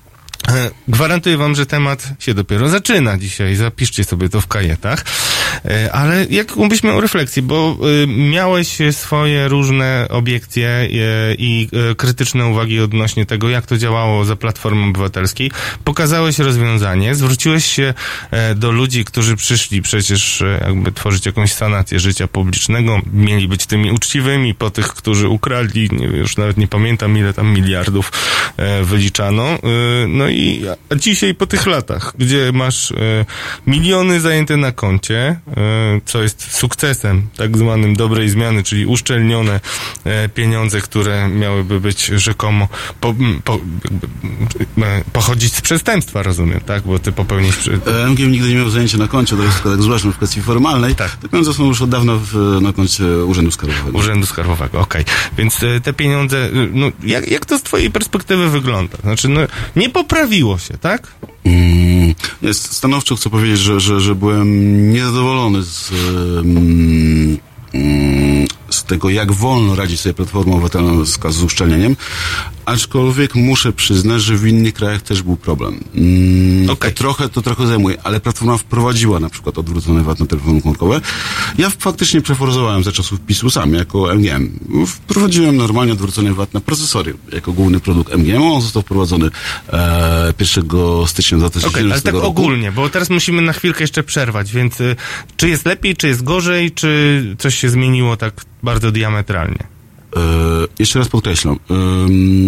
gwarantuję 0.87 1.37
wam, 1.37 1.55
że 1.55 1.65
temat 1.65 2.09
się 2.19 2.33
dopiero 2.33 2.69
zaczyna 2.69 3.17
dzisiaj. 3.17 3.55
Zapiszcie 3.55 4.03
sobie 4.03 4.29
to 4.29 4.41
w 4.41 4.47
kajetach. 4.47 5.05
E, 5.65 5.91
ale 5.91 6.25
jak 6.29 6.55
mówiliśmy 6.55 6.93
o 6.93 7.01
refleksji, 7.01 7.41
bo 7.41 7.77
e, 8.03 8.07
miałeś 8.07 8.77
swoje 8.91 9.47
różne 9.47 10.07
obiekcje 10.09 10.87
i 11.37 11.67
krytyczne 11.97 12.47
uwagi 12.47 12.79
odnośnie 12.79 13.25
tego, 13.25 13.49
jak 13.49 13.65
to 13.65 13.77
działało 13.77 14.25
za 14.25 14.35
Platformą 14.35 14.89
Obywatelskiej. 14.89 15.51
Pokazałeś 15.83 16.39
rozwiązanie, 16.39 17.15
zwróciłeś 17.15 17.65
się 17.65 17.93
do 18.55 18.71
ludzi, 18.71 19.05
którzy 19.05 19.35
przyszli 19.35 19.81
przecież 19.81 20.43
jakby 20.61 20.91
tworzyć 20.91 21.25
jakąś 21.25 21.53
sanację 21.53 21.99
życia 21.99 22.27
publicznego. 22.27 23.01
Mieli 23.13 23.47
być 23.47 23.65
tymi 23.65 23.91
uczciwymi 23.91 24.55
po 24.55 24.69
tych, 24.69 24.87
którzy 24.87 25.27
ukradli, 25.27 25.89
już 26.13 26.37
nawet 26.37 26.57
nie 26.57 26.67
pamiętam 26.67 27.17
ile 27.17 27.33
tam 27.33 27.53
miliardów 27.53 28.11
wyliczano. 28.83 29.59
No 30.07 30.29
i 30.31 30.61
dzisiaj 30.95 31.35
po 31.35 31.47
tych 31.47 31.65
latach, 31.65 32.13
gdzie 32.17 32.51
masz 32.53 32.91
e, 32.91 32.95
miliony 33.67 34.19
zajęte 34.19 34.57
na 34.57 34.71
koncie, 34.71 35.19
e, 35.57 36.01
co 36.05 36.23
jest 36.23 36.53
sukcesem 36.53 37.27
tak 37.37 37.57
zwanym 37.57 37.95
dobrej 37.95 38.29
zmiany, 38.29 38.63
czyli 38.63 38.85
uszczelnione 38.85 39.59
e, 40.03 40.29
pieniądze, 40.29 40.81
które 40.81 41.29
miałyby 41.29 41.79
być 41.79 42.05
rzekomo 42.05 42.67
po, 43.01 43.15
po, 43.43 43.59
jakby, 43.79 44.07
e, 44.85 45.03
pochodzić 45.13 45.55
z 45.55 45.61
przestępstwa, 45.61 46.23
rozumiem, 46.23 46.59
tak? 46.59 46.83
Bo 46.83 46.99
ty 46.99 47.11
popełnisz... 47.11 47.57
Przy... 47.57 47.79
MGM 48.09 48.31
nigdy 48.31 48.49
nie 48.49 48.55
miał 48.55 48.69
zajęcia 48.69 48.97
na 48.97 49.07
koncie, 49.07 49.35
to 49.35 49.43
jest 49.43 49.55
tylko 49.55 49.71
tak 49.71 49.81
złożone 49.81 50.13
w 50.13 50.17
kwestii 50.17 50.41
formalnej. 50.41 50.95
Tak. 50.95 51.15
Te 51.15 51.29
pieniądze 51.29 51.53
są 51.53 51.65
już 51.65 51.81
od 51.81 51.89
dawna 51.89 52.13
w, 52.15 52.61
na 52.61 52.73
koncie 52.73 53.03
Urzędu 53.25 53.51
Skarbowego. 53.51 53.97
Urzędu 53.97 54.25
Skarbowego, 54.25 54.79
okej. 54.79 55.05
Więc 55.37 55.63
e, 55.63 55.81
te 55.81 55.93
pieniądze, 55.93 56.49
no 56.73 56.91
jak, 57.03 57.31
jak 57.31 57.45
to 57.45 57.57
z 57.57 57.63
twojej 57.63 57.91
perspektywy 57.91 58.49
wygląda? 58.49 58.97
Znaczy, 59.03 59.29
no 59.29 59.41
nie 59.75 59.89
poprawiło 60.21 60.57
się, 60.57 60.77
tak? 60.77 61.07
Mm, 61.45 62.13
Jest 62.41 62.73
stanowczo 62.73 63.15
chcę 63.15 63.29
powiedzieć, 63.29 63.59
że, 63.59 63.79
że, 63.79 64.01
że 64.01 64.15
byłem 64.15 64.91
niezadowolony 64.93 65.63
z, 65.63 65.91
mm, 66.43 67.37
z 68.69 68.83
tego, 68.83 69.09
jak 69.09 69.31
wolno 69.31 69.75
radzi 69.75 69.97
sobie 69.97 70.13
Platforma 70.13 70.53
Obywatelska 70.53 71.31
z 71.31 71.43
uszczelnieniem, 71.43 71.95
aczkolwiek 72.65 73.35
muszę 73.35 73.73
przyznać, 73.73 74.21
że 74.21 74.35
w 74.37 74.47
innych 74.47 74.73
krajach 74.73 75.01
też 75.01 75.21
był 75.21 75.35
problem. 75.37 75.79
Mm, 75.95 76.69
Okej. 76.69 76.91
to, 76.91 76.97
trochę, 76.97 77.29
to 77.29 77.41
trochę 77.41 77.67
zajmuje, 77.67 77.97
ale 78.03 78.19
Platforma 78.19 78.57
wprowadziła 78.57 79.19
na 79.19 79.29
przykład 79.29 79.57
odwrócony 79.57 80.03
VAT 80.03 80.19
na 80.19 80.25
telefony 80.25 80.61
komórkowe. 80.61 81.01
Ja 81.57 81.69
faktycznie 81.69 82.21
przeforzowałem 82.21 82.83
za 82.83 82.91
czasów 82.91 83.19
PiSu 83.19 83.49
sam, 83.49 83.73
jako 83.73 84.15
MGM. 84.15 84.59
Wprowadziłem 84.87 85.57
normalnie 85.57 85.93
odwrócony 85.93 86.33
VAT 86.33 86.53
na 86.53 86.61
procesory, 86.61 87.13
jako 87.33 87.51
główny 87.51 87.79
produkt 87.79 88.13
MGM. 88.17 88.41
On 88.41 88.61
został 88.61 88.81
wprowadzony 88.81 89.29
e, 89.73 90.33
1 90.39 90.69
stycznia 91.07 91.37
2017 91.37 91.67
Okej, 91.67 91.91
ale 91.91 92.01
tak 92.01 92.13
roku. 92.13 92.27
ogólnie, 92.27 92.71
bo 92.71 92.89
teraz 92.89 93.09
musimy 93.09 93.41
na 93.41 93.53
chwilkę 93.53 93.83
jeszcze 93.83 94.03
przerwać, 94.03 94.51
więc 94.51 94.81
y, 94.81 94.95
czy 95.37 95.49
jest 95.49 95.65
lepiej, 95.65 95.95
czy 95.95 96.07
jest 96.07 96.23
gorzej, 96.23 96.71
czy 96.71 97.23
coś 97.39 97.55
się 97.55 97.69
zmieniło 97.69 98.17
tak 98.17 98.33
bardzo 98.63 98.91
diametralnie? 98.91 99.80
E, 100.15 100.67
jeszcze 100.79 100.99
raz 100.99 101.07
podkreślam. 101.07 101.59
E, 101.69 101.73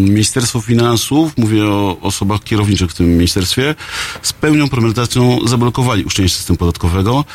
Ministerstwo 0.10 0.62
Finansów, 0.62 1.38
mówię 1.38 1.66
o 1.66 1.98
osobach 2.02 2.44
kierowniczych 2.44 2.92
w 2.92 2.94
tym 2.94 3.08
ministerstwie, 3.18 3.76
z 4.22 4.34
pełną 4.34 4.70
premedytacją 4.70 5.40
zablokowali 5.46 6.04
uszczelnienie 6.04 6.34
systemu 6.36 6.58
podatkowego. 6.58 7.26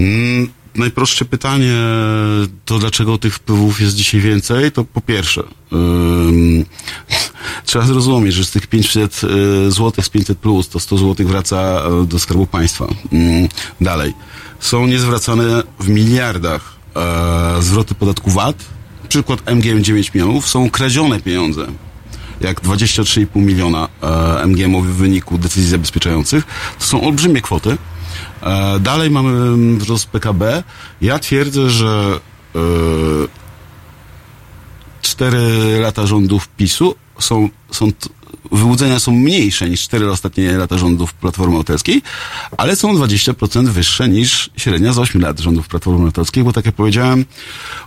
Mm, 0.00 0.48
Najprostsze 0.76 1.24
pytanie, 1.24 1.72
to 2.64 2.78
dlaczego 2.78 3.18
tych 3.18 3.34
wpływów 3.34 3.80
jest 3.80 3.94
dzisiaj 3.94 4.20
więcej, 4.20 4.72
to 4.72 4.84
po 4.84 5.00
pierwsze, 5.00 5.42
trzeba 7.66 7.86
zrozumieć, 7.86 8.34
że 8.34 8.44
z 8.44 8.50
tych 8.50 8.66
500 8.66 9.20
zł 9.68 9.92
z 10.04 10.08
500 10.08 10.38
plus, 10.38 10.68
to 10.68 10.80
100 10.80 10.98
zł 10.98 11.26
wraca 11.26 11.56
e, 11.56 12.06
do 12.06 12.18
Skarbu 12.18 12.46
Państwa. 12.46 12.86
Ym, 13.12 13.48
Dalej, 13.80 14.14
są 14.60 14.86
niezwracane 14.86 15.62
w 15.80 15.88
miliardach 15.88 16.76
e, 16.96 17.62
zwroty 17.62 17.94
podatku 17.94 18.30
VAT, 18.30 18.64
przykład 19.08 19.50
MGM 19.50 19.84
9 19.84 20.14
milionów, 20.14 20.48
są 20.48 20.70
kradzione 20.70 21.20
pieniądze 21.20 21.66
jak 22.40 22.60
23,5 22.60 23.26
miliona 23.36 23.88
e, 24.02 24.46
MGM-owych 24.46 24.90
w 24.90 24.96
wyniku 24.96 25.38
decyzji 25.38 25.70
zabezpieczających. 25.70 26.44
To 26.78 26.84
są 26.84 27.00
olbrzymie 27.00 27.40
kwoty. 27.40 27.76
E, 28.42 28.80
dalej 28.80 29.10
mamy 29.10 29.30
mm, 29.30 29.78
wzrost 29.78 30.06
PKB. 30.06 30.62
Ja 31.00 31.18
twierdzę, 31.18 31.70
że 31.70 32.20
e, 32.54 32.58
4 35.02 35.38
lata 35.80 36.06
rządów 36.06 36.48
PiSu 36.48 36.94
są, 37.18 37.48
są 37.70 37.92
wyłudzenia 38.52 39.00
są 39.00 39.12
mniejsze 39.12 39.68
niż 39.70 39.82
4 39.82 40.10
ostatnie 40.10 40.52
lata 40.52 40.78
rządów 40.78 41.14
Platformy 41.14 41.54
Obywatelskiej, 41.54 42.02
ale 42.56 42.76
są 42.76 42.94
20% 42.94 43.66
wyższe 43.66 44.08
niż 44.08 44.50
średnia 44.56 44.92
z 44.92 44.98
8 44.98 45.22
lat 45.22 45.40
rządów 45.40 45.68
Platformy 45.68 45.98
Obywatelskiej, 45.98 46.44
bo 46.44 46.52
tak 46.52 46.66
jak 46.66 46.74
powiedziałem, 46.74 47.24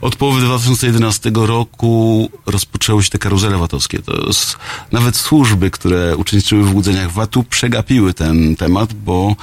od 0.01 0.15
połowy 0.15 0.41
2011 0.41 1.31
roku 1.33 2.29
rozpoczęły 2.45 3.03
się 3.03 3.09
te 3.09 3.19
karuzele 3.19 3.57
VAT-owskie. 3.57 3.99
To 3.99 4.27
jest, 4.27 4.57
nawet 4.91 5.15
służby, 5.15 5.71
które 5.71 6.17
uczestniczyły 6.17 6.63
w 6.63 6.69
wyłudzeniach 6.69 7.11
VAT-u, 7.11 7.43
przegapiły 7.43 8.13
ten 8.13 8.55
temat, 8.55 8.93
bo 8.93 9.35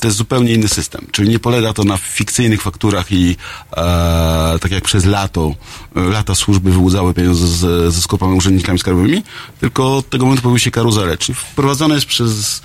to 0.00 0.08
jest 0.08 0.16
zupełnie 0.16 0.52
inny 0.52 0.68
system. 0.68 1.06
Czyli 1.12 1.28
nie 1.28 1.38
polega 1.38 1.72
to 1.72 1.84
na 1.84 1.96
fikcyjnych 1.96 2.62
fakturach 2.62 3.12
i 3.12 3.36
e, 3.76 4.58
tak 4.60 4.70
jak 4.70 4.84
przez 4.84 5.04
lato, 5.04 5.54
lata 5.94 6.34
służby 6.34 6.70
wyłudzały 6.70 7.14
pieniądze 7.14 7.46
z, 7.46 7.94
ze 7.94 8.02
skopami 8.02 8.36
urzędnikami 8.36 8.78
skarbowymi, 8.78 9.22
tylko 9.60 9.96
od 9.96 10.10
tego 10.10 10.24
momentu 10.24 10.42
pojawiły 10.42 10.60
się 10.60 10.70
karuzele. 10.70 11.18
Czyli 11.18 11.36
wprowadzone 11.36 11.94
jest 11.94 12.06
przez 12.06 12.62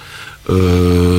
e, 0.50 0.54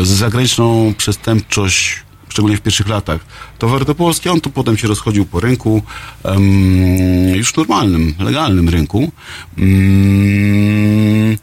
zagraniczną 0.04 0.94
przestępczość 0.96 2.02
szczególnie 2.28 2.56
w 2.56 2.60
pierwszych 2.60 2.88
latach, 2.88 3.20
towar 3.58 3.84
do 3.84 3.94
Polski, 3.94 4.28
on 4.28 4.40
tu 4.40 4.50
potem 4.50 4.76
się 4.76 4.88
rozchodził 4.88 5.26
po 5.26 5.40
rynku, 5.40 5.82
już 7.34 7.56
normalnym, 7.56 8.14
legalnym 8.18 8.68
rynku. 8.68 9.12
Mm, 9.58 11.36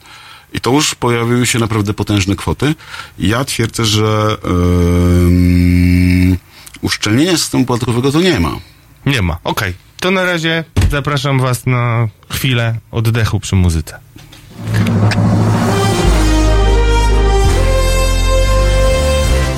I 0.54 0.60
to 0.60 0.72
już 0.72 0.96
pojawiły 0.96 1.46
się 1.46 1.60
naprawdę 1.60 1.94
potężne 1.94 2.36
kwoty. 2.36 2.76
Ja 3.20 3.46
twierdzę, 3.46 3.86
że 3.86 4.38
um, 4.44 6.38
uszczelnienia 6.82 7.32
systemu 7.32 7.66
podatkowego 7.66 8.12
to 8.12 8.22
nie 8.22 8.40
ma. 8.40 8.52
Nie 9.06 9.22
ma. 9.22 9.38
Okej. 9.44 9.74
To 10.00 10.12
na 10.12 10.24
razie 10.24 10.64
zapraszam 10.92 11.40
was 11.40 11.66
na 11.66 12.08
chwilę 12.30 12.78
oddechu 12.92 13.40
przy 13.40 13.56
muzyce. 13.56 14.00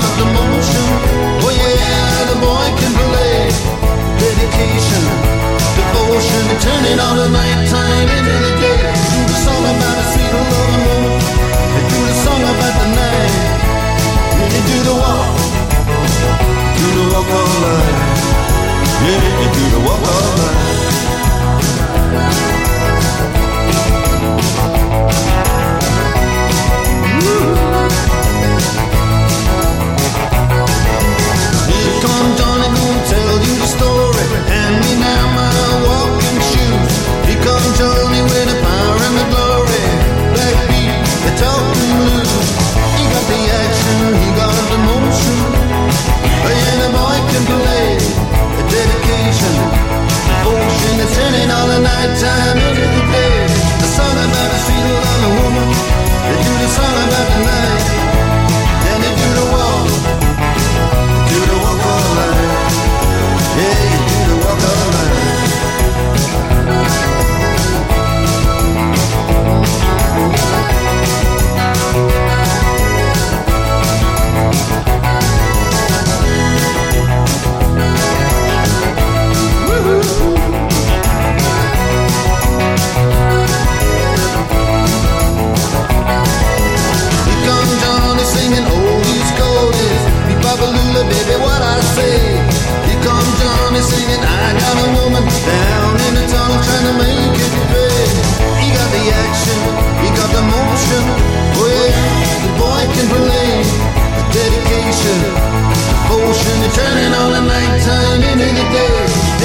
the 0.00 0.26
motion. 0.32 0.86
Oh 1.44 1.52
yeah, 1.52 2.30
the 2.30 2.36
boy 2.40 2.68
can 2.80 2.92
play. 2.96 3.50
Dedication, 4.22 5.04
devotion, 5.76 6.44
turning 6.64 6.98
all 7.02 7.16
the 7.16 7.28
nighttime 7.28 8.08
into 8.16 8.34
the 8.44 8.52
day. 8.62 8.80
Do 9.12 9.20
the 9.26 9.36
song 9.44 9.64
about 9.72 9.98
sweet 10.12 10.32
love 10.32 10.52
moon. 10.86 11.04
Do 11.90 11.98
the 12.08 12.16
song 12.24 12.42
about 12.52 12.74
the 12.80 12.88
night. 12.96 13.34
Then 14.38 14.48
you 14.54 14.62
do 14.70 14.78
the 14.88 14.94
walk, 15.02 15.36
do 16.78 16.86
the 16.96 17.04
walk. 17.12 17.30
Yeah, 19.02 19.40
you 19.42 19.48
do 19.56 19.64
the 19.74 19.80
walk 19.86 20.21
time 52.06 52.58
of 52.58 52.78
life. 52.78 53.01
baby, 91.12 91.36
what 91.44 91.60
I 91.60 91.76
say. 91.94 92.16
Here 92.88 93.00
comes 93.04 93.28
Johnny 93.40 93.82
singing, 93.84 94.22
I 94.24 94.56
got 94.56 94.76
a 94.80 94.88
woman 94.96 95.24
down 95.44 95.92
in 96.08 96.12
the 96.16 96.24
tunnel 96.32 96.60
trying 96.64 96.86
to 96.88 96.94
make 96.96 97.36
it 97.36 97.52
pay. 97.72 98.00
He 98.60 98.66
got 98.72 98.88
the 98.96 99.04
action, 99.28 99.58
he 100.00 100.08
got 100.16 100.30
the 100.32 100.42
motion. 100.42 101.04
Boy, 101.56 101.92
the 102.44 102.50
boy 102.56 102.82
can 102.96 103.06
play. 103.12 103.52
The 104.16 104.24
dedication, 104.32 105.18
devotion, 106.12 106.56
the 106.64 106.70
turning 106.76 107.12
all 107.20 107.30
the 107.36 107.42
nighttime 107.44 108.20
into 108.32 108.48
the 108.48 108.66
day. 108.72 108.96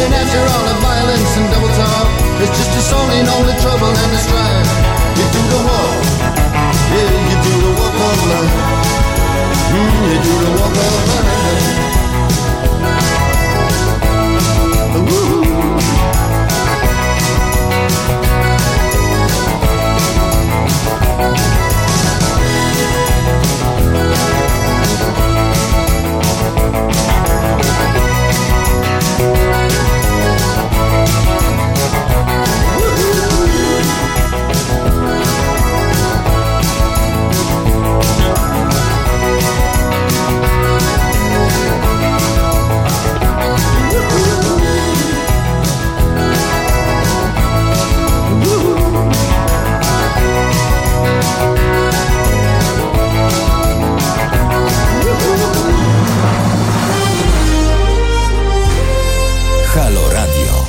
And 0.03 0.11
after 0.13 0.41
all 0.53 0.65
the 0.71 0.77
violence 0.79 1.31
and 1.35 1.47
double 1.51 1.73
talk, 1.75 2.07
it's 2.43 2.53
just 2.55 2.71
a 2.79 2.83
song 2.91 3.09
in 3.19 3.25
all 3.27 3.43
the 3.43 3.55
trouble 3.63 3.91
and 3.91 4.11
the 4.15 4.21
strife. 4.23 4.71
You 5.17 5.25
do 5.35 5.41
the 5.51 5.61
walk, 5.67 5.99
yeah, 6.95 7.29
you 7.29 7.37
do 7.43 7.53
the 7.65 7.71
walk 7.79 7.95
of 7.95 8.19
life. 8.31 8.76
You 9.69 9.83
do 10.23 10.33
the 10.45 10.51
walk 10.59 10.77
of 10.77 12.03
a 12.03 12.06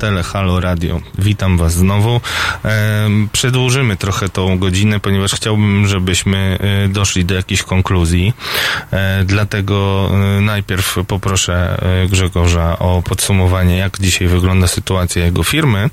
Obywatele, 0.00 0.22
Halo 0.22 0.60
Radio. 0.60 1.00
Witam 1.18 1.56
Was 1.58 1.72
znowu. 1.72 2.20
E, 2.64 3.08
przedłużymy 3.32 3.96
trochę 3.96 4.28
tą 4.28 4.58
godzinę, 4.58 5.00
ponieważ 5.00 5.32
chciałbym, 5.34 5.86
żebyśmy 5.86 6.58
e, 6.60 6.88
doszli 6.88 7.24
do 7.24 7.34
jakiejś 7.34 7.62
konkluzji. 7.62 8.32
E, 8.92 9.24
dlatego 9.24 10.10
najpierw 10.40 10.98
poproszę 11.08 11.78
Grzegorza 12.10 12.78
o 12.78 13.02
podsumowanie, 13.02 13.76
jak 13.76 14.00
dzisiaj 14.00 14.28
wygląda 14.28 14.66
sytuacja 14.66 15.24
jego 15.24 15.42
firmy, 15.42 15.90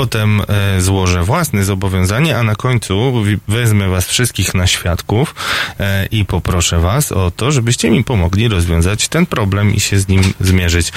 potem 0.00 0.42
e, 0.48 0.80
złożę 0.80 1.22
własne 1.22 1.64
zobowiązanie, 1.64 2.38
a 2.38 2.42
na 2.42 2.54
końcu 2.54 3.24
wezmę 3.48 3.88
was 3.88 4.06
wszystkich 4.06 4.54
na 4.54 4.66
świadków 4.66 5.34
e, 5.80 6.06
i 6.06 6.24
poproszę 6.24 6.78
was 6.78 7.12
o 7.12 7.30
to, 7.30 7.52
żebyście 7.52 7.90
mi 7.90 8.04
pomogli 8.04 8.48
rozwiązać 8.48 9.08
ten 9.08 9.26
problem 9.26 9.74
i 9.74 9.80
się 9.80 9.98
z 9.98 10.08
nim 10.08 10.22
zmierzyć. 10.40 10.92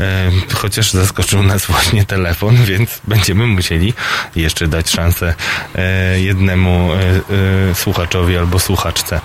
E, 0.00 0.30
chociaż 0.54 0.92
zaskoczył 0.92 1.42
nas 1.42 1.66
właśnie 1.72 2.04
telefon, 2.04 2.56
więc 2.64 3.00
będziemy 3.04 3.46
musieli 3.46 3.94
jeszcze 4.36 4.68
dać 4.68 4.90
szansę 4.90 5.34
jednemu 6.16 6.90
słuchaczowi 7.74 8.36
albo 8.36 8.58
słuchaczce. 8.58 9.20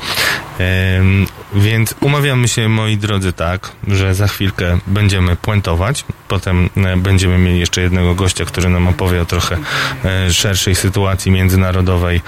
Więc 1.55 1.95
umawiamy 2.01 2.47
się, 2.47 2.69
moi 2.69 2.97
drodzy, 2.97 3.33
tak, 3.33 3.71
że 3.87 4.15
za 4.15 4.27
chwilkę 4.27 4.79
będziemy 4.87 5.35
puentować, 5.35 6.05
potem 6.27 6.69
będziemy 6.97 7.37
mieli 7.37 7.59
jeszcze 7.59 7.81
jednego 7.81 8.15
gościa, 8.15 8.45
który 8.45 8.69
nam 8.69 8.87
opowie 8.87 9.20
o 9.21 9.25
trochę 9.25 9.57
e, 10.05 10.33
szerszej 10.33 10.75
sytuacji 10.75 11.31
międzynarodowej 11.31 12.21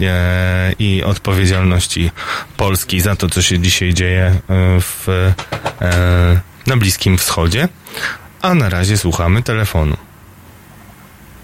e, 0.00 0.72
i 0.78 1.02
odpowiedzialności 1.02 2.10
Polski 2.56 3.00
za 3.00 3.16
to, 3.16 3.28
co 3.28 3.42
się 3.42 3.58
dzisiaj 3.58 3.94
dzieje 3.94 4.24
e, 4.24 4.40
w, 4.80 5.32
na 6.66 6.76
Bliskim 6.76 7.18
Wschodzie. 7.18 7.68
A 8.42 8.54
na 8.54 8.68
razie 8.68 8.98
słuchamy 8.98 9.42
telefonu. 9.42 9.96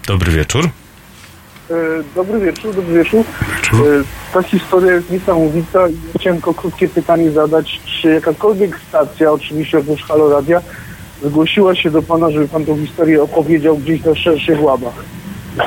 Dobry 0.07 0.31
wieczór. 0.31 0.69
Dobry 2.15 2.39
wieczór, 2.39 2.75
dobry 2.75 2.93
wieczór. 2.93 3.25
E, 3.73 4.03
Ta 4.33 4.43
historia 4.43 4.93
jest 4.93 5.09
niesamowita 5.09 5.87
i 5.87 6.19
chciałem 6.19 6.37
tylko 6.37 6.53
krótkie 6.53 6.89
pytanie 6.89 7.31
zadać. 7.31 7.81
Czy 7.85 8.09
jakakolwiek 8.09 8.79
stacja, 8.89 9.31
oczywiście 9.31 9.77
oprócz 9.77 10.03
Halo 10.03 10.29
Radia, 10.29 10.61
zgłosiła 11.23 11.75
się 11.75 11.91
do 11.91 12.01
Pana, 12.01 12.31
żeby 12.31 12.47
Pan 12.47 12.65
tą 12.65 12.77
historię 12.85 13.23
opowiedział 13.23 13.77
gdzieś 13.77 14.03
na 14.03 14.15
szerszych 14.15 14.63
łamach? 14.63 15.03
E, 15.59 15.63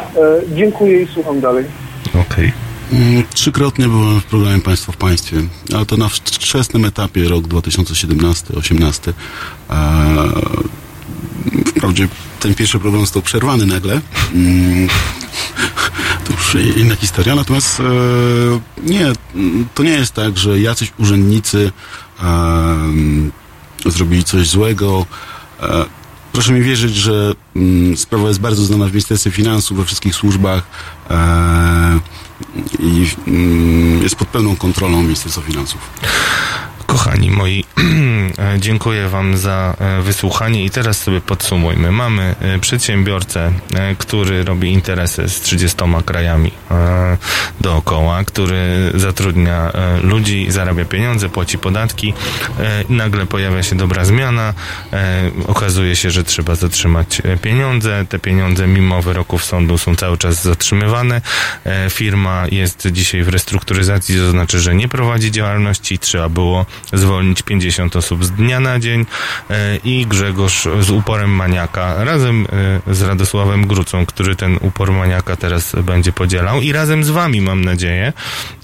dziękuję 0.56 1.02
i 1.02 1.06
słucham 1.14 1.40
dalej. 1.40 1.64
Okej. 2.08 2.52
Mm, 2.92 3.24
Trzykrotnie 3.34 3.88
byłem 3.88 4.20
w 4.20 4.24
programie 4.24 4.60
Państwo 4.60 4.92
w 4.92 4.96
Państwie, 4.96 5.36
ale 5.74 5.86
to 5.86 5.96
na 5.96 6.08
wczesnym 6.08 6.84
etapie, 6.84 7.28
rok 7.28 7.44
2017-18. 7.44 9.12
Wprawdzie 11.66 12.08
ten 12.40 12.54
pierwszy 12.54 12.78
program 12.78 13.00
został 13.00 13.22
przerwany 13.22 13.66
nagle. 13.66 14.00
Mm, 14.34 14.88
To 16.24 16.32
już 16.32 16.76
inna 16.76 16.96
historia. 16.96 17.34
Natomiast 17.34 17.80
e, 17.80 17.82
nie, 18.82 19.06
to 19.74 19.82
nie 19.82 19.90
jest 19.90 20.14
tak, 20.14 20.38
że 20.38 20.60
jacyś 20.60 20.92
urzędnicy 20.98 21.72
zrobili 23.86 24.24
coś 24.24 24.48
złego. 24.48 25.06
E, 25.62 26.00
Proszę 26.32 26.52
mi 26.52 26.62
wierzyć, 26.62 26.94
że 26.94 27.34
mm, 27.56 27.96
sprawa 27.96 28.28
jest 28.28 28.40
bardzo 28.40 28.64
znana 28.64 28.86
w 28.86 28.90
Ministerstwie 28.90 29.30
Finansów, 29.30 29.78
we 29.78 29.84
wszystkich 29.84 30.14
służbach 30.14 30.62
e, 31.10 31.98
i 32.78 33.06
mm, 33.26 34.02
jest 34.02 34.16
pod 34.16 34.28
pełną 34.28 34.56
kontrolą 34.56 35.02
Ministerstwa 35.02 35.42
Finansów. 35.42 35.80
Kochani 36.90 37.30
moi, 37.30 37.64
e, 38.38 38.58
dziękuję 38.58 39.08
Wam 39.08 39.36
za 39.36 39.76
e, 39.78 40.02
wysłuchanie 40.02 40.64
i 40.64 40.70
teraz 40.70 40.98
sobie 40.98 41.20
podsumujmy. 41.20 41.92
Mamy 41.92 42.34
e, 42.40 42.58
przedsiębiorcę, 42.58 43.52
który 43.98 44.44
robi 44.44 44.72
interesy 44.72 45.28
z 45.28 45.40
30 45.40 45.78
krajami 46.04 46.50
dookoła, 47.60 48.24
który 48.24 48.92
zatrudnia 48.94 49.72
ludzi, 50.02 50.46
zarabia 50.50 50.84
pieniądze, 50.84 51.28
płaci 51.28 51.58
podatki. 51.58 52.14
Nagle 52.88 53.26
pojawia 53.26 53.62
się 53.62 53.76
dobra 53.76 54.04
zmiana. 54.04 54.54
Okazuje 55.46 55.96
się, 55.96 56.10
że 56.10 56.24
trzeba 56.24 56.54
zatrzymać 56.54 57.22
pieniądze. 57.42 58.06
Te 58.08 58.18
pieniądze 58.18 58.66
mimo 58.66 59.02
wyroków 59.02 59.44
sądu 59.44 59.78
są 59.78 59.96
cały 59.96 60.18
czas 60.18 60.42
zatrzymywane. 60.42 61.20
Firma 61.90 62.46
jest 62.50 62.88
dzisiaj 62.92 63.22
w 63.22 63.28
restrukturyzacji, 63.28 64.16
to 64.18 64.30
znaczy, 64.30 64.60
że 64.60 64.74
nie 64.74 64.88
prowadzi 64.88 65.30
działalności. 65.30 65.98
Trzeba 65.98 66.28
było 66.28 66.66
zwolnić 66.92 67.42
50 67.42 67.96
osób 67.96 68.24
z 68.24 68.30
dnia 68.30 68.60
na 68.60 68.78
dzień 68.78 69.06
e, 69.50 69.76
i 69.84 70.06
Grzegorz 70.06 70.68
z 70.80 70.90
uporem 70.90 71.30
maniaka 71.30 72.04
razem 72.04 72.46
e, 72.88 72.94
z 72.94 73.02
Radosławem 73.02 73.66
Grucą, 73.66 74.06
który 74.06 74.36
ten 74.36 74.58
upor 74.60 74.92
maniaka 74.92 75.36
teraz 75.36 75.76
będzie 75.82 76.12
podzielał 76.12 76.60
i 76.60 76.72
razem 76.72 77.04
z 77.04 77.10
wami, 77.10 77.40
mam 77.40 77.64
nadzieję, 77.64 78.12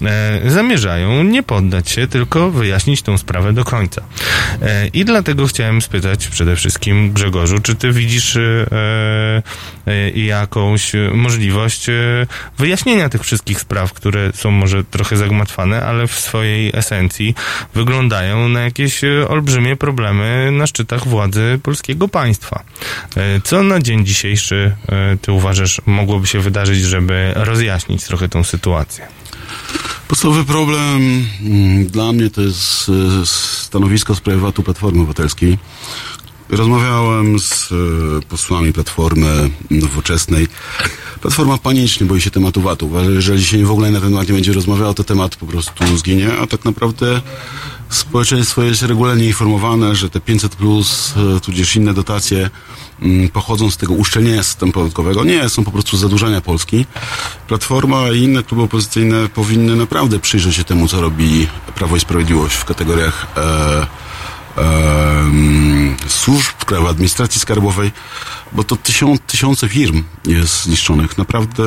e, 0.01 0.41
zamierzają 0.45 1.23
nie 1.23 1.43
poddać 1.43 1.89
się, 1.89 2.07
tylko 2.07 2.51
wyjaśnić 2.51 3.01
tą 3.01 3.17
sprawę 3.17 3.53
do 3.53 3.63
końca. 3.63 4.01
I 4.93 5.05
dlatego 5.05 5.47
chciałem 5.47 5.81
spytać 5.81 6.27
przede 6.27 6.55
wszystkim 6.55 7.13
Grzegorzu, 7.13 7.59
czy 7.59 7.75
ty 7.75 7.91
widzisz 7.91 8.37
jakąś 10.15 10.91
możliwość 11.13 11.85
wyjaśnienia 12.57 13.09
tych 13.09 13.23
wszystkich 13.23 13.59
spraw, 13.59 13.93
które 13.93 14.31
są 14.33 14.51
może 14.51 14.83
trochę 14.83 15.17
zagmatwane, 15.17 15.85
ale 15.85 16.07
w 16.07 16.19
swojej 16.19 16.71
esencji 16.73 17.35
wyglądają 17.73 18.06
na 18.49 18.61
jakieś 18.61 19.03
e, 19.03 19.27
olbrzymie 19.27 19.75
problemy 19.75 20.49
na 20.51 20.67
szczytach 20.67 21.07
władzy 21.07 21.59
polskiego 21.63 22.07
państwa. 22.07 22.63
E, 23.15 23.41
Co 23.41 23.63
na 23.63 23.79
dzień 23.79 24.05
dzisiejszy 24.05 24.75
e, 24.89 25.17
ty 25.21 25.31
uważasz 25.31 25.81
mogłoby 25.85 26.27
się 26.27 26.39
wydarzyć, 26.39 26.79
żeby 26.79 27.31
rozjaśnić 27.35 28.03
trochę 28.03 28.29
tą 28.29 28.43
sytuację? 28.43 29.07
Podstawowy 30.07 30.45
problem 30.45 31.25
mm, 31.41 31.87
dla 31.87 32.11
mnie 32.11 32.29
to 32.29 32.41
jest 32.41 32.91
stanowisko 33.25 34.15
w 34.15 34.17
sprawie 34.17 34.39
VAT-u 34.39 34.63
Platformy 34.63 34.99
Obywatelskiej. 34.99 35.57
Rozmawiałem 36.49 37.39
z 37.39 37.71
e, 37.71 37.75
posłami 38.21 38.73
Platformy 38.73 39.49
Nowoczesnej. 39.71 40.47
Platforma 41.21 41.57
panicznie 41.57 42.07
boi 42.07 42.21
się 42.21 42.31
tematu 42.31 42.61
VAT-u. 42.61 42.85
Uważa, 42.85 43.21
że 43.21 43.31
jeżeli 43.33 43.45
się 43.45 43.65
w 43.65 43.71
ogóle 43.71 43.91
na 43.91 43.99
ten 43.99 44.09
temat 44.09 44.27
nie 44.27 44.33
będzie 44.33 44.53
rozmawiał, 44.53 44.93
to 44.93 45.03
temat 45.03 45.35
po 45.35 45.45
prostu 45.45 45.97
zginie, 45.97 46.29
a 46.41 46.47
tak 46.47 46.65
naprawdę 46.65 47.21
społeczeństwo 47.89 48.63
jest 48.63 48.81
regularnie 48.81 49.27
informowane, 49.27 49.95
że 49.95 50.09
te 50.09 50.19
500 50.19 50.55
plus, 50.55 51.13
e, 51.37 51.39
tudzież 51.39 51.75
inne 51.75 51.93
dotacje 51.93 52.49
mm, 53.01 53.29
pochodzą 53.29 53.71
z 53.71 53.77
tego 53.77 53.93
uszczelnienia 53.93 54.43
systemu 54.43 54.71
podatkowego. 54.71 55.23
Nie, 55.23 55.49
są 55.49 55.63
po 55.63 55.71
prostu 55.71 55.97
zadłużania 55.97 56.41
Polski. 56.41 56.85
Platforma 57.47 58.11
i 58.11 58.21
inne 58.21 58.43
kluby 58.43 58.63
opozycyjne 58.63 59.29
powinny 59.29 59.75
naprawdę 59.75 60.19
przyjrzeć 60.19 60.55
się 60.55 60.63
temu, 60.63 60.87
co 60.87 61.01
robi 61.01 61.47
Prawo 61.75 61.95
i 61.95 61.99
Sprawiedliwość 61.99 62.55
w 62.55 62.65
kategoriach 62.65 63.27
e, 63.37 64.06
służb, 66.07 66.51
Krajowej 66.65 66.91
Administracji 66.91 67.41
Skarbowej, 67.41 67.91
bo 68.51 68.63
to 68.63 68.75
tysiąc, 68.75 69.21
tysiące 69.21 69.69
firm 69.69 70.03
jest 70.25 70.63
zniszczonych. 70.63 71.17
Naprawdę 71.17 71.63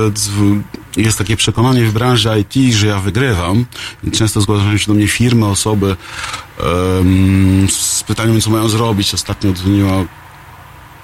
jest 0.97 1.19
takie 1.19 1.37
przekonanie 1.37 1.85
w 1.85 1.93
branży 1.93 2.29
IT, 2.55 2.75
że 2.75 2.87
ja 2.87 2.99
wygrywam 3.01 3.65
często 4.13 4.41
zgłaszają 4.41 4.77
się 4.79 4.87
do 4.87 4.95
mnie 4.95 5.09
firmy, 5.09 5.47
osoby 5.47 5.97
z 7.69 8.03
pytaniem, 8.07 8.41
co 8.41 8.51
mają 8.51 8.69
zrobić. 8.69 9.15
Ostatnio 9.15 9.53
dzwoniła 9.53 10.05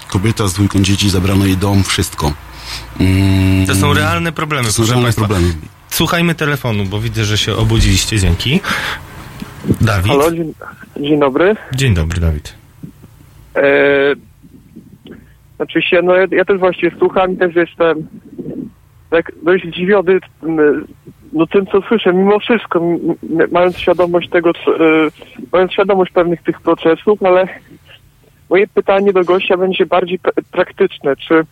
kobieta 0.09 0.49
z 0.49 0.53
dwójką 0.55 0.83
dzieci, 0.83 1.11
zabrano 1.11 1.47
jej 1.47 1.57
dom, 1.57 1.85
wszystko. 1.85 2.33
Mm, 3.01 3.67
To 3.67 3.75
są 3.75 3.95
realne 3.95 4.33
problemy, 4.33 4.67
to 4.69 4.73
są 4.73 4.83
realne 4.87 5.03
państwa. 5.03 5.27
problemy. 5.27 5.55
Słuchajmy 5.91 6.35
telefonu, 6.35 6.85
bo 6.85 7.01
widzę, 7.01 7.25
że 7.25 7.39
się 7.39 7.57
obudziliście. 7.57 8.19
Dzięki. 8.21 8.61
Dawid. 9.81 10.07
Halo, 10.07 10.31
dzień, 10.31 10.55
dzień 10.97 11.21
dobry. 11.21 11.55
Dzień 11.75 11.95
dobry, 11.95 12.21
Dawid. 12.21 12.55
E, 13.57 13.63
znaczy 15.57 15.83
się, 15.83 16.03
no 16.03 16.15
ja, 16.15 16.27
ja 16.31 16.45
też 16.45 16.59
właściwie 16.59 16.99
słucham 16.99 17.33
i 17.33 17.37
też 17.37 17.55
jestem 17.55 18.07
tak 19.11 19.33
dość 19.43 19.67
zdziwiony 19.67 20.19
no 21.33 21.47
tym, 21.47 21.67
co 21.67 21.83
słyszę, 21.83 22.13
mimo 22.13 22.39
wszystko, 22.39 22.81
mając 23.53 23.79
świadomość 23.79 24.31
tego, 24.31 24.53
co, 24.55 24.77
e, 24.77 25.09
mając 25.53 25.73
świadomość 25.73 26.13
pewnych 26.13 26.43
tych 26.43 26.61
procesów, 26.61 27.23
ale 27.23 27.49
moje 28.51 28.67
pytanie 28.67 29.13
do 29.13 29.25
gościa 29.25 29.57
będzie 29.57 29.87
bardziej 29.87 30.19
pra- 30.19 30.43
praktyczne. 30.51 31.17
Czy 31.17 31.35
e, 31.35 31.45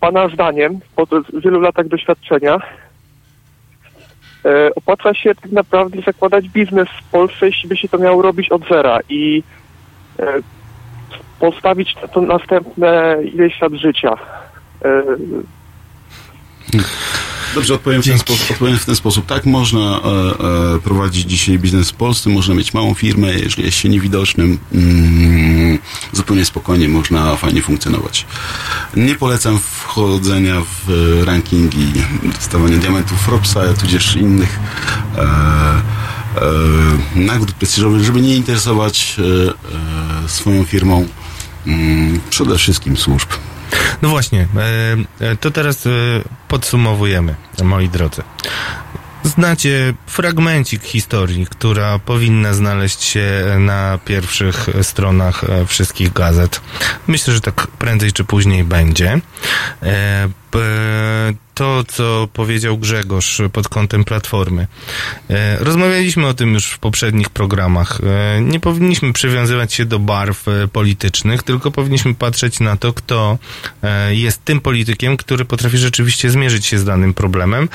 Pana 0.00 0.28
zdaniem, 0.28 0.80
po 0.96 1.06
wielu 1.44 1.60
latach 1.60 1.88
doświadczenia, 1.88 2.58
opłaca 4.76 5.14
się 5.14 5.34
tak 5.34 5.52
naprawdę 5.52 6.02
zakładać 6.02 6.48
biznes 6.48 6.88
w 6.88 7.10
Polsce, 7.10 7.46
jeśli 7.46 7.68
by 7.68 7.76
się 7.76 7.88
to 7.88 7.98
miało 7.98 8.22
robić 8.22 8.48
od 8.48 8.68
zera 8.68 8.98
i 9.08 9.42
e, 10.18 10.24
postawić 11.40 11.96
na 12.02 12.08
to 12.08 12.20
następne 12.20 13.16
ileś 13.34 13.60
lat 13.60 13.72
życia. 13.72 14.14
Dobrze, 17.54 17.74
odpowiem 17.74 18.02
w, 18.02 18.06
ten 18.06 18.18
sposób, 18.18 18.50
odpowiem 18.50 18.78
w 18.78 18.84
ten 18.84 18.96
sposób. 18.96 19.26
Tak, 19.26 19.46
można 19.46 19.80
e, 19.80 20.74
e, 20.74 20.78
prowadzić 20.78 21.30
dzisiaj 21.30 21.58
biznes 21.58 21.90
w 21.90 21.94
Polsce, 21.94 22.30
można 22.30 22.54
mieć 22.54 22.74
małą 22.74 22.94
firmę, 22.94 23.32
jeżeli 23.32 23.64
jest 23.64 23.78
się 23.78 23.88
niewidocznym, 23.88 24.58
mm, 24.72 25.78
zupełnie 26.12 26.44
spokojnie 26.44 26.88
można 26.88 27.36
fajnie 27.36 27.62
funkcjonować. 27.62 28.26
Nie 28.96 29.14
polecam 29.14 29.58
wchodzenia 29.58 30.60
w 30.60 30.90
e, 30.90 31.24
rankingi, 31.24 31.92
dostawania 32.34 32.76
diamentów 32.76 33.20
Forbesa, 33.20 33.74
tudzież 33.74 34.16
innych 34.16 34.58
e, 35.16 35.22
e, 35.22 35.30
nagród 37.14 37.52
prestiżowych, 37.52 38.04
żeby 38.04 38.20
nie 38.20 38.36
interesować 38.36 39.16
e, 39.18 39.22
e, 40.24 40.28
swoją 40.28 40.64
firmą 40.64 41.06
mm, 41.66 42.20
przede 42.30 42.58
wszystkim 42.58 42.96
służb. 42.96 43.28
No 44.02 44.08
właśnie, 44.08 44.46
e, 45.20 45.30
e, 45.30 45.36
to 45.36 45.50
teraz 45.50 45.86
e, 45.86 45.90
podsumowujemy, 46.48 47.34
moi 47.62 47.88
drodzy. 47.88 48.22
znacie 49.24 49.94
fragmencik 50.06 50.82
historii, 50.82 51.46
która 51.46 51.98
powinna 51.98 52.54
znaleźć 52.54 53.02
się 53.02 53.44
na 53.58 53.98
pierwszych 54.04 54.66
stronach 54.82 55.44
wszystkich 55.66 56.12
gazet. 56.12 56.60
Myślę, 57.06 57.34
że 57.34 57.40
tak 57.40 57.66
prędzej 57.66 58.12
czy 58.12 58.24
później 58.24 58.64
będzie. 58.64 59.20
E, 60.56 61.34
to, 61.54 61.84
co 61.88 62.28
powiedział 62.32 62.78
Grzegorz 62.78 63.42
pod 63.52 63.68
kątem 63.68 64.04
Platformy. 64.04 64.66
E, 65.30 65.58
Rozmawialiśmy 65.64 66.26
o 66.26 66.34
tym 66.34 66.54
już 66.54 66.66
w 66.66 66.78
poprzednich 66.78 67.30
programach. 67.30 68.00
E, 68.36 68.40
Nie 68.40 68.60
powinniśmy 68.60 69.12
przywiązywać 69.12 69.74
się 69.74 69.84
do 69.84 69.98
barw 69.98 70.44
politycznych, 70.72 71.42
tylko 71.42 71.70
powinniśmy 71.70 72.14
patrzeć 72.14 72.60
na 72.60 72.76
to, 72.76 72.92
kto 72.92 73.38
jest 74.10 74.44
tym 74.44 74.60
politykiem, 74.60 75.16
który 75.16 75.44
potrafi 75.44 75.78
rzeczywiście 75.78 76.30
zmierzyć 76.30 76.66
się 76.66 76.78
z 76.78 76.84
danym 76.84 77.14
problemem. 77.14 77.68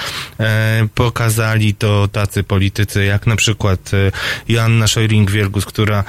Pokazali 0.95 1.75
to 1.75 2.07
tacy 2.07 2.43
politycy, 2.43 3.05
jak 3.05 3.27
na 3.27 3.35
przykład 3.35 3.91
Joanna 4.47 4.85
Szojring-Wielgus, 4.85 5.65
która 5.65 6.03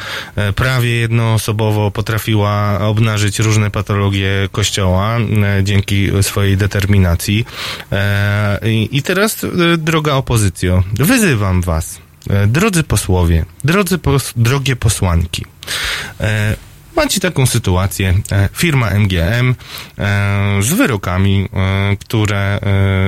prawie 0.54 0.90
jednoosobowo 0.96 1.90
potrafiła 1.90 2.80
obnażyć 2.80 3.38
różne 3.38 3.70
patologie 3.70 4.48
Kościoła 4.52 5.18
dzięki 5.62 6.10
swojej 6.22 6.53
determinacji. 6.56 7.46
E, 7.92 8.58
I 8.70 8.88
i 8.92 9.02
teraz, 9.02 9.44
e, 9.44 9.48
droga 9.78 10.12
opozycjo, 10.12 10.82
wyzywam 10.92 11.62
was, 11.62 11.98
e, 12.30 12.46
drodzy 12.46 12.82
posłowie, 12.82 13.44
drodzy 13.64 13.98
pos, 13.98 14.32
drogie 14.36 14.76
posłanki. 14.76 15.44
Macie 16.96 17.20
taką 17.20 17.46
sytuację, 17.46 18.14
e, 18.32 18.48
firma 18.52 18.90
MGM 18.90 19.54
e, 19.98 20.62
z 20.62 20.72
wyrokami, 20.72 21.48
e, 21.52 21.96
które 21.96 22.60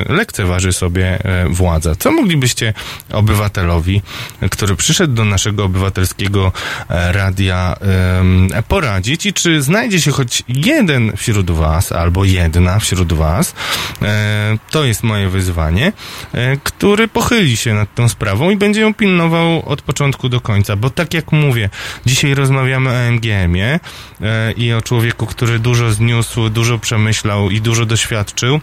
lekceważy 0.09 0.73
sobie 0.73 1.19
władza. 1.51 1.95
Co 1.99 2.13
moglibyście 2.13 2.75
obywatelowi, 3.13 4.03
który 4.51 4.77
przyszedł 4.77 5.15
do 5.15 5.25
naszego 5.25 5.65
obywatelskiego 5.65 6.53
radia 6.89 7.77
poradzić? 8.69 9.27
I 9.27 9.33
czy 9.33 9.63
znajdzie 9.63 10.01
się 10.01 10.11
choć 10.11 10.43
jeden 10.49 11.17
wśród 11.17 11.51
was, 11.51 11.93
albo 11.93 12.25
jedna 12.25 12.79
wśród 12.79 13.13
was, 13.13 13.55
to 14.71 14.85
jest 14.85 15.03
moje 15.03 15.29
wyzwanie, 15.29 15.93
który 16.63 17.09
pochyli 17.09 17.57
się 17.57 17.75
nad 17.75 17.95
tą 17.95 18.09
sprawą 18.09 18.51
i 18.51 18.57
będzie 18.57 18.81
ją 18.81 18.95
pilnował 18.95 19.69
od 19.69 19.83
początku 19.83 20.29
do 20.29 20.41
końca, 20.41 20.77
bo 20.77 20.91
tak 20.91 21.15
jak 21.15 21.33
mówię, 21.33 21.71
dzisiaj 22.07 22.35
rozmawiamy 22.35 22.91
o 22.91 23.11
MGM-ie 23.13 23.76
e, 24.21 24.53
i 24.53 24.73
o 24.73 24.83
człowieku, 24.83 25.27
który 25.27 25.59
dużo 25.59 25.93
zniósł, 25.93 26.49
dużo 26.49 26.79
przemyślał 26.79 27.51
i 27.51 27.61
dużo 27.61 27.87
doświadczył. 27.87 28.61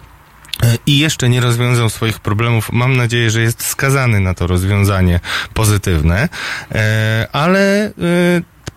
E, 0.64 0.77
I 0.85 0.98
jeszcze 0.98 1.30
nie 1.30 1.41
rozwiązał 1.41 1.90
swoich 1.90 2.19
problemów. 2.19 2.72
Mam 2.72 2.98
nadzieję, 2.98 3.31
że 3.31 3.41
jest 3.41 3.65
skazany 3.65 4.19
na 4.19 4.34
to 4.34 4.48
rozwiązanie 4.48 5.19
pozytywne, 5.53 6.30
e, 6.72 7.27
ale 7.31 7.91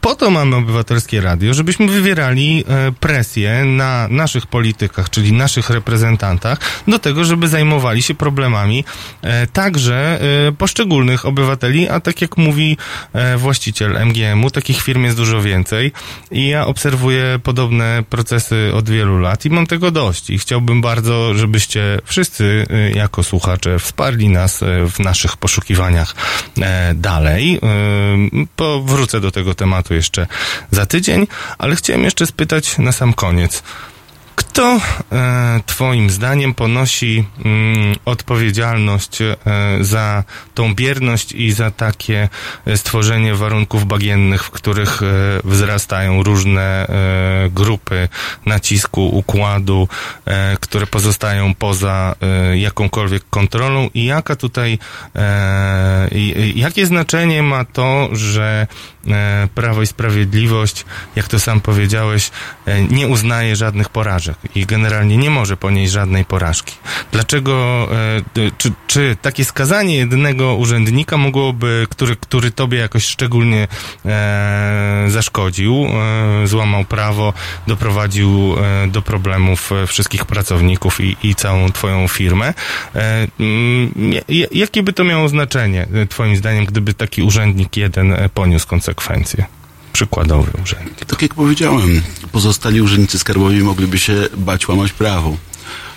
po 0.00 0.14
to 0.14 0.30
mamy 0.30 0.56
obywatelskie 0.56 1.20
radio, 1.20 1.54
żebyśmy 1.54 1.88
wywierali 1.88 2.64
e, 2.68 2.92
presję 2.92 3.64
na 3.64 4.08
naszych 4.08 4.46
politykach, 4.46 5.10
czyli 5.10 5.32
naszych 5.32 5.70
reprezentantach, 5.70 6.58
do 6.88 6.98
tego, 6.98 7.24
żeby 7.24 7.48
zajmowali 7.48 8.02
się 8.02 8.14
problemami 8.14 8.84
e, 9.22 9.46
także 9.46 10.20
e, 10.48 10.52
poszczególnych 10.52 11.26
obywateli, 11.26 11.88
a 11.88 12.00
tak 12.00 12.22
jak 12.22 12.36
mówi 12.36 12.76
właściciel 13.36 14.06
MGM-u, 14.06 14.50
takich 14.50 14.82
firm 14.82 15.04
jest 15.04 15.16
dużo 15.16 15.42
więcej 15.42 15.92
i 16.30 16.48
ja 16.48 16.66
obserwuję 16.66 17.38
podobne 17.42 18.04
procesy 18.10 18.70
od 18.74 18.90
wielu 18.90 19.18
lat 19.18 19.44
i 19.44 19.50
mam 19.50 19.66
tego 19.66 19.90
dość 19.90 20.30
i 20.30 20.38
chciałbym 20.38 20.80
bardzo, 20.80 21.34
żebyście 21.34 21.98
wszyscy 22.04 22.66
jako 22.94 23.22
słuchacze 23.22 23.78
wsparli 23.78 24.28
nas 24.28 24.60
w 24.94 24.98
naszych 24.98 25.36
poszukiwaniach 25.36 26.14
dalej. 26.94 27.60
Powrócę 28.56 29.20
do 29.20 29.30
tego 29.30 29.54
tematu 29.54 29.95
jeszcze 29.96 30.26
za 30.70 30.86
tydzień, 30.86 31.26
ale 31.58 31.76
chciałem 31.76 32.04
jeszcze 32.04 32.26
spytać 32.26 32.78
na 32.78 32.92
sam 32.92 33.14
koniec. 33.14 33.62
Kto 34.56 34.80
e, 35.12 35.60
Twoim 35.66 36.10
zdaniem 36.10 36.54
ponosi 36.54 37.24
mm, 37.44 37.94
odpowiedzialność 38.04 39.22
e, 39.22 39.36
za 39.80 40.24
tą 40.54 40.74
bierność 40.74 41.32
i 41.32 41.52
za 41.52 41.70
takie 41.70 42.28
e, 42.66 42.76
stworzenie 42.76 43.34
warunków 43.34 43.86
bagiennych, 43.86 44.44
w 44.44 44.50
których 44.50 45.02
e, 45.02 45.06
wzrastają 45.44 46.22
różne 46.22 46.86
e, 46.88 47.50
grupy 47.50 48.08
nacisku, 48.46 49.08
układu, 49.08 49.88
e, 50.24 50.56
które 50.60 50.86
pozostają 50.86 51.54
poza 51.54 52.14
jakąkolwiek 52.54 53.22
kontrolą. 53.30 53.90
I 53.94 54.04
jaka 54.04 54.36
tutaj, 54.36 54.78
jakie 56.54 56.86
znaczenie 56.86 57.42
ma 57.42 57.64
to, 57.64 58.08
że 58.12 58.66
Prawo 59.54 59.82
i 59.82 59.86
Sprawiedliwość, 59.86 60.84
jak 61.16 61.28
to 61.28 61.40
sam 61.40 61.60
powiedziałeś, 61.60 62.30
nie 62.90 63.08
uznaje 63.08 63.56
żadnych 63.56 63.88
porażek 63.88 64.45
i 64.54 64.66
generalnie 64.66 65.16
nie 65.16 65.30
może 65.30 65.56
ponieść 65.56 65.92
żadnej 65.92 66.24
porażki. 66.24 66.74
Dlaczego, 67.12 67.88
e, 68.36 68.50
czy, 68.58 68.72
czy 68.86 69.16
takie 69.22 69.44
skazanie 69.44 69.96
jednego 69.96 70.54
urzędnika 70.54 71.16
mogłoby, 71.16 71.86
który, 71.90 72.16
który 72.16 72.50
tobie 72.50 72.78
jakoś 72.78 73.04
szczególnie 73.04 73.68
e, 74.04 75.04
zaszkodził, 75.08 75.86
e, 76.42 76.46
złamał 76.46 76.84
prawo, 76.84 77.32
doprowadził 77.66 78.54
e, 78.84 78.86
do 78.88 79.02
problemów 79.02 79.72
e, 79.72 79.86
wszystkich 79.86 80.24
pracowników 80.24 81.00
i, 81.00 81.16
i 81.22 81.34
całą 81.34 81.72
twoją 81.72 82.08
firmę, 82.08 82.54
e, 82.94 83.26
mm, 83.40 83.92
ja- 84.28 84.46
jakie 84.52 84.82
by 84.82 84.92
to 84.92 85.04
miało 85.04 85.28
znaczenie, 85.28 85.86
twoim 86.08 86.36
zdaniem, 86.36 86.64
gdyby 86.64 86.94
taki 86.94 87.22
urzędnik 87.22 87.76
jeden 87.76 88.16
poniósł 88.34 88.66
konsekwencje? 88.66 89.44
Przykładowy 89.96 90.50
urzędnik. 90.62 91.04
Tak 91.04 91.22
jak 91.22 91.34
powiedziałem, 91.34 92.02
pozostali 92.32 92.80
urzędnicy 92.82 93.18
skarbowi 93.18 93.62
mogliby 93.62 93.98
się 93.98 94.28
bać 94.36 94.68
łamać 94.68 94.92
prawo. 94.92 95.36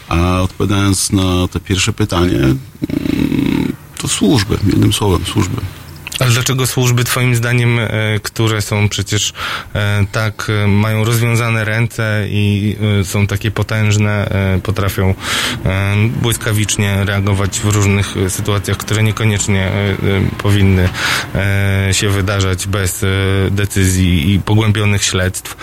A 0.09 0.41
odpowiadając 0.41 1.11
na 1.11 1.47
to 1.51 1.59
pierwsze 1.59 1.93
pytanie, 1.93 2.39
mm, 2.39 3.73
to 3.97 4.07
służby, 4.07 4.57
jednym 4.67 4.93
słowem, 4.93 5.25
służby. 5.25 5.61
Ale 6.19 6.31
dlaczego 6.31 6.67
służby 6.67 7.03
twoim 7.03 7.35
zdaniem, 7.35 7.79
e, 7.79 7.89
które 8.23 8.61
są 8.61 8.89
przecież 8.89 9.33
e, 9.75 10.05
tak, 10.11 10.47
e, 10.63 10.67
mają 10.67 11.03
rozwiązane 11.03 11.65
ręce 11.65 12.25
i 12.29 12.75
są 13.03 13.27
takie 13.27 13.51
potężne, 13.51 14.29
potrafią 14.63 15.13
błyskawicznie 16.21 17.05
reagować 17.05 17.59
w 17.59 17.65
różnych 17.65 18.15
sytuacjach, 18.29 18.77
które 18.77 19.03
niekoniecznie 19.03 19.71
powinny 20.37 20.89
się 21.91 22.09
wydarzać 22.09 22.67
bez 22.67 23.05
decyzji 23.51 24.33
i 24.33 24.39
pogłębionych 24.39 25.03
śledztw. 25.03 25.55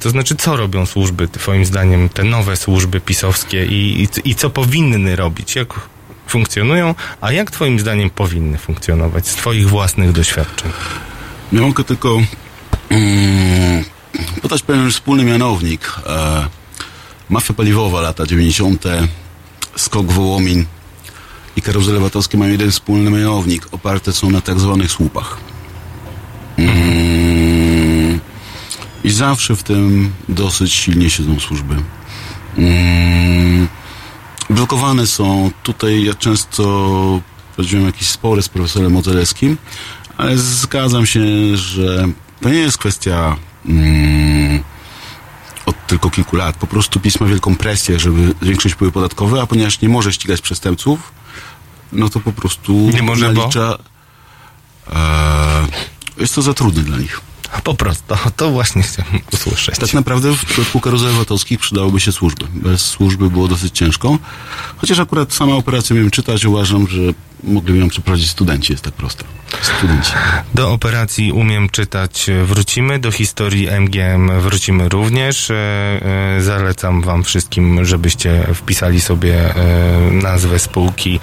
To 0.00 0.10
znaczy, 0.10 0.36
co 0.36 0.56
robią 0.56 0.86
służby, 0.86 1.28
twoim 1.28 1.64
zdaniem, 1.64 2.08
te 2.08 2.24
nowe 2.24 2.56
służby 2.56 3.00
pisowskie 3.00 3.66
i, 3.66 4.02
i, 4.02 4.30
i 4.30 4.34
co 4.34 4.50
powinny 4.50 5.16
robić? 5.16 5.56
Jak 5.56 5.91
funkcjonują, 6.32 6.94
a 7.20 7.32
jak 7.32 7.50
twoim 7.50 7.80
zdaniem 7.80 8.10
powinny 8.10 8.58
funkcjonować 8.58 9.28
z 9.28 9.34
twoich 9.34 9.68
własnych 9.68 10.12
doświadczeń? 10.12 10.72
Ja 11.52 11.60
mogę 11.60 11.84
tylko 11.84 12.18
mm, 12.90 13.84
podać 14.42 14.62
pewien 14.62 14.90
wspólny 14.90 15.24
mianownik. 15.24 15.92
E, 16.06 16.46
mafia 17.30 17.54
paliwowa, 17.54 18.00
lata 18.00 18.26
90., 18.26 18.84
skok 19.76 20.06
Wołomin 20.06 20.66
i 21.56 21.62
karuzele 21.62 22.00
VAT-owskie 22.00 22.38
mają 22.38 22.52
jeden 22.52 22.70
wspólny 22.70 23.10
mianownik. 23.10 23.68
Oparte 23.72 24.12
są 24.12 24.30
na 24.30 24.40
tak 24.40 24.60
zwanych 24.60 24.90
słupach. 24.90 25.36
Mm, 26.56 28.20
I 29.04 29.10
zawsze 29.10 29.56
w 29.56 29.62
tym 29.62 30.12
dosyć 30.28 30.72
silnie 30.72 31.10
siedzą 31.10 31.40
służby. 31.40 31.74
Mm, 32.58 33.68
blokowane 34.54 35.06
są. 35.06 35.50
Tutaj 35.62 36.04
ja 36.04 36.14
często 36.14 37.20
prowadziłem 37.54 37.86
jakieś 37.86 38.08
spory 38.08 38.42
z 38.42 38.48
profesorem 38.48 38.92
Modzelewskim, 38.92 39.56
ale 40.16 40.38
zgadzam 40.38 41.06
się, 41.06 41.56
że 41.56 42.08
to 42.40 42.48
nie 42.48 42.58
jest 42.58 42.78
kwestia 42.78 43.36
mm, 43.66 44.62
od 45.66 45.86
tylko 45.86 46.10
kilku 46.10 46.36
lat. 46.36 46.56
Po 46.56 46.66
prostu 46.66 47.00
PiS 47.00 47.20
ma 47.20 47.26
wielką 47.26 47.56
presję, 47.56 47.98
żeby 47.98 48.34
zwiększyć 48.42 48.72
wpływy 48.72 48.92
podatkowe, 48.92 49.42
a 49.42 49.46
ponieważ 49.46 49.80
nie 49.80 49.88
może 49.88 50.12
ścigać 50.12 50.40
przestępców, 50.40 51.12
no 51.92 52.08
to 52.08 52.20
po 52.20 52.32
prostu 52.32 52.72
Nie 52.72 53.02
może, 53.02 53.32
bo? 53.32 53.40
nalicza... 53.40 53.78
E, 54.92 55.66
jest 56.16 56.34
to 56.34 56.42
za 56.42 56.54
trudne 56.54 56.82
dla 56.82 56.98
nich. 56.98 57.20
Po 57.64 57.74
prostu, 57.74 58.14
to 58.36 58.50
właśnie 58.50 58.82
chciałem 58.82 59.20
usłyszeć. 59.32 59.78
Tak 59.78 59.94
naprawdę 59.94 60.36
w 60.36 60.44
przypadku 60.44 60.80
karuzel 60.80 61.12
VAT-owskich 61.12 61.60
przydałyby 61.60 62.00
się 62.00 62.12
służby. 62.12 62.44
Bez 62.54 62.80
służby 62.80 63.30
było 63.30 63.48
dosyć 63.48 63.78
ciężko. 63.78 64.18
Chociaż 64.76 64.98
akurat 64.98 65.32
sama 65.32 65.54
operacja 65.54 65.96
miałem 65.96 66.10
czytać, 66.10 66.44
uważam, 66.44 66.88
że 66.88 67.00
mogliby 67.44 67.78
ją 67.78 67.88
przeprowadzić 67.88 68.30
studenci, 68.30 68.72
jest 68.72 68.84
tak 68.84 68.94
prosta. 68.94 69.24
Studenci. 69.60 70.12
Do 70.54 70.72
operacji 70.72 71.32
Umiem 71.32 71.68
czytać 71.68 72.28
e, 72.28 72.44
wrócimy, 72.44 72.98
do 72.98 73.12
historii 73.12 73.68
MGM 73.80 74.40
wrócimy 74.40 74.88
również. 74.88 75.50
E, 75.50 75.54
e, 75.54 76.42
Zalecam 76.42 77.02
Wam 77.02 77.24
wszystkim, 77.24 77.84
żebyście 77.84 78.46
wpisali 78.54 79.00
sobie 79.00 79.54
nazwę 80.10 80.58
spółki 80.58 81.20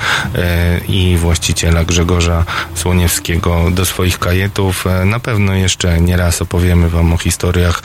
i 0.87 1.17
właściciela 1.17 1.83
Grzegorza 1.83 2.45
Słoniewskiego 2.75 3.71
do 3.71 3.85
swoich 3.85 4.19
kajetów. 4.19 4.85
Na 5.05 5.19
pewno 5.19 5.53
jeszcze 5.53 6.01
nie 6.01 6.17
raz 6.17 6.41
opowiemy 6.41 6.89
Wam 6.89 7.13
o 7.13 7.17
historiach, 7.17 7.83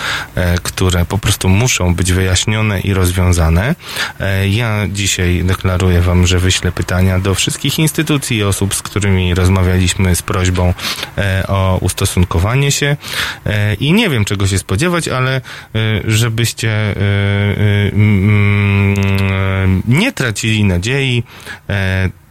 które 0.62 1.04
po 1.04 1.18
prostu 1.18 1.48
muszą 1.48 1.94
być 1.94 2.12
wyjaśnione 2.12 2.80
i 2.80 2.94
rozwiązane. 2.94 3.74
Ja 4.50 4.86
dzisiaj 4.88 5.44
deklaruję 5.44 6.00
Wam, 6.00 6.26
że 6.26 6.38
wyślę 6.38 6.72
pytania 6.72 7.18
do 7.18 7.34
wszystkich 7.34 7.78
instytucji 7.78 8.36
i 8.36 8.44
osób, 8.44 8.74
z 8.74 8.82
którymi 8.82 9.34
rozmawialiśmy 9.34 10.16
z 10.16 10.22
prośbą 10.34 10.74
e, 11.18 11.44
o 11.48 11.78
ustosunkowanie 11.80 12.72
się 12.72 12.96
e, 13.46 13.74
i 13.74 13.92
nie 13.92 14.10
wiem 14.10 14.24
czego 14.24 14.46
się 14.46 14.58
spodziewać, 14.58 15.08
ale 15.08 15.36
e, 15.36 15.40
żebyście 16.04 16.94
nie 19.88 20.12
tracili 20.12 20.64
nadziei, 20.64 21.22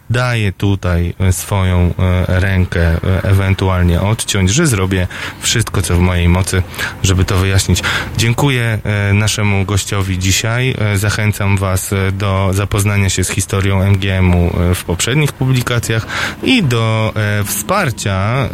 daję 0.10 0.52
tutaj 0.52 1.14
e, 1.20 1.34
swoją 1.34 1.94
e, 2.00 2.40
rękę 2.40 2.82
e, 2.82 3.24
ewentualnie 3.24 4.02
odciąć, 4.02 4.50
że 4.50 4.68
zrobię 4.68 5.08
wszystko, 5.40 5.82
co 5.82 5.96
w 5.96 6.00
mojej 6.00 6.30
mocy, 6.30 6.64
żeby 7.04 7.26
to 7.26 7.38
wyjaśnić. 7.38 7.82
Dziękuję 8.18 8.80
naszemu 9.14 9.66
gościowi 9.66 10.20
dzisiaj. 10.20 10.76
Zachęcam 10.96 11.58
Was 11.58 11.92
do 12.12 12.50
zapoznania 12.54 13.10
się 13.10 13.24
z 13.24 13.30
historią 13.30 13.84
MGM-u 13.84 14.54
w 14.76 14.84
poprzednich 14.84 15.32
publikacjach 15.32 16.08
i 16.44 16.64
do 16.64 17.14
wsparcia 17.46 18.50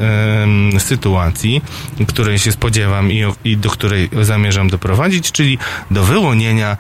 sytuacji, 0.80 1.62
której 2.08 2.40
się 2.40 2.52
spodziewam 2.52 3.10
i, 3.44 3.58
do 3.58 3.70
której 3.70 4.10
zamierzam 4.22 4.70
doprowadzić, 4.70 5.32
czyli 5.32 5.58
do 5.92 6.04
wyłonienia 6.04 6.78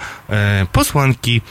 posłanki, 0.71 1.41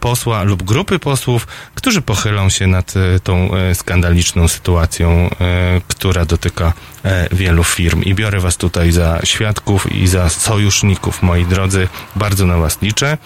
posła 0.00 0.42
lub 0.42 0.62
grupy 0.62 0.98
posłów, 0.98 1.46
którzy 1.74 2.02
pochylą 2.02 2.48
się 2.48 2.61
nad 2.66 2.94
e, 2.96 3.20
tą 3.20 3.54
e, 3.54 3.74
skandaliczną 3.74 4.48
sytuacją, 4.48 5.10
e, 5.10 5.80
która 5.88 6.24
dotyka 6.24 6.72
wielu 7.32 7.64
firm. 7.64 8.02
I 8.02 8.14
biorę 8.14 8.40
Was 8.40 8.56
tutaj 8.56 8.92
za 8.92 9.20
świadków 9.24 9.92
i 9.92 10.06
za 10.08 10.28
sojuszników, 10.28 11.22
moi 11.22 11.44
drodzy. 11.44 11.88
Bardzo 12.16 12.46
na 12.46 12.56
Was 12.56 12.82
liczę. 12.82 13.18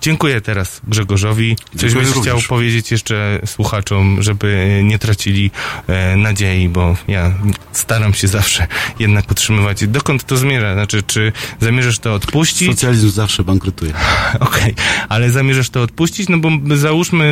Dziękuję 0.00 0.40
teraz 0.40 0.80
Grzegorzowi. 0.88 1.56
Coś 1.76 1.94
byś 1.94 2.08
chciał 2.08 2.38
powiedzieć 2.48 2.90
jeszcze 2.90 3.40
słuchaczom, 3.46 4.22
żeby 4.22 4.80
nie 4.84 4.98
tracili 4.98 5.50
e, 5.86 6.16
nadziei, 6.16 6.68
bo 6.68 6.96
ja 7.08 7.32
staram 7.72 8.14
się 8.14 8.28
zawsze 8.28 8.66
jednak 8.98 9.30
utrzymywać. 9.30 9.86
Dokąd 9.86 10.24
to 10.24 10.36
zmierza? 10.36 10.74
Znaczy, 10.74 11.02
czy 11.02 11.32
zamierzasz 11.60 11.98
to 11.98 12.14
odpuścić? 12.14 12.70
Socjalizm 12.70 13.10
zawsze 13.10 13.44
bankrutuje. 13.44 13.92
Okej, 14.40 14.74
ale 15.08 15.30
zamierzasz 15.30 15.70
to 15.70 15.82
odpuścić? 15.82 16.28
No 16.28 16.38
bo 16.38 16.50
załóżmy 16.76 17.24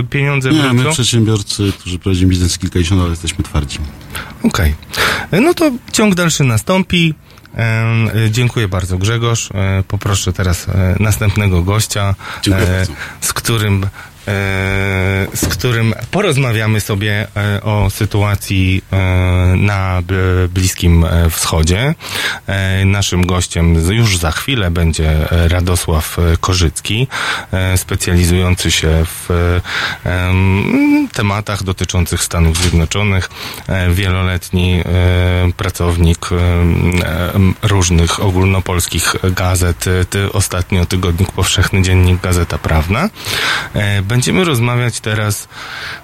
y, 0.00 0.04
pieniądze 0.10 0.50
Nie, 0.50 0.62
my 0.62 0.74
wrócą. 0.74 0.92
przedsiębiorcy, 0.92 1.72
którzy 1.78 1.98
prowadzimy 1.98 2.30
biznes 2.30 2.58
kilkadziesiąt 2.58 3.00
lat, 3.00 3.10
jesteśmy 3.10 3.44
twardzi. 3.44 3.78
Okej. 4.42 4.74
E, 5.30 5.40
No 5.40 5.54
to 5.54 5.70
ciąg 5.92 6.14
dalszy 6.14 6.44
nastąpi. 6.44 7.14
E, 7.56 8.30
Dziękuję 8.30 8.68
bardzo 8.68 8.98
Grzegorz. 8.98 9.50
E, 9.54 9.82
Poproszę 9.88 10.32
teraz 10.32 10.68
e, 10.68 10.96
następnego 11.00 11.62
gościa, 11.62 12.14
z 13.20 13.32
którym 13.32 13.86
z 15.34 15.46
którym 15.50 15.94
porozmawiamy 16.10 16.80
sobie 16.80 17.26
e, 17.36 17.62
o 17.62 17.90
sytuacji 17.90 18.82
e, 18.92 18.96
na 19.56 20.02
Bliskim 20.48 21.04
e, 21.04 21.30
Wschodzie. 21.30 21.94
E, 22.46 22.84
Naszym 22.84 23.26
gościem 23.26 23.74
już 23.94 24.18
za 24.18 24.30
chwilę 24.30 24.70
będzie 24.70 25.32
e, 25.32 25.48
Radosław 25.48 26.18
e, 26.18 26.36
Korzycki, 26.36 27.08
e, 27.52 27.78
specjalizujący 27.78 28.70
się 28.70 29.04
w 29.04 29.30
e, 29.30 30.10
em, 30.10 31.08
tematach 31.12 31.62
dotyczących 31.62 32.22
Stanów 32.22 32.58
Zjednoczonych, 32.58 33.30
e, 33.68 33.90
wieloletni 33.90 34.80
e, 34.80 34.84
pracownik 35.56 36.28
e, 36.32 36.36
różnych 37.62 38.20
ogólnopolskich 38.22 39.14
gazet, 39.36 39.84
e, 39.86 40.32
ostatnio 40.32 40.86
Tygodnik 40.86 41.32
Powszechny, 41.32 41.82
Dziennik 41.82 42.20
Gazeta 42.20 42.58
Prawna. 42.58 43.08
Będziemy 44.12 44.44
rozmawiać 44.44 45.00
teraz 45.00 45.48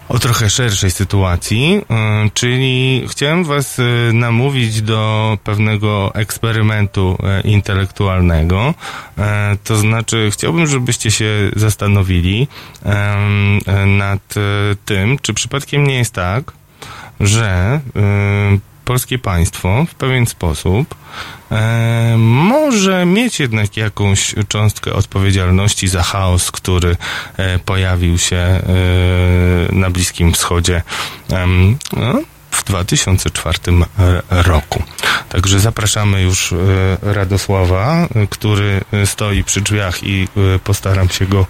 o 0.08 0.18
trochę 0.18 0.50
szerszej 0.50 0.90
sytuacji, 0.90 1.82
e, 1.90 2.30
czyli 2.34 3.04
chciałem 3.08 3.44
Was 3.44 3.78
e, 3.78 3.82
namówić 4.12 4.82
do 4.82 5.38
pewnego 5.44 6.14
eksperymentu 6.14 7.18
e, 7.22 7.40
intelektualnego. 7.40 8.74
To 9.64 9.76
znaczy, 9.76 10.28
chciałbym, 10.32 10.66
żebyście 10.66 11.10
się 11.10 11.50
zastanowili 11.56 12.48
nad 13.86 14.34
tym, 14.84 15.18
czy 15.22 15.34
przypadkiem 15.34 15.86
nie 15.86 15.94
jest 15.94 16.14
tak, 16.14 16.52
że 17.20 17.80
polskie 18.84 19.18
państwo 19.18 19.86
w 19.88 19.94
pewien 19.94 20.26
sposób 20.26 20.94
e, 21.50 22.14
może 22.18 23.06
mieć 23.06 23.40
jednak 23.40 23.76
jakąś 23.76 24.34
cząstkę 24.48 24.92
odpowiedzialności 24.92 25.88
za 25.88 26.02
chaos, 26.02 26.50
który 26.50 26.96
e, 27.36 27.58
pojawił 27.58 28.18
się 28.18 28.36
e, 28.36 28.62
na 29.72 29.90
Bliskim 29.90 30.32
Wschodzie 30.32 30.82
no, 31.92 32.20
w 32.50 32.64
2004 32.64 33.58
r- 33.98 34.22
roku. 34.30 34.82
Także 35.28 35.60
zapraszamy 35.60 36.22
już 36.22 36.52
e, 36.52 36.56
Radosława, 37.02 38.08
e, 38.14 38.26
który 38.26 38.80
stoi 39.04 39.44
przy 39.44 39.60
drzwiach 39.60 40.02
i 40.02 40.28
e, 40.54 40.58
postaram 40.58 41.08
się 41.08 41.26
go 41.26 41.46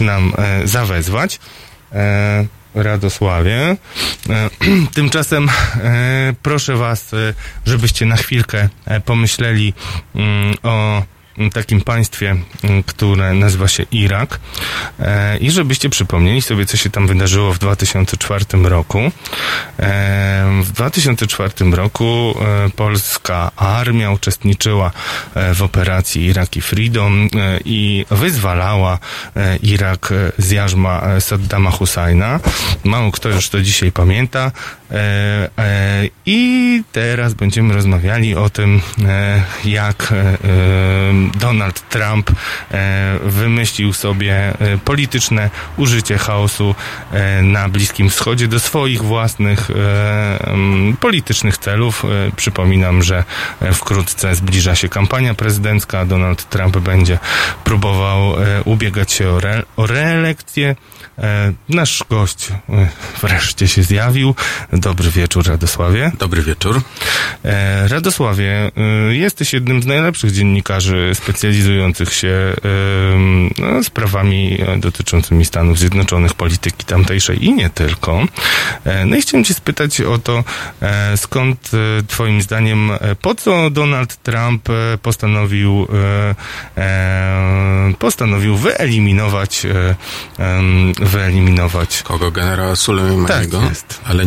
nam 0.00 0.32
zawezwać. 0.64 1.40
Radosławie. 2.76 3.76
E, 4.30 4.50
Tymczasem 4.94 5.48
e, 5.48 6.34
proszę 6.42 6.76
Was, 6.76 7.14
e, 7.14 7.34
żebyście 7.66 8.06
na 8.06 8.16
chwilkę 8.16 8.68
pomyśleli 9.04 9.74
mm, 10.14 10.54
o 10.62 11.02
takim 11.52 11.80
państwie, 11.80 12.36
mm, 12.64 12.82
które 12.82 13.34
nazywa 13.34 13.68
się 13.68 13.82
Irak 13.90 14.40
e, 15.00 15.38
i 15.38 15.50
żebyście 15.50 15.88
przypomnieli 15.88 16.42
sobie, 16.42 16.66
co 16.66 16.76
się 16.76 16.90
tam 16.90 17.06
wydarzyło 17.06 17.52
w 17.52 17.58
2004 17.58 18.44
roku. 18.62 18.98
E, 18.98 19.10
w 20.62 20.72
2004 20.72 21.70
roku 21.70 22.34
e, 22.40 22.70
polska 22.70 23.50
armia 23.56 24.10
uczestniczyła 24.10 24.90
w 25.54 25.62
operacji 25.62 26.24
Iraki 26.24 26.60
Freedom 26.60 27.28
i 27.64 28.06
wyzwalała 28.10 28.98
Irak 29.62 30.12
z 30.38 30.50
jarzma 30.50 31.20
Saddama 31.20 31.70
Husajna. 31.70 32.40
Mało 32.84 33.12
kto 33.12 33.28
już 33.28 33.48
to 33.48 33.62
dzisiaj 33.62 33.92
pamięta. 33.92 34.52
E, 34.90 35.50
e, 35.58 36.08
I 36.26 36.82
teraz 36.92 37.34
będziemy 37.34 37.74
rozmawiali 37.74 38.34
o 38.34 38.50
tym, 38.50 38.80
e, 39.04 39.42
jak 39.64 40.14
Donald 41.40 41.88
Trump 41.88 42.30
wymyślił 43.22 43.92
sobie 43.92 44.54
polityczne 44.84 45.50
użycie 45.76 46.18
chaosu 46.18 46.74
na 47.42 47.68
Bliskim 47.68 48.10
Wschodzie 48.10 48.48
do 48.48 48.60
swoich 48.60 49.02
własnych 49.02 49.68
politycznych 51.00 51.58
celów. 51.58 52.04
Przypominam, 52.36 53.02
że 53.02 53.24
wkrótce 53.72 54.34
zbliża 54.34 54.74
się 54.74 54.88
kampania 54.88 55.34
prezydencka. 55.34 56.04
Donald 56.04 56.48
Trump 56.48 56.76
będzie 56.76 57.18
próbował 57.64 58.34
ubiegać 58.64 59.12
się 59.12 59.30
o, 59.30 59.38
re, 59.38 59.62
o 59.76 59.86
reelekcję. 59.86 60.76
E, 61.18 61.52
Nasz 61.68 62.04
gość 62.10 62.48
e, 62.50 62.88
wreszcie 63.22 63.68
się 63.68 63.82
zjawił. 63.82 64.34
Dobry 64.72 65.10
wieczór, 65.10 65.46
Radosławie. 65.46 66.12
Dobry 66.18 66.42
wieczór. 66.42 66.80
E, 67.44 67.88
Radosławie, 67.88 68.70
jesteś 69.10 69.52
jednym 69.52 69.82
z 69.82 69.86
najlepszych 69.86 70.32
dziennikarzy 70.32 71.10
specjalizujących 71.14 72.12
się 72.12 72.54
no, 73.58 73.84
sprawami 73.84 74.58
dotyczącymi 74.78 75.44
Stanów 75.44 75.78
Zjednoczonych, 75.78 76.34
polityki 76.34 76.84
tamtejszej 76.84 77.44
i 77.44 77.52
nie 77.52 77.70
tylko. 77.70 78.24
No 79.06 79.16
i 79.16 79.22
chciałem 79.22 79.44
cię 79.44 79.54
spytać 79.54 80.00
o 80.00 80.18
to, 80.18 80.44
skąd 81.16 81.70
twoim 82.06 82.42
zdaniem, 82.42 82.90
po 83.22 83.34
co 83.34 83.70
Donald 83.70 84.16
Trump 84.16 84.68
postanowił 85.02 85.86
postanowił 87.98 88.56
wyeliminować 88.56 89.66
wyeliminować 91.06 92.02
Kogo? 92.02 92.30
Generała 92.30 92.76
Sulejmaniego? 92.76 93.60
Tak 93.60 93.68
jest. 93.70 94.00
Ale 94.04 94.24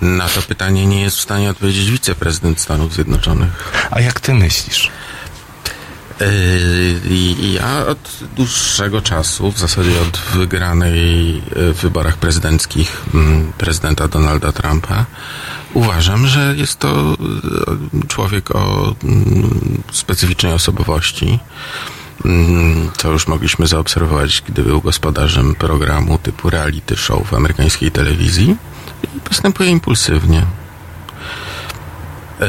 na 0.00 0.28
to 0.28 0.42
pytanie 0.42 0.86
nie 0.86 1.02
jest 1.02 1.16
w 1.16 1.20
stanie 1.20 1.50
odpowiedzieć 1.50 1.90
wiceprezydent 1.90 2.60
Stanów 2.60 2.94
Zjednoczonych. 2.94 3.72
a 3.90 4.00
jak 4.00 4.20
ty 4.20 4.34
myślisz? 4.34 4.90
Yy, 6.20 7.52
Ja 7.52 7.86
od 7.86 8.18
dłuższego 8.36 9.02
czasu, 9.02 9.52
w 9.52 9.58
zasadzie 9.58 10.00
od 10.00 10.18
wygranej 10.18 11.34
yy, 11.34 11.74
w 11.74 11.76
wyborach 11.76 12.16
prezydenckich 12.16 13.02
mm, 13.14 13.52
prezydenta 13.58 14.08
Donalda 14.08 14.52
Trumpa, 14.52 15.04
uważam, 15.74 16.26
że 16.26 16.54
jest 16.56 16.78
to 16.78 17.16
yy, 17.92 18.06
człowiek 18.08 18.56
o 18.56 18.94
mm, 19.04 19.82
specyficznej 19.92 20.52
osobowości. 20.52 21.38
Mm, 22.24 22.90
Co 22.96 23.12
już 23.12 23.28
mogliśmy 23.28 23.66
zaobserwować, 23.66 24.42
gdy 24.48 24.62
był 24.62 24.80
gospodarzem 24.80 25.54
programu 25.54 26.18
typu 26.18 26.50
reality 26.50 26.96
show 26.96 27.28
w 27.28 27.34
amerykańskiej 27.34 27.90
telewizji. 27.90 28.56
Postępuje 29.24 29.70
impulsywnie. 29.70 30.46
Yy, 32.40 32.46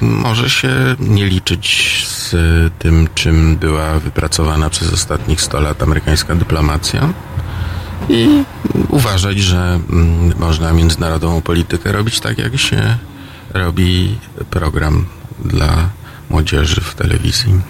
może 0.00 0.50
się 0.50 0.70
nie 0.98 1.26
liczyć 1.26 2.06
z 2.08 2.34
tym, 2.78 3.08
czym 3.14 3.56
była 3.56 3.98
wypracowana 3.98 4.70
przez 4.70 4.92
ostatnich 4.92 5.40
100 5.40 5.60
lat 5.60 5.82
amerykańska 5.82 6.34
dyplomacja 6.34 7.08
i 8.08 8.44
uważać, 8.88 9.38
że 9.38 9.80
mm, 9.90 10.38
można 10.38 10.72
międzynarodową 10.72 11.40
politykę 11.40 11.92
robić 11.92 12.20
tak, 12.20 12.38
jak 12.38 12.58
się 12.58 12.98
robi 13.54 14.18
program 14.50 15.06
dla 15.44 15.88
młodzieży 16.30 16.80
w 16.80 16.94
telewizji. 16.94 17.60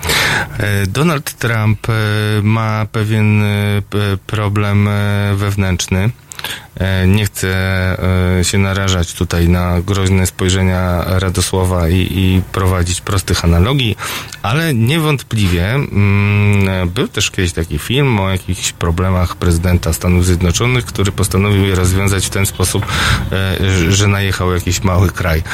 E, 0.59 0.87
Donald 0.87 1.35
Trump 1.35 1.89
e, 1.89 1.93
ma 2.43 2.87
pewien 2.93 3.43
e, 3.43 3.83
problem 4.27 4.89
wewnętrzny. 5.35 6.11
E, 6.77 7.07
Nie 7.07 7.25
chcę 7.27 7.49
e, 8.39 8.45
się 8.45 8.59
narażać 8.59 9.15
tutaj 9.15 9.49
na 9.49 9.81
groźne 9.81 10.27
spojrzenia 10.27 11.05
Radosława 11.07 11.89
i, 11.89 11.97
i 11.97 12.43
prowadzić 12.53 13.01
prostych 13.01 13.45
analogii, 13.45 13.97
ale 14.43 14.75
niewątpliwie 14.75 15.75
mm, 15.75 16.89
był 16.89 17.09
też 17.09 17.31
kiedyś 17.31 17.53
taki 17.53 17.79
film 17.79 18.20
o 18.20 18.31
jakichś 18.31 18.73
problemach 18.73 19.37
prezydenta 19.37 19.93
Stanów 19.93 20.27
Zjednoczonych, 20.27 20.85
który 20.85 21.12
postanowił 21.12 21.66
je 21.66 21.75
rozwiązać 21.75 22.27
w 22.27 22.31
ten 22.31 22.47
sposób, 22.47 22.87
e, 23.33 23.93
że- 23.93 24.09
najechał 24.09 24.53
jakiś 24.55 24.83
mały 24.83 25.09
kraj. 25.09 25.43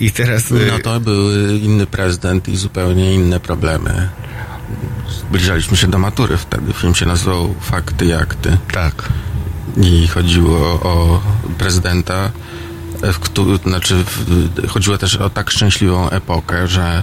I 0.00 0.10
teraz... 0.10 0.50
No 0.50 0.78
to 0.82 1.00
był 1.00 1.30
inny 1.56 1.86
prezydent 1.86 2.48
i 2.48 2.56
zupełnie 2.56 3.14
inne 3.14 3.40
problemy. 3.40 4.08
Zbliżaliśmy 5.28 5.76
się 5.76 5.86
do 5.86 5.98
matury 5.98 6.36
wtedy. 6.36 6.72
Film 6.72 6.94
się 6.94 7.06
nazywał 7.06 7.54
Fakty 7.60 8.04
i 8.06 8.12
Akty. 8.12 8.58
Tak. 8.72 9.08
I 9.82 10.08
chodziło 10.08 10.58
o 10.82 11.20
prezydenta, 11.58 12.30
w 13.02 13.18
któ- 13.18 13.56
znaczy 13.56 14.04
w, 14.04 14.68
chodziło 14.68 14.98
też 14.98 15.16
o 15.16 15.30
tak 15.30 15.50
szczęśliwą 15.50 16.10
epokę, 16.10 16.68
że 16.68 17.02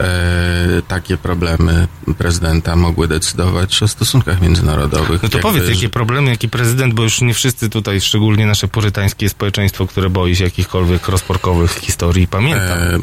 e, 0.00 0.82
takie 0.88 1.16
problemy 1.16 1.88
prezydenta 2.18 2.76
mogły 2.76 3.08
decydować 3.08 3.82
o 3.82 3.88
stosunkach 3.88 4.40
międzynarodowych. 4.40 5.22
No 5.22 5.28
to 5.28 5.38
Jakby, 5.38 5.40
powiedz, 5.40 5.68
jakie 5.68 5.88
problemy, 5.88 6.30
jaki 6.30 6.48
prezydent, 6.48 6.94
bo 6.94 7.02
już 7.02 7.20
nie 7.20 7.34
wszyscy 7.34 7.70
tutaj, 7.70 8.00
szczególnie 8.00 8.46
nasze 8.46 8.68
purytańskie 8.68 9.28
społeczeństwo, 9.28 9.86
które 9.86 10.10
boi 10.10 10.36
się 10.36 10.44
jakichkolwiek 10.44 11.08
rozporkowych 11.08 11.70
historii, 11.72 12.26
pamięta. 12.26 12.64
E, 12.76 12.98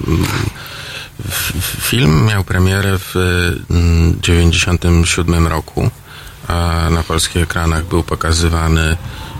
Film 1.81 2.25
miał 2.25 2.43
premierę 2.43 2.99
w 2.99 3.15
mm, 3.69 4.19
97 4.21 5.47
roku, 5.47 5.89
a 6.47 6.87
na 6.91 7.03
polskich 7.03 7.43
ekranach 7.43 7.85
był 7.85 8.03
pokazywany 8.03 8.97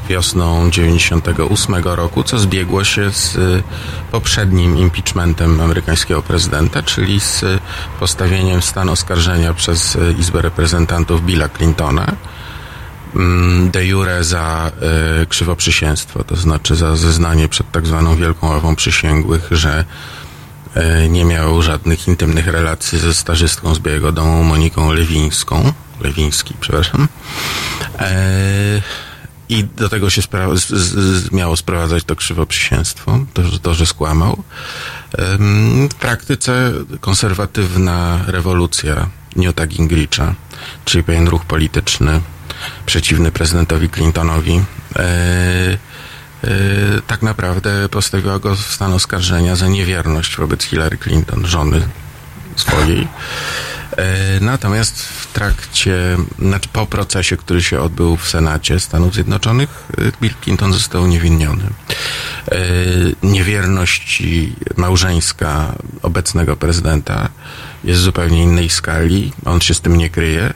wiosną 0.10 0.72
98 0.72 1.76
roku, 1.84 2.24
co 2.24 2.40
zbiegło 2.40 2.84
się 2.84 3.12
z 3.12 3.36
y, 3.36 3.64
poprzednim 4.12 4.78
impeachmentem 4.78 5.62
amerykańskiego 5.62 6.22
prezydenta, 6.22 6.84
czyli 6.84 7.20
z 7.20 7.44
y, 7.44 7.60
postawieniem 8.00 8.62
stan 8.62 8.90
oskarżenia 8.90 9.54
przez 9.54 9.96
y, 9.96 10.16
Izbę 10.20 10.42
Reprezentantów 10.42 11.26
Billa 11.26 11.50
Clintona 11.50 12.12
mm, 13.16 13.72
de 13.72 13.86
jure 13.86 14.24
za 14.24 14.72
krzywoprzysięstwo, 15.30 16.24
to 16.24 16.36
znaczy 16.36 16.76
za 16.76 16.96
zeznanie 16.96 17.48
przed 17.50 17.72
tak 17.72 17.88
zwaną 17.88 18.16
Wielką 18.16 18.48
Ławą 18.50 18.76
Przysięgłych, 18.76 19.48
że 19.52 19.86
nie 21.10 21.26
miał 21.26 21.62
żadnych 21.62 22.08
intymnych 22.08 22.48
relacji 22.48 23.00
ze 23.00 23.14
starzystką 23.14 23.76
z 23.76 23.80
Białego 23.80 24.12
Domu 24.12 24.44
Moniką 24.44 24.94
Lewińską, 24.94 25.74
Lewiński, 26.02 26.54
przepraszam. 26.60 27.08
E, 28.00 28.82
I 29.50 29.64
do 29.64 29.90
tego 29.90 30.10
się 30.10 30.22
spra- 30.22 30.58
z, 30.58 30.68
z, 30.68 31.32
miało 31.32 31.58
sprowadzać 31.58 32.04
to 32.04 32.16
krzywoprzysięstwo, 32.16 33.20
to, 33.34 33.42
to, 33.62 33.74
że 33.74 33.86
skłamał. 33.86 34.44
W 35.92 35.96
praktyce 36.00 36.72
konserwatywna 37.00 38.20
rewolucja 38.28 39.10
Newta 39.36 39.68
Gingricha, 39.68 40.34
czyli 40.86 41.04
pewien 41.04 41.28
ruch 41.28 41.46
polityczny 41.46 42.22
przeciwny 42.86 43.32
prezydentowi 43.32 43.90
Clintonowi, 43.90 44.62
e, 44.96 45.00
e, 45.00 45.78
tak 47.08 47.22
naprawdę 47.22 47.90
postawiła 47.90 48.40
go 48.40 48.56
w 48.56 48.60
stan 48.60 48.94
oskarżenia 48.94 49.56
za 49.56 49.68
niewierność 49.68 50.38
wobec 50.38 50.64
Hillary 50.64 50.98
Clinton, 50.98 51.46
żony 51.46 51.82
swojej. 52.56 53.08
E, 53.98 54.40
Natomiast 54.42 55.02
w 55.02 55.34
trakcie, 55.34 56.18
znaczy 56.40 56.70
po 56.74 56.86
procesie, 56.86 57.38
który 57.38 57.64
się 57.64 57.80
odbył 57.82 58.18
w 58.18 58.30
Senacie 58.30 58.80
Stanów 58.80 59.14
Zjednoczonych, 59.14 59.70
e, 59.98 60.02
Bill 60.22 60.34
Clinton 60.44 60.74
został 60.74 61.04
uniewinniony. 61.04 61.64
E, 62.52 62.58
Niewierność 63.24 64.24
małżeńska 64.78 65.74
obecnego 66.02 66.56
prezydenta 66.56 67.30
jest 67.84 68.02
zupełnie 68.02 68.44
innej 68.44 68.70
skali. 68.70 69.34
On 69.46 69.62
się 69.62 69.74
z 69.74 69.82
tym 69.82 69.98
nie 69.98 70.10
kryje. 70.10 70.54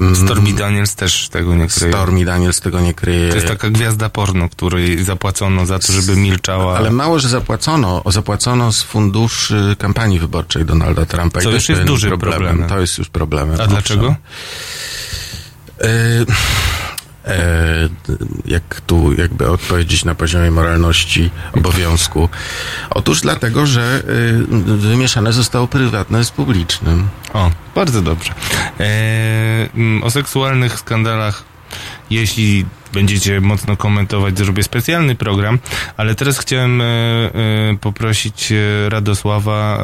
Mm, 0.00 0.16
Stormy 0.16 0.52
Daniels 0.52 0.94
też 0.94 1.28
tego 1.28 1.54
nie 1.54 1.68
kryje. 1.68 1.92
Stormy 1.92 2.24
Daniels 2.24 2.60
tego 2.60 2.80
nie 2.80 2.94
kryje. 2.94 3.28
To 3.28 3.34
jest 3.34 3.48
taka 3.48 3.70
gwiazda 3.70 4.08
porno, 4.08 4.48
której 4.48 5.04
zapłacono 5.04 5.66
za 5.66 5.78
to, 5.78 5.92
żeby 5.92 6.16
milczała. 6.16 6.76
Ale 6.78 6.90
mało, 6.90 7.18
że 7.18 7.28
zapłacono. 7.28 8.02
Zapłacono 8.06 8.72
z 8.72 8.82
funduszy 8.82 9.76
kampanii 9.78 10.18
wyborczej 10.18 10.64
Donalda 10.64 11.06
Trumpa. 11.06 11.40
Co 11.40 11.48
to 11.48 11.54
już 11.54 11.68
jest 11.68 11.80
pewien 11.80 11.86
dużym 11.86 12.18
problemem. 12.18 12.68
To 12.68 12.80
jest 12.80 12.98
już 12.98 13.08
problemem. 13.08 13.50
A 13.50 13.54
owszem. 13.54 13.68
dlaczego? 13.68 14.16
E, 15.80 15.88
jak 18.44 18.80
tu 18.86 19.12
jakby 19.12 19.50
odpowiedzieć 19.50 20.04
na 20.04 20.14
poziomie 20.14 20.50
moralności 20.50 21.30
obowiązku? 21.52 22.28
Otóż 22.90 23.20
dlatego, 23.20 23.66
że 23.66 24.02
e, 24.52 24.76
wymieszane 24.76 25.32
zostało 25.32 25.68
prywatne 25.68 26.24
z 26.24 26.30
publicznym. 26.30 27.08
O, 27.32 27.50
bardzo 27.74 28.02
dobrze. 28.02 28.34
Mm, 29.74 30.02
o 30.02 30.10
seksualnych 30.10 30.78
skandalach, 30.78 31.44
jeśli 32.10 32.66
będziecie 32.92 33.40
mocno 33.40 33.76
komentować, 33.76 34.38
zrobię 34.38 34.62
specjalny 34.62 35.14
program, 35.14 35.58
ale 35.96 36.14
teraz 36.14 36.38
chciałem 36.38 36.80
e, 36.80 36.84
e, 36.84 37.30
poprosić 37.80 38.52
e, 38.52 38.88
Radosława, 38.88 39.82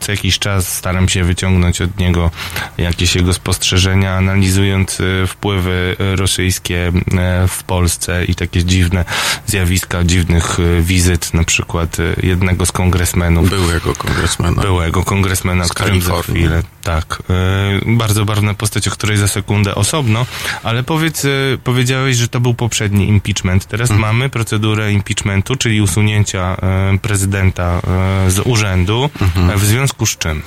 co 0.00 0.12
jakiś 0.12 0.38
czas 0.38 0.76
staram 0.76 1.08
się 1.08 1.24
wyciągnąć 1.24 1.80
od 1.80 1.98
niego 1.98 2.30
jakieś 2.78 3.14
jego 3.14 3.32
spostrzeżenia, 3.32 4.14
analizując 4.14 4.98
wpływy 5.26 5.96
rosyjskie 5.98 6.92
w 7.48 7.62
Polsce 7.62 8.24
i 8.24 8.34
takie 8.34 8.64
dziwne 8.64 9.04
zjawiska, 9.46 10.04
dziwnych 10.04 10.58
wizyt, 10.80 11.34
na 11.34 11.44
przykład 11.44 11.96
jednego 12.22 12.66
z 12.66 12.72
kongresmenów. 12.72 13.50
Byłego 13.50 13.94
kongresmena. 13.94 14.62
Byłego 14.62 15.04
kongresmena, 15.04 15.64
Z 15.64 15.72
którym 15.72 16.02
za 16.02 16.22
chwilę, 16.22 16.62
tak. 16.82 17.22
Bardzo 17.86 18.24
barwna 18.24 18.54
postać, 18.54 18.88
o 18.88 18.90
której 18.90 19.16
za 19.16 19.28
sekundę 19.28 19.74
osobno, 19.74 20.26
ale 20.62 20.82
powiedz, 20.82 21.24
e, 21.24 21.28
powiedziałeś, 22.16 22.20
że 22.20 22.28
to 22.28 22.40
był 22.40 22.54
poprzedni 22.54 23.08
impeachment. 23.08 23.66
Teraz 23.66 23.90
Mhm. 23.90 24.00
mamy 24.00 24.28
procedurę 24.28 24.92
impeachmentu, 24.92 25.56
czyli 25.56 25.80
usunięcia 25.80 26.56
e, 26.56 26.98
prezydenta 26.98 27.80
e, 28.26 28.30
z 28.30 28.38
urzędu. 28.44 29.10
Mhm. 29.20 29.50
E, 29.50 29.56
w 29.56 29.64
związku 29.64 30.06
z 30.06 30.16
czym? 30.18 30.42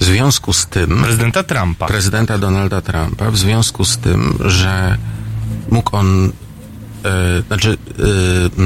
W 0.00 0.04
związku 0.04 0.52
z 0.52 0.66
tym... 0.66 1.02
Prezydenta 1.02 1.42
Trumpa. 1.42 1.86
prezydenta 1.86 2.38
Donalda 2.38 2.80
Trumpa 2.80 3.30
w 3.30 3.36
związku 3.36 3.84
z 3.84 3.98
tym, 3.98 4.38
że 4.44 4.98
mógł 5.70 5.96
on 5.96 6.32
e, 7.04 7.42
znaczy 7.46 7.76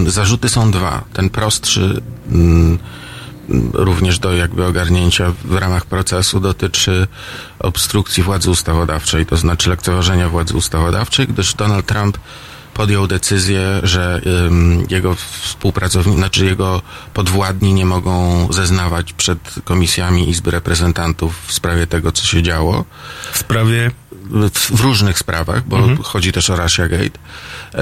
zarzuty 0.06 0.48
są 0.48 0.70
dwa. 0.70 1.04
Ten 1.12 1.30
prostszy 1.30 2.02
mm, 2.32 2.78
również 3.72 4.18
do 4.18 4.32
jakby 4.32 4.66
ogarnięcia 4.66 5.32
w 5.44 5.56
ramach 5.56 5.86
procesu 5.86 6.40
dotyczy 6.40 7.06
obstrukcji 7.58 8.22
władzy 8.22 8.50
ustawodawczej, 8.50 9.26
to 9.26 9.36
znaczy 9.36 9.70
lekceważenia 9.70 10.28
władzy 10.28 10.56
ustawodawczej, 10.56 11.26
gdyż 11.26 11.54
Donald 11.54 11.86
Trump 11.86 12.18
podjął 12.78 13.06
decyzję, 13.06 13.80
że 13.82 14.20
ym, 14.46 14.86
jego 14.90 15.14
współpracownicy, 15.14 16.18
znaczy 16.18 16.44
jego 16.44 16.82
podwładni 17.14 17.74
nie 17.74 17.86
mogą 17.86 18.46
zeznawać 18.52 19.12
przed 19.12 19.38
komisjami 19.64 20.30
Izby 20.30 20.50
Reprezentantów 20.50 21.46
w 21.46 21.52
sprawie 21.52 21.86
tego, 21.86 22.12
co 22.12 22.26
się 22.26 22.42
działo. 22.42 22.84
W 23.32 23.38
sprawie 23.38 23.90
W, 24.30 24.50
w 24.76 24.80
różnych 24.80 25.18
sprawach, 25.18 25.66
bo 25.66 25.78
chodzi 26.02 26.32
też 26.32 26.50
o 26.50 26.56
Russia 26.56 26.88
Gate. 26.88 27.18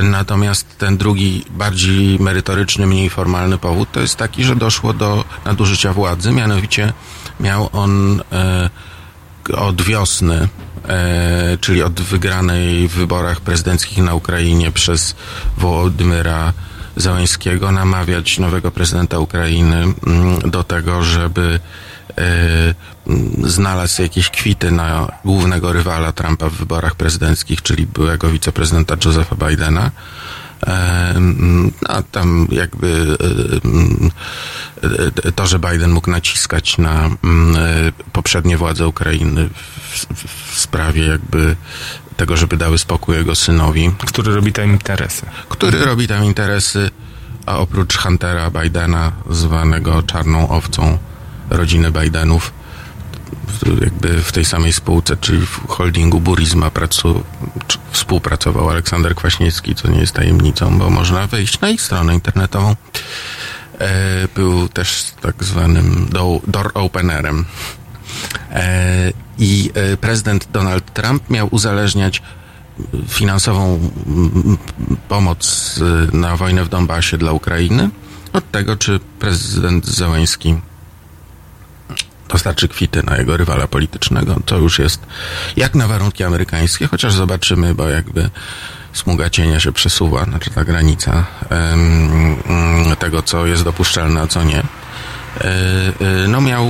Natomiast 0.03 0.79
ten 0.79 0.97
drugi, 0.97 1.45
bardziej 1.51 2.19
merytoryczny, 2.19 2.87
mniej 2.87 3.11
formalny 3.11 3.59
powód 3.59 3.89
to 3.93 4.01
jest 4.01 4.17
taki, 4.17 4.45
że 4.45 4.57
doszło 4.57 4.93
do 4.93 5.25
nadużycia 5.45 5.93
władzy, 5.93 6.33
mianowicie 6.33 6.93
miał 7.41 7.69
on 7.73 8.23
e, 8.33 8.71
od 9.57 9.83
wiosny, 9.83 10.49
czyli 11.61 11.83
od 11.83 12.01
wygranej 12.01 12.89
w 12.89 12.93
wyborach 12.93 13.41
prezydenckich 13.41 13.99
na 13.99 14.15
Ukrainie 14.15 14.73
przez 14.73 15.15
Wołodymyra 15.57 16.53
Załęskiego 16.97 17.73
namawiać 17.73 18.39
nowego 18.39 18.71
prezydenta 18.71 19.19
Ukrainy 19.19 19.77
mm, 19.77 20.51
do 20.51 20.65
tego, 20.65 21.03
żeby 21.03 21.61
e, 22.19 22.75
znalazł 23.45 24.03
jakieś 24.03 24.31
kwity 24.31 24.71
na 24.71 25.13
głównego 25.25 25.73
rywala 25.73 26.13
Trumpa 26.13 26.49
w 26.49 26.53
wyborach 26.53 26.95
prezydenckich, 26.95 27.63
czyli 27.63 27.87
byłego 27.87 28.29
wiceprezydenta 28.29 28.97
Josepha 29.05 29.37
Bidena. 29.37 29.91
A 31.89 32.03
tam 32.03 32.49
jakby 32.51 33.17
to, 35.35 35.47
że 35.47 35.59
Biden 35.59 35.91
mógł 35.91 36.11
naciskać 36.11 36.79
na 36.79 37.11
poprzednie 38.13 38.57
władze 38.57 38.89
Ukrainy 38.89 39.49
w, 39.49 40.07
w, 40.55 40.59
sprawie 40.59 41.07
jakby 41.07 41.57
tego, 42.17 42.37
żeby 42.37 42.57
dały 42.57 42.79
spokój 42.79 43.17
jego 43.17 43.35
synowi, 43.35 43.91
Który 44.07 44.35
robi 44.35 44.53
tam 44.53 44.71
interesy. 44.71 45.27
który 45.49 45.85
robi 45.85 46.09
tam 46.09 46.25
interesy, 46.25 46.91
a 47.47 47.59
oprócz 47.59 47.99
Huntera 47.99 48.51
Bidena, 48.51 49.13
zwanego 49.31 50.03
czarną 50.03 50.49
owcą 50.49 50.99
rodziny 51.51 51.91
Bidenów, 51.91 52.53
jakby 53.81 54.23
w 54.23 54.33
tej 54.33 54.45
samej 54.45 54.73
spółce, 54.73 55.17
czyli 55.17 55.47
w 55.47 55.69
holdingu 55.69 56.21
Burisma 56.21 56.71
pracu, 56.71 57.25
współpracował 57.91 58.71
Aleksander 58.71 59.15
Kwaśniewski, 59.15 59.75
co 59.75 59.89
nie 59.89 60.01
jest 60.01 60.13
tajemnicą, 60.13 60.79
bo 60.79 60.91
można 60.91 61.27
wejść 61.27 61.61
na 61.61 61.69
ich 61.69 61.83
stronę 61.83 62.15
internetową. 62.15 62.77
E, 63.79 64.29
był 64.35 64.69
też 64.69 65.05
tak 65.21 65.45
zwanym 65.45 66.09
do, 66.11 66.41
door 66.47 66.71
openerem. 66.75 67.45
E, 68.51 69.13
I 69.39 69.71
e, 69.75 69.97
prezydent 69.97 70.49
Donald 70.53 70.95
Trump 70.95 71.31
miał 71.31 71.49
uzależniać 71.51 72.23
finansową 73.09 73.91
pomoc 75.09 75.75
na 76.13 76.37
wojnę 76.37 76.65
w 76.65 76.69
Donbasie 76.69 77.19
dla 77.19 77.33
Ukrainy 77.33 77.91
od 78.33 78.51
tego, 78.51 78.77
czy 78.77 79.01
prezydent 79.19 79.87
Załęski 79.87 80.55
dostarczy 82.29 82.69
kwity 82.69 83.03
na 83.03 83.17
jego 83.17 83.37
rywala 83.37 83.67
politycznego. 83.67 84.37
To 84.47 84.59
już 84.59 84.79
jest 84.79 85.07
jak 85.57 85.75
na 85.75 85.89
warunki 85.89 86.25
amerykańskie, 86.25 86.87
chociaż 86.87 87.13
zobaczymy, 87.13 87.75
bo 87.75 87.89
jakby 87.89 88.31
smuga 88.93 89.31
cienia 89.31 89.61
się 89.61 89.73
przesuwa, 89.73 90.25
znaczy 90.25 90.51
ta 90.51 90.65
granica 90.65 91.25
mm, 91.51 92.37
tego, 92.99 93.23
co 93.23 93.47
jest 93.47 93.65
dopuszczalne, 93.65 94.21
a 94.21 94.27
co 94.27 94.45
nie. 94.45 94.63
E, 95.41 96.25
e, 96.25 96.29
No 96.29 96.41
miał 96.41 96.67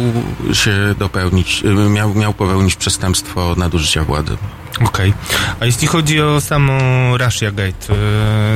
się 0.52 0.94
dopełnić, 0.98 1.62
e, 1.64 1.90
miał, 1.90 2.14
miał 2.14 2.34
popełnić 2.34 2.76
przestępstwo 2.76 3.54
nadużycia 3.56 4.04
władzy. 4.04 4.36
Okej. 4.84 5.14
A 5.60 5.66
jeśli 5.66 5.88
chodzi 5.88 6.20
o 6.20 6.40
samą 6.40 6.78
Russia 7.16 7.50
Gate, 7.50 7.86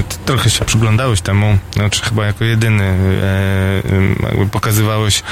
ty 0.08 0.16
trochę 0.24 0.50
się 0.50 0.64
przyglądałeś 0.64 1.20
temu, 1.20 1.58
znaczy 1.72 2.02
chyba 2.02 2.26
jako 2.26 2.44
jedyny 2.44 2.96
jakby 4.22 4.46
pokazywałeś 4.46 5.22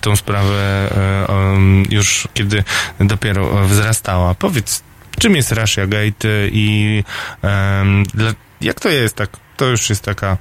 tą 0.00 0.16
sprawę 0.16 0.88
już 1.90 2.28
kiedy 2.34 2.64
dopiero 3.00 3.66
wzrastała. 3.66 4.34
Powiedz, 4.34 4.82
czym 5.18 5.36
jest 5.36 5.52
Russia 5.52 5.86
Gate 5.86 6.28
i 6.52 7.04
jak 8.60 8.80
to 8.80 8.88
jest 8.88 9.16
tak? 9.16 9.30
To 9.62 9.68
już 9.68 9.90
jest 9.90 10.04
taka 10.04 10.36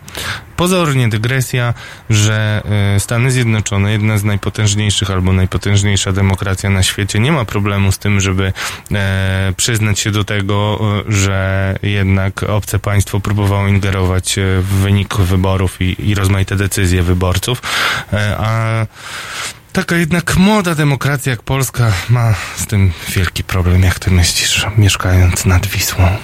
pozornie 0.57 1.09
dygresja, 1.09 1.73
że 2.09 2.61
e, 2.95 2.99
Stany 2.99 3.31
Zjednoczone, 3.31 3.91
jedna 3.91 4.17
z 4.17 4.23
najpotężniejszych 4.23 5.11
albo 5.11 5.33
najpotężniejsza 5.33 6.11
demokracja 6.11 6.69
na 6.69 6.83
świecie, 6.83 7.19
nie 7.19 7.31
ma 7.31 7.45
problemu 7.45 7.91
z 7.91 7.97
tym, 7.97 8.21
żeby 8.21 8.53
e, 8.91 9.53
przyznać 9.57 9.99
się 9.99 10.11
do 10.11 10.23
tego, 10.23 10.79
że 11.07 11.75
jednak 11.83 12.43
obce 12.43 12.79
państwo 12.79 13.19
próbowało 13.19 13.67
ingerować 13.67 14.37
e, 14.37 14.41
w 14.61 14.67
wynik 14.67 15.15
wyborów 15.15 15.81
i, 15.81 16.09
i 16.09 16.15
rozmaite 16.15 16.55
decyzje 16.55 17.03
wyborców, 17.03 17.61
e, 18.13 18.37
a 18.37 18.85
taka 19.73 19.95
jednak 19.95 20.37
młoda 20.37 20.75
demokracja 20.75 21.31
jak 21.31 21.41
Polska 21.41 21.91
ma 22.09 22.33
z 22.55 22.67
tym 22.67 22.91
wielki 23.09 23.43
problem, 23.43 23.83
jak 23.83 23.99
ty 23.99 24.11
myślisz, 24.11 24.65
mieszkając 24.77 25.45
nad 25.45 25.67
Wisłą? 25.67 26.17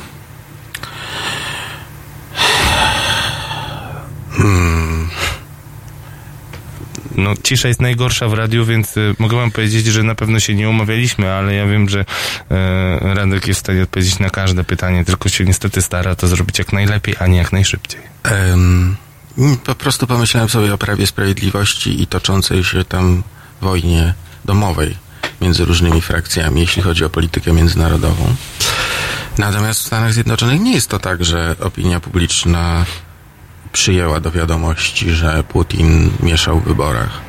No, 7.17 7.33
cisza 7.43 7.67
jest 7.67 7.81
najgorsza 7.81 8.27
w 8.27 8.33
radiu, 8.33 8.65
więc 8.65 8.97
y, 8.97 9.15
mogę 9.19 9.37
wam 9.37 9.51
powiedzieć, 9.51 9.85
że 9.85 10.03
na 10.03 10.15
pewno 10.15 10.39
się 10.39 10.55
nie 10.55 10.69
umawialiśmy, 10.69 11.33
ale 11.33 11.55
ja 11.55 11.67
wiem, 11.67 11.89
że 11.89 12.05
e, 12.51 13.13
Radek 13.13 13.47
jest 13.47 13.59
w 13.59 13.63
stanie 13.63 13.83
odpowiedzieć 13.83 14.19
na 14.19 14.29
każde 14.29 14.63
pytanie, 14.63 15.05
tylko 15.05 15.29
się 15.29 15.45
niestety 15.45 15.81
stara 15.81 16.15
to 16.15 16.27
zrobić 16.27 16.59
jak 16.59 16.73
najlepiej, 16.73 17.15
a 17.19 17.27
nie 17.27 17.37
jak 17.37 17.51
najszybciej. 17.51 18.01
Em, 18.23 18.95
po 19.65 19.75
prostu 19.75 20.07
pomyślałem 20.07 20.49
sobie 20.49 20.73
o 20.73 20.77
Prawie 20.77 21.07
Sprawiedliwości 21.07 22.01
i 22.01 22.07
toczącej 22.07 22.63
się 22.63 22.83
tam 22.85 23.23
wojnie 23.61 24.13
domowej 24.45 24.97
między 25.41 25.65
różnymi 25.65 26.01
frakcjami, 26.01 26.61
jeśli 26.61 26.81
chodzi 26.81 27.05
o 27.05 27.09
politykę 27.09 27.53
międzynarodową. 27.53 28.35
Natomiast 29.37 29.81
w 29.81 29.85
Stanach 29.85 30.13
Zjednoczonych 30.13 30.61
nie 30.61 30.73
jest 30.73 30.89
to 30.89 30.99
tak, 30.99 31.25
że 31.25 31.55
opinia 31.59 31.99
publiczna 31.99 32.85
przyjęła 33.77 34.19
do 34.19 34.31
wiadomości, 34.31 35.11
że 35.11 35.43
Putin 35.43 36.09
mieszał 36.23 36.59
w 36.59 36.63
wyborach. 36.63 37.21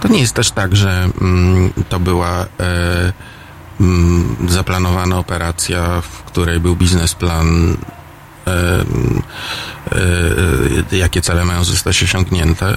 To 0.00 0.08
nie 0.08 0.20
jest 0.20 0.34
też 0.34 0.50
tak, 0.50 0.76
że 0.76 1.08
mm, 1.20 1.72
to 1.88 2.00
była 2.00 2.46
e, 2.60 3.12
mm, 3.80 4.36
zaplanowana 4.48 5.18
operacja, 5.18 6.00
w 6.00 6.22
której 6.22 6.60
był 6.60 6.76
biznesplan 6.76 7.76
e, 8.46 8.84
e, 10.92 10.96
jakie 10.96 11.22
cele 11.22 11.44
mają 11.44 11.64
zostać 11.64 12.02
osiągnięte. 12.02 12.76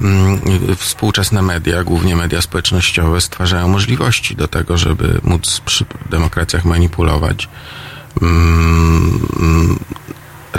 Mm, 0.00 0.40
Współczesne 0.76 1.42
media, 1.42 1.84
głównie 1.84 2.16
media 2.16 2.42
społecznościowe, 2.42 3.20
stwarzają 3.20 3.68
możliwości 3.68 4.36
do 4.36 4.48
tego, 4.48 4.78
żeby 4.78 5.20
móc 5.22 5.60
przy 5.60 5.84
demokracjach 6.10 6.64
manipulować. 6.64 7.48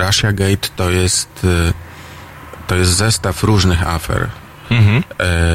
Russia 0.06 0.32
Gate 0.34 0.68
to 0.76 0.90
jest, 0.90 1.30
e, 1.69 1.73
to 2.68 2.76
jest 2.76 2.91
zestaw 2.91 3.44
różnych 3.44 3.88
afer, 3.88 4.30
Mhm. 4.72 4.98
e, 4.98 5.03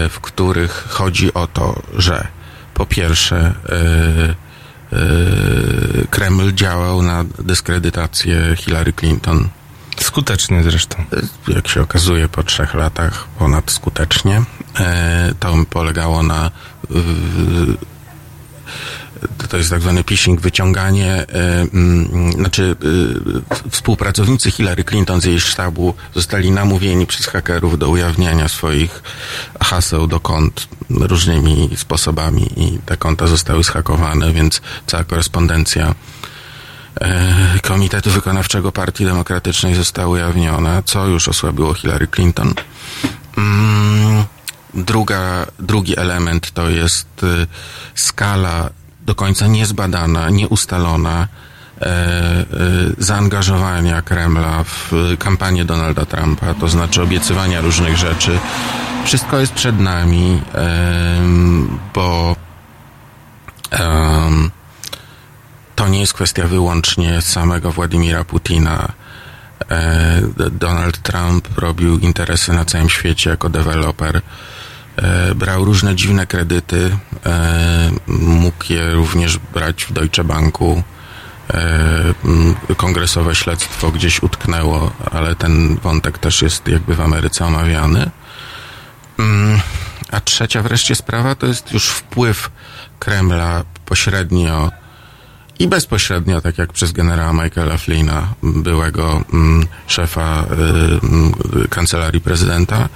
w 0.09 0.20
których 0.20 0.85
chodzi 0.89 1.35
o 1.35 1.47
to, 1.47 1.82
że 1.98 2.27
po 2.74 2.86
pierwsze 2.86 3.36
e, 3.68 4.35
e, 4.97 6.06
Kreml 6.10 6.52
działał 6.52 7.02
na 7.02 7.24
dyskredytację 7.39 8.56
Hillary 8.56 8.93
Clinton. 8.93 9.48
Skutecznie 10.01 10.62
zresztą. 10.62 11.05
Jak 11.48 11.68
się 11.68 11.82
okazuje 11.82 12.28
po 12.28 12.43
trzech 12.43 12.74
latach 12.74 13.27
ponad 13.39 13.70
skutecznie. 13.70 14.43
To 15.40 15.55
polegało 15.70 16.23
na 16.23 16.51
to 19.48 19.56
jest 19.56 19.70
tak 19.70 19.80
zwany 19.80 20.04
phishing, 20.04 20.40
wyciąganie, 20.40 21.12
e, 21.12 21.26
mm, 21.72 22.32
znaczy 22.32 22.76
e, 23.66 23.70
współpracownicy 23.70 24.50
Hillary 24.50 24.84
Clinton 24.84 25.20
z 25.20 25.24
jej 25.24 25.40
sztabu 25.40 25.94
zostali 26.14 26.50
namówieni 26.50 27.06
przez 27.06 27.26
hakerów 27.26 27.78
do 27.78 27.88
ujawniania 27.88 28.48
swoich 28.48 29.02
haseł 29.60 30.06
do 30.06 30.20
kont 30.20 30.68
różnymi 30.90 31.70
sposobami 31.76 32.50
i 32.56 32.78
te 32.86 32.96
konta 32.96 33.26
zostały 33.26 33.64
zhakowane, 33.64 34.32
więc 34.32 34.60
cała 34.86 35.04
korespondencja 35.04 35.94
e, 37.00 37.58
Komitetu 37.62 38.10
Wykonawczego 38.10 38.72
Partii 38.72 39.04
Demokratycznej 39.04 39.74
została 39.74 40.08
ujawniona, 40.08 40.82
co 40.82 41.06
już 41.06 41.28
osłabiło 41.28 41.74
Hillary 41.74 42.06
Clinton. 42.06 42.54
Mm, 43.36 44.24
Druga, 44.76 45.46
drugi 45.58 45.96
element 45.98 46.50
to 46.50 46.68
jest 46.68 47.08
skala 47.94 48.70
do 49.06 49.14
końca 49.14 49.46
niezbadana, 49.46 50.30
nieustalona 50.30 51.28
e, 51.80 51.86
e, 51.86 52.44
zaangażowania 52.98 54.02
Kremla 54.02 54.64
w 54.64 54.92
y, 54.92 55.16
kampanię 55.16 55.64
Donalda 55.64 56.06
Trumpa, 56.06 56.54
to 56.54 56.68
znaczy 56.68 57.02
obiecywania 57.02 57.60
różnych 57.60 57.96
rzeczy. 57.96 58.38
Wszystko 59.04 59.38
jest 59.38 59.52
przed 59.52 59.80
nami, 59.80 60.42
bo 61.94 62.36
to 65.74 65.88
nie 65.88 66.00
jest 66.00 66.14
kwestia 66.14 66.46
wyłącznie 66.46 67.22
samego 67.22 67.72
Władimira 67.72 68.24
Putina. 68.24 68.88
E, 69.70 70.20
Donald 70.50 70.98
Trump 71.02 71.58
robił 71.58 71.98
interesy 71.98 72.52
na 72.52 72.64
całym 72.64 72.88
świecie 72.88 73.30
jako 73.30 73.48
deweloper. 73.48 74.20
E, 74.97 75.35
brał 75.35 75.64
różne 75.64 75.94
dziwne 75.94 76.27
kredyty. 76.27 76.97
E, 77.27 77.90
mógł 78.06 78.64
je 78.68 78.94
również 78.94 79.39
brać 79.39 79.85
w 79.85 79.93
Deutsche 79.93 80.24
Banku. 80.24 80.82
E, 81.55 82.74
kongresowe 82.77 83.35
śledztwo 83.35 83.90
gdzieś 83.90 84.23
utknęło, 84.23 84.93
ale 85.10 85.35
ten 85.35 85.77
wątek 85.77 86.18
też 86.18 86.43
jest 86.43 86.68
jakby 86.68 86.94
w 86.94 87.01
Ameryce 87.01 87.44
omawiany. 87.44 88.10
Mm, 89.18 89.60
A 90.12 90.20
trzecia 90.20 90.62
wreszcie 90.62 90.94
sprawa 90.94 91.35
to 91.35 91.47
jest 91.47 91.73
już 91.73 91.89
wpływ 91.89 92.51
Kremla 92.98 93.64
pośrednio 93.85 94.70
i 95.59 95.68
bezpośrednio, 95.68 96.40
tak 96.40 96.59
jak 96.59 96.73
przez 96.73 96.93
generała 96.93 97.32
Michaela 97.32 97.77
Flynna, 97.77 98.35
byłego 98.43 99.24
mm, 99.32 99.66
szefa 99.86 100.43
y, 100.43 101.06
mm, 101.06 101.32
kancelarii 101.70 102.20
prezydenta, 102.20 102.89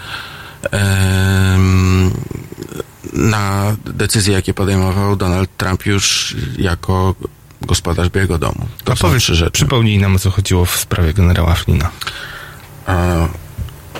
na 3.12 3.76
decyzje, 3.84 4.34
jakie 4.34 4.54
podejmował 4.54 5.16
Donald 5.16 5.56
Trump 5.56 5.86
już 5.86 6.36
jako 6.58 7.14
gospodarz 7.62 8.08
Białego 8.08 8.38
Domu. 8.38 8.66
To 8.84 8.92
A 8.92 8.96
powiedz, 8.96 9.22
trzy 9.22 9.34
rzeczy. 9.34 9.50
przypomnij 9.50 9.98
nam, 9.98 10.16
o 10.16 10.18
co 10.18 10.30
chodziło 10.30 10.64
w 10.64 10.76
sprawie 10.76 11.14
generała 11.14 11.54
Flina. 11.54 11.90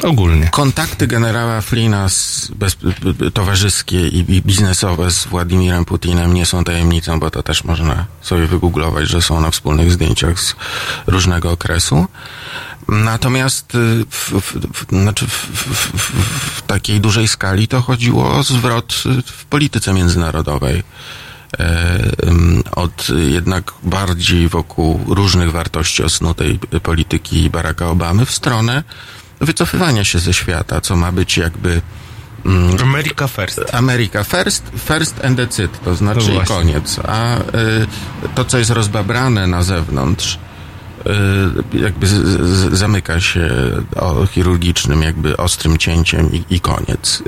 Ogólnie. 0.02 0.48
Kontakty 0.48 1.06
generała 1.06 1.60
Flina 1.60 2.08
z, 2.08 2.48
bez, 2.54 2.76
towarzyskie 3.34 4.08
i, 4.08 4.34
i 4.34 4.42
biznesowe 4.42 5.10
z 5.10 5.26
Władimirem 5.26 5.84
Putinem 5.84 6.34
nie 6.34 6.46
są 6.46 6.64
tajemnicą, 6.64 7.20
bo 7.20 7.30
to 7.30 7.42
też 7.42 7.64
można 7.64 8.06
sobie 8.22 8.46
wygooglować, 8.46 9.08
że 9.08 9.22
są 9.22 9.40
na 9.40 9.50
wspólnych 9.50 9.92
zdjęciach 9.92 10.40
z 10.40 10.54
różnego 11.06 11.50
okresu. 11.50 12.06
Natomiast 12.90 13.74
y, 13.74 14.04
w, 14.10 14.30
w, 14.30 14.56
w, 14.72 14.86
znaczy 14.88 15.26
w, 15.26 16.62
takiej 16.66 17.00
dużej 17.00 17.28
skali 17.28 17.68
to 17.68 17.80
chodziło 17.80 18.32
o 18.32 18.42
zwrot 18.42 19.02
y, 19.06 19.22
w 19.22 19.44
polityce 19.44 19.92
międzynarodowej. 19.92 20.82
E, 21.58 22.00
od 22.76 23.06
jednak 23.28 23.72
bardziej 23.82 24.48
wokół 24.48 25.00
różnych 25.06 25.52
wartości 25.52 26.02
osnutej 26.02 26.58
polityki 26.82 27.50
Baracka 27.50 27.86
Obamy 27.86 28.26
w 28.26 28.30
stronę 28.30 28.82
wycofywania 29.40 30.04
się 30.04 30.18
ze 30.18 30.34
świata, 30.34 30.80
co 30.80 30.96
ma 30.96 31.12
być 31.12 31.36
jakby 31.36 31.82
mm, 32.46 32.76
America 32.82 33.28
First. 33.28 33.60
America 33.72 34.24
first, 34.24 34.62
first 34.88 35.24
and 35.24 35.38
that's 35.38 35.64
it, 35.64 35.84
to 35.84 35.94
znaczy 35.94 36.32
No 36.34 36.40
koniec. 36.40 37.00
A 37.08 37.38
y, 37.38 37.42
to, 38.34 38.44
co 38.44 38.58
jest 38.58 38.70
rozbabrane 38.70 39.46
na 39.46 39.62
zewnątrz, 39.62 40.38
jakby 41.72 42.06
z, 42.06 42.12
z, 42.12 42.78
zamyka 42.78 43.20
się 43.20 43.50
o, 43.96 44.26
chirurgicznym, 44.26 45.02
jakby 45.02 45.36
ostrym 45.36 45.78
cięciem 45.78 46.32
i, 46.32 46.44
i 46.50 46.60
koniec. 46.60 47.22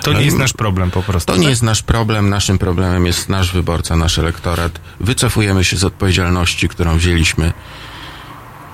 Y, 0.00 0.02
To 0.02 0.12
nie 0.12 0.24
jest 0.24 0.38
nasz 0.38 0.52
problem 0.52 0.90
po 0.90 1.02
prostu. 1.02 1.32
to 1.32 1.38
nie 1.38 1.48
jest 1.48 1.62
nasz 1.62 1.82
problem. 1.82 2.28
Naszym 2.30 2.58
problemem 2.58 3.06
jest 3.06 3.28
nasz 3.28 3.52
wyborca, 3.52 3.96
nasz 3.96 4.18
elektorat. 4.18 4.80
Wycofujemy 5.00 5.64
się 5.64 5.76
z 5.76 5.84
odpowiedzialności, 5.84 6.68
którą 6.68 6.96
wzięliśmy 6.96 7.52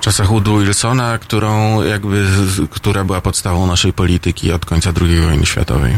w 0.01 0.05
czasach 0.05 0.29
Woodrow 0.29 0.63
Wilsona, 0.63 1.19
którą 1.19 1.83
jakby, 1.83 2.27
która 2.71 3.05
była 3.05 3.21
podstawą 3.21 3.67
naszej 3.67 3.93
polityki 3.93 4.53
od 4.53 4.67
końca 4.67 4.93
II 5.01 5.21
wojny 5.21 5.47
światowej. 5.47 5.97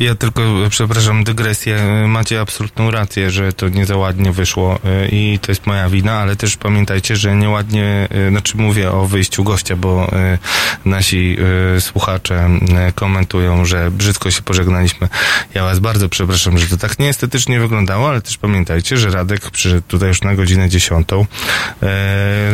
Ja 0.00 0.14
tylko, 0.14 0.42
przepraszam, 0.70 1.24
dygresję. 1.24 2.04
Macie 2.08 2.40
absolutną 2.40 2.90
rację, 2.90 3.30
że 3.30 3.52
to 3.52 3.68
nie 3.68 3.86
za 3.86 3.96
ładnie 3.96 4.32
wyszło 4.32 4.78
e, 4.84 5.08
i 5.08 5.38
to 5.42 5.52
jest 5.52 5.66
moja 5.66 5.88
wina, 5.88 6.12
ale 6.12 6.36
też 6.36 6.56
pamiętajcie, 6.56 7.16
że 7.16 7.36
nieładnie, 7.36 8.08
e, 8.10 8.30
znaczy 8.30 8.56
mówię 8.56 8.92
o 8.92 9.06
wyjściu 9.06 9.44
gościa, 9.44 9.76
bo 9.76 10.12
e, 10.12 10.38
nasi 10.84 11.36
słuchacze 11.80 12.50
komentują, 12.94 13.64
że 13.64 13.90
brzydko 13.90 14.30
się 14.30 14.42
pożegnaliśmy. 14.42 15.08
Ja 15.54 15.62
was 15.62 15.78
bardzo 15.78 16.08
przepraszam, 16.08 16.58
że 16.58 16.66
to 16.66 16.76
tak 16.76 16.98
nieestetycznie 16.98 17.60
wyglądało, 17.60 18.08
ale 18.08 18.22
też 18.22 18.38
pamiętajcie, 18.38 18.96
że 18.96 19.10
Radek 19.10 19.50
przyszedł 19.50 19.82
tutaj 19.88 20.08
już 20.08 20.22
na 20.22 20.34
godzinę 20.34 20.68
dziesiątą. 20.68 21.26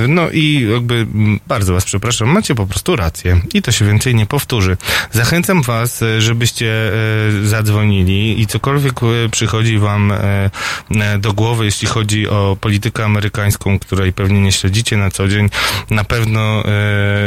No 0.09 0.31
i 0.31 0.69
jakby 0.73 1.07
bardzo 1.47 1.73
was 1.73 1.85
przepraszam, 1.85 2.29
macie 2.29 2.55
po 2.55 2.67
prostu 2.67 2.97
rację 2.97 3.41
i 3.55 3.63
to 3.63 3.73
się 3.73 3.85
więcej 3.85 4.15
nie 4.15 4.27
powtórzy. 4.27 4.77
Zachęcam 5.13 5.63
was, 5.63 6.01
żebyście 6.19 6.93
zadzwonili 7.43 8.41
i 8.41 8.47
cokolwiek 8.47 9.03
e, 9.03 9.29
przychodzi 9.29 9.79
wam 9.79 10.13
e, 10.13 10.51
e, 10.91 11.19
do 11.19 11.33
głowy, 11.33 11.65
jeśli 11.65 11.89
chodzi 11.89 12.29
o 12.29 12.57
politykę 12.61 13.05
amerykańską, 13.05 13.79
której 13.79 14.13
pewnie 14.13 14.41
nie 14.41 14.53
śledzicie 14.53 14.97
na 14.97 15.11
co 15.11 15.29
dzień, 15.29 15.51
na 15.91 16.05
pewno 16.05 16.41
e, 16.41 16.65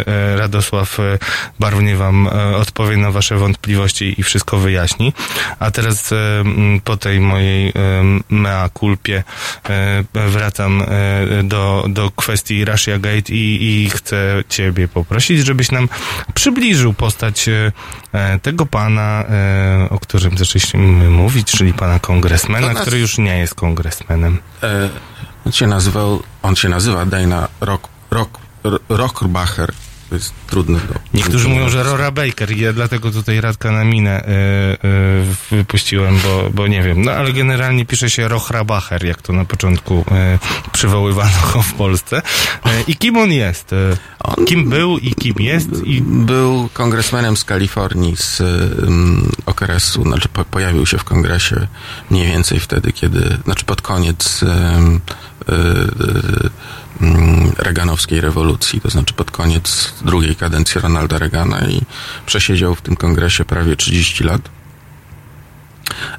e, 0.08 0.36
Radosław 0.38 1.00
e, 1.00 1.18
barwnie 1.60 1.96
wam 1.96 2.28
e, 2.28 2.56
odpowie 2.56 2.98
na 2.98 3.12
wasze 3.12 3.36
wątpliwości 3.36 4.16
i 4.18 4.24
wszystko 4.24 4.58
wyjaśni. 4.58 5.14
A 5.60 5.72
teraz 5.72 6.12
e, 6.12 6.44
po 6.84 6.98
tej 6.98 7.20
mojej 7.20 7.70
e, 7.70 7.74
mea 8.30 8.70
culpie 8.80 9.24
e, 9.70 10.04
wracam 10.14 10.82
e, 10.82 11.44
do, 11.44 11.86
do 11.90 12.12
kwestii 12.12 12.66
Russia 12.66 13.00
Gate 13.00 13.34
i, 13.34 13.84
i 13.86 13.90
chcę 13.90 14.44
ciebie 14.50 14.88
poprosić, 14.88 15.46
żebyś 15.46 15.72
nam 15.72 15.90
przybliżył 16.34 16.94
postać 16.94 17.48
e, 17.48 17.72
e, 18.14 18.40
tego 18.40 18.66
pana, 18.66 19.24
e, 19.30 19.51
o 19.90 20.00
którym 20.00 20.38
zaczęliśmy 20.38 21.10
mówić, 21.10 21.52
czyli 21.52 21.74
pana 21.74 22.00
kongresmena, 22.00 22.74
nas- 22.74 22.82
który 22.82 23.00
już 23.00 23.18
nie 23.18 23.38
jest 23.38 23.56
kongresmenem. 23.56 24.40
E, 24.64 24.90
on 25.46 25.52
się 25.52 25.68
nazywał, 25.68 26.24
on 26.44 26.56
się 26.56 26.70
nazywa 26.70 27.06
Dana 27.06 27.48
Rock, 27.62 27.88
Rock, 28.12 28.40
Rockbacher. 28.90 29.72
To 30.12 30.16
jest 30.16 30.34
trudne 30.48 30.80
do... 30.80 30.94
Niektórzy 31.14 31.48
mówią, 31.48 31.70
że 31.70 31.84
Rora 31.84 32.12
Baker 32.12 32.52
i 32.52 32.60
ja 32.62 32.74
dlatego 32.74 33.12
tutaj 33.12 33.42
Radka 33.42 33.72
na 33.72 33.84
minę 33.84 34.26
y, 34.26 34.28
y, 34.88 35.56
wypuściłem, 35.56 36.20
bo, 36.24 36.50
bo 36.54 36.68
nie 36.68 36.84
wiem. 36.84 37.02
No 37.02 37.12
ale 37.12 37.34
generalnie 37.34 37.86
pisze 37.86 38.10
się 38.10 38.28
Rochrabacher, 38.28 39.06
jak 39.06 39.22
to 39.22 39.34
na 39.34 39.46
początku 39.46 40.00
y, 40.00 40.72
przywoływano 40.72 41.32
go 41.54 41.62
w 41.62 41.74
Polsce. 41.74 42.22
I 42.88 42.96
kim 42.96 43.18
on 43.18 43.32
jest? 43.32 43.72
On- 44.20 44.46
kim 44.46 44.70
był 44.70 44.98
i 44.98 45.16
kim 45.16 45.36
jest? 45.40 45.70
I 45.86 46.02
Był 46.02 46.70
kongresmenem 46.74 47.38
z 47.38 47.44
Kalifornii 47.44 48.16
z 48.18 48.42
okresu, 49.46 50.04
znaczy 50.04 50.30
po, 50.30 50.46
pojawił 50.46 50.86
się 50.86 50.98
w 50.98 51.04
kongresie 51.04 51.68
mniej 52.10 52.28
więcej 52.28 52.60
wtedy, 52.60 52.92
kiedy, 52.94 53.38
znaczy 53.44 53.66
pod 53.66 53.82
koniec 53.82 54.46
mm, 57.02 57.52
Reaganowskiej 57.58 58.22
rewolucji, 58.22 58.82
to 58.82 58.90
znaczy 58.90 59.14
pod 59.14 59.32
koniec 59.32 59.94
drugiej 60.02 60.36
kadencji 60.36 60.82
Ronalda 60.82 61.18
Reagana 61.18 61.68
i 61.68 61.82
przesiedział 62.26 62.76
w 62.76 62.82
tym 62.82 62.96
kongresie 62.96 63.46
prawie 63.46 63.76
30 63.76 64.24
lat. 64.24 64.42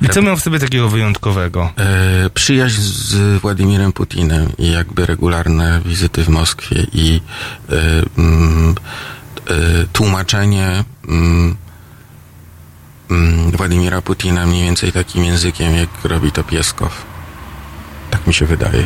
I 0.03 0.09
co 0.09 0.23
miał 0.23 0.37
w 0.37 0.43
sobie 0.43 0.59
takiego 0.59 0.89
wyjątkowego? 0.89 1.71
E, 1.79 2.31
przyjaźń 2.31 2.81
z 2.81 3.41
Władimirem 3.41 3.93
Putinem 3.93 4.49
i 4.59 4.71
jakby 4.71 5.07
regularne 5.07 5.81
wizyty 5.85 6.25
w 6.25 6.29
Moskwie 6.29 6.87
i 6.93 7.21
e, 7.69 7.75
mm, 8.19 8.75
e, 9.47 9.55
tłumaczenie 9.93 10.85
mm, 11.09 11.57
Władimira 13.53 14.03
Putina 14.03 14.47
mniej 14.47 14.65
więcej 14.65 14.93
takim 14.93 15.25
językiem, 15.25 15.77
jak 15.77 15.89
robi 16.05 16.33
to 16.33 16.45
Pieskow. 16.45 17.12
Tak 18.23 18.27
mi 18.27 18.35
się 18.35 18.47
wydaje. 18.47 18.85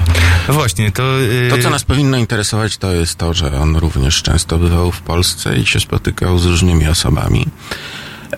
No 0.48 0.54
właśnie, 0.54 0.92
to... 0.92 1.20
y, 1.20 1.48
To, 1.50 1.58
co 1.62 1.70
nas 1.70 1.84
powinno 1.84 2.16
interesować, 2.16 2.76
to 2.76 2.92
jest 2.92 3.16
to, 3.16 3.34
że 3.34 3.60
on 3.60 3.76
również 3.76 4.22
często 4.22 4.58
bywał 4.58 4.92
w 4.92 5.00
Polsce 5.00 5.56
i 5.56 5.66
się 5.66 5.80
spotykał 5.80 6.38
z 6.38 6.46
różnymi 6.46 6.86
osobami. 6.88 7.46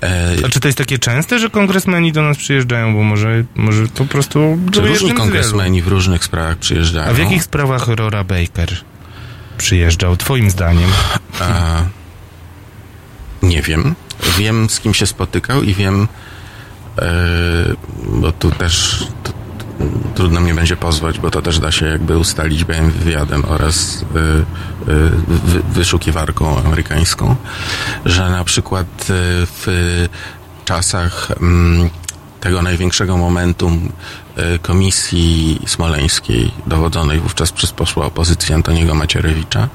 E, 0.02 0.34
A 0.44 0.48
czy 0.48 0.60
to 0.60 0.68
jest 0.68 0.78
takie 0.78 0.98
częste, 0.98 1.38
że 1.38 1.50
kongresmeni 1.50 2.12
do 2.12 2.22
nas 2.22 2.36
przyjeżdżają? 2.36 2.94
Bo 2.94 3.02
może, 3.02 3.44
może 3.54 3.86
po 3.86 4.04
prostu... 4.06 4.58
czy 4.72 4.80
różni 4.80 5.12
kongresmeni 5.14 5.82
w 5.82 5.88
różnych 5.88 6.24
sprawach 6.24 6.56
przyjeżdżają. 6.56 7.10
A 7.10 7.14
w 7.14 7.18
jakich 7.18 7.42
sprawach 7.44 7.88
Rora 7.88 8.24
Baker 8.24 8.68
przyjeżdżał, 9.58 10.16
twoim 10.16 10.50
zdaniem? 10.50 10.90
A, 11.40 11.82
nie 13.42 13.62
wiem. 13.62 13.94
Wiem, 14.38 14.70
z 14.70 14.80
kim 14.80 14.94
się 14.94 15.06
spotykał 15.06 15.62
i 15.62 15.74
wiem, 15.74 16.08
e, 16.98 17.04
bo 18.20 18.32
tu 18.32 18.50
też 18.50 19.04
trudno 20.14 20.40
mnie 20.40 20.54
będzie 20.54 20.76
pozwać, 20.76 21.18
bo 21.18 21.30
to 21.30 21.42
też 21.42 21.58
da 21.58 21.72
się 21.72 21.86
jakby 21.86 22.18
ustalić 22.18 22.64
byłem 22.64 22.90
wywiadem 22.90 23.44
oraz 23.44 24.02
e, 24.02 24.04
wy, 25.28 25.62
wyszukiwarką 25.72 26.58
amerykańską, 26.58 27.36
że 28.04 28.30
na 28.30 28.44
przykład 28.44 28.86
e, 28.86 29.06
w 29.46 29.66
czasach 30.64 31.28
mm, 31.40 31.90
tego 32.40 32.62
największego 32.62 33.16
momentum 33.16 33.92
e, 34.36 34.58
komisji 34.58 35.60
smoleńskiej, 35.66 36.52
dowodzonej 36.66 37.20
wówczas 37.20 37.52
przez 37.52 37.72
posła 37.72 38.06
opozycji 38.06 38.54
Antoniego 38.54 38.94
Macierewicza, 38.94 39.68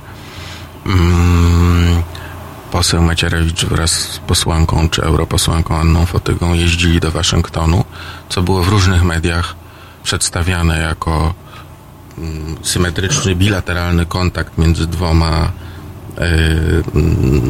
mm, 0.85 2.03
poseł 2.71 3.01
Macierewicz 3.01 3.65
wraz 3.65 3.91
z 3.91 4.19
posłanką 4.19 4.89
czy 4.89 5.03
europosłanką 5.03 5.77
Anną 5.77 6.05
Fotygą 6.05 6.53
jeździli 6.53 6.99
do 6.99 7.11
Waszyngtonu, 7.11 7.85
co 8.29 8.41
było 8.41 8.63
w 8.63 8.67
różnych 8.67 9.03
mediach 9.03 9.62
przedstawiane 10.03 10.79
jako 10.79 11.33
mm, 12.17 12.55
symetryczny, 12.63 13.35
bilateralny 13.35 14.05
kontakt 14.05 14.57
między 14.57 14.87
dwoma 14.87 15.51
y, 16.17 16.21
mm, 16.95 17.41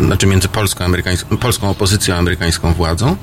y, 0.00 0.04
znaczy 0.06 0.26
między 0.26 0.48
polską, 0.48 0.84
amerykańską, 0.84 1.36
polską 1.36 1.70
opozycją 1.70 2.14
a 2.14 2.18
amerykańską 2.18 2.72
władzą. 2.72 3.16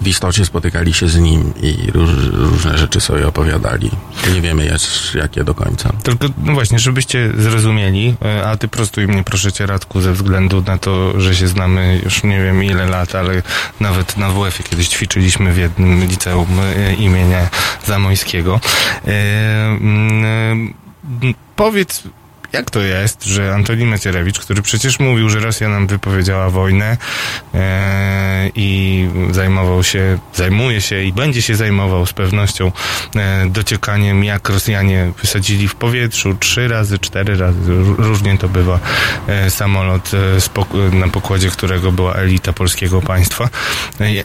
W 0.00 0.08
istocie 0.08 0.44
spotykali 0.44 0.94
się 0.94 1.08
z 1.08 1.18
nim 1.18 1.52
i 1.62 1.90
róż, 1.90 2.10
różne 2.32 2.78
rzeczy 2.78 3.00
sobie 3.00 3.28
opowiadali. 3.28 3.90
Nie 4.34 4.40
wiemy 4.40 4.64
jeszcze 4.64 5.18
jakie 5.18 5.44
do 5.44 5.54
końca. 5.54 5.92
Tylko, 6.02 6.26
no 6.44 6.52
właśnie, 6.52 6.78
żebyście 6.78 7.32
zrozumieli, 7.38 8.14
e, 8.24 8.48
a 8.48 8.56
ty 8.56 8.68
prostuj 8.68 9.06
mnie 9.06 9.24
proszę 9.24 9.52
cię 9.52 9.66
Radku 9.66 10.00
ze 10.00 10.12
względu 10.12 10.62
na 10.66 10.78
to, 10.78 11.20
że 11.20 11.34
się 11.34 11.48
znamy 11.48 12.00
już 12.04 12.22
nie 12.22 12.42
wiem 12.42 12.64
ile 12.64 12.86
lat, 12.86 13.14
ale 13.14 13.42
nawet 13.80 14.16
na 14.16 14.30
WF-ie 14.30 14.68
kiedyś 14.70 14.88
ćwiczyliśmy 14.88 15.52
w 15.52 15.58
jednym 15.58 16.04
liceum 16.04 16.60
e, 16.60 16.94
imienia 16.94 17.48
Zamojskiego. 17.86 18.60
E, 19.06 19.10
mm, 19.66 20.74
e, 21.22 21.34
powiedz, 21.56 22.02
jak 22.52 22.70
to 22.70 22.80
jest, 22.80 23.24
że 23.24 23.54
Antoni 23.54 23.84
Macierewicz, 23.84 24.38
który 24.38 24.62
przecież 24.62 24.98
mówił, 24.98 25.28
że 25.28 25.40
Rosja 25.40 25.68
nam 25.68 25.86
wypowiedziała 25.86 26.50
wojnę 26.50 26.96
e, 27.54 28.50
i 28.54 29.08
zajmował 29.30 29.82
się, 29.82 30.18
zajmuje 30.34 30.80
się 30.80 31.02
i 31.02 31.12
będzie 31.12 31.42
się 31.42 31.56
zajmował 31.56 32.06
z 32.06 32.12
pewnością 32.12 32.72
e, 33.16 33.46
dociekaniem, 33.48 34.24
jak 34.24 34.48
Rosjanie 34.48 35.12
wysadzili 35.20 35.68
w 35.68 35.74
powietrzu 35.74 36.36
trzy 36.40 36.68
razy, 36.68 36.98
cztery 36.98 37.36
razy, 37.36 37.58
ró- 37.58 37.94
różnie 37.98 38.38
to 38.38 38.48
bywa, 38.48 38.80
e, 39.28 39.50
samolot, 39.50 40.10
na 40.92 41.08
pokładzie 41.08 41.50
którego 41.50 41.92
była 41.92 42.14
elita 42.14 42.52
polskiego 42.52 43.02
państwa. 43.02 43.48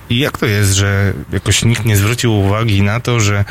I 0.09 0.19
jak 0.19 0.37
to 0.37 0.45
jest, 0.45 0.73
że 0.73 1.13
jakoś 1.31 1.65
nikt 1.65 1.85
nie 1.85 1.97
zwrócił 1.97 2.39
uwagi 2.39 2.81
na 2.81 2.99
to, 2.99 3.19
że 3.19 3.45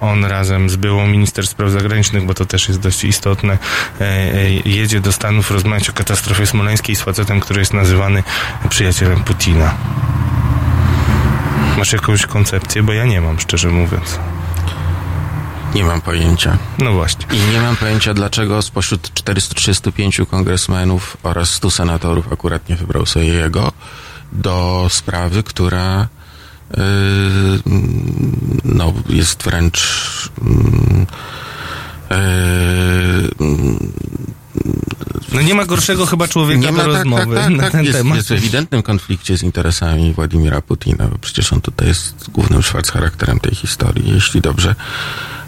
on 0.00 0.24
razem 0.24 0.70
z 0.70 0.76
byłą 0.76 1.06
minister 1.06 1.46
spraw 1.46 1.70
zagranicznych, 1.70 2.24
bo 2.24 2.34
to 2.34 2.46
też 2.46 2.68
jest 2.68 2.80
dość 2.80 3.04
istotne, 3.04 3.58
jedzie 4.64 5.00
do 5.00 5.12
Stanów 5.12 5.50
rozmawiać 5.50 5.90
o 5.90 5.92
katastrofie 5.92 6.46
smoleńskiej 6.46 6.96
z 6.96 7.00
facetem, 7.00 7.40
który 7.40 7.60
jest 7.60 7.72
nazywany 7.72 8.22
przyjacielem 8.68 9.24
Putina. 9.24 9.74
Masz 11.78 11.92
jakąś 11.92 12.26
koncepcję? 12.26 12.82
Bo 12.82 12.92
ja 12.92 13.04
nie 13.04 13.20
mam, 13.20 13.40
szczerze 13.40 13.68
mówiąc. 13.68 14.18
Nie 15.74 15.84
mam 15.84 16.00
pojęcia. 16.00 16.58
No 16.78 16.92
właśnie. 16.92 17.26
I 17.32 17.52
nie 17.52 17.60
mam 17.60 17.76
pojęcia, 17.76 18.14
dlaczego 18.14 18.62
spośród 18.62 19.14
435 19.14 20.20
kongresmenów 20.30 21.16
oraz 21.22 21.50
100 21.50 21.70
senatorów 21.70 22.32
akurat 22.32 22.68
nie 22.68 22.76
wybrał 22.76 23.06
sobie 23.06 23.26
jego 23.26 23.72
do 24.32 24.86
sprawy, 24.90 25.42
która 25.42 26.08
yy, 26.70 26.80
no, 28.64 28.92
jest 29.08 29.42
wręcz 29.42 30.30
yy, 30.42 31.06
No 35.32 35.42
nie 35.42 35.54
ma 35.54 35.64
gorszego 35.64 36.06
chyba 36.06 36.28
człowieka 36.28 36.60
nie 36.60 36.72
ma, 36.72 36.84
do 36.84 36.92
tak, 36.92 36.96
rozmowy 36.96 37.34
tak, 37.34 37.44
tak, 37.44 37.52
na 37.52 37.62
tak. 37.62 37.72
ten 37.72 37.84
jest, 37.84 37.98
temat. 37.98 38.16
jest 38.16 38.28
w 38.28 38.32
ewidentnym 38.32 38.82
konflikcie 38.82 39.36
z 39.36 39.42
interesami 39.42 40.14
Władimira 40.14 40.60
Putina, 40.60 41.08
bo 41.08 41.18
przecież 41.18 41.52
on 41.52 41.60
tutaj 41.60 41.88
jest 41.88 42.30
głównym 42.30 42.62
charakterem 42.92 43.40
tej 43.40 43.54
historii. 43.54 44.14
Jeśli 44.14 44.40
dobrze 44.40 44.74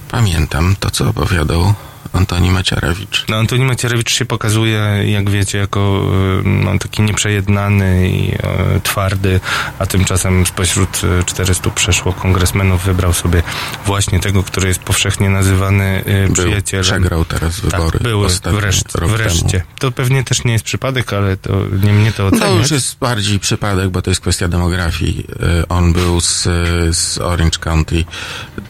pamiętam 0.09 0.77
to, 0.81 0.91
co 0.91 1.09
opowiadał 1.09 1.75
Antoni 2.13 2.51
Macierewicz. 2.51 3.25
No, 3.29 3.37
Antoni 3.37 3.65
Macierewicz 3.65 4.11
się 4.13 4.25
pokazuje, 4.25 4.81
jak 5.07 5.31
wiecie, 5.31 5.59
jako 5.59 6.07
e, 6.45 6.49
no, 6.49 6.79
taki 6.79 7.03
nieprzejednany 7.03 8.11
i 8.11 8.33
e, 8.35 8.81
twardy, 8.83 9.41
a 9.79 9.87
tymczasem 9.87 10.47
spośród 10.47 11.01
e, 11.21 11.25
400 11.25 11.71
przeszło 11.71 12.13
kongresmenów 12.13 12.85
wybrał 12.85 13.13
sobie 13.13 13.43
właśnie 13.87 14.21
tego, 14.21 14.43
który 14.43 14.69
jest 14.69 14.81
powszechnie 14.81 15.31
nazywany 15.31 16.05
e, 16.07 16.25
Był, 16.27 16.35
przyjacielem. 16.35 16.85
przegrał 16.85 17.25
teraz 17.25 17.61
wybory. 17.61 17.91
Tak, 17.91 18.03
były 18.03 18.29
wreszcie. 18.53 18.85
wreszcie. 19.07 19.63
To 19.79 19.93
pewnie 19.93 20.25
też 20.25 20.45
nie 20.45 20.53
jest 20.53 20.65
przypadek, 20.65 21.13
ale 21.13 21.37
to 21.37 21.53
nie 21.83 21.93
mnie 21.93 22.13
to 22.13 22.27
oceniać. 22.27 22.49
To 22.49 22.57
już 22.57 22.71
jest 22.71 22.99
bardziej 22.99 23.39
przypadek, 23.39 23.89
bo 23.91 24.03
to 24.03 24.11
jest 24.11 24.21
kwestia 24.21 24.49
demografii. 24.49 25.27
E, 25.63 25.69
On 25.69 25.93
był 25.93 26.21
z, 26.21 26.43
z 26.97 27.19
Orange 27.19 27.59
County. 27.59 28.05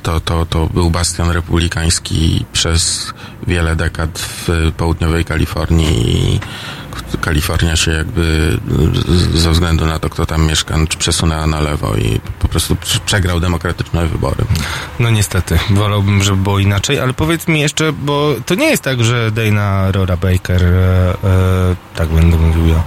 To, 0.02 0.20
to, 0.20 0.46
to 0.46 0.66
był 0.66 0.90
bastion 0.90 1.30
republikański 1.30 2.44
przez 2.52 3.12
wiele 3.46 3.76
dekad 3.76 4.18
w 4.18 4.48
południowej 4.76 5.24
Kalifornii 5.24 6.34
i 6.34 6.40
Kalifornia 7.20 7.76
się 7.76 7.90
jakby 7.90 8.58
ze 9.34 9.50
względu 9.50 9.86
na 9.86 9.98
to, 9.98 10.10
kto 10.10 10.26
tam 10.26 10.46
mieszka, 10.46 10.74
przesunęła 10.98 11.46
na 11.46 11.60
lewo 11.60 11.96
i 11.96 12.20
po 12.38 12.48
prostu 12.48 12.76
prze- 12.76 13.00
przegrał 13.06 13.40
demokratyczne 13.40 14.06
wybory. 14.06 14.44
No 14.98 15.10
niestety, 15.10 15.58
wolałbym, 15.70 16.22
żeby 16.22 16.42
było 16.42 16.58
inaczej, 16.58 16.98
ale 17.00 17.12
powiedz 17.12 17.48
mi 17.48 17.60
jeszcze, 17.60 17.92
bo 17.92 18.34
to 18.46 18.54
nie 18.54 18.66
jest 18.70 18.82
tak, 18.82 19.04
że 19.04 19.30
Dana 19.30 19.92
Rora 19.92 20.16
Baker, 20.16 20.64
e, 20.64 20.68
e, 20.68 21.16
tak 21.96 22.08
będę 22.08 22.36
mówił 22.36 22.66
ja, 22.68 22.82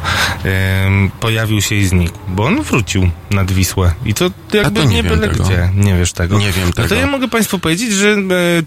em, 0.52 1.12
pojawił 1.20 1.62
się 1.62 1.76
i 1.76 1.86
znikł, 1.86 2.18
bo 2.28 2.46
on 2.46 2.62
wrócił 2.62 3.10
nad 3.32 3.52
Wisłę 3.52 3.94
i 4.06 4.14
to 4.14 4.32
jakby 4.54 4.80
to 4.82 4.88
nie 4.88 4.96
nie 4.96 5.04
byle 5.04 5.28
tego. 5.30 5.44
gdzie, 5.44 5.70
nie 5.76 5.96
wiesz 5.98 6.14
tego. 6.14 6.38
Nie 6.38 6.52
wiem 6.52 6.66
No 6.68 6.74
to 6.74 6.82
tego. 6.84 6.96
ja 6.96 7.08
mogę 7.08 7.28
Państwu 7.28 7.60
powiedzieć, 7.60 7.92
że 7.94 8.10
e, 8.10 8.18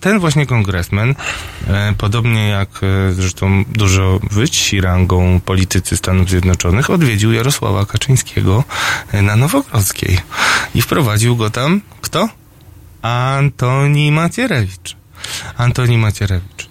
ten 0.00 0.18
właśnie 0.18 0.46
kongresmen, 0.46 1.14
e, 1.68 1.94
podobnie 1.98 2.48
jak 2.48 2.68
e, 2.82 3.12
zresztą 3.12 3.64
dużo 3.68 4.20
wyżsi 4.30 4.80
rangą 4.80 5.25
politycy 5.44 5.96
Stanów 5.96 6.30
Zjednoczonych, 6.30 6.90
odwiedził 6.90 7.32
Jarosława 7.32 7.86
Kaczyńskiego 7.86 8.64
e, 9.12 9.22
na 9.22 9.36
Nowogrodzkiej 9.36 10.18
i 10.74 10.82
wprowadził 10.82 11.36
go 11.36 11.50
tam, 11.50 11.80
kto? 12.00 12.28
Antoni 13.02 14.12
Macierewicz. 14.12 14.96
Antoni 15.56 15.98
Macierewicz. 15.98 16.68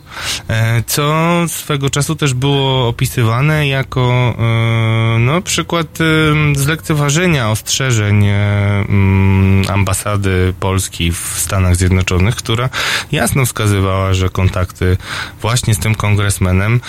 E, 0.50 0.84
Co 0.88 1.36
swego 1.48 1.90
czasu 1.90 2.16
też 2.16 2.34
było 2.34 2.88
opisywane 2.88 3.68
jako 3.68 4.36
e, 4.40 5.20
no, 5.20 5.42
przykład 5.42 5.88
e, 6.02 6.56
zlekceważenia 6.56 7.50
ostrzeżeń 7.52 8.26
mm, 8.28 9.66
ambasady 9.70 10.54
Polski 10.60 11.12
w 11.12 11.34
Stanach 11.38 11.76
Zjednoczonych, 11.76 12.36
która 12.36 12.70
jasno 13.12 13.46
wskazywała, 13.46 14.14
że 14.14 14.30
kontakty 14.30 14.98
właśnie 15.42 15.76
z 15.76 15.80
tym 15.80 15.96
kongresmenem 15.96 16.82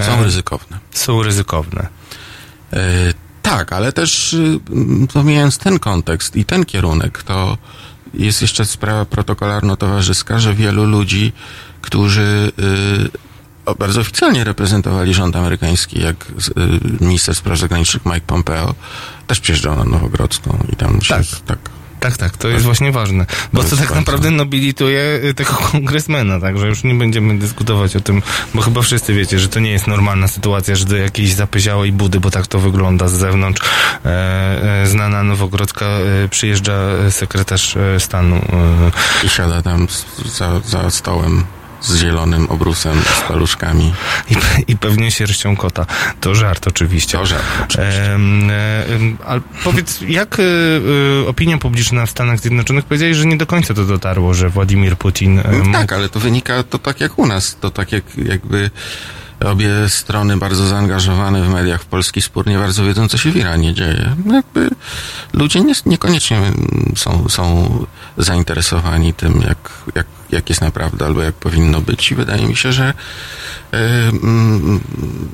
Są 0.00 0.22
ryzykowne. 0.22 0.78
są 0.90 1.22
ryzykowne. 1.22 1.88
Tak, 3.44 3.72
ale 3.72 3.92
też 3.92 4.32
y, 4.32 4.60
pomijając 5.12 5.58
ten 5.58 5.78
kontekst 5.78 6.36
i 6.36 6.44
ten 6.44 6.64
kierunek, 6.64 7.22
to 7.22 7.58
jest 8.14 8.42
jeszcze 8.42 8.64
sprawa 8.64 9.04
protokolarno-towarzyska, 9.04 10.38
że 10.38 10.54
wielu 10.54 10.84
ludzi, 10.84 11.32
którzy 11.84 12.52
y, 13.68 13.74
bardzo 13.78 14.00
oficjalnie 14.00 14.44
reprezentowali 14.44 15.14
rząd 15.14 15.36
amerykański, 15.36 16.02
jak 16.02 16.26
y, 16.26 17.04
minister 17.04 17.34
spraw 17.34 17.58
zagranicznych 17.58 18.06
Mike 18.06 18.26
Pompeo, 18.26 18.74
też 19.26 19.40
przyjeżdżał 19.40 19.76
na 19.76 19.84
Nowogrodzką 19.84 20.64
i 20.72 20.76
tam 20.76 21.02
się 21.02 21.14
Tak. 21.14 21.24
tak 21.46 21.58
Tak, 22.00 22.16
tak, 22.16 22.36
to 22.36 22.48
jest 22.48 22.64
właśnie 22.64 22.92
ważne. 22.92 23.26
Bo 23.52 23.64
To 23.64 23.76
tak 23.76 23.94
naprawdę 23.94 24.30
nobilituje 24.30 25.20
y, 25.24 25.34
tego 25.34 25.54
kongresmena, 25.72 26.40
także 26.40 26.66
już 26.66 26.84
nie 26.84 26.94
będziemy 26.94 27.38
dyskutować 27.38 27.96
o 27.96 28.00
tym, 28.00 28.22
bo 28.54 28.62
chyba 28.62 28.82
wszyscy 28.82 29.14
wiecie, 29.14 29.38
że 29.38 29.48
to 29.48 29.60
nie 29.60 29.70
jest 29.70 29.86
normalna 29.86 30.28
sytuacja, 30.28 30.74
że 30.76 30.84
do 30.84 30.96
jakiejś 30.96 31.32
zapyziałej 31.32 31.92
budy, 31.92 32.20
bo 32.20 32.30
tak 32.30 32.46
to 32.46 32.58
wygląda 32.58 33.08
z 33.08 33.12
zewnątrz, 33.12 33.62
e, 34.04 34.82
e, 34.82 34.86
znana 34.86 35.22
Nowogrodzka 35.22 35.86
e, 35.86 36.28
przyjeżdża 36.28 37.10
sekretarz 37.10 37.76
e, 37.76 38.00
stanu. 38.00 38.36
E, 38.36 39.26
i 39.26 39.28
siada 39.28 39.62
tam 39.62 39.86
za, 40.24 40.60
za 40.60 40.90
stołem 40.90 41.44
z 41.84 41.96
zielonym 41.96 42.46
obrusem, 42.46 43.02
z 43.18 43.28
paluszkami. 43.28 43.92
i, 44.30 44.36
I 44.72 44.76
pewnie 44.76 45.10
sierścią 45.10 45.56
kota. 45.56 45.86
To 46.20 46.34
żart 46.34 46.68
oczywiście. 46.68 47.18
To 47.18 47.26
żart, 47.26 47.44
oczywiście. 47.64 48.14
E, 48.14 48.18
ale 49.26 49.40
powiedz, 49.64 50.00
jak 50.08 50.36
e, 50.40 51.28
opinia 51.28 51.58
publiczna 51.58 52.06
w 52.06 52.10
Stanach 52.10 52.40
Zjednoczonych 52.40 52.84
powiedzieli, 52.84 53.14
że 53.14 53.26
nie 53.26 53.36
do 53.36 53.46
końca 53.46 53.74
to 53.74 53.84
dotarło, 53.84 54.34
że 54.34 54.48
Władimir 54.48 54.96
Putin 54.96 55.38
e, 55.38 55.52
mógł 55.52 55.72
Tak, 55.72 55.92
ale 55.92 56.08
to 56.08 56.20
wynika 56.20 56.62
to 56.62 56.78
tak 56.78 57.00
jak 57.00 57.18
u 57.18 57.26
nas. 57.26 57.56
To 57.60 57.70
tak 57.70 57.92
jak 57.92 58.04
jakby 58.16 58.70
obie 59.40 59.88
strony 59.88 60.36
bardzo 60.36 60.66
zaangażowane 60.66 61.42
w 61.42 61.48
mediach 61.48 61.82
w 61.82 61.86
polski 61.86 62.22
spór 62.22 62.46
nie 62.46 62.58
bardzo 62.58 62.84
wiedzą, 62.84 63.08
co 63.08 63.18
się 63.18 63.30
w 63.30 63.36
Iranie 63.36 63.74
dzieje. 63.74 64.16
Jakby 64.32 64.70
ludzie 65.32 65.60
nie, 65.60 65.74
niekoniecznie 65.86 66.36
mm, 66.36 66.92
są, 66.96 67.28
są 67.28 67.68
zainteresowani 68.16 69.14
tym, 69.14 69.40
jak, 69.40 69.72
jak, 69.94 70.06
jak 70.30 70.48
jest 70.48 70.60
naprawdę 70.60 71.06
albo 71.06 71.22
jak 71.22 71.34
powinno 71.34 71.80
być 71.80 72.10
i 72.10 72.14
wydaje 72.14 72.46
mi 72.46 72.56
się, 72.56 72.72
że 72.72 72.94
mm, 73.72 74.80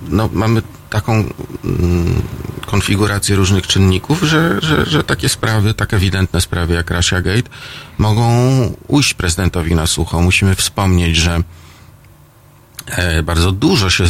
no, 0.09 0.29
mamy 0.33 0.63
taką 0.91 1.13
mm, 1.13 2.23
konfigurację 2.67 3.37
różnych 3.37 3.67
czynników, 3.67 4.23
że, 4.23 4.61
że, 4.63 4.87
że 4.87 5.05
takie 5.05 5.29
sprawy, 5.29 5.75
tak 5.75 5.95
ewidentne 5.95 6.41
sprawy 6.41 6.75
jak 6.75 6.91
Russia 6.91 7.21
Gate 7.23 7.51
mogą 7.99 8.27
ujść 8.89 9.15
prezydentowi 9.15 9.75
na 9.75 9.87
sucho. 9.87 10.21
Musimy 10.21 10.55
wspomnieć, 10.55 11.17
że 11.17 11.43
e, 12.87 13.23
bardzo 13.23 13.53
dużo 13.53 13.91
się 13.91 14.05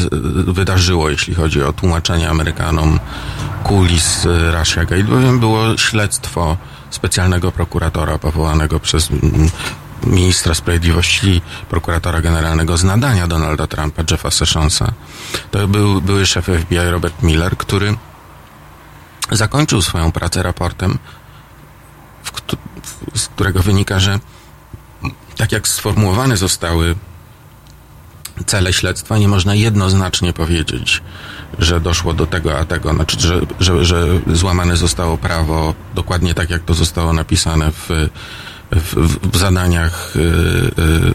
wydarzyło, 0.47 1.11
jeśli 1.11 1.35
chodzi 1.35 1.63
o 1.63 1.73
tłumaczenie 1.73 2.31
Amerykanom 2.31 3.01
kulis 3.65 4.27
e, 4.27 4.59
Russia 4.59 4.85
Gate, 4.85 5.05
bowiem 5.05 5.41
było 5.41 5.77
śledztwo 5.77 6.57
specjalnego 6.91 7.53
prokuratora 7.53 8.19
powołanego 8.19 8.81
przez 8.81 9.11
mm, 9.11 9.51
ministra 10.07 10.55
sprawiedliwości, 10.55 11.43
prokuratora 11.69 12.21
generalnego 12.21 12.77
z 12.77 12.85
nadania 12.85 13.27
Donalda 13.27 13.67
Trumpa, 13.67 14.03
Jeffa 14.11 14.31
Sessionsa. 14.31 14.93
To 15.51 15.69
był 15.69 16.01
były 16.01 16.27
szef 16.27 16.47
FBI 16.47 16.79
Robert 16.91 17.23
Miller, 17.23 17.57
który 17.57 17.97
zakończył 19.31 19.83
swoją 19.83 20.13
pracę 20.13 20.43
raportem 20.43 20.99
z 23.15 23.29
którego 23.29 23.63
wynika, 23.63 24.01
że 24.01 24.21
tak 25.37 25.53
jak 25.53 25.69
sformułowane 25.69 26.37
zostały 26.37 26.95
cele 28.47 28.73
śledztwa, 28.73 29.19
nie 29.19 29.29
można 29.29 29.55
jednoznacznie 29.55 30.33
powiedzieć, 30.33 31.03
że 31.59 31.81
doszło 31.81 32.15
do 32.15 32.27
tego 32.27 32.59
a 32.59 32.65
tego, 32.65 32.95
znaczy, 32.95 33.21
że, 33.21 33.41
że, 33.61 33.85
że 33.85 34.07
złamane 34.33 34.77
zostało 34.77 35.19
prawo 35.19 35.75
dokładnie 35.95 36.35
tak, 36.35 36.51
jak 36.51 36.63
to 36.63 36.75
zostało 36.75 37.13
napisane 37.13 37.73
w, 37.73 37.89
w, 38.71 38.95
w 39.33 39.37
zadaniach 39.37 40.17
y, 40.17 40.21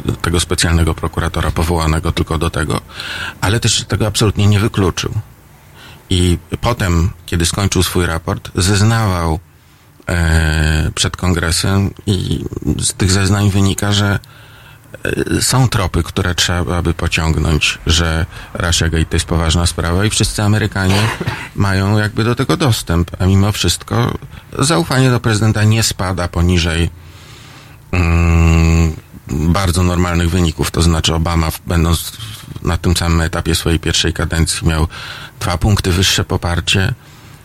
y, 0.09 0.17
tego 0.21 0.39
specjalnego 0.39 0.93
prokuratora 0.93 1.51
powołanego 1.51 2.11
tylko 2.11 2.37
do 2.37 2.49
tego, 2.49 2.81
ale 3.41 3.59
też 3.59 3.83
tego 3.83 4.07
absolutnie 4.07 4.47
nie 4.47 4.59
wykluczył. 4.59 5.11
I 6.09 6.37
potem, 6.61 7.09
kiedy 7.25 7.45
skończył 7.45 7.83
swój 7.83 8.05
raport, 8.05 8.51
zeznawał 8.55 9.39
e, 10.09 10.91
przed 10.95 11.17
kongresem 11.17 11.93
i 12.05 12.45
z 12.79 12.93
tych 12.93 13.11
zeznań 13.11 13.49
wynika, 13.49 13.91
że 13.91 14.19
są 15.41 15.69
tropy, 15.69 16.03
które 16.03 16.35
trzeba 16.35 16.81
by 16.81 16.93
pociągnąć, 16.93 17.77
że 17.85 18.25
Russiagate 18.53 19.05
to 19.05 19.15
jest 19.15 19.25
poważna 19.25 19.65
sprawa 19.65 20.05
i 20.05 20.09
wszyscy 20.09 20.43
Amerykanie 20.43 21.01
mają 21.55 21.97
jakby 21.97 22.23
do 22.23 22.35
tego 22.35 22.57
dostęp, 22.57 23.11
a 23.19 23.25
mimo 23.25 23.51
wszystko 23.51 24.17
zaufanie 24.59 25.09
do 25.09 25.19
prezydenta 25.19 25.63
nie 25.63 25.83
spada 25.83 26.27
poniżej 26.27 26.89
mm, 27.91 28.95
bardzo 29.27 29.83
normalnych 29.83 30.29
wyników, 30.29 30.71
to 30.71 30.81
znaczy 30.81 31.13
Obama 31.13 31.49
będąc 31.67 32.11
na 32.61 32.77
tym 32.77 32.97
samym 32.97 33.21
etapie 33.21 33.55
swojej 33.55 33.79
pierwszej 33.79 34.13
kadencji 34.13 34.67
miał 34.67 34.87
dwa 35.39 35.57
punkty 35.57 35.91
wyższe 35.91 36.23
poparcie, 36.23 36.93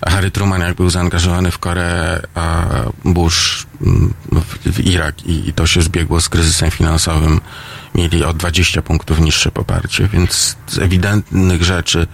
Harry 0.06 0.30
Truman 0.30 0.60
jak 0.60 0.74
był 0.74 0.90
zaangażowany 0.90 1.50
w 1.50 1.58
Koreę, 1.58 2.20
a 2.34 2.66
Bush 3.04 3.66
mm, 3.82 4.14
w, 4.32 4.72
w 4.72 4.86
Irak 4.86 5.26
i, 5.26 5.48
i 5.48 5.52
to 5.52 5.66
się 5.66 5.82
zbiegło 5.82 6.20
z 6.20 6.28
kryzysem 6.28 6.70
finansowym, 6.70 7.40
mieli 7.94 8.24
o 8.24 8.32
20 8.32 8.82
punktów 8.82 9.20
niższe 9.20 9.50
poparcie, 9.50 10.08
więc 10.08 10.56
z 10.66 10.78
ewidentnych 10.78 11.64
rzeczy 11.64 12.06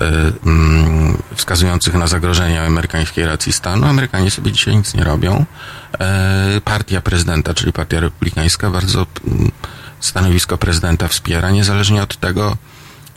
e, 0.00 0.32
mm, 0.46 1.22
wskazujących 1.34 1.94
na 1.94 2.06
zagrożenia 2.06 2.64
amerykańskiej 2.64 3.26
racji 3.26 3.52
stanu, 3.52 3.86
Amerykanie 3.86 4.30
sobie 4.30 4.52
dzisiaj 4.52 4.76
nic 4.76 4.94
nie 4.94 5.04
robią. 5.04 5.44
E, 6.00 6.60
Partia 6.64 7.00
prezydenta, 7.00 7.54
czyli 7.54 7.72
partia 7.72 8.00
republikańska, 8.00 8.70
bardzo 8.70 9.06
mm, 9.26 9.50
stanowisko 10.00 10.58
prezydenta 10.58 11.08
wspiera, 11.08 11.50
niezależnie 11.50 12.02
od 12.02 12.16
tego, 12.16 12.56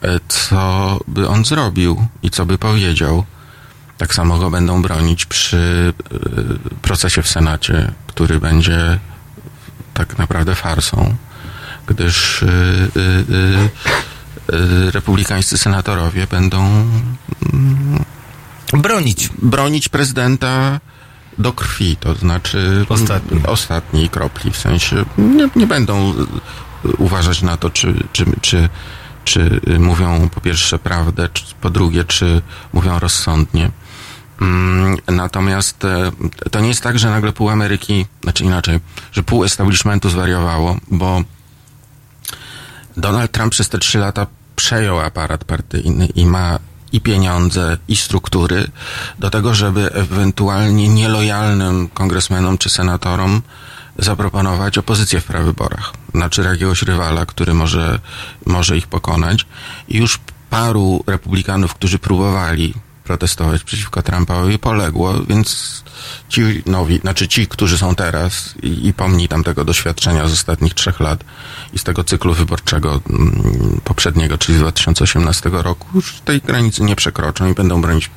e, 0.01 0.19
co 0.27 0.99
by 1.07 1.27
on 1.27 1.45
zrobił 1.45 2.07
i 2.23 2.29
co 2.29 2.45
by 2.45 2.57
powiedział. 2.57 3.25
Tak 3.97 4.13
samo 4.13 4.37
go 4.37 4.49
będą 4.49 4.81
bronić 4.81 5.25
przy 5.25 5.93
e, 6.13 6.79
procesie 6.81 7.21
w 7.21 7.27
Senacie, 7.27 7.91
który 8.07 8.39
będzie 8.39 8.99
tak 9.93 10.17
naprawdę 10.17 10.55
farsą, 10.55 11.15
gdyż 11.87 12.43
e, 12.43 12.47
e, 14.53 14.91
republikańscy 14.91 15.57
senatorowie 15.57 16.27
będą 16.27 16.65
mm, 17.53 18.03
Bronić. 18.73 19.29
bronić 19.41 19.89
prezydenta 19.89 20.79
do 21.37 21.53
krwi, 21.53 21.95
to 21.95 22.15
znaczy 22.15 22.85
Ostatni. 22.89 23.41
ostatniej 23.47 24.09
kropli, 24.09 24.51
w 24.51 24.57
sensie 24.57 25.05
nie, 25.17 25.49
nie 25.55 25.67
będą 25.67 26.13
y, 26.13 26.95
uważać 26.97 27.41
na 27.41 27.57
to, 27.57 27.69
czy, 27.69 27.93
czy, 28.13 28.25
czy, 28.41 28.69
czy 29.25 29.61
y, 29.67 29.79
mówią 29.79 30.29
po 30.29 30.41
pierwsze 30.41 30.79
prawdę, 30.79 31.29
po 31.61 31.69
drugie, 31.69 32.03
czy 32.03 32.41
mówią 32.73 32.99
rozsądnie. 32.99 33.69
Mm, 34.41 34.97
Natomiast 35.07 35.85
e, 35.85 36.11
to 36.51 36.59
nie 36.59 36.67
jest 36.67 36.81
tak, 36.81 36.99
że 36.99 37.09
nagle 37.09 37.33
pół 37.33 37.49
Ameryki, 37.49 38.05
znaczy 38.23 38.43
inaczej, 38.43 38.79
że 39.11 39.23
pół 39.23 39.43
establishmentu 39.43 40.09
zwariowało, 40.09 40.77
bo 40.91 41.23
Donald 42.97 43.31
Trump 43.31 43.51
przez 43.51 43.69
te 43.69 43.77
trzy 43.77 43.99
lata 43.99 44.27
przejął 44.55 44.99
aparat 44.99 45.43
partyjny 45.43 46.05
i 46.05 46.25
ma 46.25 46.59
i 46.91 47.01
pieniądze, 47.01 47.77
i 47.87 47.95
struktury 47.95 48.67
do 49.19 49.29
tego, 49.29 49.55
żeby 49.55 49.93
ewentualnie 49.93 50.89
nielojalnym 50.89 51.87
kongresmenom 51.87 52.57
czy 52.57 52.69
senatorom 52.69 53.41
zaproponować 53.97 54.77
opozycję 54.77 55.21
w 55.21 55.25
prawyborach. 55.25 55.93
Znaczy 56.13 56.41
jakiegoś 56.41 56.81
rywala, 56.81 57.25
który 57.25 57.53
może, 57.53 57.99
może 58.45 58.77
ich 58.77 58.87
pokonać. 58.87 59.45
I 59.87 59.97
już 59.97 60.19
paru 60.49 61.03
republikanów, 61.07 61.73
którzy 61.73 61.99
próbowali 61.99 62.73
protestować 63.05 63.63
przeciwko 63.63 64.01
Trumpowi, 64.01 64.59
poległo, 64.59 65.13
więc 65.29 65.83
ci 66.29 66.41
nowi, 66.65 66.97
znaczy 66.97 67.27
ci, 67.27 67.47
którzy 67.47 67.77
są 67.77 67.95
teraz 67.95 68.55
i, 68.63 68.87
i 68.87 68.93
pomni 68.93 69.27
tamtego 69.27 69.65
doświadczenia 69.65 70.27
z 70.27 70.33
ostatnich 70.33 70.73
trzech 70.73 70.99
lat 70.99 71.23
i 71.73 71.79
z 71.79 71.83
tego 71.83 72.03
cyklu 72.03 72.33
wyborczego 72.33 73.01
mm, 73.09 73.81
poprzedniego, 73.83 74.37
czyli 74.37 74.57
z 74.57 74.61
2018 74.61 75.49
roku, 75.53 75.87
już 75.95 76.13
tej 76.25 76.41
granicy 76.41 76.83
nie 76.83 76.95
przekroczą 76.95 77.51
i 77.51 77.53
będą 77.53 77.81
bronić 77.81 78.09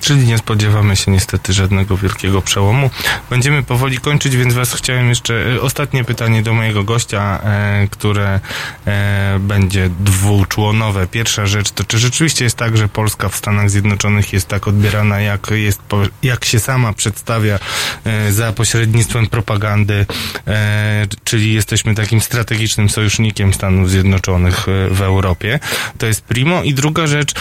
Czyli 0.00 0.26
nie 0.26 0.38
spodziewamy 0.38 0.96
się 0.96 1.10
niestety 1.10 1.52
żadnego 1.52 1.96
wielkiego 1.96 2.42
przełomu. 2.42 2.90
Będziemy 3.30 3.62
powoli 3.62 3.98
kończyć, 3.98 4.36
więc 4.36 4.54
was 4.54 4.74
chciałem 4.74 5.08
jeszcze 5.08 5.54
e, 5.54 5.60
ostatnie 5.60 6.04
pytanie 6.04 6.42
do 6.42 6.54
mojego 6.54 6.84
gościa, 6.84 7.40
e, 7.44 7.88
które 7.90 8.40
e, 8.86 9.38
będzie 9.40 9.90
dwuczłonowe. 10.00 11.06
Pierwsza 11.06 11.46
rzecz 11.46 11.70
to 11.70 11.84
czy 11.84 11.98
rzeczywiście 11.98 12.44
jest 12.44 12.56
tak, 12.56 12.76
że 12.76 12.88
Polska 12.88 13.28
w 13.28 13.36
Stanach 13.36 13.70
Zjednoczonych 13.70 14.32
jest 14.32 14.48
tak 14.48 14.68
odbierana, 14.68 15.20
jak 15.20 15.50
jest, 15.50 15.80
jak 16.22 16.44
się 16.44 16.60
sama 16.60 16.92
przedstawia 16.92 17.58
e, 18.04 18.32
za 18.32 18.52
pośrednictwem 18.52 19.26
propagandy, 19.26 20.06
e, 20.46 21.06
czyli 21.24 21.54
jesteśmy 21.54 21.94
takim 21.94 22.20
strategicznym 22.20 22.90
sojusznikiem 22.90 23.54
Stanów 23.54 23.90
Zjednoczonych 23.90 24.68
e, 24.68 24.88
w 24.90 25.02
Europie. 25.02 25.58
To 25.98 26.06
jest 26.06 26.22
primo. 26.22 26.62
I 26.62 26.74
druga 26.74 27.06
rzecz, 27.06 27.34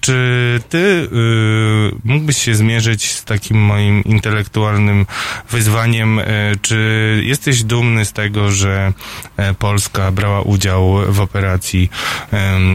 czy 0.00 0.60
ty 0.68 1.08
mógłbyś 2.04 2.38
się 2.38 2.54
zmierzyć 2.54 3.12
z 3.12 3.24
takim 3.24 3.56
moim 3.56 4.04
intelektualnym 4.04 5.06
wyzwaniem, 5.50 6.18
e, 6.18 6.24
czy 6.62 7.22
jesteś 7.24 7.64
dumny 7.64 8.04
z 8.04 8.12
tego, 8.12 8.50
że 8.50 8.92
e, 9.36 9.54
Polska 9.54 10.12
brała 10.12 10.40
udział 10.40 11.12
w 11.12 11.20
operacji 11.20 11.90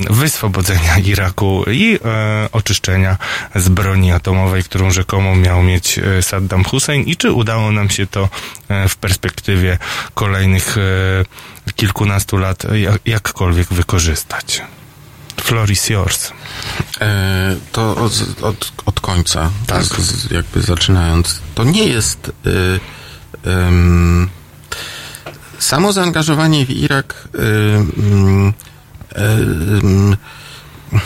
wyswobodzenia 0.10 0.98
Iraku 0.98 1.64
i 1.72 2.00
e, 2.06 2.50
oczyszczenia 2.52 3.18
z 3.56 3.70
broni 3.70 4.12
atomowej, 4.12 4.64
którą 4.64 4.92
rzekomo 4.92 5.36
miał 5.36 5.64
mieć 5.64 6.00
e, 6.00 6.22
Saddam 6.22 6.64
Hussein 6.64 7.04
i 7.04 7.16
czy 7.16 7.32
udało 7.32 7.72
nam 7.72 7.90
się 7.90 8.08
to 8.08 8.30
w 8.90 8.96
perspektywie 8.96 9.78
kolejnych 10.14 10.78
kilkunastu 11.76 12.38
lat 12.38 12.64
jak, 12.74 13.00
jakkolwiek 13.06 13.68
wykorzystać? 13.68 14.62
Floor 15.46 15.72
is 15.72 15.90
yours. 15.90 16.32
E, 17.02 17.56
to 17.72 17.96
od, 17.96 18.26
od, 18.42 18.72
od 18.86 19.00
końca, 19.00 19.50
Tak. 19.68 19.84
z, 19.84 19.98
z, 19.98 20.32
jakby 20.32 20.62
zaczynając, 20.62 21.40
to 21.56 21.64
nie 21.64 21.86
jest 21.86 22.32
y, 22.46 22.80
ym, 23.50 24.30
samo 25.60 25.94
zaangażowanie 25.94 26.66
w 26.66 26.70
Irak 26.70 27.28
y, 27.36 27.40
ym, 28.00 28.54
ym, 29.18 30.18
y, 30.94 31.00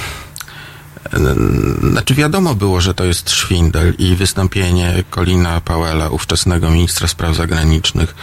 znaczy 1.92 2.16
wiadomo 2.16 2.56
było, 2.56 2.82
że 2.82 2.94
to 2.94 3.04
jest 3.04 3.30
szwindel 3.32 3.94
i 3.98 4.16
wystąpienie 4.16 5.04
Colina 5.16 5.62
Powella, 5.62 6.10
ówczesnego 6.10 6.70
ministra 6.72 7.08
spraw 7.08 7.36
zagranicznych 7.36 8.16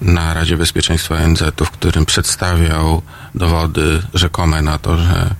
na 0.00 0.34
Radzie 0.34 0.56
Bezpieczeństwa 0.56 1.14
ONZ, 1.14 1.42
w 1.64 1.70
którym 1.70 2.06
przedstawiał 2.06 3.02
dowody 3.34 4.02
rzekome 4.14 4.62
na 4.62 4.78
to, 4.78 4.98
że 4.98 5.34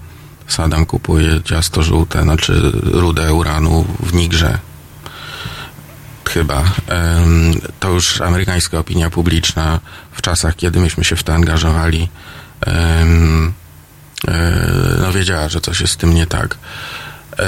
Saddam 0.47 0.86
kupuje 0.86 1.43
ciasto 1.44 1.82
żółte, 1.82 2.23
znaczy 2.23 2.73
rudę 2.82 3.35
uranu 3.35 3.85
w 4.01 4.14
Nigrze. 4.14 4.59
Chyba. 6.24 6.64
To 7.81 7.90
już 7.90 8.20
amerykańska 8.20 8.78
opinia 8.78 9.10
publiczna 9.10 9.81
w 10.12 10.23
czasach, 10.23 10.56
kiedy 10.56 10.81
myśmy 10.81 11.05
się 11.05 11.16
w 11.16 11.23
to 11.23 11.35
angażowali, 11.35 12.09
e, 12.66 13.06
no 15.01 15.12
wiedziała, 15.12 15.48
że 15.48 15.60
coś 15.60 15.81
jest 15.81 15.93
z 15.93 15.97
tym 15.97 16.14
nie 16.14 16.27
tak. 16.27 16.59
E, 17.39 17.44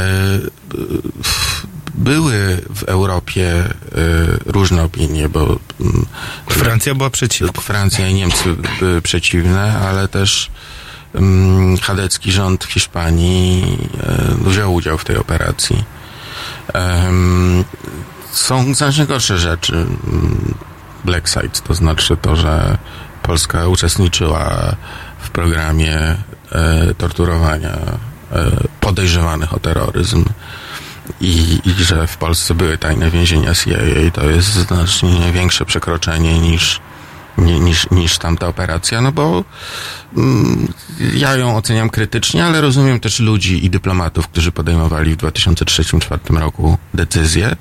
Były 1.95 2.61
w 2.75 2.83
Europie 2.83 3.53
e, 3.55 3.71
różne 4.47 4.83
opinie, 4.83 5.29
bo 5.29 5.59
mm, 5.81 6.07
Francja 6.49 6.95
była 6.95 7.11
przeciwko. 7.11 7.61
Francja 7.61 8.09
i 8.09 8.15
Niemcy 8.15 8.57
były 8.81 9.03
przeciwne, 9.03 9.79
ale 9.79 10.09
też 10.09 10.51
um, 11.15 11.77
chadecki 11.83 12.33
rząd 12.33 12.65
Hiszpanii 12.65 13.79
e, 14.03 14.49
wziął 14.51 14.75
udział 14.75 14.99
w 14.99 15.05
tej 15.05 15.17
operacji. 15.17 15.85
Są 18.33 18.75
znacznie 18.75 19.07
gorsze 19.07 19.39
rzeczy. 19.39 19.73
mm, 19.75 20.55
Black 21.05 21.29
Site, 21.29 21.61
to 21.65 21.75
znaczy 21.75 22.17
to, 22.17 22.37
że 22.37 22.79
Polska 23.23 23.69
uczestniczyła 23.69 24.75
w 25.19 25.31
programie 25.31 25.99
e, 26.53 26.95
torturowania 26.99 27.71
e, 27.73 28.51
podejrzewanych 28.81 29.55
o 29.55 29.61
terroryzm 29.61 30.25
i, 31.21 31.61
i 31.65 31.85
że 31.85 32.07
w 32.07 32.17
Polsce 32.17 32.55
były 32.55 32.79
tajne 32.79 33.11
więzienia 33.11 33.55
CIA, 33.55 34.11
to 34.13 34.25
jest 34.31 34.53
znacznie 34.53 35.33
większe 35.33 35.65
przekroczenie 35.65 36.39
niż, 36.39 36.81
ni- 36.81 36.94
niż, 37.39 37.91
niż 37.91 38.19
tamta 38.19 38.49
operacja, 38.49 39.01
no 39.01 39.13
bo 39.13 39.45
mm, 40.17 40.69
ja 41.15 41.37
ją 41.37 41.57
oceniam 41.57 41.91
krytycznie, 41.91 42.45
ale 42.45 42.61
rozumiem 42.61 43.01
też 43.01 43.21
ludzi 43.21 43.65
i 43.67 43.71
dyplomatów, 43.71 44.29
którzy 44.29 44.53
podejmowali 44.53 45.15
w 45.15 45.17
2003-2004 45.17 46.39
roku 46.39 46.79
decyzje. 46.95 47.57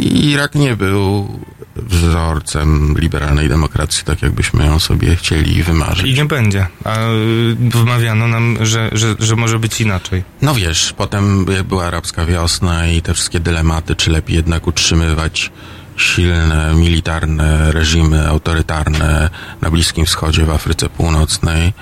Irak 0.00 0.54
nie 0.54 0.76
był 0.76 1.28
wzorcem 1.76 2.94
liberalnej 2.98 3.48
demokracji, 3.48 4.04
tak 4.04 4.22
jakbyśmy 4.22 4.66
ją 4.66 4.78
sobie 4.78 5.16
chcieli 5.16 5.62
wymarzyć. 5.62 6.06
I 6.06 6.14
nie 6.14 6.24
będzie. 6.24 6.66
A 6.84 6.98
y, 6.98 7.56
wmawiano 7.58 8.28
nam, 8.28 8.58
że, 8.60 8.90
że, 8.92 9.14
że 9.18 9.36
może 9.36 9.58
być 9.58 9.80
inaczej. 9.80 10.24
No 10.42 10.54
wiesz, 10.54 10.94
potem 10.96 11.46
była 11.68 11.84
arabska 11.84 12.26
wiosna 12.26 12.88
i 12.88 13.02
te 13.02 13.14
wszystkie 13.14 13.40
dylematy, 13.40 13.96
czy 13.96 14.10
lepiej 14.10 14.36
jednak 14.36 14.66
utrzymywać 14.66 15.52
silne, 15.96 16.74
militarne 16.74 17.72
reżimy 17.72 18.28
autorytarne 18.28 19.30
na 19.60 19.70
Bliskim 19.70 20.06
Wschodzie, 20.06 20.44
w 20.44 20.50
Afryce 20.50 20.88
Północnej, 20.88 21.72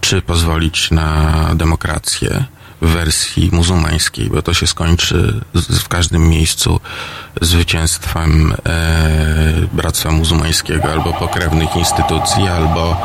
czy 0.00 0.22
pozwolić 0.22 0.90
na 0.90 1.34
demokrację 1.54 2.44
w 2.82 2.88
wersji 2.88 3.50
muzułmańskiej, 3.52 4.30
bo 4.30 4.42
to 4.42 4.54
się 4.54 4.66
skończy 4.66 5.40
w 5.54 5.88
każdym 5.88 6.28
miejscu 6.28 6.80
zwycięstwem 7.40 8.54
e, 8.66 9.52
Bractwa 9.72 10.10
Muzułmańskiego 10.10 10.92
albo 10.92 11.12
pokrewnych 11.12 11.76
instytucji, 11.76 12.48
albo 12.48 12.96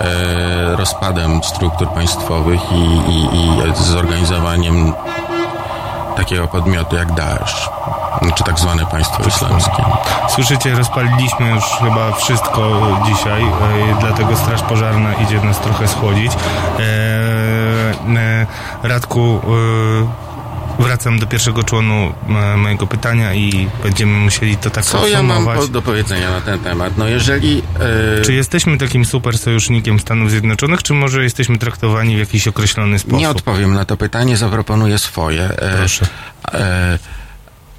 e, 0.00 0.76
rozpadem 0.76 1.42
struktur 1.44 1.88
państwowych 1.88 2.60
i, 2.72 3.10
i, 3.12 3.24
i 3.70 3.84
zorganizowaniem 3.84 4.92
takiego 6.20 6.48
podmiotu 6.48 6.96
jak 6.96 7.12
Daesh, 7.12 7.70
czy 8.34 8.44
tak 8.44 8.58
zwane 8.58 8.86
państwo 8.86 9.22
islamskie. 9.22 9.82
Słyszycie, 10.28 10.74
rozpaliliśmy 10.74 11.50
już 11.50 11.64
chyba 11.64 12.12
wszystko 12.12 12.62
dzisiaj, 13.06 13.42
e, 13.42 13.50
dlatego 14.00 14.36
Straż 14.36 14.62
Pożarna 14.62 15.14
idzie 15.14 15.40
nas 15.40 15.60
trochę 15.60 15.88
schłodzić. 15.88 16.32
E, 16.32 16.82
e, 18.16 18.46
Radku, 18.82 19.40
wracam 20.84 21.18
do 21.18 21.26
pierwszego 21.26 21.62
członu 21.62 22.12
e, 22.28 22.56
mojego 22.56 22.86
pytania 22.86 23.34
i 23.34 23.68
będziemy 23.82 24.18
musieli 24.18 24.56
to 24.56 24.70
tak 24.70 24.84
Co 24.84 25.06
ja 25.06 25.22
mam 25.22 25.48
do 25.70 25.82
powiedzenia 25.82 26.30
na 26.30 26.40
ten 26.40 26.58
temat? 26.58 26.96
No 26.96 27.08
jeżeli... 27.08 27.62
E, 28.18 28.22
Czy 28.22 28.32
jesteśmy 28.32 28.78
takim 28.78 29.04
super 29.04 29.38
sojusznikiem 29.38 30.00
Stanów 30.00 30.30
Zjednoczonych, 30.30 30.82
czy 30.82 30.94
może 30.94 31.22
jesteśmy 31.22 31.58
traktowani 31.58 32.16
w 32.16 32.18
jakiś 32.18 32.48
określony 32.48 32.98
sposób? 32.98 33.18
Nie 33.18 33.30
odpowiem 33.30 33.74
na 33.74 33.84
to 33.84 33.96
pytanie, 33.96 34.36
zaproponuję 34.36 34.98
swoje. 34.98 35.42
E, 35.42 35.76
Proszę. 35.76 36.06
E, 36.52 36.98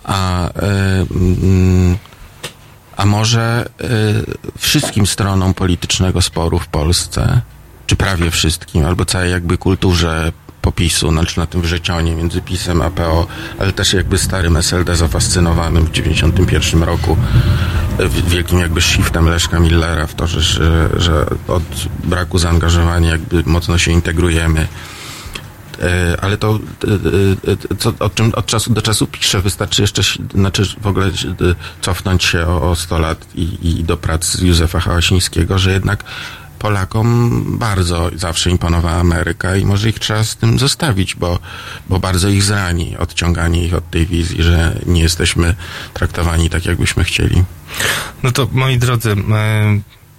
a, 0.03 0.49
mm, 0.53 1.97
a 2.97 3.05
może 3.05 3.69
wszystkim 4.57 5.07
stronom 5.07 5.53
politycznego 5.53 6.21
sporu 6.21 6.59
w 6.59 6.67
Polsce, 6.67 7.41
czy 7.87 7.95
prawie 7.95 8.31
wszystkim, 8.31 8.85
albo 8.85 9.05
całej 9.05 9.31
jakby 9.31 9.57
kulturze 9.57 10.31
popisu, 10.61 11.09
znaczy 11.09 11.39
na 11.39 11.45
tym 11.45 11.61
wrzecionie 11.61 12.15
między 12.15 12.41
PiSem 12.41 12.81
a 12.81 12.89
PO, 12.89 13.27
ale 13.59 13.73
też 13.73 13.93
jakby 13.93 14.17
starym 14.17 14.57
SLD 14.57 14.95
zafascynowanym 14.95 15.85
w 15.85 15.91
91 15.91 16.83
roku 16.83 17.17
e, 17.99 18.09
wielkim 18.09 18.59
jakby 18.59 18.81
shiftem 18.81 19.29
Leszka 19.29 19.59
Millera 19.59 20.07
w 20.07 20.15
to, 20.15 20.27
że, 20.27 20.41
że, 20.97 21.25
od 21.47 21.63
braku 22.03 22.37
zaangażowania 22.37 23.09
jakby 23.09 23.43
mocno 23.45 23.77
się 23.77 23.91
integrujemy. 23.91 24.67
E, 25.81 26.17
ale 26.21 26.37
to 26.37 26.59
e, 27.71 27.75
co, 27.77 27.93
o 27.99 28.09
czym 28.09 28.31
od 28.35 28.45
czasu 28.45 28.73
do 28.73 28.81
czasu 28.81 29.07
piszę, 29.07 29.41
wystarczy 29.41 29.81
jeszcze, 29.81 30.01
znaczy 30.35 30.63
w 30.81 30.87
ogóle 30.87 31.11
cofnąć 31.81 32.23
się 32.23 32.47
o, 32.47 32.71
o 32.71 32.75
100 32.75 32.99
lat 32.99 33.25
i, 33.35 33.57
i 33.61 33.83
do 33.83 33.97
prac 33.97 34.41
Józefa 34.41 34.79
Hałasińskiego, 34.79 35.57
że 35.57 35.71
jednak 35.71 36.03
Polakom 36.61 37.43
bardzo 37.59 38.11
zawsze 38.15 38.49
imponowała 38.49 38.97
Ameryka 38.97 39.55
i 39.55 39.65
może 39.65 39.89
ich 39.89 39.99
trzeba 39.99 40.23
z 40.23 40.35
tym 40.35 40.59
zostawić, 40.59 41.15
bo, 41.15 41.39
bo 41.89 41.99
bardzo 41.99 42.29
ich 42.29 42.43
zrani 42.43 42.97
odciąganie 42.97 43.65
ich 43.65 43.73
od 43.73 43.89
tej 43.89 44.05
wizji, 44.05 44.43
że 44.43 44.79
nie 44.85 45.01
jesteśmy 45.01 45.55
traktowani 45.93 46.49
tak, 46.49 46.65
jakbyśmy 46.65 47.03
chcieli. 47.03 47.43
No 48.23 48.31
to 48.31 48.47
moi 48.51 48.77
drodzy, 48.77 49.11
e, 49.11 49.15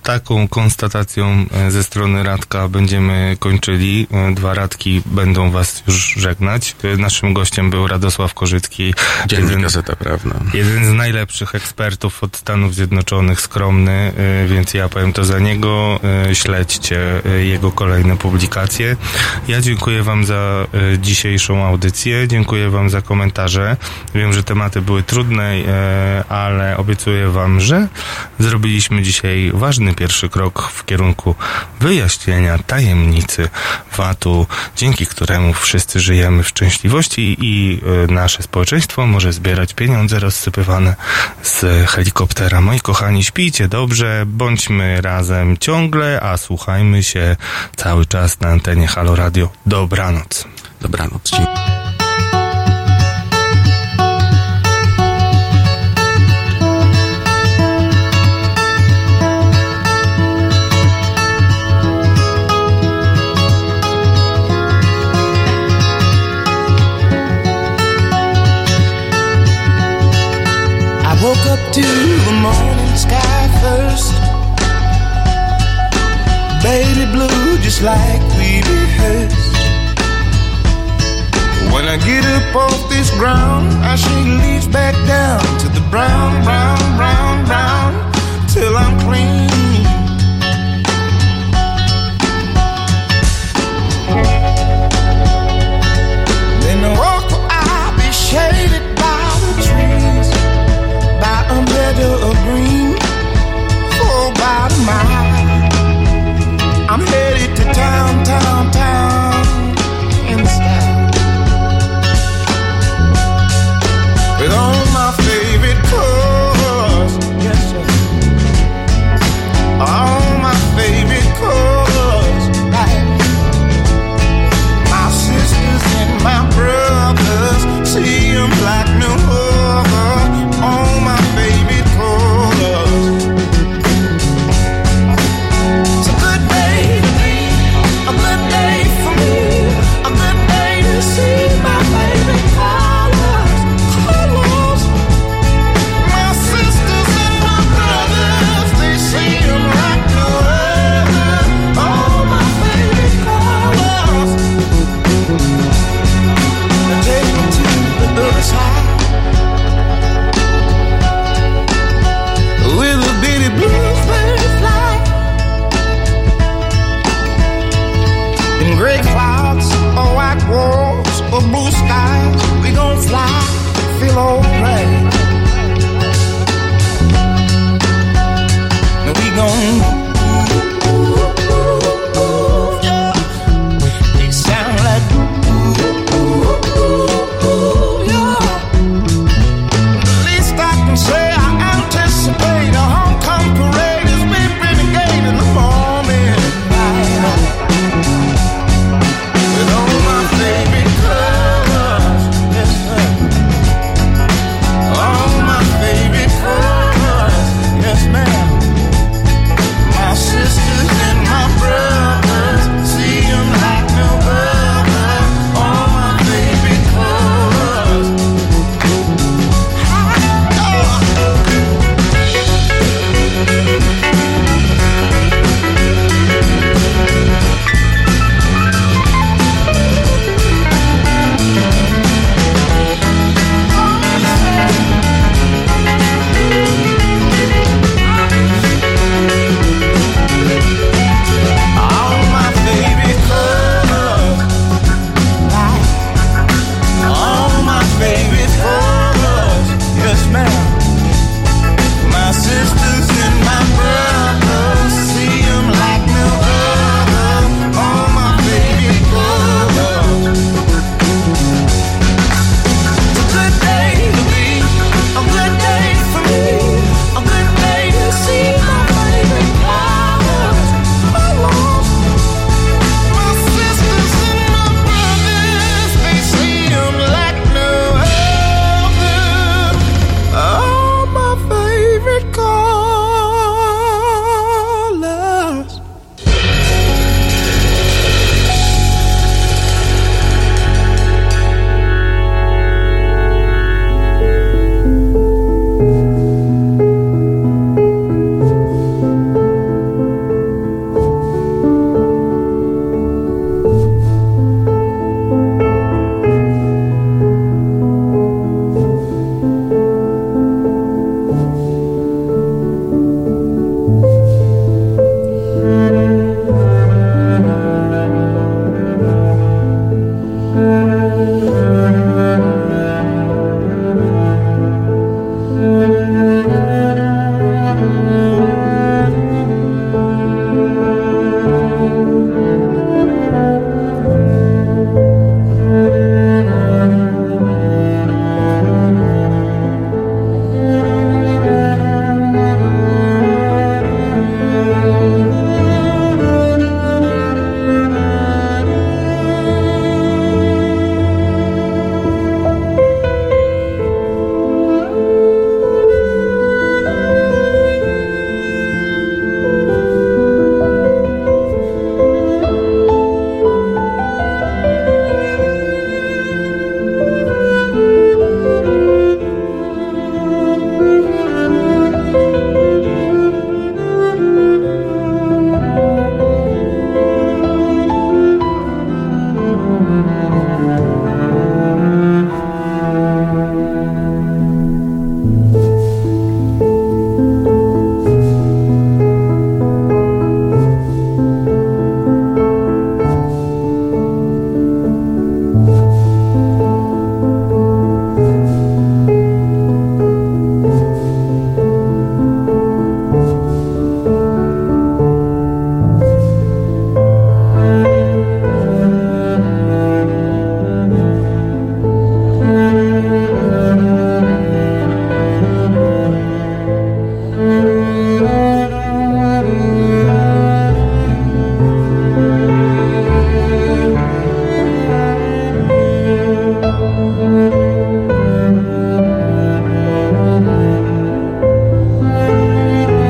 taką 0.03 0.49
konstatacją 0.49 1.45
e, 1.53 1.71
ze 1.71 1.85
strony 1.85 2.23
Radka 2.23 2.69
będziemy 2.69 3.37
kończyli. 3.39 4.07
E, 4.11 4.35
Dwa 4.35 4.55
Radki 4.55 5.03
będą 5.07 5.51
was 5.51 5.83
już 5.87 6.15
żegnać. 6.17 6.77
E, 6.85 6.97
Naszym 6.97 7.35
gościem 7.35 7.71
był 7.71 7.87
Radosław 7.87 8.35
Korzycki, 8.35 8.95
Dziennik 9.27 9.49
jeden, 9.49 9.63
Gazeta 9.63 9.97
Prawna. 9.97 10.35
jeden 10.55 10.85
z 10.85 10.93
najlepszych 10.93 11.55
ekspertów 11.55 12.23
od 12.23 12.37
Stanów 12.37 12.75
Zjednoczonych, 12.75 13.41
skromny, 13.41 14.13
więc 14.47 14.75
ja 14.75 14.89
powiem 14.89 15.13
to 15.13 15.25
za 15.25 15.39
niego. 15.39 16.01
Śledźcie 16.33 17.23
jego 17.43 17.73
kolejne 17.73 18.17
publikacje. 18.17 18.97
Ja 19.49 19.61
dziękuję 19.61 20.03
wam 20.03 20.25
za 20.25 20.67
dzisiejszą 20.99 21.65
audycję, 21.67 22.29
dziękuję 22.29 22.71
wam 22.71 22.91
za 22.91 23.03
komentarze. 23.03 23.77
Wiem, 24.15 24.33
że 24.33 24.43
tematy 24.43 24.81
były 24.83 25.03
trudne, 25.03 25.55
ale 26.29 26.77
obiecuję 26.77 27.29
wam, 27.29 27.61
że 27.61 27.89
zrobiliśmy 28.39 29.03
dzisiaj 29.03 29.51
ważny 29.55 29.92
pierwszy 29.95 30.29
krok 30.29 30.69
w 30.75 30.85
kierunku 30.85 31.35
wyjaśnienia 31.81 32.59
tajemnicy 32.59 33.49
VAT-u, 33.97 34.47
dzięki 34.77 35.07
któremu 35.07 35.53
wszyscy 35.53 36.01
żyjemy 36.01 36.43
w 36.43 36.49
szczęśliwości 36.49 37.37
i 37.41 37.81
e, 38.09 38.13
nasze 38.13 38.43
społeczeństwo 38.43 39.07
może 39.07 39.33
zbierać 39.33 39.75
pieniądze 39.75 40.19
rozsypywane 40.19 40.97
z 41.43 41.91
helikoptera. 41.91 42.61
Moi 42.61 42.81
kochani, 42.81 43.25
śpijcie 43.25 43.69
dobrze, 43.69 44.25
bądźmy 44.27 45.01
razem 45.01 45.59
ciągle, 45.59 46.21
a 46.21 46.37
słuchajmy 46.37 47.03
się 47.03 47.37
cały 47.77 48.07
czas 48.07 48.41
na 48.41 48.49
antenie 48.49 48.87
Halo 48.87 49.17
Radio. 49.17 49.49
Dobranoc. 49.67 50.45
Dobranoc. 50.81 51.31
Dziękuję. 51.31 52.02
To 71.73 71.81
the 71.81 72.37
morning 72.43 72.97
sky 72.97 73.43
first. 73.63 74.13
Baby 76.63 77.11
blue, 77.11 77.57
just 77.65 77.81
like 77.81 78.21
we 78.37 78.61
rehearsed. 78.61 79.57
When 81.73 81.89
I 81.89 81.97
get 82.05 82.25
up 82.27 82.55
off 82.57 82.91
this 82.91 83.11
ground, 83.13 83.73
I 83.83 83.97
shake 83.97 84.33
leaves 84.43 84.69
back 84.69 84.95
down 85.07 85.41
to 85.61 85.69
the 85.69 85.85
brown, 85.89 86.45
brown, 86.45 86.97
brown, 86.99 87.47
brown, 87.47 88.13
till 88.49 88.77
I'm 88.77 89.01
clean. 89.01 89.62